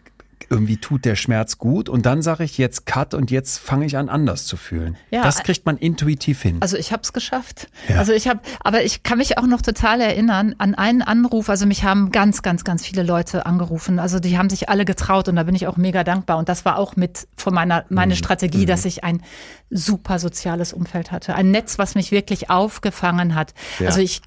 irgendwie 0.50 0.78
tut 0.78 1.06
der 1.06 1.16
Schmerz 1.16 1.58
gut 1.58 1.90
und 1.90 2.06
dann 2.06 2.22
sage 2.22 2.44
ich 2.44 2.58
jetzt 2.58 2.86
Cut 2.86 3.14
und 3.14 3.32
jetzt 3.32 3.58
fange 3.60 3.86
ich 3.86 3.98
an 3.98 4.10
anders 4.10 4.46
zu 4.46 4.58
fühlen. 4.58 4.98
Ja. 5.12 5.24
Das 5.24 5.44
kriegt 5.44 5.66
man 5.66 5.78
intuitiv 5.78 6.42
hin. 6.42 6.58
Also 6.62 6.78
ich 6.78 6.92
habe 6.92 7.04
es 7.04 7.14
geschafft. 7.14 7.68
Ja. 7.88 7.98
Also 7.98 8.14
ich 8.14 8.28
habe, 8.28 8.40
aber 8.62 8.84
ich 8.84 9.04
kann 9.04 9.18
mich 9.18 9.38
auch 9.38 9.46
noch 9.46 9.62
total 9.62 10.02
erinnern 10.02 10.56
an 10.58 10.76
einen 10.76 11.02
Anruf. 11.02 11.50
Also 11.50 11.66
mich 11.66 11.84
haben 11.84 12.12
ganz, 12.12 12.42
ganz, 12.42 12.64
ganz 12.64 12.86
viele 12.86 13.04
Leute 13.04 13.46
angerufen. 13.46 14.00
Also 14.00 14.20
die 14.20 14.38
haben 14.38 14.50
sich 14.50 14.70
alle 14.70 14.86
getraut 14.86 15.28
und 15.30 15.36
da 15.36 15.44
bin 15.44 15.56
ich 15.56 15.68
auch 15.68 15.78
mega 15.78 16.04
dankbar. 16.04 16.38
Und 16.38 16.50
das 16.50 16.66
war 16.66 16.78
auch 16.78 16.96
mit 16.96 17.28
von 17.36 17.54
meiner 17.54 17.82
Mhm. 17.90 17.96
meine 17.96 18.16
Strategie, 18.16 18.66
dass 18.66 18.86
ich 18.86 19.04
ein 19.04 19.22
super 19.70 20.20
soziales 20.20 20.74
Umfeld 20.74 21.12
hatte, 21.12 21.36
ein 21.36 21.52
Netz, 21.52 21.78
was 21.78 21.96
mich 21.96 22.12
wirklich 22.12 22.50
aufgefangen 22.50 23.36
hat. 23.36 23.54
Ja. 23.80 23.88
Also 23.88 24.02
ich, 24.02 24.22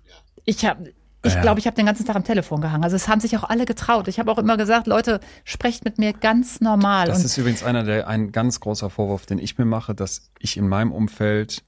ich 0.45 0.65
habe 0.65 0.93
ich 1.27 1.35
Ja. 1.35 1.41
glaube, 1.43 1.61
ich 1.61 1.67
habe 1.67 1.77
den 1.77 1.87
ganzen 1.87 2.05
Tag 2.07 2.17
am 2.17 2.25
Telefon 2.25 2.61
gehangen. 2.61 2.85
Also 2.85 2.97
es 2.97 3.09
haben 3.09 3.21
sich 3.21 3.37
auch 3.37 3.45
alle 3.45 3.65
getraut. 3.67 4.09
Ich 4.09 4.19
habe 4.19 4.31
auch 4.31 4.39
immer 4.39 4.57
gesagt, 4.57 4.87
Leute, 4.87 5.21
sprecht 5.45 5.85
mit 5.85 5.99
mir 5.99 6.13
ganz 6.13 6.61
normal. 6.61 7.07
Das 7.07 7.19
und 7.19 7.25
ist 7.25 7.37
übrigens 7.39 7.63
einer 7.63 7.83
der 7.85 8.09
ein 8.09 8.33
ganz 8.33 8.61
großer 8.61 8.91
Vorwurf, 8.91 9.27
den 9.27 9.39
ich 9.39 9.59
mir 9.59 9.65
mache, 9.65 9.95
dass 9.95 10.31
ich 10.39 10.57
in 10.57 10.69
meinem 10.69 10.93
Umfeld, 10.93 11.65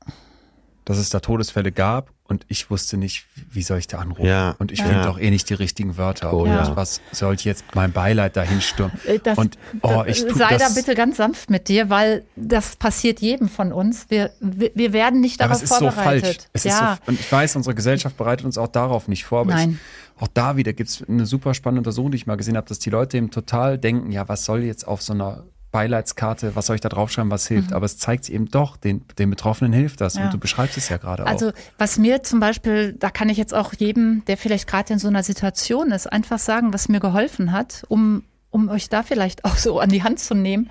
dass 0.84 0.98
es 0.98 1.11
da 1.11 1.20
Todesfälle 1.20 1.72
gab 1.72 2.11
und 2.29 2.45
ich 2.49 2.70
wusste 2.70 2.99
nicht, 2.99 3.24
wie 3.51 3.62
soll 3.62 3.79
ich 3.79 3.87
da 3.87 3.99
anrufen? 3.99 4.26
Ja. 4.26 4.55
Und 4.59 4.70
ich 4.70 4.79
Ja. 4.81 4.85
finde 4.87 5.11
auch 5.11 5.18
eh 5.18 5.31
nicht 5.31 5.49
die 5.49 5.55
richtigen 5.55 5.97
Wörter. 5.97 6.33
Oh, 6.35 6.47
ja. 6.47 6.76
was 6.76 7.01
soll 7.11 7.35
ich 7.35 7.45
jetzt 7.45 7.64
mein 7.74 7.91
Beileid 7.93 8.37
dahin 8.37 8.61
stürmen? 8.61 8.93
Äh, 9.07 9.18
Das, 9.18 9.39
und 9.39 9.59
oh, 9.83 10.05
ich 10.07 10.24
tu, 10.24 10.35
sei 10.35 10.57
das, 10.57 10.74
da 10.74 10.81
bitte 10.81 10.95
ganz 10.95 11.16
sanft 11.16 11.49
mit 11.49 11.68
dir, 11.68 11.89
weil 11.91 12.24
das 12.37 12.76
passiert 12.76 13.20
jedem 13.20 13.49
von 13.49 13.72
uns. 13.72 14.07
Wir, 14.11 14.31
wir, 14.41 14.70
wir 14.74 14.93
werden 14.93 15.20
nicht 15.20 15.41
darauf 15.41 15.57
es 15.57 15.62
ist 15.64 15.70
so 15.70 15.91
vorbereitet. 15.91 16.24
falsch. 16.24 16.39
Es 16.53 16.64
ja, 16.64 16.93
ist 16.95 17.03
so, 17.07 17.11
und 17.12 17.20
ich 17.20 17.33
weiß, 17.33 17.57
unsere 17.57 17.74
Gesellschaft 17.74 18.16
bereitet 18.16 18.45
uns 18.45 18.59
auch 18.59 18.68
darauf 18.68 19.09
nicht 19.09 19.24
vor. 19.24 19.41
Aber 19.41 19.53
Nein. 19.55 19.81
Ich, 20.16 20.22
auch 20.22 20.29
da 20.29 20.57
wieder 20.57 20.72
gibt 20.74 20.91
es 20.91 21.03
eine 21.09 21.24
super 21.26 21.55
spannende 21.55 21.81
Untersuchung, 21.81 22.11
die 22.11 22.16
ich 22.16 22.26
mal 22.26 22.37
gesehen 22.37 22.57
habe, 22.57 22.68
dass 22.68 22.79
die 22.79 22.91
Leute 22.91 23.16
eben 23.16 23.31
total 23.31 23.79
denken, 23.79 24.11
ja, 24.11 24.29
was 24.29 24.45
soll 24.45 24.64
jetzt 24.64 24.87
auf 24.87 25.01
so 25.01 25.12
einer 25.14 25.45
Beileidskarte, 25.70 26.56
was 26.56 26.66
soll 26.66 26.76
ich 26.76 26.80
da 26.80 26.88
draufschreiben, 26.88 27.30
was 27.30 27.46
hilft? 27.46 27.72
Aber 27.72 27.84
es 27.84 27.98
zeigt 27.98 28.28
eben 28.30 28.50
doch, 28.50 28.76
den, 28.76 29.04
den 29.18 29.28
Betroffenen 29.28 29.72
hilft 29.72 30.00
das. 30.00 30.14
Mhm. 30.14 30.20
Ja. 30.20 30.26
Und 30.26 30.34
du 30.34 30.38
beschreibst 30.38 30.78
es 30.78 30.88
ja 30.88 30.96
gerade 30.96 31.24
auch. 31.24 31.28
also 31.28 31.52
was 31.76 31.98
mir 31.98 32.22
zum 32.22 32.40
Beispiel, 32.40 32.94
da 32.94 33.10
kann 33.10 33.28
ich 33.28 33.36
jetzt 33.36 33.52
auch 33.52 33.74
jedem, 33.74 34.24
der 34.26 34.38
vielleicht 34.38 34.66
gerade 34.66 34.94
in 34.94 34.98
so 34.98 35.08
einer 35.08 35.22
Situation 35.22 35.92
ist, 35.92 36.06
einfach 36.06 36.38
sagen, 36.38 36.72
was 36.72 36.88
mir 36.88 37.00
geholfen 37.00 37.52
hat, 37.52 37.84
um, 37.88 38.24
um 38.50 38.68
euch 38.68 38.88
da 38.88 39.02
vielleicht 39.02 39.44
auch 39.44 39.56
so 39.56 39.78
an 39.78 39.90
die 39.90 40.02
Hand 40.02 40.20
zu 40.20 40.34
nehmen. 40.34 40.70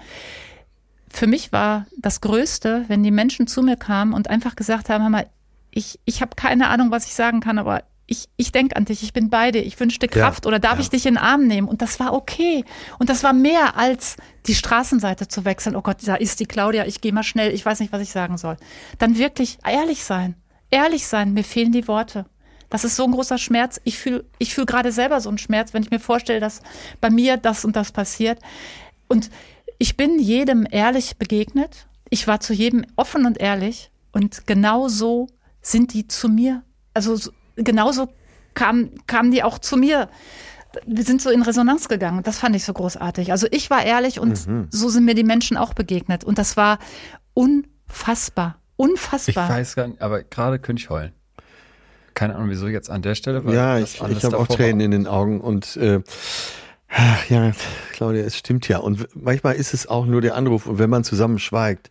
Für 1.09 1.27
mich 1.27 1.51
war 1.51 1.85
das 1.97 2.21
Größte, 2.21 2.85
wenn 2.87 3.03
die 3.03 3.11
Menschen 3.11 3.47
zu 3.47 3.61
mir 3.61 3.77
kamen 3.77 4.13
und 4.13 4.29
einfach 4.29 4.55
gesagt 4.55 4.89
haben, 4.89 5.03
hör 5.03 5.09
mal, 5.09 5.27
ich, 5.71 5.99
ich 6.05 6.21
habe 6.21 6.35
keine 6.35 6.69
Ahnung, 6.69 6.89
was 6.89 7.05
ich 7.05 7.13
sagen 7.13 7.39
kann, 7.39 7.59
aber 7.59 7.83
ich, 8.08 8.30
ich 8.38 8.51
denke 8.53 8.76
an 8.78 8.86
dich, 8.86 9.03
ich 9.03 9.12
bin 9.14 9.30
bei 9.30 9.51
dir, 9.51 9.64
ich 9.64 9.78
wünsche 9.80 9.99
dir 9.99 10.08
Ja, 10.08 10.22
Kraft 10.22 10.45
oder 10.45 10.60
darf 10.60 10.76
ja. 10.76 10.80
ich 10.80 10.89
dich 10.89 11.05
in 11.05 11.16
den 11.16 11.24
Arm 11.24 11.45
nehmen? 11.45 11.68
Und 11.68 11.82
das 11.82 11.99
war 11.99 12.14
okay. 12.14 12.64
Und 12.99 13.10
das 13.10 13.22
war 13.24 13.34
mehr 13.34 13.78
als 13.78 14.16
die 14.47 14.55
Straßenseite 14.55 15.28
zu 15.28 15.43
wechseln. 15.45 15.76
Oh 15.76 15.82
Gott, 15.82 15.97
da 16.05 16.16
ist 16.16 16.39
die 16.39 16.45
Claudia, 16.45 16.86
ich 16.86 17.01
gehe 17.01 17.12
mal 17.14 17.24
schnell, 17.24 17.53
ich 17.53 17.66
weiß 17.66 17.82
nicht, 17.82 17.91
was 17.91 18.01
ich 18.01 18.12
sagen 18.12 18.38
soll. 18.38 18.55
Dann 18.97 19.18
wirklich 19.18 19.58
ehrlich 19.66 20.03
sein. 20.03 20.36
Ehrlich 20.72 21.05
sein, 21.05 21.34
mir 21.34 21.43
fehlen 21.43 21.72
die 21.74 21.88
Worte. 21.88 22.26
Das 22.70 22.84
ist 22.84 22.95
so 22.95 23.03
ein 23.05 23.12
großer 23.12 23.38
Schmerz. 23.38 23.80
Ich 23.84 23.97
fühle 23.97 24.26
ich 24.39 24.53
fühl 24.53 24.66
gerade 24.66 24.91
selber 24.91 25.22
so 25.22 25.30
einen 25.30 25.38
Schmerz, 25.38 25.74
wenn 25.74 25.84
ich 25.84 25.91
mir 25.91 25.99
vorstelle, 25.99 26.39
dass 26.39 26.62
bei 26.99 27.10
mir 27.10 27.38
das 27.38 27.64
und 27.66 27.76
das 27.76 27.91
passiert. 27.91 28.39
Und 29.08 29.30
ich 29.80 29.95
bin 29.95 30.20
jedem 30.20 30.66
ehrlich 30.70 31.18
begegnet. 31.18 31.88
Ich 32.10 32.28
war 32.28 32.39
zu 32.39 32.53
jedem 32.53 32.86
offen 32.95 33.26
und 33.26 33.38
ehrlich. 33.38 33.91
Und 34.12 34.47
genau 34.47 34.88
so 34.88 35.28
sind 35.62 35.93
die 35.93 36.08
zu 36.08 36.30
mir. 36.30 36.64
Also 36.93 37.16
so- 37.16 37.32
genauso 37.58 38.08
kamen, 38.53 38.91
kamen 39.08 39.32
die 39.32 39.43
auch 39.43 39.60
zu 39.60 39.78
mir. 39.78 40.10
Wir 40.86 41.03
sind 41.03 41.22
so 41.22 41.30
in 41.30 41.41
Resonanz 41.41 41.88
gegangen. 41.89 42.24
Das 42.24 42.39
fand 42.39 42.55
ich 42.55 42.64
so 42.64 42.74
großartig. 42.74 43.32
Also 43.32 43.47
ich 43.51 43.70
war 43.70 43.84
ehrlich 43.84 44.20
und 44.20 44.38
so 44.70 44.89
sind 44.89 45.05
mir 45.05 45.16
die 45.16 45.24
Menschen 45.24 45.58
auch 45.58 45.74
begegnet. 45.74 46.24
Und 46.24 46.38
das 46.38 46.55
war 46.58 46.78
unfassbar. 47.34 48.58
Ich 48.60 48.84
Unfassbar. 48.86 49.49
weiß 49.49 49.76
gar 49.76 49.88
nicht, 49.88 50.01
aber 50.03 50.22
gerade 50.24 50.60
könnte 50.60 50.82
ich 50.84 50.89
heulen. 50.91 51.12
Keine 52.14 52.36
Ahnung, 52.36 52.49
wieso 52.51 52.68
jetzt 52.68 52.91
an 52.91 53.01
der 53.01 53.16
Stelle. 53.16 53.43
weil 53.43 53.55
Ja, 53.55 53.80
das 53.80 53.95
ich, 53.95 54.01
ich 54.01 54.24
habe 54.24 54.38
auch 54.38 54.47
Tränen 54.47 54.80
war. 54.80 54.86
in 54.86 54.91
den 54.91 55.08
Augen 55.08 55.41
und 55.41 55.78
äh, 55.78 56.01
ach, 56.89 57.26
ja, 57.30 57.51
Claudia, 57.93 58.24
es 58.24 58.38
stimmt 58.38 58.68
ja. 58.68 58.78
Und 58.78 59.08
manchmal 59.16 59.55
ist 59.55 59.74
es 59.74 59.88
auch 59.88 60.05
nur 60.05 60.22
der 60.22 60.36
Anruf 60.36 60.68
und 60.68 60.78
wenn 60.78 60.89
man 60.91 61.03
zusammen 61.03 61.39
schweigt. 61.39 61.89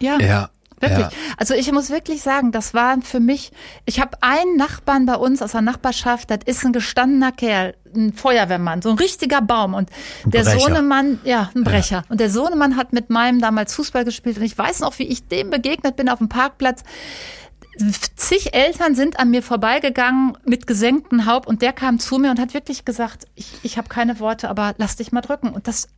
ja. 0.00 0.18
Ja. 0.20 0.50
Wirklich. 0.82 1.06
Ja. 1.06 1.10
Also 1.36 1.54
ich 1.54 1.70
muss 1.70 1.90
wirklich 1.90 2.22
sagen, 2.22 2.50
das 2.50 2.74
war 2.74 3.00
für 3.02 3.20
mich, 3.20 3.52
ich 3.86 4.00
habe 4.00 4.18
einen 4.20 4.56
Nachbarn 4.56 5.06
bei 5.06 5.14
uns 5.14 5.40
aus 5.40 5.52
der 5.52 5.62
Nachbarschaft, 5.62 6.30
das 6.30 6.40
ist 6.44 6.64
ein 6.64 6.72
gestandener 6.72 7.30
Kerl, 7.30 7.76
ein 7.94 8.12
Feuerwehrmann, 8.12 8.82
so 8.82 8.90
ein 8.90 8.98
richtiger 8.98 9.40
Baum. 9.40 9.74
Und 9.74 9.90
der 10.24 10.42
Brecher. 10.42 10.58
Sohnemann, 10.58 11.20
ja, 11.22 11.50
ein 11.54 11.62
Brecher. 11.62 12.02
Und 12.08 12.18
der 12.18 12.30
Sohnemann 12.30 12.76
hat 12.76 12.92
mit 12.92 13.10
meinem 13.10 13.40
damals 13.40 13.74
Fußball 13.74 14.04
gespielt 14.04 14.38
und 14.38 14.42
ich 14.42 14.58
weiß 14.58 14.80
noch, 14.80 14.98
wie 14.98 15.06
ich 15.06 15.28
dem 15.28 15.50
begegnet 15.50 15.94
bin 15.94 16.08
auf 16.08 16.18
dem 16.18 16.28
Parkplatz. 16.28 16.82
Zig 18.16 18.54
Eltern 18.54 18.94
sind 18.94 19.18
an 19.18 19.30
mir 19.30 19.42
vorbeigegangen 19.42 20.36
mit 20.44 20.66
gesenktem 20.66 21.26
Haupt 21.26 21.46
und 21.46 21.62
der 21.62 21.72
kam 21.72 21.98
zu 21.98 22.18
mir 22.18 22.30
und 22.30 22.40
hat 22.40 22.54
wirklich 22.54 22.84
gesagt, 22.84 23.26
ich, 23.34 23.46
ich 23.62 23.78
habe 23.78 23.88
keine 23.88 24.20
Worte, 24.20 24.50
aber 24.50 24.74
lass 24.76 24.96
dich 24.96 25.10
mal 25.12 25.22
drücken. 25.22 25.50
Und 25.50 25.68
das, 25.68 25.88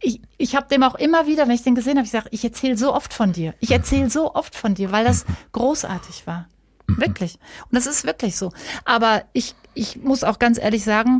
ich, 0.00 0.20
ich 0.38 0.56
habe 0.56 0.68
dem 0.68 0.82
auch 0.82 0.94
immer 0.94 1.26
wieder, 1.26 1.46
wenn 1.46 1.54
ich 1.54 1.62
den 1.62 1.74
gesehen 1.74 1.96
habe, 1.96 2.06
ich 2.06 2.10
sage, 2.10 2.28
ich 2.30 2.44
erzähle 2.44 2.76
so 2.76 2.94
oft 2.94 3.12
von 3.12 3.32
dir. 3.32 3.54
Ich 3.60 3.70
erzähle 3.70 4.10
so 4.10 4.34
oft 4.34 4.54
von 4.54 4.74
dir, 4.74 4.92
weil 4.92 5.04
das 5.04 5.24
großartig 5.52 6.26
war. 6.26 6.48
Wirklich. 6.86 7.38
Und 7.64 7.76
das 7.76 7.86
ist 7.86 8.04
wirklich 8.04 8.36
so. 8.36 8.52
Aber 8.84 9.24
ich, 9.32 9.54
ich 9.74 10.02
muss 10.02 10.24
auch 10.24 10.38
ganz 10.38 10.58
ehrlich 10.58 10.84
sagen, 10.84 11.18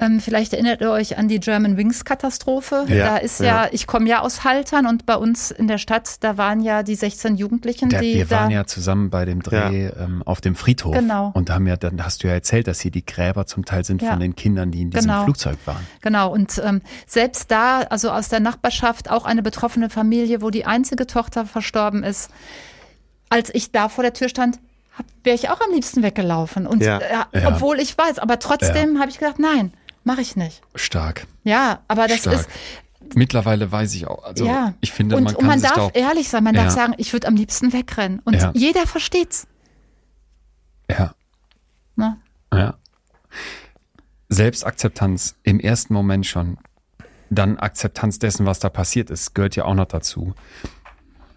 ähm, 0.00 0.20
vielleicht 0.20 0.52
erinnert 0.52 0.80
ihr 0.80 0.92
euch 0.92 1.18
an 1.18 1.26
die 1.26 1.40
German 1.40 1.76
Wings 1.76 2.04
Katastrophe. 2.04 2.84
Ja, 2.88 2.96
da 3.06 3.16
ist 3.16 3.40
ja, 3.40 3.64
ja. 3.64 3.68
ich 3.72 3.88
komme 3.88 4.08
ja 4.08 4.20
aus 4.20 4.44
Haltern 4.44 4.86
und 4.86 5.06
bei 5.06 5.16
uns 5.16 5.50
in 5.50 5.66
der 5.66 5.78
Stadt, 5.78 6.22
da 6.22 6.36
waren 6.38 6.60
ja 6.60 6.84
die 6.84 6.94
16 6.94 7.36
Jugendlichen, 7.36 7.88
Der, 7.88 8.00
die 8.00 8.14
wir 8.14 8.30
waren 8.30 8.50
da, 8.50 8.54
ja 8.56 8.64
zusammen 8.66 9.10
bei 9.10 9.24
dem 9.24 9.42
Dreh 9.42 9.86
ähm, 9.88 10.22
auf 10.24 10.40
dem 10.40 10.54
Friedhof. 10.54 10.94
Genau. 10.94 11.32
Und 11.34 11.50
haben 11.50 11.66
ja, 11.66 11.76
dann 11.76 12.04
hast 12.04 12.22
du 12.22 12.28
ja 12.28 12.34
erzählt, 12.34 12.68
dass 12.68 12.80
hier 12.80 12.92
die 12.92 13.04
Gräber 13.04 13.46
zum 13.46 13.64
Teil 13.64 13.84
sind 13.84 14.00
Ja. 14.00 14.10
von 14.10 14.20
den 14.20 14.36
Kindern, 14.36 14.70
die 14.70 14.82
in 14.82 14.90
diesem 14.90 15.10
Genau. 15.10 15.24
Flugzeug 15.24 15.58
waren. 15.64 15.84
Genau, 16.00 16.32
und 16.32 16.62
ähm, 16.64 16.80
selbst 17.06 17.50
da, 17.50 17.80
also 17.80 18.10
aus 18.12 18.28
der 18.28 18.38
Nachbarschaft, 18.40 19.10
auch 19.10 19.24
eine 19.24 19.42
betroffene 19.42 19.90
Familie, 19.90 20.42
wo 20.42 20.50
die 20.50 20.64
einzige 20.64 21.08
Tochter 21.08 21.44
verstorben 21.44 22.04
ist, 22.04 22.30
als 23.30 23.52
ich 23.52 23.72
da 23.72 23.88
vor 23.88 24.04
der 24.04 24.12
Tür 24.12 24.28
stand, 24.28 24.58
wäre 25.24 25.34
ich 25.36 25.48
auch 25.50 25.60
am 25.60 25.70
liebsten 25.72 26.02
weggelaufen. 26.02 26.66
Und 26.66 26.82
Ja. 26.82 26.98
äh, 26.98 27.12
Ja. 27.40 27.48
obwohl 27.48 27.80
ich 27.80 27.96
weiß, 27.96 28.18
aber 28.18 28.38
trotzdem 28.38 28.98
habe 29.00 29.10
ich 29.10 29.18
gedacht, 29.18 29.38
nein, 29.38 29.72
mache 30.04 30.20
ich 30.20 30.36
nicht. 30.36 30.62
Stark. 30.74 31.26
Ja, 31.44 31.80
aber 31.88 32.06
das 32.08 32.18
Stark. 32.18 32.34
ist, 32.40 32.48
Mittlerweile 33.14 33.72
weiß 33.72 33.94
ich 33.94 34.06
auch. 34.06 34.22
Also 34.24 34.44
ja. 34.44 34.74
ich 34.82 34.92
finde, 34.92 35.16
und, 35.16 35.24
man 35.24 35.34
und 35.34 35.38
kann 35.40 35.48
man 35.48 35.58
sich 35.60 35.68
da 35.70 35.74
darf 35.76 35.84
auch, 35.86 35.94
ehrlich 35.94 36.28
sein, 36.28 36.44
man 36.44 36.54
Ja. 36.54 36.64
darf 36.64 36.74
sagen, 36.74 36.92
ich 36.98 37.12
würde 37.14 37.26
am 37.26 37.36
liebsten 37.36 37.72
wegrennen. 37.72 38.20
Und 38.24 38.34
Ja. 38.34 38.50
jeder 38.54 38.86
versteht's. 38.86 39.46
ja, 40.90 41.14
Ne? 41.96 42.18
ja. 42.52 42.74
Selbstakzeptanz 44.28 45.36
im 45.42 45.58
ersten 45.60 45.94
Moment 45.94 46.26
schon. 46.26 46.58
Dann 47.30 47.58
Akzeptanz 47.58 48.18
dessen, 48.18 48.46
was 48.46 48.58
da 48.58 48.68
passiert 48.68 49.10
ist, 49.10 49.34
gehört 49.34 49.56
ja 49.56 49.64
auch 49.64 49.74
noch 49.74 49.86
dazu. 49.86 50.34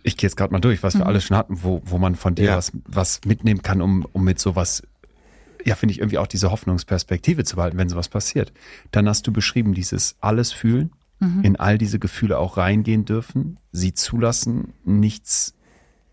Ich 0.04 0.18
gehe 0.18 0.28
jetzt 0.28 0.36
gerade 0.36 0.52
mal 0.52 0.60
durch, 0.60 0.82
was 0.84 0.96
wir 0.96 1.06
alles 1.06 1.24
schon 1.26 1.38
hatten, 1.38 1.64
wo, 1.64 1.82
wo 1.86 1.98
man 1.98 2.16
von 2.16 2.36
dir 2.36 2.46
Ja. 2.46 2.58
was, 2.58 2.72
was 2.86 3.22
mitnehmen 3.26 3.62
kann, 3.62 3.82
um, 3.82 4.06
um 4.14 4.24
mit 4.24 4.40
sowas, 4.40 4.82
ja, 5.64 5.76
finde 5.76 5.94
ich 5.94 6.00
irgendwie 6.00 6.18
auch 6.18 6.28
diese 6.28 6.50
Hoffnungsperspektive 6.52 7.44
zu 7.44 7.56
behalten, 7.58 7.78
wenn 7.78 7.90
sowas 7.90 8.10
passiert. 8.10 8.52
Dann 8.92 9.08
hast 9.08 9.28
du 9.28 9.32
beschrieben, 9.32 9.74
dieses 9.74 10.16
alles 10.22 10.52
fühlen, 10.52 10.92
in 11.44 11.56
all 11.56 11.78
diese 11.78 12.00
Gefühle 12.00 12.40
auch 12.40 12.58
reingehen 12.58 13.06
dürfen, 13.06 13.60
sie 13.72 13.94
zulassen, 13.94 14.74
nichts 14.86 15.54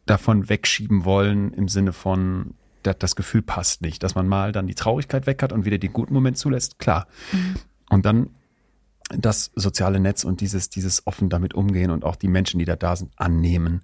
davon 0.05 0.51
wegschieben 0.51 1.07
wollen 1.07 1.55
im 1.55 1.66
Sinne 1.68 1.95
von, 1.95 2.53
da- 2.82 2.93
das 2.93 3.16
Gefühl 3.16 3.41
passt 3.41 3.80
nicht, 3.80 4.03
dass 4.03 4.14
man 4.14 4.28
mal 4.28 4.53
dann 4.53 4.66
die 4.66 4.74
Traurigkeit 4.74 5.26
weg 5.26 5.43
hat 5.43 5.51
und 5.55 5.64
wieder 5.64 5.78
den 5.78 5.95
guten 5.95 6.12
Moment 6.12 6.36
zulässt, 6.36 6.78
klar. 6.78 7.07
Und 7.89 8.05
dann 8.05 8.28
das 9.17 9.51
soziale 9.55 10.01
Netz 10.01 10.25
und 10.25 10.41
dieses, 10.41 10.71
dieses 10.71 11.07
offen 11.07 11.29
damit 11.29 11.55
umgehen 11.55 11.91
und 11.91 12.05
auch 12.05 12.17
die 12.17 12.29
Menschen, 12.29 12.59
die 12.59 12.65
da 12.65 12.77
da 12.77 12.97
sind, 12.97 13.11
annehmen. 13.17 13.83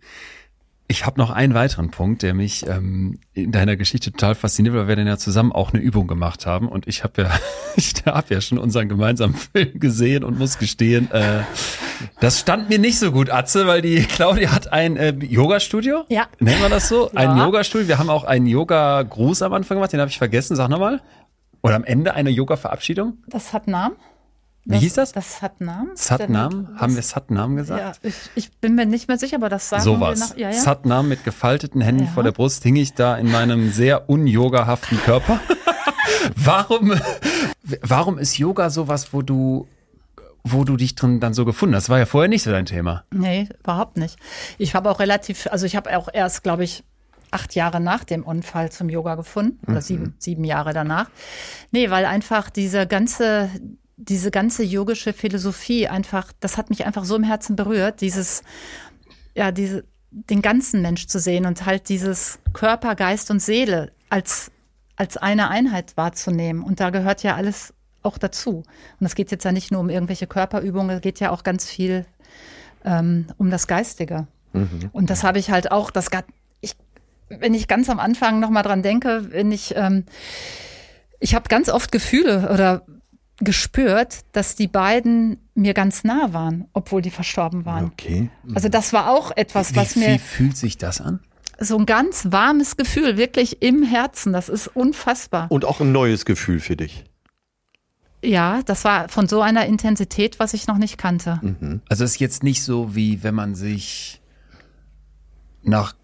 Ich 0.87 1.07
habe 1.07 1.19
noch 1.19 1.31
einen 1.31 1.55
weiteren 1.55 1.91
Punkt, 1.91 2.23
der 2.23 2.35
mich 2.35 2.67
ähm, 2.69 3.19
in 3.33 3.53
deiner 3.53 3.75
Geschichte 3.77 4.13
total 4.13 4.35
fasziniert, 4.35 4.75
weil 4.75 4.87
wir 4.87 4.97
dann 4.97 5.07
ja 5.07 5.17
zusammen 5.17 5.51
auch 5.51 5.73
eine 5.73 5.83
Übung 5.83 6.07
gemacht 6.07 6.45
haben 6.45 6.69
und 6.69 6.87
ich 6.87 7.05
habe 7.05 7.23
ja, 7.23 7.31
ich 7.77 7.95
habe 8.05 8.35
ja 8.35 8.41
schon 8.43 8.59
unseren 8.59 8.91
gemeinsamen 8.91 9.35
Film 9.53 9.81
gesehen 9.81 10.25
und 10.25 10.39
muss 10.39 10.59
gestehen, 10.59 11.11
äh, 11.11 11.41
das 12.21 12.39
stand 12.41 12.69
mir 12.69 12.79
nicht 12.79 12.99
so 12.99 13.13
gut, 13.13 13.31
Atze, 13.31 13.67
weil 13.67 13.81
die 13.81 14.03
Claudia 14.09 14.53
hat 14.53 14.75
ein 14.75 14.97
äh, 14.99 15.15
Yoga-Studio. 15.15 16.05
Ja. 16.11 16.27
Nennen 16.39 16.61
wir 16.61 16.69
das 16.69 16.89
so? 16.89 17.11
Ein 17.15 17.39
Ja. 17.39 17.47
Yoga-Studio. 17.47 17.89
Wir 17.89 17.99
haben 17.99 18.11
auch 18.11 18.25
einen 18.25 18.45
Yoga-Gruß 18.47 19.41
am 19.41 19.55
Anfang 19.55 19.79
gemacht, 19.79 19.93
den 19.95 20.01
habe 20.01 20.11
ich 20.11 20.19
vergessen. 20.19 20.55
Sag 20.55 20.69
nochmal. 20.69 21.01
Oder 21.63 21.77
am 21.77 21.85
Ende 21.85 22.13
eine 22.13 22.29
Yoga-Verabschiedung. 22.29 23.15
Das 23.27 23.55
hat 23.55 23.69
Namen. 23.69 23.97
Wie 24.67 24.79
hieß 24.79 24.95
das? 24.95 25.13
Das. 25.13 25.39
Satnam? 25.41 25.91
Das- 25.95 26.11
Haben 26.11 26.95
wir 26.95 27.03
Satnam 27.03 27.57
gesagt? 27.57 27.99
Ja, 28.03 28.09
ich, 28.09 28.15
ich 28.35 28.53
bin 28.59 28.75
mir 28.75 28.87
nicht 28.87 29.09
mehr 29.09 29.19
sicher, 29.19 29.37
aber 29.37 29.49
das 29.51 29.69
sagen 29.69 29.83
Sowas. 29.83 30.19
wir 30.21 30.27
nach. 30.27 30.37
Ja, 30.37 30.51
ja. 30.51 30.53
Satnam 30.59 31.09
mit 31.09 31.23
gefalteten 31.25 31.81
Händen 31.83 32.05
Ja. 32.05 32.11
vor 32.11 32.23
der 32.23 32.33
Brust 32.33 32.63
hing 32.63 32.77
ich 32.77 32.95
da 32.95 33.17
in 33.17 33.31
meinem 33.31 33.71
sehr 33.73 34.09
unyogahaften 34.09 34.99
Körper. 35.03 35.39
warum, 36.37 36.95
warum 37.83 38.19
ist 38.19 38.39
Yoga 38.39 38.71
sowas, 38.71 39.13
wo 39.13 39.23
du, 39.23 39.67
wo 40.45 40.65
du 40.65 40.77
dich 40.77 40.95
drin 40.95 41.21
dann 41.21 41.35
so 41.35 41.45
gefunden 41.45 41.75
hast? 41.75 41.85
Das 41.85 41.91
war 41.91 41.99
ja 41.99 42.07
vorher 42.07 42.29
nicht 42.29 42.43
so 42.43 42.51
dein 42.51 42.67
Thema. 42.67 43.05
Nee, 43.13 43.49
überhaupt 43.61 43.97
nicht. 43.97 44.17
Ich 44.59 44.75
habe 44.75 44.91
auch 44.91 44.99
relativ, 45.01 45.47
also 45.51 45.67
ich 45.67 45.77
habe 45.77 45.97
auch 45.97 46.09
erst, 46.13 46.43
glaube 46.43 46.65
ich, 46.65 46.85
acht 47.31 47.55
Jahre 47.55 47.81
nach 47.81 48.05
dem 48.05 48.23
Unfall 48.23 48.71
zum 48.71 48.89
Yoga 48.89 49.17
gefunden 49.17 49.59
oder 49.69 49.83
sieben, 49.83 50.15
sieben 50.19 50.45
Jahre 50.45 50.73
danach. 50.73 51.11
Nee, 51.73 51.91
weil 51.91 52.05
einfach 52.07 52.49
diese 52.49 52.87
ganze, 52.87 53.51
diese 53.97 54.31
ganze 54.31 54.63
yogische 54.63 55.13
Philosophie 55.13 55.89
einfach, 55.89 56.33
das 56.41 56.57
hat 56.57 56.71
mich 56.71 56.87
einfach 56.87 57.05
so 57.05 57.17
im 57.17 57.23
Herzen 57.23 57.57
berührt, 57.57 58.01
dieses, 58.01 58.43
ja, 59.35 59.53
diese, 59.53 59.85
den 60.11 60.43
ganzen 60.43 60.83
Mensch 60.83 61.07
zu 61.07 61.19
sehen 61.19 61.47
und 61.47 61.67
halt 61.67 61.89
dieses 61.89 62.39
Körper, 62.53 62.95
Geist 62.95 63.31
und 63.31 63.41
Seele 63.41 63.93
als, 64.11 64.51
als 64.97 65.17
eine 65.17 65.49
Einheit 65.51 65.97
wahrzunehmen. 65.97 66.63
Und 66.63 66.81
da 66.81 66.91
gehört 66.91 67.23
ja 67.23 67.35
alles 67.35 67.75
auch 68.03 68.19
dazu. 68.19 68.63
Und 69.01 69.07
es 69.07 69.15
geht 69.15 69.31
jetzt 69.31 69.45
ja 69.45 69.53
nicht 69.53 69.73
nur 69.73 69.81
um 69.81 69.91
irgendwelche 69.91 70.27
Körperübungen, 70.27 70.97
es 70.97 71.03
geht 71.03 71.21
ja 71.21 71.31
auch 71.31 71.43
ganz 71.43 71.69
viel 71.69 72.07
ähm, 72.85 73.27
um 73.39 73.51
das 73.51 73.67
Geistige. 73.67 74.27
Und 74.93 75.11
das 75.11 75.25
habe 75.25 75.39
ich 75.39 75.51
halt 75.51 75.73
auch, 75.73 75.91
das 75.91 76.09
ich, 76.61 76.77
wenn 77.29 77.55
ich 77.55 77.67
ganz 77.67 77.91
am 77.91 77.99
Anfang 77.99 78.39
nochmal 78.41 78.63
dran 78.63 78.83
denke, 78.83 79.33
wenn 79.33 79.51
ich, 79.51 79.75
ähm, 79.77 80.05
ich 81.19 81.35
habe 81.35 81.49
ganz 81.49 81.69
oft 81.69 81.91
Gefühle 81.91 82.51
oder 82.53 82.85
gespürt, 83.39 84.21
dass 84.33 84.55
die 84.55 84.69
beiden 84.69 85.39
mir 85.55 85.75
ganz 85.75 86.05
nah 86.05 86.33
waren, 86.33 86.67
obwohl 86.73 87.03
die 87.03 87.11
verstorben 87.11 87.65
waren. 87.65 87.87
Okay. 87.87 88.31
Also 88.55 88.69
das 88.69 88.93
war 88.93 89.11
auch 89.11 89.33
etwas, 89.37 89.75
was 89.75 89.97
wie, 89.97 90.01
mir 90.01 90.15
wie 90.15 90.19
fühlt 90.19 90.57
sich 90.57 90.79
das 90.79 91.01
an? 91.01 91.21
so 91.59 91.79
ein 91.79 91.87
ganz 91.87 92.31
warmes 92.31 92.77
Gefühl, 92.77 93.17
wirklich 93.17 93.63
im 93.63 93.83
Herzen, 93.83 94.33
das 94.33 94.49
ist 94.49 94.69
unfassbar. 94.69 95.51
Und 95.51 95.65
auch 95.65 95.81
ein 95.81 95.93
neues 95.93 96.25
Gefühl 96.25 96.61
für 96.61 96.77
dich. 96.77 97.05
Ja, 98.23 98.63
das 98.65 98.85
war 98.85 99.09
von 99.09 99.29
so 99.29 99.43
einer 99.43 99.67
Intensität, 99.67 100.39
was 100.39 100.55
ich 100.55 100.67
noch 100.67 100.79
nicht 100.79 100.97
kannte. 100.97 101.41
Also 101.89 102.05
es 102.05 102.13
ist 102.13 102.21
jetzt 102.21 102.43
nicht 102.43 102.63
so, 102.63 102.95
wie 102.95 103.23
wenn 103.23 103.35
man 103.35 103.55
sich 103.55 104.23
nach 105.63 105.95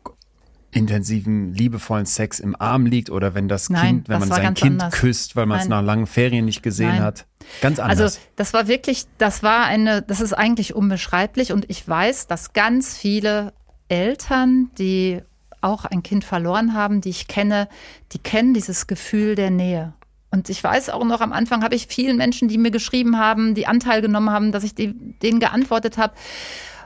intensiven, 0.73 1.53
liebevollen 1.53 2.07
Sex 2.07 2.39
im 2.39 2.55
Arm 2.61 2.87
liegt 2.87 3.11
oder 3.11 3.35
wenn 3.35 3.49
das 3.49 3.71
Nein, 3.71 3.87
Kind, 3.87 4.09
wenn 4.09 4.21
das 4.21 4.29
man 4.29 4.43
sein 4.43 4.55
Kind 4.55 4.83
anders. 4.83 5.01
küsst, 5.01 5.37
weil 5.37 5.47
man 5.47 5.61
es 5.61 5.69
nach 5.69 5.83
langen 5.83 6.07
Ferien 6.07 6.45
nicht 6.45 6.63
gesehen 6.63 6.91
Nein. 6.91 7.03
hat. 7.03 7.27
Ganz 7.61 7.79
anders. 7.79 8.01
Also 8.01 8.19
das 8.37 8.53
war 8.53 8.69
wirklich, 8.69 9.07
das 9.19 9.43
war 9.43 9.65
eine, 9.65 10.03
das 10.03 10.21
ist 10.21 10.33
eigentlich 10.33 10.75
unbeschreiblich 10.75 11.53
und 11.53 11.69
ich 11.69 11.87
weiß, 11.87 12.29
dass 12.29 12.53
ganz 12.53 12.97
viele 12.97 13.53
Eltern, 13.89 14.71
die 14.79 15.23
auch 15.61 15.85
ein 15.85 16.03
Kind 16.03 16.25
verloren 16.25 16.75
haben, 16.75 17.01
die 17.01 17.11
ich 17.11 17.27
kenne, 17.27 17.69
die 18.13 18.19
kennen 18.19 18.55
dieses 18.55 18.87
Gefühl 18.87 19.35
der 19.35 19.51
Nähe. 19.51 19.93
Und 20.31 20.49
ich 20.49 20.63
weiß 20.63 20.91
auch 20.91 21.05
noch 21.05 21.21
am 21.21 21.33
Anfang 21.33 21.65
habe 21.65 21.75
ich 21.75 21.89
vielen 21.89 22.17
Menschen, 22.17 22.47
die 22.49 22.57
mir 22.57 22.71
geschrieben 22.71 23.19
haben, 23.19 23.55
die 23.55 23.67
Anteil 23.67 24.01
genommen 24.01 24.31
haben, 24.31 24.53
dass 24.53 24.63
ich 24.63 24.75
die, 24.77 24.95
denen 24.95 25.41
geantwortet 25.41 25.99
habe, 25.99 26.15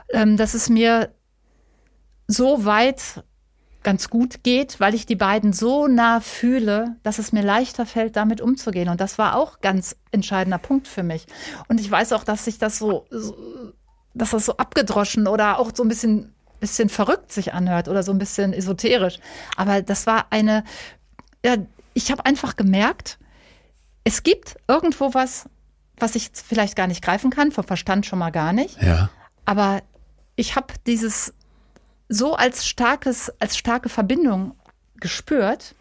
ähm, 0.09 0.35
dass 0.35 0.55
es 0.55 0.67
mir 0.67 1.11
so 2.27 2.65
weit 2.65 3.23
ganz 3.85 4.09
gut 4.09 4.43
geht, 4.43 4.79
weil 4.81 4.95
ich 4.95 5.05
die 5.05 5.15
beiden 5.15 5.53
so 5.53 5.87
nah 5.87 6.19
fühle, 6.19 6.97
dass 7.03 7.19
es 7.19 7.31
mir 7.31 7.43
leichter 7.43 7.85
fällt, 7.85 8.17
damit 8.17 8.41
umzugehen. 8.41 8.89
Und 8.89 8.99
das 8.99 9.17
war 9.17 9.35
auch 9.35 9.61
ganz 9.61 9.95
entscheidender 10.11 10.57
Punkt 10.57 10.87
für 10.89 11.03
mich. 11.03 11.27
Und 11.69 11.79
ich 11.79 11.89
weiß 11.89 12.11
auch, 12.13 12.25
dass 12.25 12.45
sich 12.45 12.57
das 12.57 12.79
so, 12.79 13.05
so 13.11 13.37
dass 14.15 14.31
das 14.31 14.45
so 14.45 14.57
abgedroschen 14.57 15.27
oder 15.27 15.59
auch 15.59 15.71
so 15.73 15.83
ein 15.83 15.87
bisschen, 15.87 16.33
bisschen 16.59 16.89
verrückt 16.89 17.31
sich 17.31 17.53
anhört 17.53 17.87
oder 17.87 18.01
so 18.01 18.11
ein 18.11 18.17
bisschen 18.17 18.53
esoterisch. 18.53 19.19
Aber 19.55 19.81
das 19.81 20.07
war 20.07 20.25
eine, 20.31 20.63
ja, 21.45 21.55
ich 21.93 22.11
habe 22.11 22.25
einfach 22.25 22.55
gemerkt, 22.55 23.19
es 24.03 24.23
gibt 24.23 24.57
irgendwo 24.67 25.13
was, 25.13 25.47
was 25.97 26.15
ich 26.15 26.31
vielleicht 26.33 26.75
gar 26.75 26.87
nicht 26.87 27.03
greifen 27.03 27.29
kann, 27.29 27.51
vom 27.51 27.65
Verstand 27.65 28.05
schon 28.07 28.19
mal 28.19 28.31
gar 28.31 28.51
nicht. 28.51 28.81
Ja. 28.81 29.09
Aber 29.45 29.83
ich 30.35 30.55
habe 30.55 30.73
dieses 30.87 31.33
so 32.09 32.35
als 32.35 32.65
starkes, 32.67 33.31
als 33.39 33.57
starke 33.57 33.89
Verbindung 33.89 34.53
gespürt. 34.99 35.75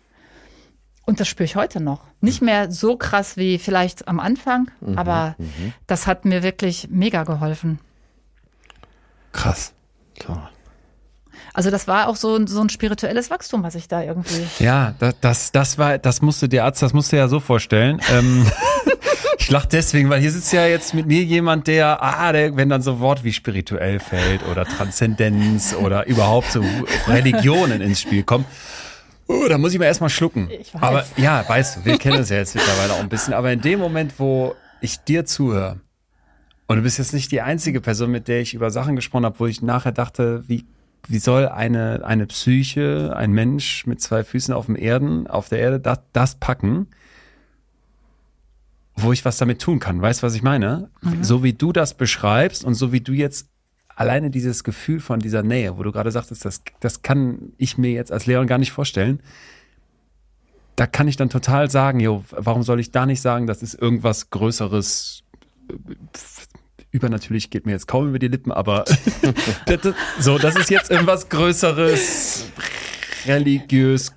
Und 1.06 1.20
das 1.20 1.28
spüre 1.28 1.44
ich 1.44 1.54
heute 1.56 1.80
noch. 1.80 2.00
Nicht 2.22 2.40
mehr 2.40 2.70
so 2.72 2.96
krass 2.96 3.36
wie 3.36 3.58
vielleicht 3.58 4.08
am 4.08 4.18
Anfang, 4.20 4.70
aber 4.96 5.36
das 5.86 6.06
hat 6.06 6.24
mir 6.24 6.42
wirklich 6.42 6.88
mega 6.90 7.24
geholfen. 7.24 7.78
Krass. 9.32 9.74
Klar. 10.18 10.50
Also 11.52 11.70
das 11.70 11.86
war 11.88 12.08
auch 12.08 12.16
so, 12.16 12.36
ein- 12.36 12.46
so 12.46 12.60
ein 12.60 12.68
spirituelles 12.68 13.28
Wachstum, 13.30 13.62
was 13.62 13.74
ich 13.74 13.86
da 13.88 14.02
irgendwie. 14.02 14.46
Ja, 14.60 14.94
das, 14.98 15.14
das, 15.20 15.52
das 15.52 15.78
war, 15.78 15.98
das 15.98 16.22
musst 16.22 16.40
du 16.42 16.48
dir, 16.48 16.64
Arzt, 16.64 16.80
das 16.82 16.92
musst 16.92 17.12
du 17.12 17.16
ja 17.16 17.28
so 17.28 17.38
vorstellen. 17.40 18.00
Ähm, 18.10 18.46
ich 19.44 19.50
lach 19.50 19.66
deswegen, 19.66 20.08
weil 20.08 20.22
hier 20.22 20.30
sitzt 20.30 20.54
ja 20.54 20.66
jetzt 20.66 20.94
mit 20.94 21.06
mir 21.06 21.22
jemand, 21.22 21.66
der, 21.66 22.02
ah, 22.02 22.32
der, 22.32 22.56
wenn 22.56 22.70
dann 22.70 22.80
so 22.80 22.98
Wort 23.00 23.24
wie 23.24 23.32
spirituell 23.34 24.00
fällt 24.00 24.42
oder 24.50 24.64
Transzendenz 24.64 25.74
oder 25.74 26.06
überhaupt 26.06 26.50
so 26.50 26.64
Religionen 27.06 27.82
ins 27.82 28.00
Spiel 28.00 28.22
kommen. 28.22 28.46
Oh, 29.26 29.44
da 29.46 29.58
muss 29.58 29.74
ich 29.74 29.78
mal 29.78 29.84
erstmal 29.84 30.08
schlucken. 30.08 30.48
Ich 30.50 30.72
weiß. 30.72 30.82
Aber 30.82 31.04
ja, 31.18 31.46
weißt 31.46 31.76
du, 31.76 31.84
wir 31.84 31.98
kennen 31.98 32.20
es 32.20 32.30
ja 32.30 32.38
jetzt 32.38 32.54
mittlerweile 32.54 32.94
auch 32.94 33.00
ein 33.00 33.10
bisschen. 33.10 33.34
Aber 33.34 33.52
in 33.52 33.60
dem 33.60 33.80
Moment, 33.80 34.14
wo 34.16 34.54
ich 34.80 35.00
dir 35.00 35.26
zuhöre, 35.26 35.78
und 36.66 36.76
du 36.76 36.82
bist 36.82 36.96
jetzt 36.96 37.12
nicht 37.12 37.30
die 37.30 37.42
einzige 37.42 37.82
Person, 37.82 38.10
mit 38.10 38.28
der 38.28 38.40
ich 38.40 38.54
über 38.54 38.70
Sachen 38.70 38.96
gesprochen 38.96 39.26
habe, 39.26 39.38
wo 39.40 39.46
ich 39.46 39.60
nachher 39.60 39.92
dachte, 39.92 40.44
wie, 40.46 40.64
wie 41.06 41.18
soll 41.18 41.48
eine, 41.48 42.00
eine 42.06 42.24
Psyche, 42.24 43.12
ein 43.14 43.32
Mensch 43.32 43.84
mit 43.84 44.00
zwei 44.00 44.24
Füßen 44.24 44.54
auf 44.54 44.66
dem 44.66 44.76
Erden, 44.76 45.26
auf 45.26 45.50
der 45.50 45.58
Erde, 45.58 45.80
das, 45.80 45.98
das 46.14 46.34
packen, 46.36 46.86
wo 48.96 49.12
ich 49.12 49.24
was 49.24 49.38
damit 49.38 49.60
tun 49.60 49.78
kann. 49.80 50.00
Weißt 50.00 50.22
du, 50.22 50.26
was 50.26 50.34
ich 50.34 50.42
meine? 50.42 50.90
So 51.20 51.42
wie 51.42 51.52
du 51.52 51.72
das 51.72 51.94
beschreibst 51.94 52.64
und 52.64 52.74
so 52.74 52.92
wie 52.92 53.00
du 53.00 53.12
jetzt 53.12 53.48
alleine 53.96 54.30
dieses 54.30 54.64
Gefühl 54.64 55.00
von 55.00 55.20
dieser 55.20 55.42
Nähe, 55.42 55.76
wo 55.78 55.82
du 55.82 55.92
gerade 55.92 56.10
sagtest, 56.10 56.44
das, 56.44 56.62
das 56.80 57.02
kann 57.02 57.52
ich 57.58 57.78
mir 57.78 57.92
jetzt 57.92 58.12
als 58.12 58.26
Leon 58.26 58.46
gar 58.46 58.58
nicht 58.58 58.72
vorstellen. 58.72 59.20
Da 60.76 60.86
kann 60.86 61.06
ich 61.06 61.16
dann 61.16 61.30
total 61.30 61.70
sagen, 61.70 62.00
jo, 62.00 62.24
warum 62.30 62.62
soll 62.62 62.80
ich 62.80 62.90
da 62.90 63.06
nicht 63.06 63.20
sagen, 63.20 63.46
das 63.46 63.62
ist 63.62 63.74
irgendwas 63.74 64.30
Größeres, 64.30 65.22
übernatürlich 66.90 67.50
geht 67.50 67.66
mir 67.66 67.72
jetzt 67.72 67.86
kaum 67.86 68.08
über 68.08 68.18
die 68.18 68.28
Lippen, 68.28 68.50
aber 68.50 68.84
das, 69.66 69.80
das, 69.80 69.94
so, 70.18 70.38
das 70.38 70.56
ist 70.56 70.70
jetzt 70.70 70.90
irgendwas 70.90 71.28
Größeres, 71.28 72.46
religiös, 73.26 74.08
Ja, 74.08 74.14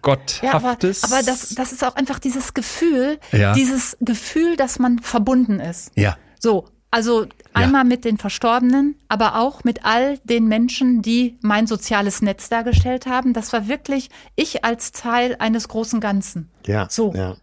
aber, 0.53 0.70
gotthaftes. 0.76 1.03
aber 1.03 1.24
das, 1.24 1.49
das 1.49 1.72
ist 1.72 1.84
auch 1.84 1.95
einfach 1.95 2.20
dieses 2.20 2.53
Gefühl, 2.53 3.20
Ja. 3.32 3.53
dieses 3.53 3.97
Gefühl, 4.01 4.55
dass 4.55 4.80
man 4.80 4.99
verbunden 4.99 5.60
ist. 5.60 5.91
ja, 5.95 6.18
So, 6.39 6.66
also 6.91 7.26
einmal 7.53 7.84
mit 7.84 8.05
den 8.05 8.18
Verstorbenen, 8.18 8.95
aber 9.10 9.36
auch 9.39 9.64
mit 9.64 9.84
all 9.84 10.20
den 10.20 10.47
Menschen, 10.47 11.01
die 11.01 11.38
mein 11.41 11.68
soziales 11.68 12.22
Netz 12.22 12.49
dargestellt 12.49 13.05
haben. 13.08 13.34
Das 13.34 13.51
war 13.51 13.68
wirklich 13.68 14.10
ich 14.36 14.64
als 14.64 14.91
Teil 14.93 15.36
eines 15.39 15.68
großen 15.68 15.99
Ganzen. 15.99 16.49
Ja. 16.66 16.88
So. 16.89 17.14
Ja. 17.14 17.36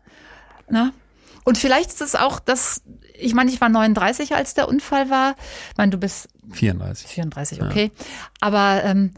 Ne? 0.70 0.92
Und 1.44 1.58
vielleicht 1.58 1.90
ist 1.90 2.00
es 2.00 2.14
auch 2.14 2.38
das, 2.40 2.82
ich 3.18 3.34
meine, 3.34 3.50
ich 3.50 3.60
war 3.60 3.68
39, 3.68 4.34
als 4.34 4.54
der 4.54 4.66
Unfall 4.66 5.10
war. 5.10 5.34
Ich 5.72 5.76
meine, 5.76 5.90
du 5.90 5.98
bist 5.98 6.28
34. 6.52 7.06
34, 7.06 7.62
okay. 7.62 7.90
Aber 8.40 8.82
ähm, 8.82 9.12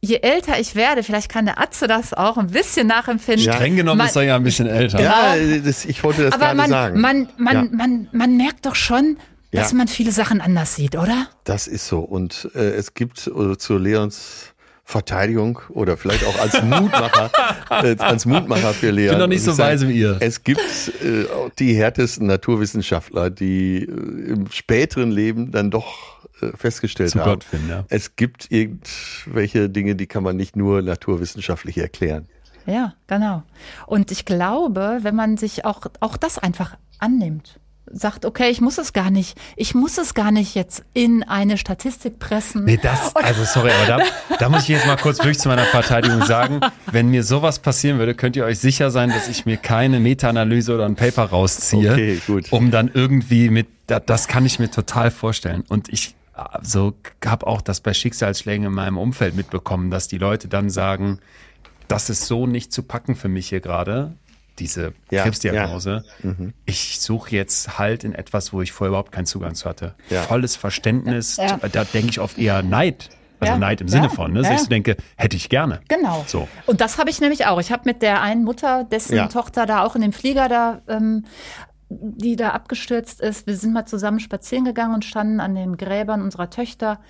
je 0.00 0.16
älter 0.22 0.58
ich 0.60 0.74
werde, 0.74 1.02
vielleicht 1.02 1.28
kann 1.30 1.46
der 1.46 1.60
Atze 1.60 1.86
das 1.86 2.12
auch 2.14 2.36
ein 2.36 2.48
bisschen 2.48 2.86
nachempfinden. 2.86 3.44
Ja. 3.44 3.54
Streng 3.54 3.76
genommen 3.76 3.98
Man- 3.98 4.06
ist 4.08 4.16
er 4.16 4.22
ja 4.22 4.36
ein 4.36 4.42
bisschen 4.44 4.66
älter. 4.66 5.00
Ja, 5.02 5.34
das, 5.64 5.84
ich 5.84 6.02
wollte 6.04 6.24
das 6.24 6.34
Aber 6.34 6.44
gerade 6.46 6.56
man, 6.56 6.70
sagen. 6.70 7.00
man, 7.00 7.28
man, 7.38 7.54
Ja. 7.54 7.64
man, 7.72 8.08
man 8.12 8.36
merkt 8.36 8.66
doch 8.66 8.74
schon, 8.76 9.16
dass 9.52 9.72
Ja. 9.72 9.76
man 9.78 9.88
viele 9.88 10.12
Sachen 10.12 10.40
anders 10.40 10.74
sieht, 10.76 10.96
oder? 10.96 11.28
Das 11.44 11.66
ist 11.66 11.86
so. 11.88 12.00
Und 12.00 12.48
äh, 12.54 12.58
es 12.74 12.94
gibt 12.94 13.26
äh, 13.26 13.56
zu 13.56 13.78
Leons 13.78 14.52
Verteidigung 14.88 15.58
oder 15.70 15.96
vielleicht 15.96 16.24
auch 16.24 16.38
als 16.38 16.62
Mutmacher, 16.62 17.30
äh, 17.82 17.96
als 17.98 18.24
Mutmacher 18.24 18.72
für 18.72 18.90
Leon. 18.92 19.10
bin 19.14 19.18
doch 19.18 19.26
nicht 19.26 19.42
so 19.42 19.50
ich 19.52 19.58
weise 19.58 19.88
wie 19.88 19.98
ihr. 19.98 20.16
Es 20.20 20.44
gibt 20.44 20.60
äh, 20.60 21.24
die 21.58 21.74
härtesten 21.74 22.28
Naturwissenschaftler, 22.28 23.30
die 23.30 23.78
äh, 23.82 24.32
im 24.32 24.48
späteren 24.52 25.10
Leben 25.10 25.50
dann 25.50 25.72
doch 25.72 26.15
festgestellt 26.56 27.10
Zu 27.10 27.20
haben. 27.20 27.30
Gott 27.30 27.44
finden, 27.44 27.68
ja. 27.68 27.84
Es 27.88 28.16
gibt 28.16 28.50
irgendwelche 28.50 29.68
Dinge, 29.70 29.94
die 29.96 30.06
kann 30.06 30.22
man 30.22 30.36
nicht 30.36 30.56
nur 30.56 30.82
naturwissenschaftlich 30.82 31.78
erklären. 31.78 32.26
Ja, 32.66 32.94
genau. 33.06 33.42
Und 33.86 34.10
ich 34.10 34.24
glaube, 34.24 34.98
wenn 35.02 35.14
man 35.14 35.36
sich 35.36 35.64
auch, 35.64 35.82
auch 36.00 36.16
das 36.16 36.38
einfach 36.38 36.76
annimmt, 36.98 37.60
sagt, 37.88 38.24
okay, 38.24 38.50
ich 38.50 38.60
muss 38.60 38.78
es 38.78 38.92
gar 38.92 39.10
nicht, 39.12 39.38
ich 39.54 39.72
muss 39.72 39.96
es 39.96 40.14
gar 40.14 40.32
nicht 40.32 40.56
jetzt 40.56 40.82
in 40.92 41.22
eine 41.22 41.56
Statistik 41.56 42.18
pressen. 42.18 42.64
Nee, 42.64 42.80
das, 42.82 43.14
also 43.14 43.44
sorry, 43.44 43.70
aber 43.70 43.86
da, 43.98 44.36
da 44.40 44.48
muss 44.48 44.62
ich 44.62 44.68
jetzt 44.70 44.86
mal 44.88 44.96
kurz 44.96 45.18
wirklich 45.18 45.38
zu 45.38 45.46
meiner 45.48 45.62
Verteidigung 45.66 46.24
sagen, 46.24 46.58
wenn 46.90 47.08
mir 47.10 47.22
sowas 47.22 47.60
passieren 47.60 47.98
würde, 48.00 48.16
könnt 48.16 48.34
ihr 48.34 48.44
euch 48.44 48.58
sicher 48.58 48.90
sein, 48.90 49.10
dass 49.10 49.28
ich 49.28 49.46
mir 49.46 49.56
keine 49.56 50.00
Meta-Analyse 50.00 50.74
oder 50.74 50.84
ein 50.86 50.96
Paper 50.96 51.26
rausziehe, 51.26 51.92
Okay, 51.92 52.20
gut. 52.26 52.50
um 52.50 52.72
dann 52.72 52.90
irgendwie 52.92 53.50
mit, 53.50 53.68
da- 53.86 54.00
das 54.00 54.26
kann 54.26 54.44
ich 54.44 54.58
mir 54.58 54.68
total 54.72 55.12
vorstellen. 55.12 55.62
Und 55.68 55.88
ich 55.88 56.16
so 56.62 56.94
habe 57.24 57.46
auch 57.46 57.60
das 57.62 57.80
bei 57.80 57.94
Schicksalsschlägen 57.94 58.66
in 58.66 58.72
meinem 58.72 58.98
Umfeld 58.98 59.34
mitbekommen, 59.34 59.90
dass 59.90 60.08
die 60.08 60.18
Leute 60.18 60.48
dann 60.48 60.70
sagen, 60.70 61.18
das 61.88 62.10
ist 62.10 62.26
so 62.26 62.46
nicht 62.46 62.72
zu 62.72 62.82
packen 62.82 63.14
für 63.16 63.28
mich 63.28 63.48
hier 63.48 63.60
gerade, 63.60 64.12
diese 64.58 64.92
Ja, 65.10 65.22
Krebsdiagnose. 65.22 66.04
Ich 66.64 66.98
suche 67.00 67.30
jetzt 67.36 67.78
halt 67.78 68.04
in 68.04 68.14
etwas, 68.14 68.52
wo 68.52 68.62
ich 68.62 68.72
vorher 68.72 68.88
überhaupt 68.90 69.12
keinen 69.12 69.26
Zugang 69.26 69.54
zu 69.54 69.68
hatte. 69.68 69.94
Ja. 70.10 70.22
Volles 70.22 70.56
Verständnis, 70.56 71.36
Ja. 71.36 71.58
da 71.70 71.84
denke 71.84 72.08
ich 72.10 72.20
oft 72.20 72.38
eher 72.38 72.62
Neid. 72.62 73.10
Also 73.38 73.52
Ja. 73.52 73.58
Neid 73.58 73.82
im 73.82 73.88
Sinne 73.88 74.04
Ja. 74.04 74.08
von, 74.08 74.32
ne? 74.32 74.38
dass 74.40 74.48
Ja. 74.48 74.54
ich 74.54 74.60
so 74.62 74.68
denke, 74.68 74.96
hätte 75.16 75.36
ich 75.36 75.50
gerne. 75.50 75.80
Genau. 75.88 76.24
So. 76.26 76.48
Und 76.64 76.80
das 76.80 76.96
habe 76.96 77.10
ich 77.10 77.20
nämlich 77.20 77.44
auch. 77.46 77.60
Ich 77.60 77.70
habe 77.70 77.82
mit 77.84 78.00
der 78.00 78.22
einen 78.22 78.44
Mutter, 78.44 78.84
dessen 78.84 79.14
Ja. 79.14 79.26
Tochter 79.28 79.66
da 79.66 79.84
auch 79.84 79.94
in 79.94 80.00
dem 80.00 80.12
Flieger 80.14 80.48
da, 80.48 80.80
ähm, 80.88 81.26
die 81.88 82.36
da 82.36 82.50
abgestürzt 82.50 83.20
ist, 83.20 83.46
wir 83.46 83.56
sind 83.56 83.72
mal 83.72 83.86
zusammen 83.86 84.20
spazieren 84.20 84.64
gegangen 84.64 84.94
und 84.94 85.04
standen 85.04 85.40
an 85.40 85.54
den 85.54 85.76
Gräbern 85.76 86.22
unserer 86.22 86.50
Töchter. 86.50 87.00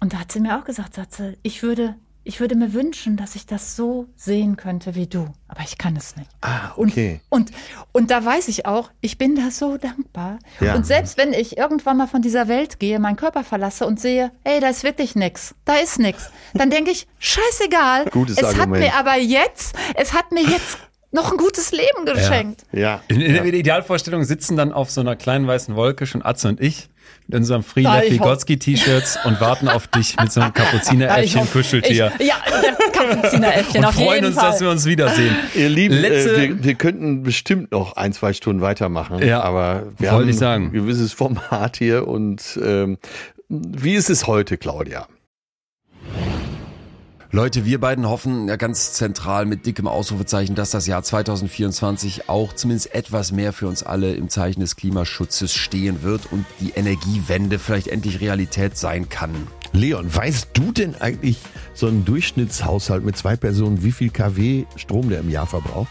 Und 0.00 0.12
da 0.12 0.18
hat 0.20 0.32
sie 0.32 0.40
mir 0.40 0.58
auch 0.58 0.64
gesagt, 0.64 0.94
sagt 0.94 1.12
sie, 1.14 1.36
ich 1.42 1.62
würde, 1.62 1.94
ich 2.24 2.40
würde 2.40 2.56
mir 2.56 2.72
wünschen, 2.72 3.16
dass 3.16 3.34
ich 3.36 3.46
das 3.46 3.74
so 3.76 4.06
sehen 4.16 4.56
könnte 4.56 4.94
wie 4.94 5.06
du. 5.06 5.26
Aber 5.46 5.62
ich 5.62 5.78
kann 5.78 5.96
es 5.96 6.16
nicht. 6.16 6.28
Ah, 6.40 6.72
Und, 6.76 6.90
okay. 6.92 7.20
und, 7.30 7.50
und 7.92 8.10
da 8.10 8.24
weiß 8.24 8.48
ich 8.48 8.66
auch, 8.66 8.90
ich 9.00 9.18
bin 9.18 9.34
da 9.34 9.50
so 9.50 9.76
dankbar. 9.76 10.38
Ja. 10.60 10.74
Und 10.74 10.84
selbst 10.84 11.16
wenn 11.16 11.32
ich 11.32 11.56
irgendwann 11.56 11.96
mal 11.96 12.06
von 12.08 12.20
dieser 12.22 12.48
Welt 12.48 12.78
gehe, 12.80 12.98
meinen 12.98 13.16
Körper 13.16 13.44
verlasse 13.44 13.86
und 13.86 13.98
sehe, 14.00 14.30
ey, 14.44 14.60
da 14.60 14.68
ist 14.68 14.82
wirklich 14.84 15.14
nix, 15.14 15.54
da 15.64 15.76
ist 15.76 15.98
nix, 15.98 16.30
dann 16.54 16.70
denke 16.70 16.90
ich, 16.90 17.06
scheißegal. 17.18 18.06
Gutes 18.10 18.36
es 18.36 18.44
hat 18.48 18.60
Argument. 18.60 18.84
mir 18.84 18.94
aber 18.94 19.16
jetzt, 19.16 19.74
es 19.94 20.12
hat 20.12 20.32
mir 20.32 20.42
jetzt 20.42 20.78
noch 21.10 21.30
ein 21.32 21.38
gutes 21.38 21.72
Leben 21.72 22.04
geschenkt. 22.04 22.62
Ja. 22.72 23.00
In, 23.08 23.20
in 23.20 23.32
der 23.34 23.44
Idealvorstellung 23.44 24.24
sitzen 24.24 24.56
dann 24.56 24.72
auf 24.72 24.90
so 24.90 25.00
einer 25.00 25.16
kleinen 25.16 25.46
weißen 25.46 25.74
Wolke 25.74 26.06
schon 26.06 26.22
Atze 26.24 26.48
und 26.48 26.60
ich 26.60 26.88
mit 27.26 27.36
unserem 27.38 27.62
Free 27.62 27.82
Ja, 27.82 27.96
Lefty 27.96 28.14
ich 28.14 28.20
hoff- 28.20 28.26
Gotzki-T-Shirts 28.28 29.18
und 29.24 29.40
warten 29.40 29.68
auf 29.68 29.86
dich 29.86 30.16
mit 30.20 30.30
so 30.32 30.40
einem 30.40 30.52
Ja, 30.56 30.64
ich 30.64 30.70
Kapuzineräffchen 30.70 31.40
hoff- 31.42 31.52
Kuscheltier. 31.52 32.12
Ich, 32.18 32.26
ja, 32.28 32.36
das 32.46 32.92
Kapuzineräffchen 32.92 33.76
Und 33.78 33.84
auf 33.86 33.94
freuen 33.94 34.14
jeden 34.14 34.26
uns, 34.28 34.36
Fall. 34.36 34.50
dass 34.50 34.60
wir 34.60 34.70
uns 34.70 34.84
wiedersehen. 34.86 35.34
Ihr 35.54 35.68
Lieben, 35.68 35.94
Letzte, 35.94 36.34
äh, 36.36 36.40
wir, 36.48 36.64
wir 36.64 36.74
könnten 36.74 37.22
bestimmt 37.22 37.72
noch 37.72 37.96
ein, 37.96 38.12
zwei 38.12 38.32
Stunden 38.32 38.60
weitermachen. 38.62 39.18
Ja, 39.26 39.42
aber 39.42 39.84
wir 39.98 40.12
haben 40.12 40.28
ich 40.28 40.36
sagen. 40.36 40.66
ein 40.66 40.72
gewisses 40.72 41.12
Format 41.14 41.76
hier. 41.78 42.06
Und 42.08 42.58
ähm, 42.62 42.98
wie 43.48 43.94
ist 43.94 44.10
es 44.10 44.26
heute, 44.26 44.56
Claudia? 44.58 45.06
Leute, 47.30 47.66
wir 47.66 47.78
beiden 47.78 48.08
hoffen 48.08 48.48
ja 48.48 48.56
ganz 48.56 48.94
zentral 48.94 49.44
mit 49.44 49.66
dickem 49.66 49.86
Ausrufezeichen, 49.86 50.54
dass 50.54 50.70
das 50.70 50.86
Jahr 50.86 51.02
2024 51.02 52.30
auch 52.30 52.54
zumindest 52.54 52.94
etwas 52.94 53.32
mehr 53.32 53.52
für 53.52 53.68
uns 53.68 53.82
alle 53.82 54.14
im 54.14 54.30
Zeichen 54.30 54.60
des 54.60 54.76
Klimaschutzes 54.76 55.52
stehen 55.52 56.02
wird 56.02 56.32
und 56.32 56.46
die 56.60 56.70
Energiewende 56.70 57.58
vielleicht 57.58 57.88
endlich 57.88 58.22
Realität 58.22 58.78
sein 58.78 59.10
kann. 59.10 59.46
Leon, 59.72 60.12
weißt 60.14 60.48
du 60.54 60.72
denn 60.72 60.94
eigentlich 61.00 61.38
so 61.74 61.86
ein 61.86 62.04
Durchschnittshaushalt 62.04 63.04
mit 63.04 63.16
zwei 63.16 63.36
Personen, 63.36 63.82
wie 63.84 63.92
viel 63.92 64.10
kW 64.10 64.64
Strom 64.76 65.08
der 65.10 65.20
im 65.20 65.30
Jahr 65.30 65.46
verbraucht? 65.46 65.88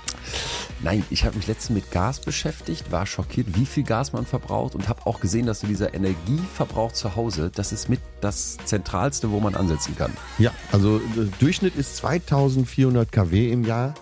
Nein, 0.84 1.04
ich 1.10 1.26
habe 1.26 1.36
mich 1.38 1.48
letztens 1.48 1.76
mit 1.76 1.91
Gas 1.91 2.20
beschäftigt, 2.20 2.91
war 2.91 3.06
schockiert, 3.06 3.48
wie 3.56 3.66
viel 3.66 3.84
Gas 3.84 4.14
man 4.14 4.26
verbraucht 4.26 4.76
und 4.76 4.90
habe 4.90 5.06
auch 5.06 5.20
gesehen, 5.20 5.45
dass 5.45 5.62
so 5.62 5.68
dieser 5.68 5.94
Energieverbrauch 5.94 6.91
zu 6.91 7.16
Hause, 7.16 7.52
das 7.54 7.72
ist 7.72 7.90
mit 7.90 7.99
das 8.22 8.58
Zentralste, 8.66 9.32
wo 9.32 9.40
man 9.40 9.56
ansetzen 9.56 9.95
kann. 9.98 10.12
Ja, 10.38 10.52
also 10.72 10.99
der 11.16 11.26
Durchschnitt 11.40 11.76
ist 11.76 11.98
2400 11.98 13.12
kW 13.12 13.52
im 13.52 13.64
Jahr. 13.64 13.94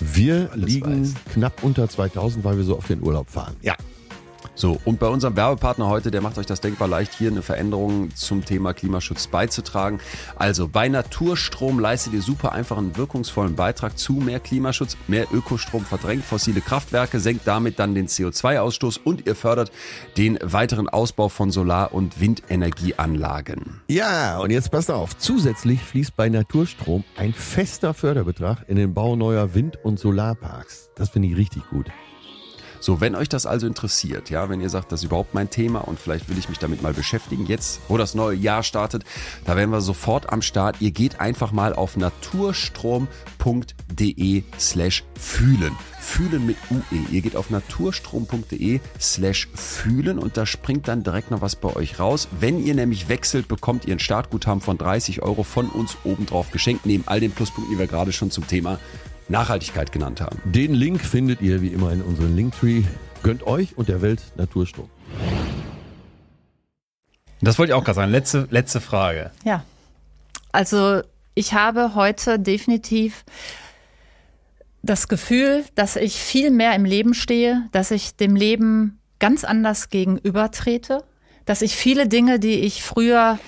Wir 0.00 0.48
Alles 0.52 0.66
liegen 0.72 1.02
weiß. 1.02 1.14
knapp 1.34 1.62
unter 1.62 1.88
2000, 1.88 2.44
weil 2.44 2.56
wir 2.56 2.64
so 2.64 2.76
auf 2.76 2.86
den 2.86 3.02
Urlaub 3.02 3.28
fahren. 3.30 3.56
Ja. 3.62 3.74
So, 4.58 4.76
und 4.84 4.98
bei 4.98 5.06
unserem 5.06 5.36
Werbepartner 5.36 5.86
heute, 5.86 6.10
der 6.10 6.20
macht 6.20 6.36
euch 6.36 6.46
das 6.46 6.60
denkbar 6.60 6.88
leicht, 6.88 7.14
hier 7.14 7.30
eine 7.30 7.42
Veränderung 7.42 8.12
zum 8.16 8.44
Thema 8.44 8.74
Klimaschutz 8.74 9.28
beizutragen. 9.28 10.00
Also 10.34 10.66
bei 10.66 10.88
Naturstrom 10.88 11.78
leistet 11.78 12.12
ihr 12.12 12.22
super 12.22 12.50
einfach 12.50 12.76
einen 12.76 12.96
wirkungsvollen 12.96 13.54
Beitrag 13.54 13.96
zu 13.96 14.14
mehr 14.14 14.40
Klimaschutz, 14.40 14.96
mehr 15.06 15.28
Ökostrom 15.32 15.84
verdrängt 15.84 16.24
fossile 16.24 16.60
Kraftwerke, 16.60 17.20
senkt 17.20 17.46
damit 17.46 17.78
dann 17.78 17.94
den 17.94 18.08
CO2-Ausstoß 18.08 18.98
und 19.04 19.28
ihr 19.28 19.36
fördert 19.36 19.70
den 20.16 20.40
weiteren 20.42 20.88
Ausbau 20.88 21.28
von 21.28 21.52
Solar- 21.52 21.94
und 21.94 22.20
Windenergieanlagen. 22.20 23.80
Ja, 23.86 24.40
und 24.40 24.50
jetzt 24.50 24.72
passt 24.72 24.90
auf. 24.90 25.16
Zusätzlich 25.18 25.80
fließt 25.80 26.16
bei 26.16 26.28
Naturstrom 26.28 27.04
ein 27.16 27.32
fester 27.32 27.94
Förderbetrag 27.94 28.64
in 28.66 28.74
den 28.74 28.92
Bau 28.92 29.14
neuer 29.14 29.54
Wind- 29.54 29.78
und 29.84 30.00
Solarparks. 30.00 30.90
Das 30.96 31.10
finde 31.10 31.28
ich 31.28 31.36
richtig 31.36 31.62
gut. 31.70 31.86
So, 32.80 33.00
wenn 33.00 33.14
euch 33.14 33.28
das 33.28 33.46
also 33.46 33.66
interessiert, 33.66 34.30
ja, 34.30 34.48
wenn 34.48 34.60
ihr 34.60 34.70
sagt, 34.70 34.92
das 34.92 35.00
ist 35.00 35.04
überhaupt 35.04 35.34
mein 35.34 35.50
Thema 35.50 35.80
und 35.80 35.98
vielleicht 35.98 36.28
will 36.28 36.38
ich 36.38 36.48
mich 36.48 36.58
damit 36.58 36.82
mal 36.82 36.94
beschäftigen, 36.94 37.46
jetzt, 37.46 37.80
wo 37.88 37.96
das 37.96 38.14
neue 38.14 38.36
Jahr 38.36 38.62
startet, 38.62 39.04
da 39.44 39.56
wären 39.56 39.70
wir 39.70 39.80
sofort 39.80 40.32
am 40.32 40.42
Start. 40.42 40.76
Ihr 40.80 40.92
geht 40.92 41.20
einfach 41.20 41.52
mal 41.52 41.72
auf 41.74 41.96
naturstrom.de 41.96 43.08
slash 44.58 45.04
fühlen. 45.18 45.76
Fühlen 46.00 46.46
mit 46.46 46.56
UE. 46.70 47.04
Ihr 47.10 47.20
geht 47.20 47.36
auf 47.36 47.50
naturstrom.de 47.50 48.80
slash 49.00 49.48
fühlen 49.54 50.18
und 50.18 50.36
da 50.36 50.46
springt 50.46 50.88
dann 50.88 51.02
direkt 51.02 51.30
noch 51.30 51.40
was 51.40 51.56
bei 51.56 51.74
euch 51.74 51.98
raus. 51.98 52.28
Wenn 52.38 52.64
ihr 52.64 52.74
nämlich 52.74 53.08
wechselt, 53.08 53.48
bekommt 53.48 53.84
ihr 53.84 53.96
ein 53.96 53.98
Startguthaben 53.98 54.60
von 54.60 54.78
30 54.78 55.22
Euro 55.22 55.42
von 55.42 55.68
uns 55.68 55.96
obendrauf 56.04 56.50
geschenkt, 56.50 56.86
neben 56.86 57.04
all 57.06 57.20
den 57.20 57.32
Pluspunkten, 57.32 57.74
die 57.74 57.78
wir 57.78 57.86
gerade 57.86 58.12
schon 58.12 58.30
zum 58.30 58.46
Thema 58.46 58.78
Nachhaltigkeit 59.28 59.92
genannt 59.92 60.20
haben. 60.20 60.40
Den 60.44 60.74
Link 60.74 61.00
findet 61.00 61.40
ihr 61.40 61.60
wie 61.62 61.68
immer 61.68 61.92
in 61.92 62.02
unserem 62.02 62.34
Linktree. 62.34 62.82
Gönnt 63.22 63.46
euch 63.46 63.76
und 63.76 63.88
der 63.88 64.02
Welt 64.02 64.20
Naturstrom. 64.36 64.88
Das 67.40 67.58
wollte 67.58 67.72
ich 67.72 67.74
auch 67.74 67.84
gerade 67.84 67.96
sagen. 67.96 68.12
Letzte, 68.12 68.48
letzte 68.50 68.80
Frage. 68.80 69.30
Ja. 69.44 69.64
Also 70.52 71.02
ich 71.34 71.54
habe 71.54 71.94
heute 71.94 72.38
definitiv 72.38 73.24
das 74.82 75.08
Gefühl, 75.08 75.64
dass 75.74 75.96
ich 75.96 76.16
viel 76.16 76.50
mehr 76.50 76.74
im 76.74 76.84
Leben 76.84 77.14
stehe, 77.14 77.68
dass 77.72 77.90
ich 77.90 78.16
dem 78.16 78.34
Leben 78.34 78.98
ganz 79.18 79.44
anders 79.44 79.90
gegenübertrete, 79.90 81.04
dass 81.44 81.62
ich 81.62 81.76
viele 81.76 82.08
Dinge, 82.08 82.38
die 82.38 82.60
ich 82.60 82.82
früher 82.82 83.38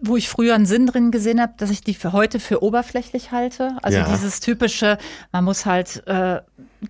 wo 0.00 0.16
ich 0.16 0.28
früher 0.28 0.54
einen 0.54 0.66
Sinn 0.66 0.86
drin 0.86 1.10
gesehen 1.10 1.40
habe, 1.40 1.52
dass 1.58 1.70
ich 1.70 1.82
die 1.82 1.94
für 1.94 2.12
heute 2.12 2.40
für 2.40 2.62
oberflächlich 2.62 3.30
halte. 3.30 3.76
Also 3.82 3.98
Ja. 3.98 4.08
dieses 4.08 4.40
typische, 4.40 4.96
man 5.32 5.44
muss 5.44 5.66
halt 5.66 6.06
äh, 6.06 6.40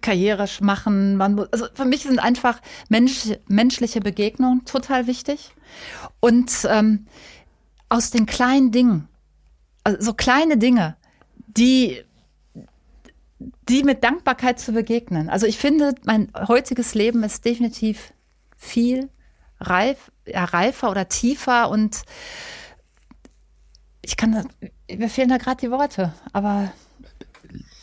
Karriere 0.00 0.46
machen. 0.60 1.16
Man 1.16 1.34
muss, 1.34 1.48
also 1.52 1.66
für 1.74 1.84
mich 1.84 2.02
sind 2.04 2.20
einfach 2.20 2.60
Mensch, 2.88 3.32
menschliche 3.48 4.00
Begegnungen 4.00 4.64
total 4.64 5.08
wichtig. 5.08 5.54
Und 6.20 6.52
ähm, 6.68 7.06
aus 7.88 8.10
den 8.10 8.26
kleinen 8.26 8.70
Dingen, 8.70 9.08
also 9.82 10.00
so 10.00 10.14
kleine 10.14 10.56
Dinge, 10.56 10.96
die 11.48 12.04
die 13.70 13.84
mit 13.84 14.04
Dankbarkeit 14.04 14.60
zu 14.60 14.72
begegnen. 14.72 15.30
Also 15.30 15.46
ich 15.46 15.56
finde, 15.58 15.94
mein 16.04 16.30
heutiges 16.36 16.94
Leben 16.94 17.22
ist 17.22 17.44
definitiv 17.44 18.12
viel 18.56 19.08
reif, 19.60 20.10
ja, 20.26 20.44
reifer 20.44 20.90
oder 20.90 21.08
tiefer 21.08 21.70
und 21.70 22.02
ich 24.10 24.16
kann, 24.16 24.48
mir 24.92 25.08
fehlen 25.08 25.28
da 25.28 25.36
gerade 25.36 25.60
die 25.60 25.70
Worte, 25.70 26.12
aber 26.32 26.72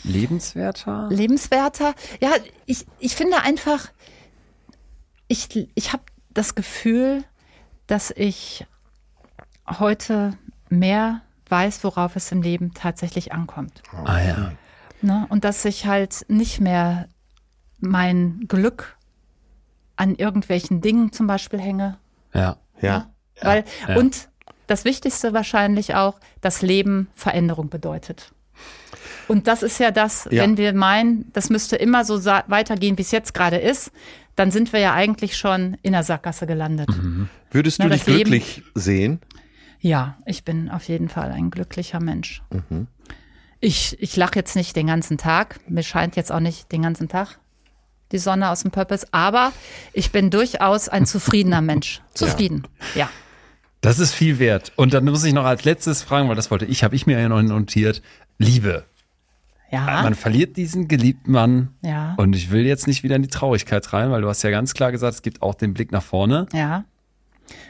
Lebenswerter? 0.03 1.07
lebenswerter. 1.09 1.95
Ja, 2.19 2.31
ich, 2.65 2.85
ich 2.99 3.15
finde 3.15 3.41
einfach, 3.43 3.87
ich, 5.29 5.69
ich 5.73 5.93
habe 5.93 6.03
das 6.31 6.53
Gefühl, 6.53 7.23
dass 7.87 8.11
ich 8.11 8.65
heute 9.79 10.37
mehr 10.67 11.21
weiß, 11.47 11.85
worauf 11.85 12.17
es 12.17 12.29
im 12.33 12.41
Leben 12.41 12.73
tatsächlich 12.73 13.31
ankommt. 13.31 13.81
Ah 13.93 14.19
ja. 14.19 14.51
Ne? 15.01 15.27
Und 15.29 15.45
dass 15.45 15.63
ich 15.63 15.85
halt 15.85 16.25
nicht 16.27 16.59
mehr 16.59 17.07
mein 17.79 18.47
Glück 18.49 18.97
an 19.95 20.13
irgendwelchen 20.13 20.81
Dingen 20.81 21.13
zum 21.13 21.25
Beispiel 21.25 21.61
hänge. 21.61 21.97
Ja. 22.33 22.57
Ja. 22.81 23.13
Weil, 23.41 23.63
ja. 23.87 23.95
und 23.95 24.27
das 24.67 24.85
Wichtigste 24.85 25.33
wahrscheinlich 25.33 25.95
auch, 25.95 26.19
dass 26.41 26.61
Leben 26.61 27.07
Veränderung 27.15 27.69
bedeutet. 27.69 28.31
Und 29.27 29.47
das 29.47 29.63
ist 29.63 29.79
ja 29.79 29.91
das, 29.91 30.27
Ja. 30.31 30.43
wenn 30.43 30.57
wir 30.57 30.73
meinen, 30.73 31.29
das 31.33 31.49
müsste 31.49 31.75
immer 31.75 32.05
so 32.05 32.23
weitergehen, 32.25 32.97
wie 32.97 33.01
es 33.01 33.11
jetzt 33.11 33.33
gerade 33.33 33.57
ist, 33.57 33.91
dann 34.35 34.51
sind 34.51 34.71
wir 34.71 34.79
ja 34.79 34.93
eigentlich 34.93 35.35
schon 35.37 35.77
in 35.81 35.93
der 35.93 36.03
Sackgasse 36.03 36.45
gelandet. 36.47 36.89
Würdest 37.51 37.79
du 37.79 37.83
Na, 37.83 37.89
dich 37.89 38.03
das 38.03 38.07
Leben- 38.07 38.29
glücklich 38.31 38.63
sehen? 38.75 39.19
Ja, 39.79 40.17
ich 40.25 40.43
bin 40.43 40.69
auf 40.69 40.87
jeden 40.87 41.09
Fall 41.09 41.31
ein 41.31 41.49
glücklicher 41.49 41.99
Mensch. 41.99 42.41
Mhm. 42.51 42.87
Ich, 43.59 43.97
ich 44.01 44.15
lache 44.15 44.35
jetzt 44.35 44.55
nicht 44.55 44.75
den 44.75 44.87
ganzen 44.87 45.17
Tag. 45.17 45.59
Mir 45.67 45.83
scheint 45.83 46.15
jetzt 46.15 46.31
auch 46.31 46.39
nicht 46.39 46.71
den 46.71 46.83
ganzen 46.83 47.07
Tag 47.09 47.39
die 48.13 48.19
Sonne 48.19 48.49
aus 48.51 48.61
dem 48.61 48.71
Purpose, 48.71 49.05
aber 49.11 49.51
ich 49.91 50.13
bin 50.13 50.29
durchaus 50.29 50.87
ein 50.87 51.05
zufriedener 51.05 51.59
Mensch. 51.61 52.01
Zufrieden, 52.13 52.65
ja. 52.95 53.09
Das 53.87 53.99
ist 53.99 54.13
viel 54.13 54.37
wert. 54.37 54.73
Und 54.75 54.93
dann 54.93 55.05
muss 55.05 55.23
ich 55.23 55.31
noch 55.33 55.45
als 55.45 55.63
letztes 55.63 56.03
fragen, 56.03 56.27
weil 56.27 56.35
das 56.35 56.51
wollte 56.51 56.65
ich, 56.65 56.83
habe 56.83 56.93
ich 56.95 57.05
mir 57.07 57.17
ja 57.21 57.29
noch 57.29 57.41
notiert. 57.41 58.01
Liebe. 58.37 58.83
Ja, 59.71 60.01
Man 60.03 60.13
verliert 60.13 60.57
diesen 60.57 60.89
geliebten 60.89 61.31
Mann. 61.31 61.69
ja, 61.81 62.13
Und 62.17 62.35
ich 62.35 62.51
will 62.51 62.65
jetzt 62.65 62.85
nicht 62.85 63.03
wieder 63.03 63.15
in 63.15 63.21
die 63.21 63.29
Traurigkeit 63.29 63.93
rein, 63.93 64.11
weil 64.11 64.21
du 64.21 64.27
hast 64.27 64.43
ja 64.43 64.49
ganz 64.49 64.73
klar 64.73 64.91
gesagt, 64.91 65.13
es 65.15 65.21
gibt 65.21 65.41
auch 65.41 65.55
den 65.55 65.73
Blick 65.73 65.93
nach 65.93 66.03
vorne. 66.03 66.47
ja. 66.51 66.83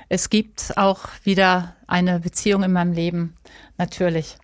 Es 0.09 0.31
gibt 0.31 0.75
auch 0.75 1.01
wieder 1.23 1.75
eine 1.85 2.19
Beziehung 2.19 2.63
in 2.63 2.71
meinem 2.71 2.93
Leben, 2.93 3.35
natürlich. 3.77 4.37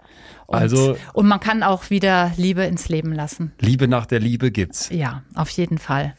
Und, 0.46 0.60
Also- 0.60 0.96
und 1.14 1.28
man 1.28 1.40
kann 1.40 1.64
auch 1.64 1.90
wieder 1.90 2.32
Liebe 2.38 2.66
ins 2.66 2.88
Leben 2.88 3.12
lassen. 3.14 3.52
Liebe 3.60 3.88
nach 3.88 4.06
der 4.06 4.20
Liebe 4.20 4.52
gibt's. 4.52 4.90
Ja, 4.90 5.24
auf 5.34 5.50
jeden 5.50 5.80
Fall. 5.80 6.16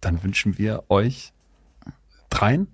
Dann 0.00 0.22
wünschen 0.22 0.58
wir 0.58 0.84
euch 0.90 1.32
dreien 2.30 2.68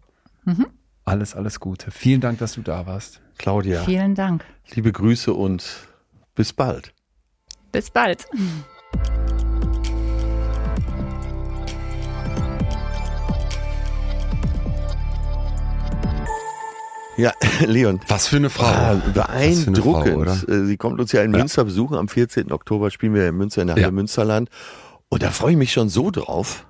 Mhm. 0.44 0.66
Alles, 1.10 1.34
alles 1.34 1.58
Gute. 1.60 1.90
Vielen 1.90 2.20
Dank, 2.20 2.38
dass 2.38 2.54
du 2.54 2.62
da 2.62 2.86
warst. 2.86 3.20
Claudia, 3.36 3.82
Vielen 3.84 4.14
Dank. 4.14 4.44
liebe 4.74 4.92
Grüße 4.92 5.32
und 5.34 5.64
bis 6.34 6.52
bald. 6.52 6.92
Bis 7.72 7.90
bald. 7.90 8.26
Ja, 17.16 17.32
Leon. 17.66 18.00
Was 18.08 18.28
für 18.28 18.36
eine 18.36 18.50
Frau. 18.50 18.64
Ah, 18.66 18.96
für 18.96 19.04
eine 19.04 19.12
beeindruckend. 19.12 20.28
Frau, 20.30 20.52
Äh, 20.52 20.64
Sie 20.64 20.76
kommt 20.76 21.00
uns 21.00 21.12
ja 21.12 21.22
in 21.22 21.30
Münster 21.32 21.64
besuchen. 21.64 21.96
Am 21.96 22.08
14. 22.08 22.50
Oktober 22.52 22.90
spielen 22.90 23.14
wir 23.14 23.28
in 23.28 23.36
Münster 23.36 23.60
in 23.62 23.66
der 23.68 23.74
Halle 23.76 23.84
Ja. 23.86 23.90
Münsterland. 23.90 24.48
Und 25.08 25.22
da 25.22 25.30
freue 25.30 25.52
ich 25.52 25.58
mich 25.58 25.72
schon 25.72 25.88
so 25.88 26.10
drauf. 26.10 26.66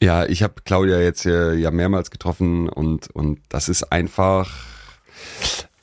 Ja, 0.00 0.26
ich 0.26 0.42
habe 0.42 0.54
Claudia 0.64 0.98
jetzt 1.00 1.26
äh, 1.26 1.54
ja 1.54 1.70
mehrmals 1.70 2.10
getroffen 2.10 2.68
und 2.68 3.10
und 3.10 3.40
das 3.48 3.68
ist 3.68 3.92
einfach 3.92 4.50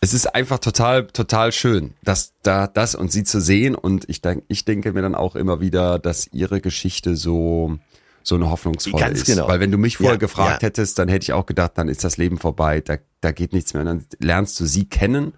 es 0.01 0.13
ist 0.13 0.35
einfach 0.35 0.59
total 0.59 1.07
total 1.07 1.51
schön, 1.51 1.93
dass 2.03 2.33
da 2.43 2.67
das 2.67 2.95
und 2.95 3.11
sie 3.11 3.23
zu 3.23 3.39
sehen 3.39 3.75
und 3.75 4.07
ich 4.09 4.21
denk, 4.21 4.43
ich 4.47 4.65
denke 4.65 4.93
mir 4.93 5.01
dann 5.01 5.15
auch 5.15 5.35
immer 5.35 5.59
wieder, 5.61 5.99
dass 5.99 6.27
ihre 6.33 6.61
Geschichte 6.61 7.15
so 7.15 7.77
so 8.23 8.35
eine 8.35 8.49
hoffnungsvolle 8.49 9.01
Ganz 9.01 9.19
ist, 9.19 9.25
genau. 9.25 9.47
weil 9.47 9.61
wenn 9.61 9.71
du 9.71 9.77
mich 9.77 9.97
vorher 9.97 10.15
Ja, 10.15 10.19
gefragt 10.19 10.61
ja. 10.61 10.67
hättest, 10.67 10.99
dann 10.99 11.07
hätte 11.07 11.23
ich 11.23 11.33
auch 11.33 11.45
gedacht, 11.45 11.71
dann 11.75 11.87
ist 11.87 12.03
das 12.03 12.17
Leben 12.17 12.37
vorbei, 12.37 12.81
da 12.81 12.97
da 13.21 13.31
geht 13.31 13.53
nichts 13.53 13.73
mehr 13.73 13.81
und 13.81 13.87
dann 13.87 14.05
lernst 14.19 14.59
du 14.59 14.65
sie 14.65 14.85
kennen 14.85 15.33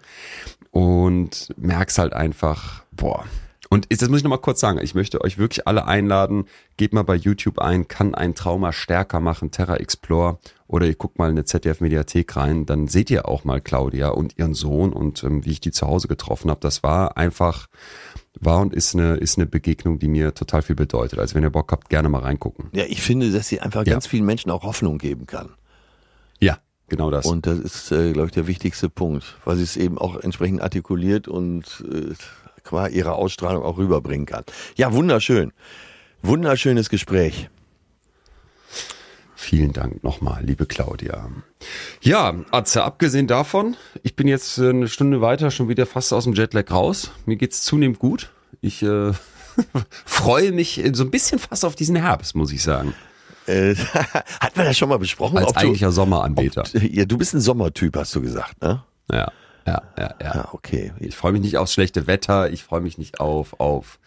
und 0.72 1.54
merkst 1.56 1.98
halt 1.98 2.12
einfach, 2.12 2.82
boah. 2.92 3.24
Und 3.72 3.86
das 3.88 4.08
muss 4.08 4.18
ich 4.18 4.24
nochmal 4.24 4.40
kurz 4.40 4.58
sagen, 4.58 4.80
ich 4.82 4.96
möchte 4.96 5.20
euch 5.20 5.38
wirklich 5.38 5.68
alle 5.68 5.86
einladen, 5.86 6.46
gebt 6.76 6.92
mal 6.92 7.04
bei 7.04 7.14
YouTube 7.14 7.60
ein, 7.60 7.86
kann 7.86 8.16
ein 8.16 8.34
Trauma 8.34 8.72
stärker 8.72 9.20
machen, 9.20 9.52
Terra 9.52 9.76
Explore, 9.76 10.38
oder 10.66 10.86
ihr 10.88 10.96
guckt 10.96 11.20
mal 11.20 11.26
in 11.26 11.32
eine 11.32 11.44
ZDF-Mediathek 11.44 12.34
rein, 12.36 12.66
dann 12.66 12.88
seht 12.88 13.10
ihr 13.10 13.28
auch 13.28 13.44
mal 13.44 13.60
Claudia 13.60 14.08
und 14.08 14.36
ihren 14.38 14.54
Sohn 14.54 14.92
und 14.92 15.22
ähm, 15.22 15.44
wie 15.44 15.52
ich 15.52 15.60
die 15.60 15.70
zu 15.70 15.86
Hause 15.86 16.08
getroffen 16.08 16.50
habe. 16.50 16.58
Das 16.60 16.82
war 16.82 17.16
einfach, 17.16 17.68
war 18.40 18.60
und 18.60 18.74
ist 18.74 18.94
eine, 18.96 19.14
ist 19.14 19.38
eine 19.38 19.46
Begegnung, 19.46 20.00
die 20.00 20.08
mir 20.08 20.34
total 20.34 20.62
viel 20.62 20.74
bedeutet. 20.76 21.20
Also 21.20 21.36
wenn 21.36 21.44
ihr 21.44 21.50
Bock 21.50 21.70
habt, 21.70 21.88
gerne 21.90 22.08
mal 22.08 22.22
reingucken. 22.22 22.70
Ja, 22.72 22.84
ich 22.88 23.02
finde, 23.02 23.30
dass 23.30 23.46
sie 23.46 23.60
einfach 23.60 23.86
Ja. 23.86 23.92
ganz 23.92 24.08
vielen 24.08 24.24
Menschen 24.24 24.50
auch 24.50 24.64
Hoffnung 24.64 24.98
geben 24.98 25.26
kann. 25.26 25.50
Ja, 26.40 26.58
genau 26.88 27.12
das. 27.12 27.24
Und 27.26 27.46
das 27.46 27.58
ist, 27.60 27.92
äh, 27.92 28.12
glaube 28.12 28.26
ich, 28.26 28.32
der 28.32 28.48
wichtigste 28.48 28.88
Punkt, 28.88 29.36
weil 29.44 29.56
sie 29.56 29.62
es 29.62 29.76
eben 29.76 29.96
auch 29.96 30.16
entsprechend 30.16 30.60
artikuliert 30.60 31.28
und 31.28 31.84
äh, 31.88 32.14
qua 32.70 32.86
ihrer 32.86 33.16
Ausstrahlung 33.16 33.64
auch 33.64 33.78
rüberbringen 33.78 34.26
kann. 34.26 34.44
Ja, 34.76 34.92
wunderschön. 34.92 35.52
Wunderschönes 36.22 36.88
Gespräch. 36.88 37.50
Vielen 39.34 39.72
Dank 39.72 40.04
nochmal, 40.04 40.44
liebe 40.44 40.66
Claudia. 40.66 41.28
Ja, 42.00 42.34
Atze, 42.52 42.84
abgesehen 42.84 43.26
davon, 43.26 43.76
ich 44.04 44.14
bin 44.14 44.28
jetzt 44.28 44.58
äh, 44.58 44.68
eine 44.68 44.86
Stunde 44.86 45.20
weiter 45.20 45.50
schon 45.50 45.68
wieder 45.68 45.84
fast 45.84 46.12
aus 46.12 46.24
dem 46.24 46.34
Jetlag 46.34 46.70
raus. 46.70 47.10
Mir 47.26 47.36
geht's 47.36 47.62
zunehmend 47.62 47.98
gut. 47.98 48.30
Ich 48.60 48.82
äh, 48.82 49.12
freue 50.04 50.52
mich 50.52 50.84
äh, 50.84 50.92
so 50.94 51.02
ein 51.02 51.10
bisschen 51.10 51.40
fast 51.40 51.64
auf 51.64 51.74
diesen 51.74 51.96
Herbst, 51.96 52.36
muss 52.36 52.52
ich 52.52 52.62
sagen. 52.62 52.94
Äh, 53.46 53.74
hat 54.40 54.56
man 54.56 54.66
das 54.66 54.78
schon 54.78 54.90
mal 54.90 54.98
besprochen? 54.98 55.38
Als 55.38 55.48
ob 55.48 55.56
eigentlicher 55.56 55.90
Sommeranbeter. 55.90 56.64
ja, 56.74 57.04
du 57.04 57.18
bist 57.18 57.34
ein 57.34 57.40
Sommertyp, 57.40 57.96
hast 57.96 58.14
du 58.14 58.20
gesagt, 58.20 58.62
ne? 58.62 58.84
Ja, 59.10 59.32
ja, 59.66 59.82
ja, 59.98 60.14
ja. 60.20 60.34
Ja, 60.34 60.48
okay. 60.52 60.92
Ich 60.98 61.16
freue 61.16 61.32
mich 61.32 61.42
nicht 61.42 61.56
aufs 61.58 61.72
schlechte 61.72 62.06
Wetter, 62.06 62.50
ich 62.50 62.64
freue 62.64 62.80
mich 62.80 62.98
nicht 62.98 63.20
auf, 63.20 63.58
auf, 63.60 63.98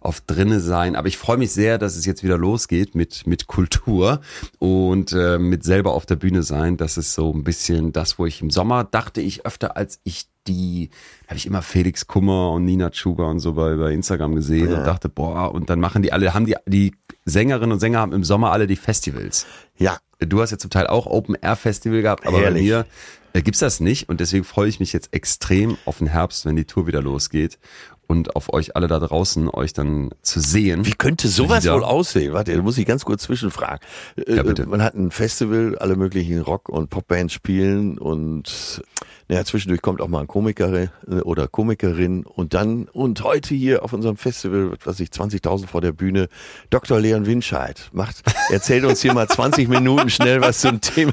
auf 0.00 0.20
drinne 0.20 0.60
sein, 0.60 0.96
aber 0.96 1.08
ich 1.08 1.16
freue 1.18 1.36
mich 1.38 1.52
sehr, 1.52 1.78
dass 1.78 1.96
es 1.96 2.04
jetzt 2.06 2.22
wieder 2.22 2.36
losgeht 2.38 2.94
mit, 2.94 3.26
mit 3.26 3.46
Kultur 3.46 4.20
und 4.58 5.12
äh, 5.12 5.38
mit 5.38 5.64
selber 5.64 5.92
auf 5.94 6.04
der 6.06 6.16
Bühne 6.16 6.42
sein. 6.42 6.76
Das 6.76 6.96
ist 6.98 7.14
so 7.14 7.32
ein 7.32 7.44
bisschen 7.44 7.92
das, 7.92 8.18
wo 8.18 8.26
ich 8.26 8.42
im 8.42 8.50
Sommer 8.50 8.84
dachte 8.84 9.20
ich 9.20 9.46
öfter, 9.46 9.76
als 9.76 10.00
ich 10.04 10.26
die, 10.46 10.90
habe 11.26 11.36
ich 11.36 11.46
immer 11.46 11.62
Felix 11.62 12.06
Kummer 12.06 12.50
und 12.52 12.66
Nina 12.66 12.90
Chuba 12.90 13.24
und 13.24 13.38
so 13.40 13.54
bei, 13.54 13.76
bei 13.76 13.92
Instagram 13.92 14.34
gesehen 14.34 14.70
Ja. 14.70 14.78
und 14.78 14.84
dachte, 14.86 15.08
boah, 15.08 15.52
und 15.54 15.70
dann 15.70 15.80
machen 15.80 16.02
die 16.02 16.12
alle, 16.12 16.34
haben 16.34 16.44
die, 16.44 16.56
die 16.66 16.94
Sängerinnen 17.24 17.72
und 17.72 17.80
Sänger 17.80 18.00
haben 18.00 18.12
im 18.12 18.24
Sommer 18.24 18.52
alle 18.52 18.66
die 18.66 18.76
Festivals. 18.76 19.46
Ja, 19.78 19.96
Du 20.26 20.40
hast 20.40 20.50
ja 20.50 20.58
zum 20.58 20.70
Teil 20.70 20.86
auch 20.86 21.06
Open 21.06 21.36
Air 21.40 21.56
Festival 21.56 22.02
gehabt, 22.02 22.26
aber 22.26 22.38
Herrlich. 22.40 22.62
bei 22.62 22.76
mir 22.78 22.86
äh, 23.32 23.42
gibt's 23.42 23.60
das 23.60 23.80
nicht 23.80 24.08
und 24.08 24.20
deswegen 24.20 24.44
freue 24.44 24.68
ich 24.68 24.80
mich 24.80 24.92
jetzt 24.92 25.12
extrem 25.12 25.76
auf 25.84 25.98
den 25.98 26.06
Herbst, 26.06 26.44
wenn 26.46 26.56
die 26.56 26.64
Tour 26.64 26.86
wieder 26.86 27.02
losgeht 27.02 27.58
und 28.06 28.36
auf 28.36 28.52
euch 28.52 28.76
alle 28.76 28.86
da 28.86 28.98
draußen, 29.00 29.48
euch 29.48 29.72
dann 29.72 30.10
zu 30.20 30.38
sehen. 30.38 30.84
Wie 30.84 30.92
könnte 30.92 31.26
sowas 31.28 31.64
Wieder. 31.64 31.74
wohl 31.74 31.84
aussehen? 31.84 32.32
Warte, 32.34 32.54
da 32.54 32.60
muss 32.62 32.76
ich 32.76 32.84
ganz 32.86 33.04
kurz 33.04 33.22
zwischenfragen. 33.22 33.80
Äh, 34.16 34.36
Ja, 34.36 34.42
bitte. 34.42 34.66
Man 34.66 34.82
hat 34.82 34.94
ein 34.94 35.10
Festival, 35.10 35.76
alle 35.78 35.96
möglichen 35.96 36.40
Rock- 36.42 36.68
und 36.68 36.90
Popbands 36.90 37.32
spielen 37.32 37.96
und 37.98 38.82
naja, 39.28 39.44
zwischendurch 39.44 39.80
kommt 39.82 40.00
auch 40.00 40.08
mal 40.08 40.20
ein 40.20 40.26
Komiker 40.26 40.72
äh, 40.74 40.88
oder 41.22 41.48
Komikerin 41.48 42.24
und 42.24 42.54
dann, 42.54 42.88
und 42.92 43.22
heute 43.22 43.54
hier 43.54 43.82
auf 43.82 43.92
unserem 43.92 44.16
Festival, 44.16 44.72
was 44.72 44.86
weiß 44.86 45.00
ich, 45.00 45.08
20.000 45.10 45.66
vor 45.66 45.80
der 45.80 45.92
Bühne, 45.92 46.28
Dr. 46.70 47.00
Leon 47.00 47.26
Winscheid 47.26 47.88
macht, 47.92 48.22
erzählt 48.50 48.84
uns 48.84 49.00
hier 49.00 49.14
mal 49.14 49.28
20 49.28 49.68
Minuten 49.68 50.10
schnell 50.10 50.40
was 50.40 50.60
zum 50.60 50.80
Thema. 50.80 51.12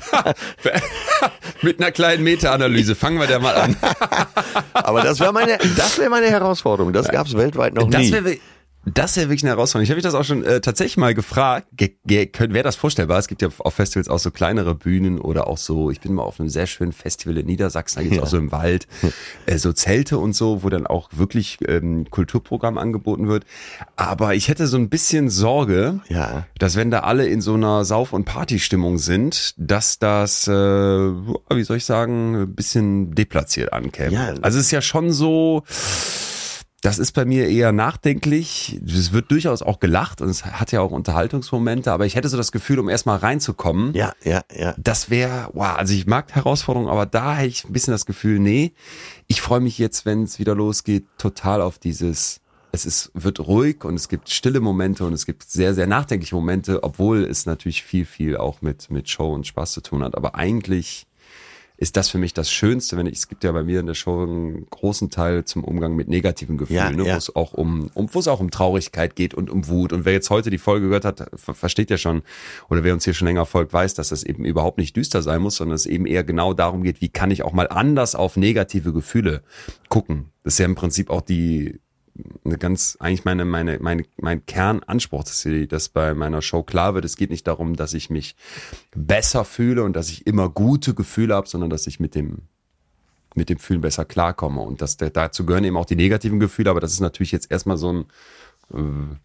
Mit 1.61 1.79
einer 1.79 1.91
kleinen 1.91 2.23
Meta-Analyse. 2.23 2.95
Fangen 2.95 3.19
wir 3.19 3.27
da 3.27 3.39
mal 3.39 3.55
an. 3.55 3.75
Aber 4.73 5.01
das 5.01 5.19
wäre 5.19 5.31
meine, 5.31 5.57
das 5.77 5.99
wäre 5.99 6.09
meine 6.09 6.27
Herausforderung. 6.27 6.91
Das 6.91 7.07
gab 7.07 7.27
es 7.27 7.35
weltweit 7.35 7.73
noch 7.75 7.89
Das 7.89 8.01
nie. 8.01 8.39
Das 8.85 9.15
wäre 9.15 9.29
wirklich 9.29 9.43
eine 9.43 9.51
Herausforderung. 9.51 9.83
Ich 9.83 9.89
habe 9.91 9.97
mich 9.97 10.03
das 10.03 10.15
auch 10.15 10.23
schon 10.23 10.43
äh, 10.43 10.59
tatsächlich 10.59 10.97
mal 10.97 11.13
gefragt. 11.13 11.67
Wäre 12.03 12.63
das 12.63 12.75
vorstellbar? 12.75 13.19
Es 13.19 13.27
gibt 13.27 13.41
ja 13.43 13.49
auf 13.59 13.73
Festivals 13.75 14.07
auch 14.07 14.17
so 14.19 14.31
kleinere 14.31 14.73
Bühnen 14.73 15.19
oder 15.19 15.47
auch 15.47 15.57
so, 15.57 15.91
ich 15.91 16.01
bin 16.01 16.13
mal 16.13 16.23
auf 16.23 16.39
einem 16.39 16.49
sehr 16.49 16.65
schönen 16.65 16.91
Festival 16.91 17.37
in 17.37 17.45
Niedersachsen, 17.45 17.99
da 17.99 18.03
gibt's 18.03 18.19
auch 18.23 18.27
so 18.27 18.37
im 18.37 18.51
Wald 18.51 18.87
äh, 19.45 19.57
so 19.57 19.71
Zelte 19.73 20.17
und 20.17 20.33
so, 20.33 20.63
wo 20.63 20.69
dann 20.69 20.87
auch 20.87 21.09
wirklich 21.13 21.59
ähm, 21.67 22.09
Kulturprogramm 22.09 22.77
angeboten 22.79 23.27
wird. 23.27 23.45
Aber 23.95 24.33
ich 24.33 24.47
hätte 24.47 24.65
so 24.67 24.77
ein 24.77 24.89
bisschen 24.89 25.29
Sorge, 25.29 25.99
Ja. 26.09 26.47
dass 26.57 26.75
wenn 26.75 26.89
da 26.89 27.01
alle 27.01 27.27
in 27.27 27.41
so 27.41 27.53
einer 27.53 27.85
Sauf- 27.85 28.13
und 28.13 28.25
Partystimmung 28.25 28.97
sind, 28.97 29.53
dass 29.57 29.99
das, 29.99 30.47
äh, 30.47 30.51
wie 30.51 31.63
soll 31.63 31.77
ich 31.77 31.85
sagen, 31.85 32.35
ein 32.35 32.55
bisschen 32.55 33.13
deplatziert 33.13 33.73
ankäme. 33.73 34.13
Ja. 34.13 34.33
Also 34.41 34.57
es 34.57 34.65
ist 34.65 34.71
ja 34.71 34.81
schon 34.81 35.11
so, 35.11 35.63
das 36.81 36.97
ist 36.97 37.11
bei 37.11 37.25
mir 37.25 37.47
eher 37.47 37.71
nachdenklich. 37.71 38.81
Es 38.85 39.13
wird 39.13 39.29
durchaus 39.29 39.61
auch 39.61 39.79
gelacht 39.79 40.19
und 40.19 40.29
es 40.29 40.45
hat 40.45 40.71
ja 40.71 40.81
auch 40.81 40.91
Unterhaltungsmomente, 40.91 41.91
aber 41.91 42.07
ich 42.07 42.15
hätte 42.15 42.27
so 42.27 42.37
das 42.37 42.51
Gefühl, 42.51 42.79
um 42.79 42.89
erstmal 42.89 43.17
reinzukommen, 43.17 43.93
Ja, 43.93 44.13
ja, 44.23 44.41
ja. 44.51 44.73
das 44.77 45.11
wäre, 45.11 45.49
wow, 45.53 45.75
also 45.77 45.93
ich 45.93 46.07
mag 46.07 46.33
Herausforderungen, 46.33 46.89
aber 46.89 47.05
da 47.05 47.35
hätte 47.35 47.49
ich 47.49 47.65
ein 47.65 47.73
bisschen 47.73 47.91
das 47.91 48.07
Gefühl, 48.07 48.39
nee, 48.39 48.73
ich 49.27 49.41
freue 49.41 49.59
mich 49.59 49.77
jetzt, 49.77 50.05
wenn 50.07 50.23
es 50.23 50.39
wieder 50.39 50.55
losgeht, 50.55 51.05
total 51.19 51.61
auf 51.61 51.77
dieses, 51.77 52.41
es 52.71 52.85
ist, 52.85 53.11
wird 53.13 53.39
ruhig 53.39 53.83
und 53.83 53.93
es 53.93 54.09
gibt 54.09 54.31
stille 54.31 54.59
Momente 54.59 55.05
und 55.05 55.13
es 55.13 55.27
gibt 55.27 55.43
sehr, 55.43 55.75
sehr 55.75 55.85
nachdenkliche 55.85 56.33
Momente, 56.33 56.83
obwohl 56.83 57.25
es 57.25 57.45
natürlich 57.45 57.83
viel, 57.83 58.05
viel 58.05 58.37
auch 58.37 58.63
mit, 58.63 58.89
mit 58.89 59.07
Show 59.07 59.31
und 59.31 59.45
Spaß 59.45 59.73
zu 59.73 59.81
tun 59.81 60.03
hat. 60.03 60.15
Aber 60.15 60.33
eigentlich 60.33 61.05
ist 61.81 61.97
das 61.97 62.09
für 62.09 62.19
mich 62.19 62.35
das 62.35 62.51
Schönste, 62.51 62.95
wenn 62.95 63.07
ich, 63.07 63.15
es 63.15 63.27
gibt 63.27 63.43
ja 63.43 63.51
bei 63.51 63.63
mir 63.63 63.79
in 63.79 63.87
der 63.87 63.95
Show 63.95 64.21
einen 64.21 64.67
großen 64.69 65.09
Teil 65.09 65.45
zum 65.45 65.63
Umgang 65.63 65.95
mit 65.95 66.07
negativen 66.07 66.55
Gefühlen, 66.55 66.77
Ja, 66.79 66.91
ne, 66.91 67.07
ja. 67.07 67.15
wo 67.15 67.17
es 67.17 67.35
auch 67.35 67.53
um, 67.53 67.89
um, 67.95 68.07
wo 68.13 68.19
es 68.19 68.27
auch 68.27 68.39
um 68.39 68.51
Traurigkeit 68.51 69.15
geht 69.15 69.33
und 69.33 69.49
um 69.49 69.67
Wut. 69.67 69.91
Und 69.91 70.05
wer 70.05 70.13
jetzt 70.13 70.29
heute 70.29 70.51
die 70.51 70.59
Folge 70.59 70.85
gehört 70.85 71.05
hat, 71.05 71.31
ver 71.33 71.55
versteht 71.55 71.89
ja 71.89 71.97
schon, 71.97 72.21
oder 72.69 72.83
wer 72.83 72.93
uns 72.93 73.03
hier 73.03 73.15
schon 73.15 73.25
länger 73.27 73.47
folgt, 73.47 73.73
weiß, 73.73 73.95
dass 73.95 74.09
das 74.09 74.21
eben 74.21 74.45
überhaupt 74.45 74.77
nicht 74.77 74.95
düster 74.95 75.23
sein 75.23 75.41
muss, 75.41 75.55
sondern 75.55 75.73
es 75.73 75.87
eben 75.87 76.05
eher 76.05 76.23
genau 76.23 76.53
darum 76.53 76.83
geht, 76.83 77.01
wie 77.01 77.09
kann 77.09 77.31
ich 77.31 77.41
auch 77.41 77.51
mal 77.51 77.67
anders 77.67 78.13
auf 78.13 78.37
negative 78.37 78.93
Gefühle 78.93 79.41
gucken. 79.89 80.29
Das 80.43 80.53
ist 80.53 80.59
ja 80.59 80.65
im 80.65 80.75
Prinzip 80.75 81.09
auch 81.09 81.21
die, 81.21 81.79
eine 82.43 82.57
ganz, 82.57 82.97
eigentlich 82.99 83.25
meine, 83.25 83.45
meine, 83.45 83.79
meine, 83.79 84.03
mein 84.17 84.45
Kernanspruch, 84.45 85.23
dass, 85.23 85.41
sie, 85.41 85.67
dass 85.67 85.89
bei 85.89 86.13
meiner 86.13 86.41
Show 86.41 86.63
klar 86.63 86.93
wird, 86.93 87.05
es 87.05 87.15
geht 87.15 87.29
nicht 87.29 87.47
darum, 87.47 87.75
dass 87.75 87.93
ich 87.93 88.09
mich 88.09 88.35
besser 88.95 89.45
fühle 89.45 89.83
und 89.83 89.95
dass 89.95 90.09
ich 90.09 90.27
immer 90.27 90.49
gute 90.49 90.93
Gefühle 90.93 91.35
habe, 91.35 91.47
sondern 91.47 91.69
dass 91.69 91.87
ich 91.87 91.99
mit 91.99 92.15
dem, 92.15 92.39
mit 93.35 93.49
dem 93.49 93.59
Fühlen 93.59 93.81
besser 93.81 94.05
klarkomme. 94.05 94.61
Und 94.61 94.81
das, 94.81 94.97
dazu 94.97 95.45
gehören 95.45 95.63
eben 95.63 95.77
auch 95.77 95.85
die 95.85 95.95
negativen 95.95 96.39
Gefühle, 96.39 96.69
aber 96.69 96.79
das 96.79 96.93
ist 96.93 96.99
natürlich 96.99 97.31
jetzt 97.31 97.51
erstmal 97.51 97.77
so 97.77 97.93
ein, 97.93 98.05
äh, 98.73 99.15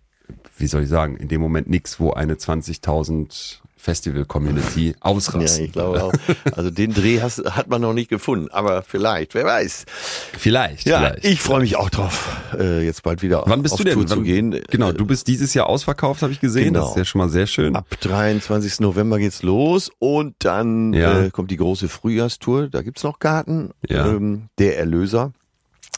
wie 0.58 0.66
soll 0.66 0.82
ich 0.82 0.88
sagen, 0.88 1.16
in 1.16 1.28
dem 1.28 1.40
Moment 1.40 1.68
nichts, 1.68 2.00
wo 2.00 2.12
eine 2.12 2.34
20.000 2.34 3.60
Festival-Community 3.76 4.88
Ja, 4.88 4.94
ausrastet. 5.00 5.66
ich 5.66 5.72
glaube 5.72 6.02
auch. 6.04 6.12
Also 6.56 6.70
den 6.70 6.92
Dreh 6.94 7.20
hast, 7.20 7.38
hat 7.44 7.68
man 7.68 7.80
noch 7.82 7.92
nicht 7.92 8.08
gefunden, 8.10 8.48
aber 8.50 8.82
vielleicht, 8.82 9.34
wer 9.34 9.44
weiß. 9.44 9.84
Vielleicht, 10.38 10.86
Ja, 10.86 10.98
vielleicht. 10.98 11.24
ich 11.24 11.40
freue 11.40 11.60
mich 11.60 11.76
auch 11.76 11.90
drauf, 11.90 12.36
äh, 12.58 12.84
jetzt 12.84 13.02
bald 13.02 13.22
wieder 13.22 13.44
Wann 13.46 13.62
bist 13.62 13.74
auf 13.74 13.78
du 13.78 13.84
denn? 13.84 13.94
Tour 13.94 14.06
zu 14.06 14.16
Wann- 14.16 14.24
gehen. 14.24 14.60
Genau, 14.70 14.92
du 14.92 15.04
bist 15.06 15.28
dieses 15.28 15.54
Jahr 15.54 15.66
ausverkauft, 15.68 16.22
habe 16.22 16.32
ich 16.32 16.40
gesehen. 16.40 16.74
Genau. 16.74 16.80
Das 16.80 16.90
ist 16.90 16.96
ja 16.96 17.04
schon 17.04 17.18
mal 17.20 17.28
sehr 17.28 17.46
schön. 17.46 17.76
Ab 17.76 17.86
23. 18.00 18.80
November 18.80 19.18
geht's 19.18 19.42
los 19.42 19.90
und 19.98 20.34
dann 20.40 20.92
Ja. 20.92 21.24
äh, 21.24 21.30
kommt 21.30 21.50
die 21.50 21.56
große 21.56 21.88
Frühjahrstour. 21.88 22.68
Da 22.68 22.82
gibt's 22.82 23.02
noch 23.02 23.18
Karten. 23.18 23.70
Ja. 23.88 24.06
Ähm, 24.06 24.44
der 24.58 24.78
Erlöser. 24.78 25.32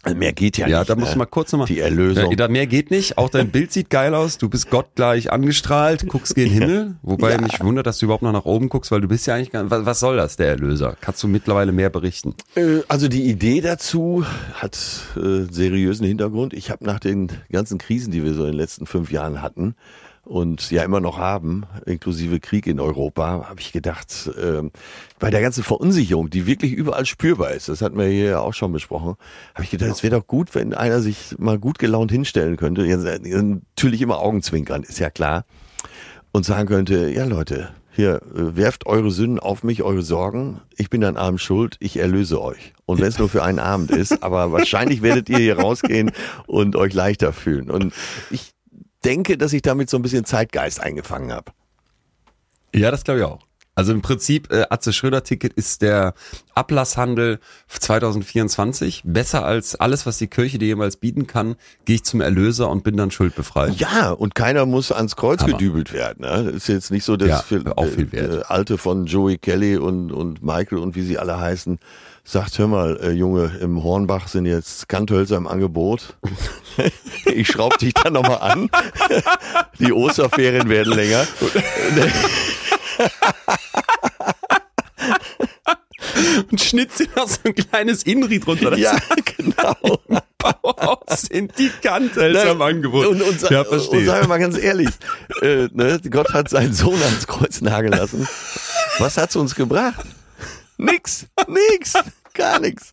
Also 0.09 0.19
mehr 0.19 0.33
geht 0.33 0.59
ja, 0.59 0.67
Ja, 0.69 0.79
nicht. 0.81 0.91
da 0.91 0.95
musst 0.97 1.09
ne? 1.09 1.13
du 1.15 1.19
mal 1.19 1.27
kurz 1.27 1.53
nochmal. 1.53 1.67
Die 1.69 1.81
Erlösung. 1.81 2.31
Ja, 2.31 2.37
da 2.37 2.49
mehr 2.49 2.67
geht 2.67 2.91
nicht. 2.91 3.19
Auch 3.19 3.29
dein 3.31 3.51
Bild 3.51 3.73
sieht 3.73 3.91
geil 3.91 4.15
aus. 4.15 4.39
Du 4.39 4.49
bist 4.49 4.71
gottgleich 4.71 5.33
angestrahlt, 5.33 6.07
guckst 6.09 6.35
gen 6.35 6.49
Himmel. 6.51 6.97
Wobei 7.03 7.33
Ja. 7.33 7.41
mich 7.41 7.61
wundert, 7.63 7.87
dass 7.87 7.99
du 7.99 8.07
überhaupt 8.07 8.23
noch 8.23 8.33
nach 8.33 8.45
oben 8.45 8.69
guckst, 8.69 8.91
weil 8.91 9.01
du 9.01 9.09
bist 9.09 9.27
ja 9.27 9.35
eigentlich 9.35 9.51
gar 9.53 9.71
was, 9.71 9.85
was 9.87 10.01
soll 10.01 10.17
das, 10.17 10.37
der 10.37 10.49
Erlöser? 10.49 10.97
Kannst 11.01 11.23
du 11.23 11.29
mittlerweile 11.29 11.73
mehr 11.73 11.91
berichten? 11.91 12.35
Äh, 12.55 12.81
Also 12.89 13.09
die 13.09 13.25
Idee 13.25 13.61
dazu 13.61 14.25
hat 14.55 14.79
äh, 15.17 15.53
seriösen 15.53 16.07
Hintergrund. 16.07 16.55
Ich 16.55 16.71
habe 16.71 16.85
nach 16.85 17.01
den 17.01 17.29
ganzen 17.53 17.79
Krisen, 17.79 18.11
die 18.13 18.25
wir 18.25 18.35
so 18.35 18.41
in 18.45 18.53
den 18.53 18.57
letzten 18.59 18.87
fünf 18.87 19.11
Jahren 19.13 19.43
hatten 19.43 19.75
und 20.29 20.71
ja 20.71 20.83
immer 20.83 21.01
noch 21.01 21.17
haben, 21.17 21.65
inklusive 21.87 22.39
Krieg 22.39 22.67
in 22.67 22.81
Europa, 22.81 23.47
habe 23.49 23.61
ich 23.61 23.73
gedacht, 23.73 24.31
ähm, 24.41 24.71
bei 25.19 25.31
der 25.31 25.41
ganzen 25.41 25.65
Verunsicherung, 25.65 26.29
die 26.29 26.47
wirklich 26.47 26.73
überall 26.73 27.07
spürbar 27.07 27.53
ist, 27.53 27.69
das 27.69 27.81
hatten 27.81 27.99
wir 27.99 28.07
hier 28.07 28.31
ja 28.31 28.41
auch 28.41 28.53
schon 28.53 28.73
besprochen, 28.73 29.17
habe 29.55 29.65
ich 29.65 29.71
gedacht, 29.71 29.91
es 29.91 30.03
wäre 30.03 30.17
doch 30.19 30.27
gut, 30.27 30.55
wenn 30.55 30.75
einer 30.75 31.01
sich 31.01 31.35
mal 31.39 31.59
gut 31.59 31.79
gelaunt 31.79 32.13
hinstellen 32.13 32.57
könnte. 32.57 32.87
Äh, 32.87 33.43
natürlich 33.43 34.03
immer 34.03 34.19
Augenzwinkern, 34.19 34.83
ist 34.83 34.99
ja 34.99 35.09
klar. 35.09 35.45
Und 36.31 36.45
sagen 36.45 36.69
könnte, 36.69 37.09
ja 37.11 37.25
Leute, 37.25 37.71
hier, 37.91 38.21
äh, 38.35 38.55
werft 38.55 38.87
eure 38.87 39.11
Sünden 39.11 39.41
auf 39.41 39.65
mich, 39.65 39.83
eure 39.83 40.03
Sorgen. 40.03 40.61
Ich 40.77 40.91
bin 40.91 41.03
an 41.05 41.17
Abend 41.17 41.41
schuld, 41.41 41.77
ich 41.81 41.97
erlöse 41.97 42.41
euch. 42.41 42.75
Und 42.85 43.01
wenn 43.01 43.09
es 43.09 43.19
nur 43.19 43.31
für 43.31 43.43
einen 43.43 43.59
Abend 43.59 43.91
ist, 43.91 44.23
aber 44.23 44.53
wahrscheinlich 44.53 45.01
werdet 45.01 45.29
ihr 45.31 45.39
hier 45.39 45.59
rausgehen 45.59 46.13
und 46.47 46.77
euch 46.77 46.93
leichter 46.93 47.33
fühlen. 47.33 47.71
Und 47.71 47.95
ich 48.31 48.53
denke, 49.05 49.39
dass 49.39 49.53
ich 49.53 49.63
damit 49.63 49.91
so 49.91 49.97
ein 49.97 50.03
bisschen 50.03 50.25
Zeitgeist 50.25 50.81
eingefangen 50.81 51.33
habe. 51.33 51.53
Ja, 52.75 52.91
das 52.91 53.05
glaube 53.05 53.21
ich 53.21 53.27
auch. 53.27 53.41
Also 53.75 53.93
im 53.93 54.03
Prinzip, 54.03 54.53
äh, 54.53 54.65
Atze 54.71 54.93
Schröder 54.93 55.23
Ticket 55.23 55.53
ist 55.53 55.83
der 55.83 56.15
Ablasshandel 56.57 57.39
2024. 57.69 59.03
Besser 59.05 59.45
als 59.45 59.77
alles, 59.77 60.05
was 60.05 60.19
die 60.19 60.27
Kirche 60.27 60.59
dir 60.59 60.67
jemals 60.67 60.97
bieten 60.97 61.29
kann, 61.29 61.55
gehe 61.85 61.95
ich 61.95 62.05
zum 62.05 62.21
Erlöser 62.21 62.69
und 62.71 62.83
bin 62.83 62.97
dann 62.97 63.13
schuldbefreit. 63.13 63.77
Ja, 63.77 64.11
und 64.11 64.35
keiner 64.35 64.67
muss 64.67 64.91
ans 64.91 65.15
Kreuz 65.15 65.43
Hammer. 65.43 65.53
gedübelt 65.53 65.93
werden. 65.93 66.23
Ne? 66.23 66.51
Ist 66.51 66.67
jetzt 66.67 66.91
nicht 66.91 67.05
so, 67.05 67.17
dass 67.17 67.29
Ja, 67.29 67.39
für, 67.39 67.79
auch 67.79 67.87
viel 67.87 68.11
wert. 68.11 68.35
Äh, 68.35 68.43
Alte 68.49 68.79
von 68.79 69.07
Joey 69.07 69.39
Kelly 69.39 69.77
und, 69.77 70.11
und 70.11 70.43
Michael 70.43 70.79
und 70.79 70.97
wie 70.97 71.03
sie 71.03 71.19
alle 71.19 71.39
heißen, 71.39 71.79
sagt, 72.29 72.59
hör 72.59 72.67
mal, 72.67 73.01
äh, 73.03 73.11
Junge, 73.13 73.53
im 73.61 73.83
Hornbach 73.83 74.29
sind 74.29 74.45
jetzt 74.45 74.87
Kanthölzer 74.89 75.39
im 75.39 75.47
Angebot. 75.47 76.15
ich 77.25 77.49
schraub 77.49 77.79
dich 77.79 77.95
dann 77.95 78.13
nochmal 78.13 78.39
an. 78.41 78.69
Die 79.79 79.93
Osterferien 79.93 80.69
werden 80.69 80.93
länger. 80.93 81.27
Und 86.51 86.61
schnitzt 86.61 87.01
dir 87.01 87.09
noch 87.17 87.29
so 87.29 87.39
ein 87.45 87.55
kleines 87.55 88.03
Inri 88.03 88.41
drunter. 88.41 88.73
Das 88.73 88.81
ja, 88.81 88.97
genau. 89.37 90.01
Bauhaus 90.37 91.23
sind 91.23 91.57
die 91.59 91.71
Kanthölzer 91.83 92.53
im 92.53 92.61
Angebot. 92.63 93.07
Und, 93.07 93.23
und, 93.23 93.41
ja, 93.51 93.61
und 93.61 93.69
verstehe. 93.69 94.05
sagen 94.05 94.25
wir 94.25 94.29
mal 94.29 94.39
ganz 94.39 94.59
ehrlich, 94.59 94.91
äh, 95.41 95.69
ne, 95.73 96.01
Gott 96.11 96.35
hat 96.35 96.51
seinen 96.51 96.75
Sohn 96.75 97.01
ans 97.03 97.27
Kreuz 97.27 97.61
nageln 97.61 97.93
lassen. 97.93 98.29
Was 98.99 99.17
hat's 99.17 99.37
uns 99.37 99.55
gebracht? 99.55 100.05
Nix, 100.79 101.27
nix, 101.49 101.93
gar 102.35 102.61
nix. 102.61 102.93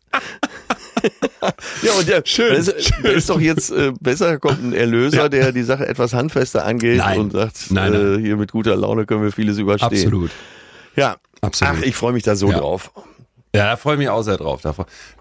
Ja, 1.83 1.91
und 1.99 2.07
der, 2.07 2.23
schön, 2.25 2.55
das, 2.55 2.67
ist, 2.67 2.91
das 3.03 3.13
ist 3.13 3.29
doch 3.29 3.39
jetzt 3.39 3.69
äh, 3.71 3.93
besser, 4.01 4.39
kommt 4.39 4.63
ein 4.63 4.73
Erlöser, 4.73 5.17
Ja. 5.23 5.29
der 5.29 5.51
die 5.51 5.63
Sache 5.63 5.87
etwas 5.87 6.13
handfester 6.13 6.65
angeht 6.65 6.97
Nein. 6.97 7.19
und 7.19 7.31
sagt, 7.31 7.67
Nein, 7.69 7.93
Äh, 7.93 7.97
nein. 7.97 8.19
hier 8.21 8.37
mit 8.37 8.51
guter 8.51 8.75
Laune 8.75 9.05
können 9.05 9.21
wir 9.23 9.31
vieles 9.31 9.57
überstehen. 9.59 9.87
Absolut. 9.91 10.31
Ja, 10.95 11.17
Absolut. 11.41 11.75
ach, 11.77 11.81
ich 11.83 11.95
freue 11.95 12.13
mich 12.13 12.23
da 12.23 12.35
so 12.35 12.49
Ja. 12.49 12.57
drauf. 12.57 12.91
Ja, 13.53 13.65
da 13.69 13.77
freue 13.77 13.93
ich 13.95 13.99
mich 13.99 14.09
auch 14.09 14.23
sehr 14.23 14.37
drauf. 14.37 14.61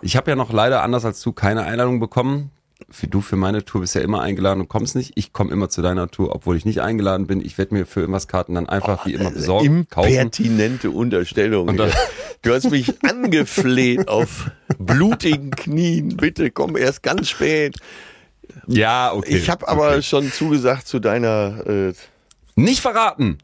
Ich 0.01 0.17
habe 0.17 0.31
ja 0.31 0.37
noch 0.37 0.53
leider 0.53 0.83
anders 0.83 1.05
als 1.05 1.21
du 1.21 1.33
keine 1.33 1.63
Einladung 1.65 2.01
bekommen. 2.01 2.51
Für 2.91 3.07
du 3.07 3.21
für 3.21 3.37
meine 3.37 3.65
Tour 3.65 3.83
bist 3.83 3.95
ja 3.95 4.01
immer 4.01 4.21
eingeladen 4.21 4.61
und 4.61 4.69
kommst 4.69 4.97
nicht. 4.97 5.13
Ich 5.15 5.33
komme 5.33 5.53
immer 5.53 5.69
zu 5.69 5.81
deiner 5.81 6.11
Tour, 6.11 6.35
obwohl 6.35 6.57
ich 6.57 6.65
nicht 6.65 6.81
eingeladen 6.81 7.27
bin. 7.27 7.41
Ich 7.41 7.57
werde 7.57 7.75
mir 7.75 7.87
für 7.87 8.01
irgendwas 8.01 8.27
Karten 8.29 8.55
dann 8.55 8.69
einfach 8.69 9.07
wie 9.07 9.15
immer 9.15 9.31
besorgen, 9.31 9.87
kaufen. 9.89 10.09
Impertinente 10.09 10.91
Unterstellung. 10.91 11.69
Und 11.69 11.77
dann- 11.77 11.93
du 12.43 12.53
hast 12.53 12.71
mich 12.71 12.93
angefleht 13.05 14.09
auf 14.09 14.51
blutigen 14.79 15.51
Knien. 15.53 16.17
Bitte 16.17 16.51
komm 16.51 16.77
erst 16.77 17.03
ganz 17.03 17.29
spät. 17.29 17.77
Ja, 18.67 19.13
okay. 19.13 19.37
Ich 19.37 19.51
habe 19.51 19.69
aber 19.69 19.91
okay. 19.93 20.03
schon 20.03 20.33
zugesagt 20.33 20.87
zu 20.89 20.99
deiner 20.99 21.67
äh, 21.67 21.93
nicht 22.57 22.81
verraten. 22.81 23.39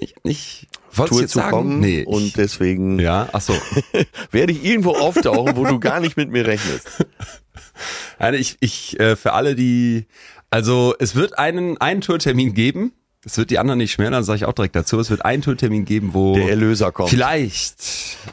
Ich, 0.00 0.14
nicht. 0.22 0.67
Tour 1.06 1.26
zu 1.26 1.38
sagen? 1.38 1.50
kommen 1.50 1.80
nee. 1.80 2.04
und 2.04 2.36
deswegen 2.36 2.98
ja, 2.98 3.28
ach 3.32 3.40
so. 3.40 3.54
werde 4.30 4.52
ich 4.52 4.64
irgendwo 4.64 4.92
auftauchen, 4.92 5.56
wo 5.56 5.64
du 5.64 5.78
gar 5.80 6.00
nicht 6.00 6.16
mit 6.16 6.30
mir 6.30 6.46
rechnest. 6.46 6.88
Nein, 8.18 8.34
ich, 8.34 8.56
ich 8.60 8.98
äh, 8.98 9.16
für 9.16 9.32
alle, 9.32 9.54
die, 9.54 10.06
also 10.50 10.94
es 10.98 11.14
wird 11.14 11.38
einen 11.38 11.78
einen 11.78 12.00
Tourtermin 12.00 12.54
geben. 12.54 12.92
Es 13.24 13.36
wird 13.36 13.50
die 13.50 13.58
anderen 13.58 13.78
nicht 13.78 13.92
schmälern, 13.92 14.12
dann 14.12 14.22
sage 14.22 14.38
ich 14.38 14.44
auch 14.44 14.52
direkt 14.52 14.76
dazu. 14.76 14.98
Es 15.00 15.10
wird 15.10 15.24
einen 15.24 15.42
Tourtermin 15.42 15.84
geben, 15.84 16.14
wo 16.14 16.34
Der 16.34 16.50
Erlöser 16.50 16.92
kommt. 16.92 17.10
vielleicht 17.10 17.76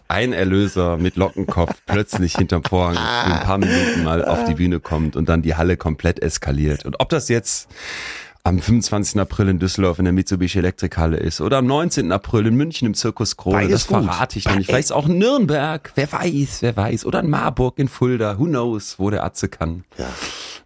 ein 0.08 0.32
Erlöser 0.32 0.98
mit 0.98 1.16
Lockenkopf 1.16 1.74
plötzlich 1.86 2.36
hinterm 2.36 2.64
Vorhang 2.64 2.96
für 2.96 3.34
ein 3.34 3.44
paar 3.44 3.58
Minuten 3.58 4.04
mal 4.04 4.24
auf 4.24 4.46
die 4.46 4.54
Bühne 4.54 4.80
kommt 4.80 5.16
und 5.16 5.28
dann 5.28 5.42
die 5.42 5.56
Halle 5.56 5.76
komplett 5.76 6.22
eskaliert. 6.22 6.86
Und 6.86 7.00
ob 7.00 7.10
das 7.10 7.30
jetzt 7.30 7.68
am 8.46 8.60
25. 8.60 9.20
April 9.20 9.50
in 9.50 9.60
Düsseldorf 9.60 9.98
in 9.98 10.06
der 10.06 10.14
Mitsubishi 10.14 10.60
Elektrikhalle 10.60 11.18
ist 11.18 11.42
oder 11.42 11.58
am 11.58 11.66
19. 11.66 12.12
April 12.12 12.46
in 12.46 12.56
München 12.56 12.86
im 12.86 12.94
Zirkus 12.94 13.38
Krone, 13.38 13.56
Beides 13.58 13.72
das 13.72 13.88
gut. 13.88 14.04
verrate 14.06 14.38
ich 14.38 14.46
noch 14.46 14.56
nicht. 14.56 14.68
Vielleicht 14.68 14.92
auch 14.92 15.08
in 15.08 15.18
Nürnberg, 15.18 15.92
wer 15.96 16.12
weiß, 16.12 16.62
wer 16.62 16.78
weiß. 16.78 17.06
Oder 17.06 17.22
in 17.22 17.30
Marburg, 17.30 17.80
in 17.80 17.88
Fulda, 17.88 18.38
who 18.38 18.46
knows, 18.46 19.00
wo 19.00 19.10
der 19.10 19.24
Atze 19.24 19.50
kann. 19.50 19.84
Ja. 19.98 20.06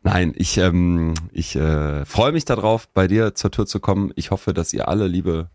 Nein, 0.03 0.33
ich, 0.35 0.57
ähm, 0.57 1.13
ich 1.31 1.55
äh, 1.55 2.03
freue 2.05 2.33
mich 2.33 2.43
darauf, 2.43 2.89
bei 2.89 3.07
dir 3.07 3.33
zur 3.33 3.51
Tour 3.51 3.65
zu 3.65 3.79
kommen. 3.79 4.11
Ich 4.15 4.31
hoffe, 4.31 4.53
dass 4.53 4.73
ihr 4.73 4.89
alle, 4.89 5.07
liebe, 5.07 5.49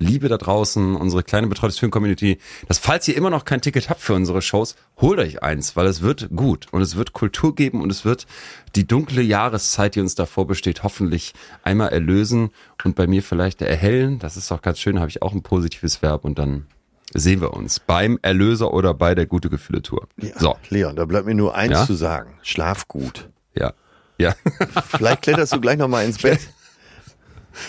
liebe 0.00 0.28
da 0.28 0.36
draußen, 0.38 0.96
unsere 0.96 1.22
kleine 1.22 1.46
betreutes 1.46 1.78
Film 1.78 1.92
Community, 1.92 2.38
dass 2.66 2.78
falls 2.78 3.06
ihr 3.06 3.16
immer 3.16 3.30
noch 3.30 3.44
kein 3.44 3.60
Ticket 3.60 3.88
habt 3.90 4.00
für 4.00 4.14
unsere 4.14 4.42
Shows, 4.42 4.74
holt 5.00 5.18
euch 5.20 5.42
eins, 5.42 5.76
weil 5.76 5.86
es 5.86 6.00
wird 6.02 6.30
gut 6.34 6.66
und 6.72 6.80
es 6.82 6.96
wird 6.96 7.12
Kultur 7.12 7.54
geben 7.54 7.80
und 7.82 7.90
es 7.92 8.04
wird 8.04 8.26
die 8.74 8.86
dunkle 8.86 9.22
Jahreszeit, 9.22 9.94
die 9.94 10.00
uns 10.00 10.14
davor 10.14 10.46
besteht, 10.46 10.82
hoffentlich 10.82 11.34
einmal 11.62 11.90
erlösen 11.90 12.50
und 12.82 12.96
bei 12.96 13.06
mir 13.06 13.22
vielleicht 13.22 13.62
erhellen. 13.62 14.18
Das 14.18 14.36
ist 14.36 14.50
auch 14.50 14.62
ganz 14.62 14.78
schön, 14.80 14.98
habe 14.98 15.10
ich 15.10 15.22
auch 15.22 15.32
ein 15.34 15.42
positives 15.42 16.02
Verb 16.02 16.24
und 16.24 16.38
dann 16.38 16.66
sehen 17.12 17.40
wir 17.40 17.52
uns 17.52 17.78
beim 17.80 18.18
Erlöser 18.22 18.72
oder 18.72 18.94
bei 18.94 19.14
der 19.14 19.26
Gute 19.26 19.50
Gefühle 19.50 19.82
Tour. 19.82 20.08
Ja, 20.16 20.30
So, 20.38 20.56
Leon, 20.70 20.96
da 20.96 21.04
bleibt 21.04 21.26
mir 21.26 21.34
nur 21.34 21.54
eins 21.54 21.72
Ja? 21.72 21.86
zu 21.86 21.94
sagen. 21.94 22.34
Schlaf 22.42 22.88
gut. 22.88 23.28
ja. 23.54 23.72
Ja. 24.18 24.34
Vielleicht 24.98 25.22
kletterst 25.22 25.54
du 25.54 25.60
gleich 25.62 25.78
noch 25.78 25.88
mal 25.88 26.04
ins 26.04 26.18
Bett. 26.18 26.40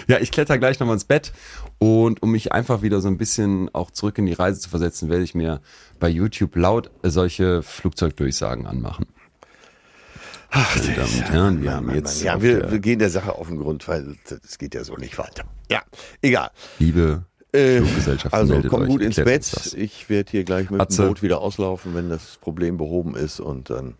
Ja, 0.07 0.19
ich 0.19 0.31
kletter 0.31 0.57
gleich 0.57 0.79
nochmal 0.79 0.95
ins 0.95 1.05
Bett 1.05 1.31
und 1.81 2.21
um 2.21 2.31
mich 2.31 2.51
einfach 2.51 2.83
wieder 2.83 3.01
so 3.01 3.07
ein 3.07 3.17
bisschen 3.17 3.73
auch 3.73 3.89
zurück 3.89 4.19
in 4.19 4.27
die 4.27 4.33
Reise 4.33 4.59
zu 4.59 4.69
versetzen, 4.69 5.09
werde 5.09 5.23
ich 5.23 5.33
mir 5.33 5.61
bei 5.99 6.09
YouTube 6.09 6.55
laut 6.55 6.91
solche 7.01 7.63
Flugzeugdurchsagen 7.63 8.67
anmachen. 8.67 9.07
Ach, 10.51 10.75
Meine 10.75 10.95
Damen 10.95 11.13
und 11.17 11.31
Herren, 11.31 11.63
wir 11.63 11.73
haben 11.73 11.85
Mann, 11.87 11.95
jetzt 11.95 12.23
Mann. 12.23 12.35
Ja, 12.35 12.41
wir, 12.43 12.71
wir 12.71 12.77
gehen 12.79 12.99
der 12.99 13.09
Sache 13.09 13.33
auf 13.33 13.47
den 13.47 13.57
Grund, 13.57 13.87
weil 13.87 14.15
das 14.29 14.59
geht 14.59 14.75
ja 14.75 14.83
so 14.83 14.95
nicht 14.95 15.17
weiter. 15.17 15.45
Ja, 15.71 15.81
egal. 16.21 16.51
liebe 16.77 17.25
Äh, 17.51 17.77
Fluggesellschaft 17.81 18.35
also 18.35 18.61
komm 18.67 18.83
euch, 18.83 18.87
gut 18.89 19.01
ins 19.01 19.15
Bett. 19.15 19.73
Ich 19.75 20.07
werde 20.09 20.29
hier 20.29 20.43
gleich 20.43 20.69
mit 20.69 20.81
Atze. 20.81 21.01
dem 21.01 21.07
Boot 21.07 21.23
wieder 21.23 21.41
auslaufen, 21.41 21.95
wenn 21.95 22.09
das 22.09 22.37
Problem 22.41 22.77
behoben 22.77 23.15
ist. 23.15 23.39
Und 23.39 23.71
dann, 23.71 23.95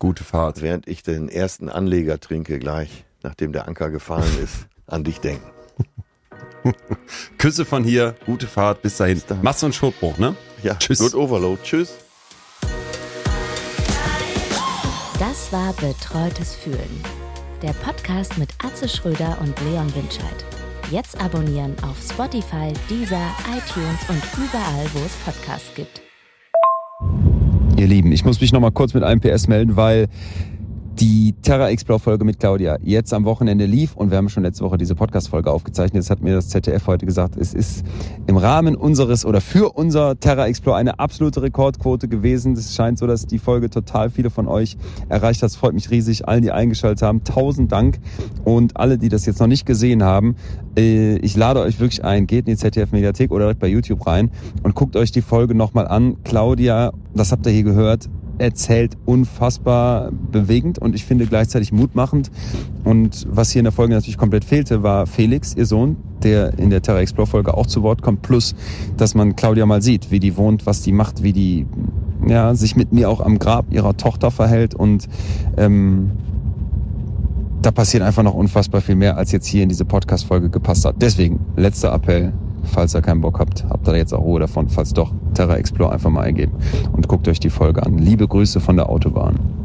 Gute 0.00 0.24
Fahrt. 0.24 0.62
während 0.62 0.88
ich 0.88 1.04
den 1.04 1.28
ersten 1.28 1.68
Anleger 1.68 2.18
trinke, 2.18 2.58
gleich, 2.58 3.04
nachdem 3.22 3.52
der 3.52 3.68
Anker 3.68 3.90
gefallen 3.90 4.36
ist, 4.42 4.66
an 4.88 5.04
dich 5.04 5.20
denken. 5.20 5.48
Küsse 7.38 7.64
von 7.64 7.84
hier, 7.84 8.14
gute 8.26 8.46
Fahrt, 8.46 8.82
bis 8.82 8.96
dahin. 8.96 9.20
dahin. 9.26 9.42
Machst 9.42 9.62
du 9.62 9.66
einen 9.66 9.72
Schotbruch, 9.72 10.18
ne? 10.18 10.34
Ja, 10.62 10.74
Tschüss. 10.74 10.98
Good 10.98 11.14
Overload. 11.14 11.60
Tschüss. 11.62 11.94
Das 15.18 15.52
war 15.52 15.72
Betreutes 15.74 16.54
Fühlen. 16.54 17.04
Der 17.62 17.72
Podcast 17.74 18.38
mit 18.38 18.48
Atze 18.64 18.88
Schröder 18.88 19.36
und 19.40 19.54
Leon 19.60 19.94
Winscheid. 19.94 20.44
Jetzt 20.90 21.20
abonnieren 21.20 21.76
auf 21.82 21.96
Spotify, 22.02 22.72
Deezer, 22.88 23.30
iTunes 23.48 24.00
und 24.08 24.22
überall, 24.36 24.86
wo 24.94 24.98
es 25.04 25.12
Podcasts 25.24 25.74
gibt. 25.74 26.00
Ihr 27.76 27.86
Lieben, 27.86 28.12
ich 28.12 28.24
muss 28.24 28.40
mich 28.40 28.52
noch 28.52 28.60
mal 28.60 28.72
kurz 28.72 28.92
mit 28.92 29.04
einem 29.04 29.20
PS 29.20 29.46
melden, 29.46 29.76
weil 29.76 30.08
die 31.00 31.34
Terra 31.40 31.70
Explore 31.70 31.98
Folge 31.98 32.26
mit 32.26 32.38
Claudia 32.38 32.76
jetzt 32.82 33.14
am 33.14 33.24
Wochenende 33.24 33.64
lief 33.64 33.96
und 33.96 34.10
wir 34.10 34.18
haben 34.18 34.28
schon 34.28 34.42
letzte 34.42 34.64
Woche 34.64 34.76
diese 34.76 34.94
Podcast 34.94 35.30
Folge 35.30 35.50
aufgezeichnet. 35.50 36.02
Jetzt 36.02 36.10
hat 36.10 36.20
mir 36.20 36.34
das 36.34 36.50
ZDF 36.50 36.86
heute 36.86 37.06
gesagt, 37.06 37.38
es 37.38 37.54
ist 37.54 37.84
im 38.26 38.36
Rahmen 38.36 38.76
unseres 38.76 39.24
oder 39.24 39.40
für 39.40 39.70
unser 39.72 40.20
Terra 40.20 40.46
Explore 40.46 40.76
eine 40.76 40.98
absolute 40.98 41.40
Rekordquote 41.40 42.06
gewesen. 42.06 42.52
Es 42.52 42.74
scheint 42.74 42.98
so, 42.98 43.06
dass 43.06 43.26
die 43.26 43.38
Folge 43.38 43.70
total 43.70 44.10
viele 44.10 44.28
von 44.28 44.46
euch 44.46 44.76
erreicht 45.08 45.42
hat. 45.42 45.48
Es 45.48 45.56
freut 45.56 45.72
mich 45.72 45.90
riesig, 45.90 46.28
allen, 46.28 46.42
die 46.42 46.52
eingeschaltet 46.52 47.00
haben. 47.00 47.24
Tausend 47.24 47.72
Dank 47.72 47.98
und 48.44 48.76
alle, 48.76 48.98
die 48.98 49.08
das 49.08 49.24
jetzt 49.24 49.40
noch 49.40 49.46
nicht 49.46 49.64
gesehen 49.64 50.02
haben. 50.02 50.36
äh, 50.76 51.16
Ich 51.16 51.34
lade 51.34 51.60
euch 51.60 51.80
wirklich 51.80 52.04
ein, 52.04 52.26
geht 52.26 52.46
in 52.46 52.52
die 52.52 52.58
ZDF 52.58 52.92
Mediathek 52.92 53.30
oder 53.30 53.44
direkt 53.46 53.60
bei 53.60 53.68
YouTube 53.68 54.06
rein 54.06 54.30
und 54.62 54.74
guckt 54.74 54.96
euch 54.96 55.12
die 55.12 55.22
Folge 55.22 55.54
nochmal 55.54 55.88
an. 55.88 56.22
Claudia, 56.24 56.92
das 57.14 57.32
habt 57.32 57.46
ihr 57.46 57.52
hier 57.52 57.64
gehört, 57.64 58.10
erzählt 58.40 58.96
unfassbar 59.04 60.10
bewegend 60.10 60.78
und 60.78 60.94
ich 60.94 61.04
finde 61.04 61.26
gleichzeitig 61.26 61.72
mutmachend. 61.72 62.30
Und 62.84 63.26
was 63.30 63.50
hier 63.50 63.60
in 63.60 63.64
der 63.64 63.72
Folge 63.72 63.94
natürlich 63.94 64.18
komplett 64.18 64.44
fehlte, 64.44 64.82
war 64.82 65.06
Felix, 65.06 65.54
ihr 65.54 65.66
Sohn, 65.66 65.96
der 66.22 66.58
in 66.58 66.70
der 66.70 66.82
Terra 66.82 67.00
Explore 67.00 67.26
Folge 67.28 67.54
auch 67.54 67.66
zu 67.66 67.82
Wort 67.82 68.02
kommt. 68.02 68.22
Plus, 68.22 68.54
dass 68.96 69.14
man 69.14 69.36
Claudia 69.36 69.66
mal 69.66 69.82
sieht, 69.82 70.10
wie 70.10 70.20
die 70.20 70.36
wohnt, 70.36 70.66
was 70.66 70.82
die 70.82 70.92
macht, 70.92 71.22
wie 71.22 71.32
die 71.32 71.66
ja, 72.26 72.54
sich 72.54 72.76
mit 72.76 72.92
mir 72.92 73.08
auch 73.10 73.20
am 73.20 73.38
Grab 73.38 73.66
ihrer 73.70 73.96
Tochter 73.96 74.30
verhält 74.30 74.74
und 74.74 75.08
ähm, 75.56 76.10
da 77.62 77.70
passiert 77.70 78.02
einfach 78.02 78.22
noch 78.22 78.34
unfassbar 78.34 78.80
viel 78.80 78.94
mehr, 78.94 79.16
als 79.18 79.32
jetzt 79.32 79.46
hier 79.46 79.62
in 79.62 79.68
diese 79.68 79.84
Podcast-Folge 79.84 80.48
gepasst 80.48 80.84
hat. 80.86 80.96
Deswegen, 81.00 81.40
letzter 81.56 81.92
Appell, 81.92 82.32
falls 82.70 82.94
ihr 82.94 83.02
keinen 83.02 83.20
Bock 83.20 83.38
habt, 83.38 83.64
habt 83.68 83.86
ihr 83.88 83.96
jetzt 83.96 84.14
auch 84.14 84.22
Ruhe 84.22 84.40
davon. 84.40 84.68
Falls 84.68 84.92
doch, 84.92 85.12
Terra 85.34 85.56
Explore 85.56 85.92
einfach 85.92 86.10
mal 86.10 86.22
eingeben 86.22 86.52
und 86.92 87.08
guckt 87.08 87.28
euch 87.28 87.40
die 87.40 87.50
Folge 87.50 87.82
an. 87.82 87.98
Liebe 87.98 88.26
Grüße 88.26 88.60
von 88.60 88.76
der 88.76 88.88
Autobahn. 88.88 89.59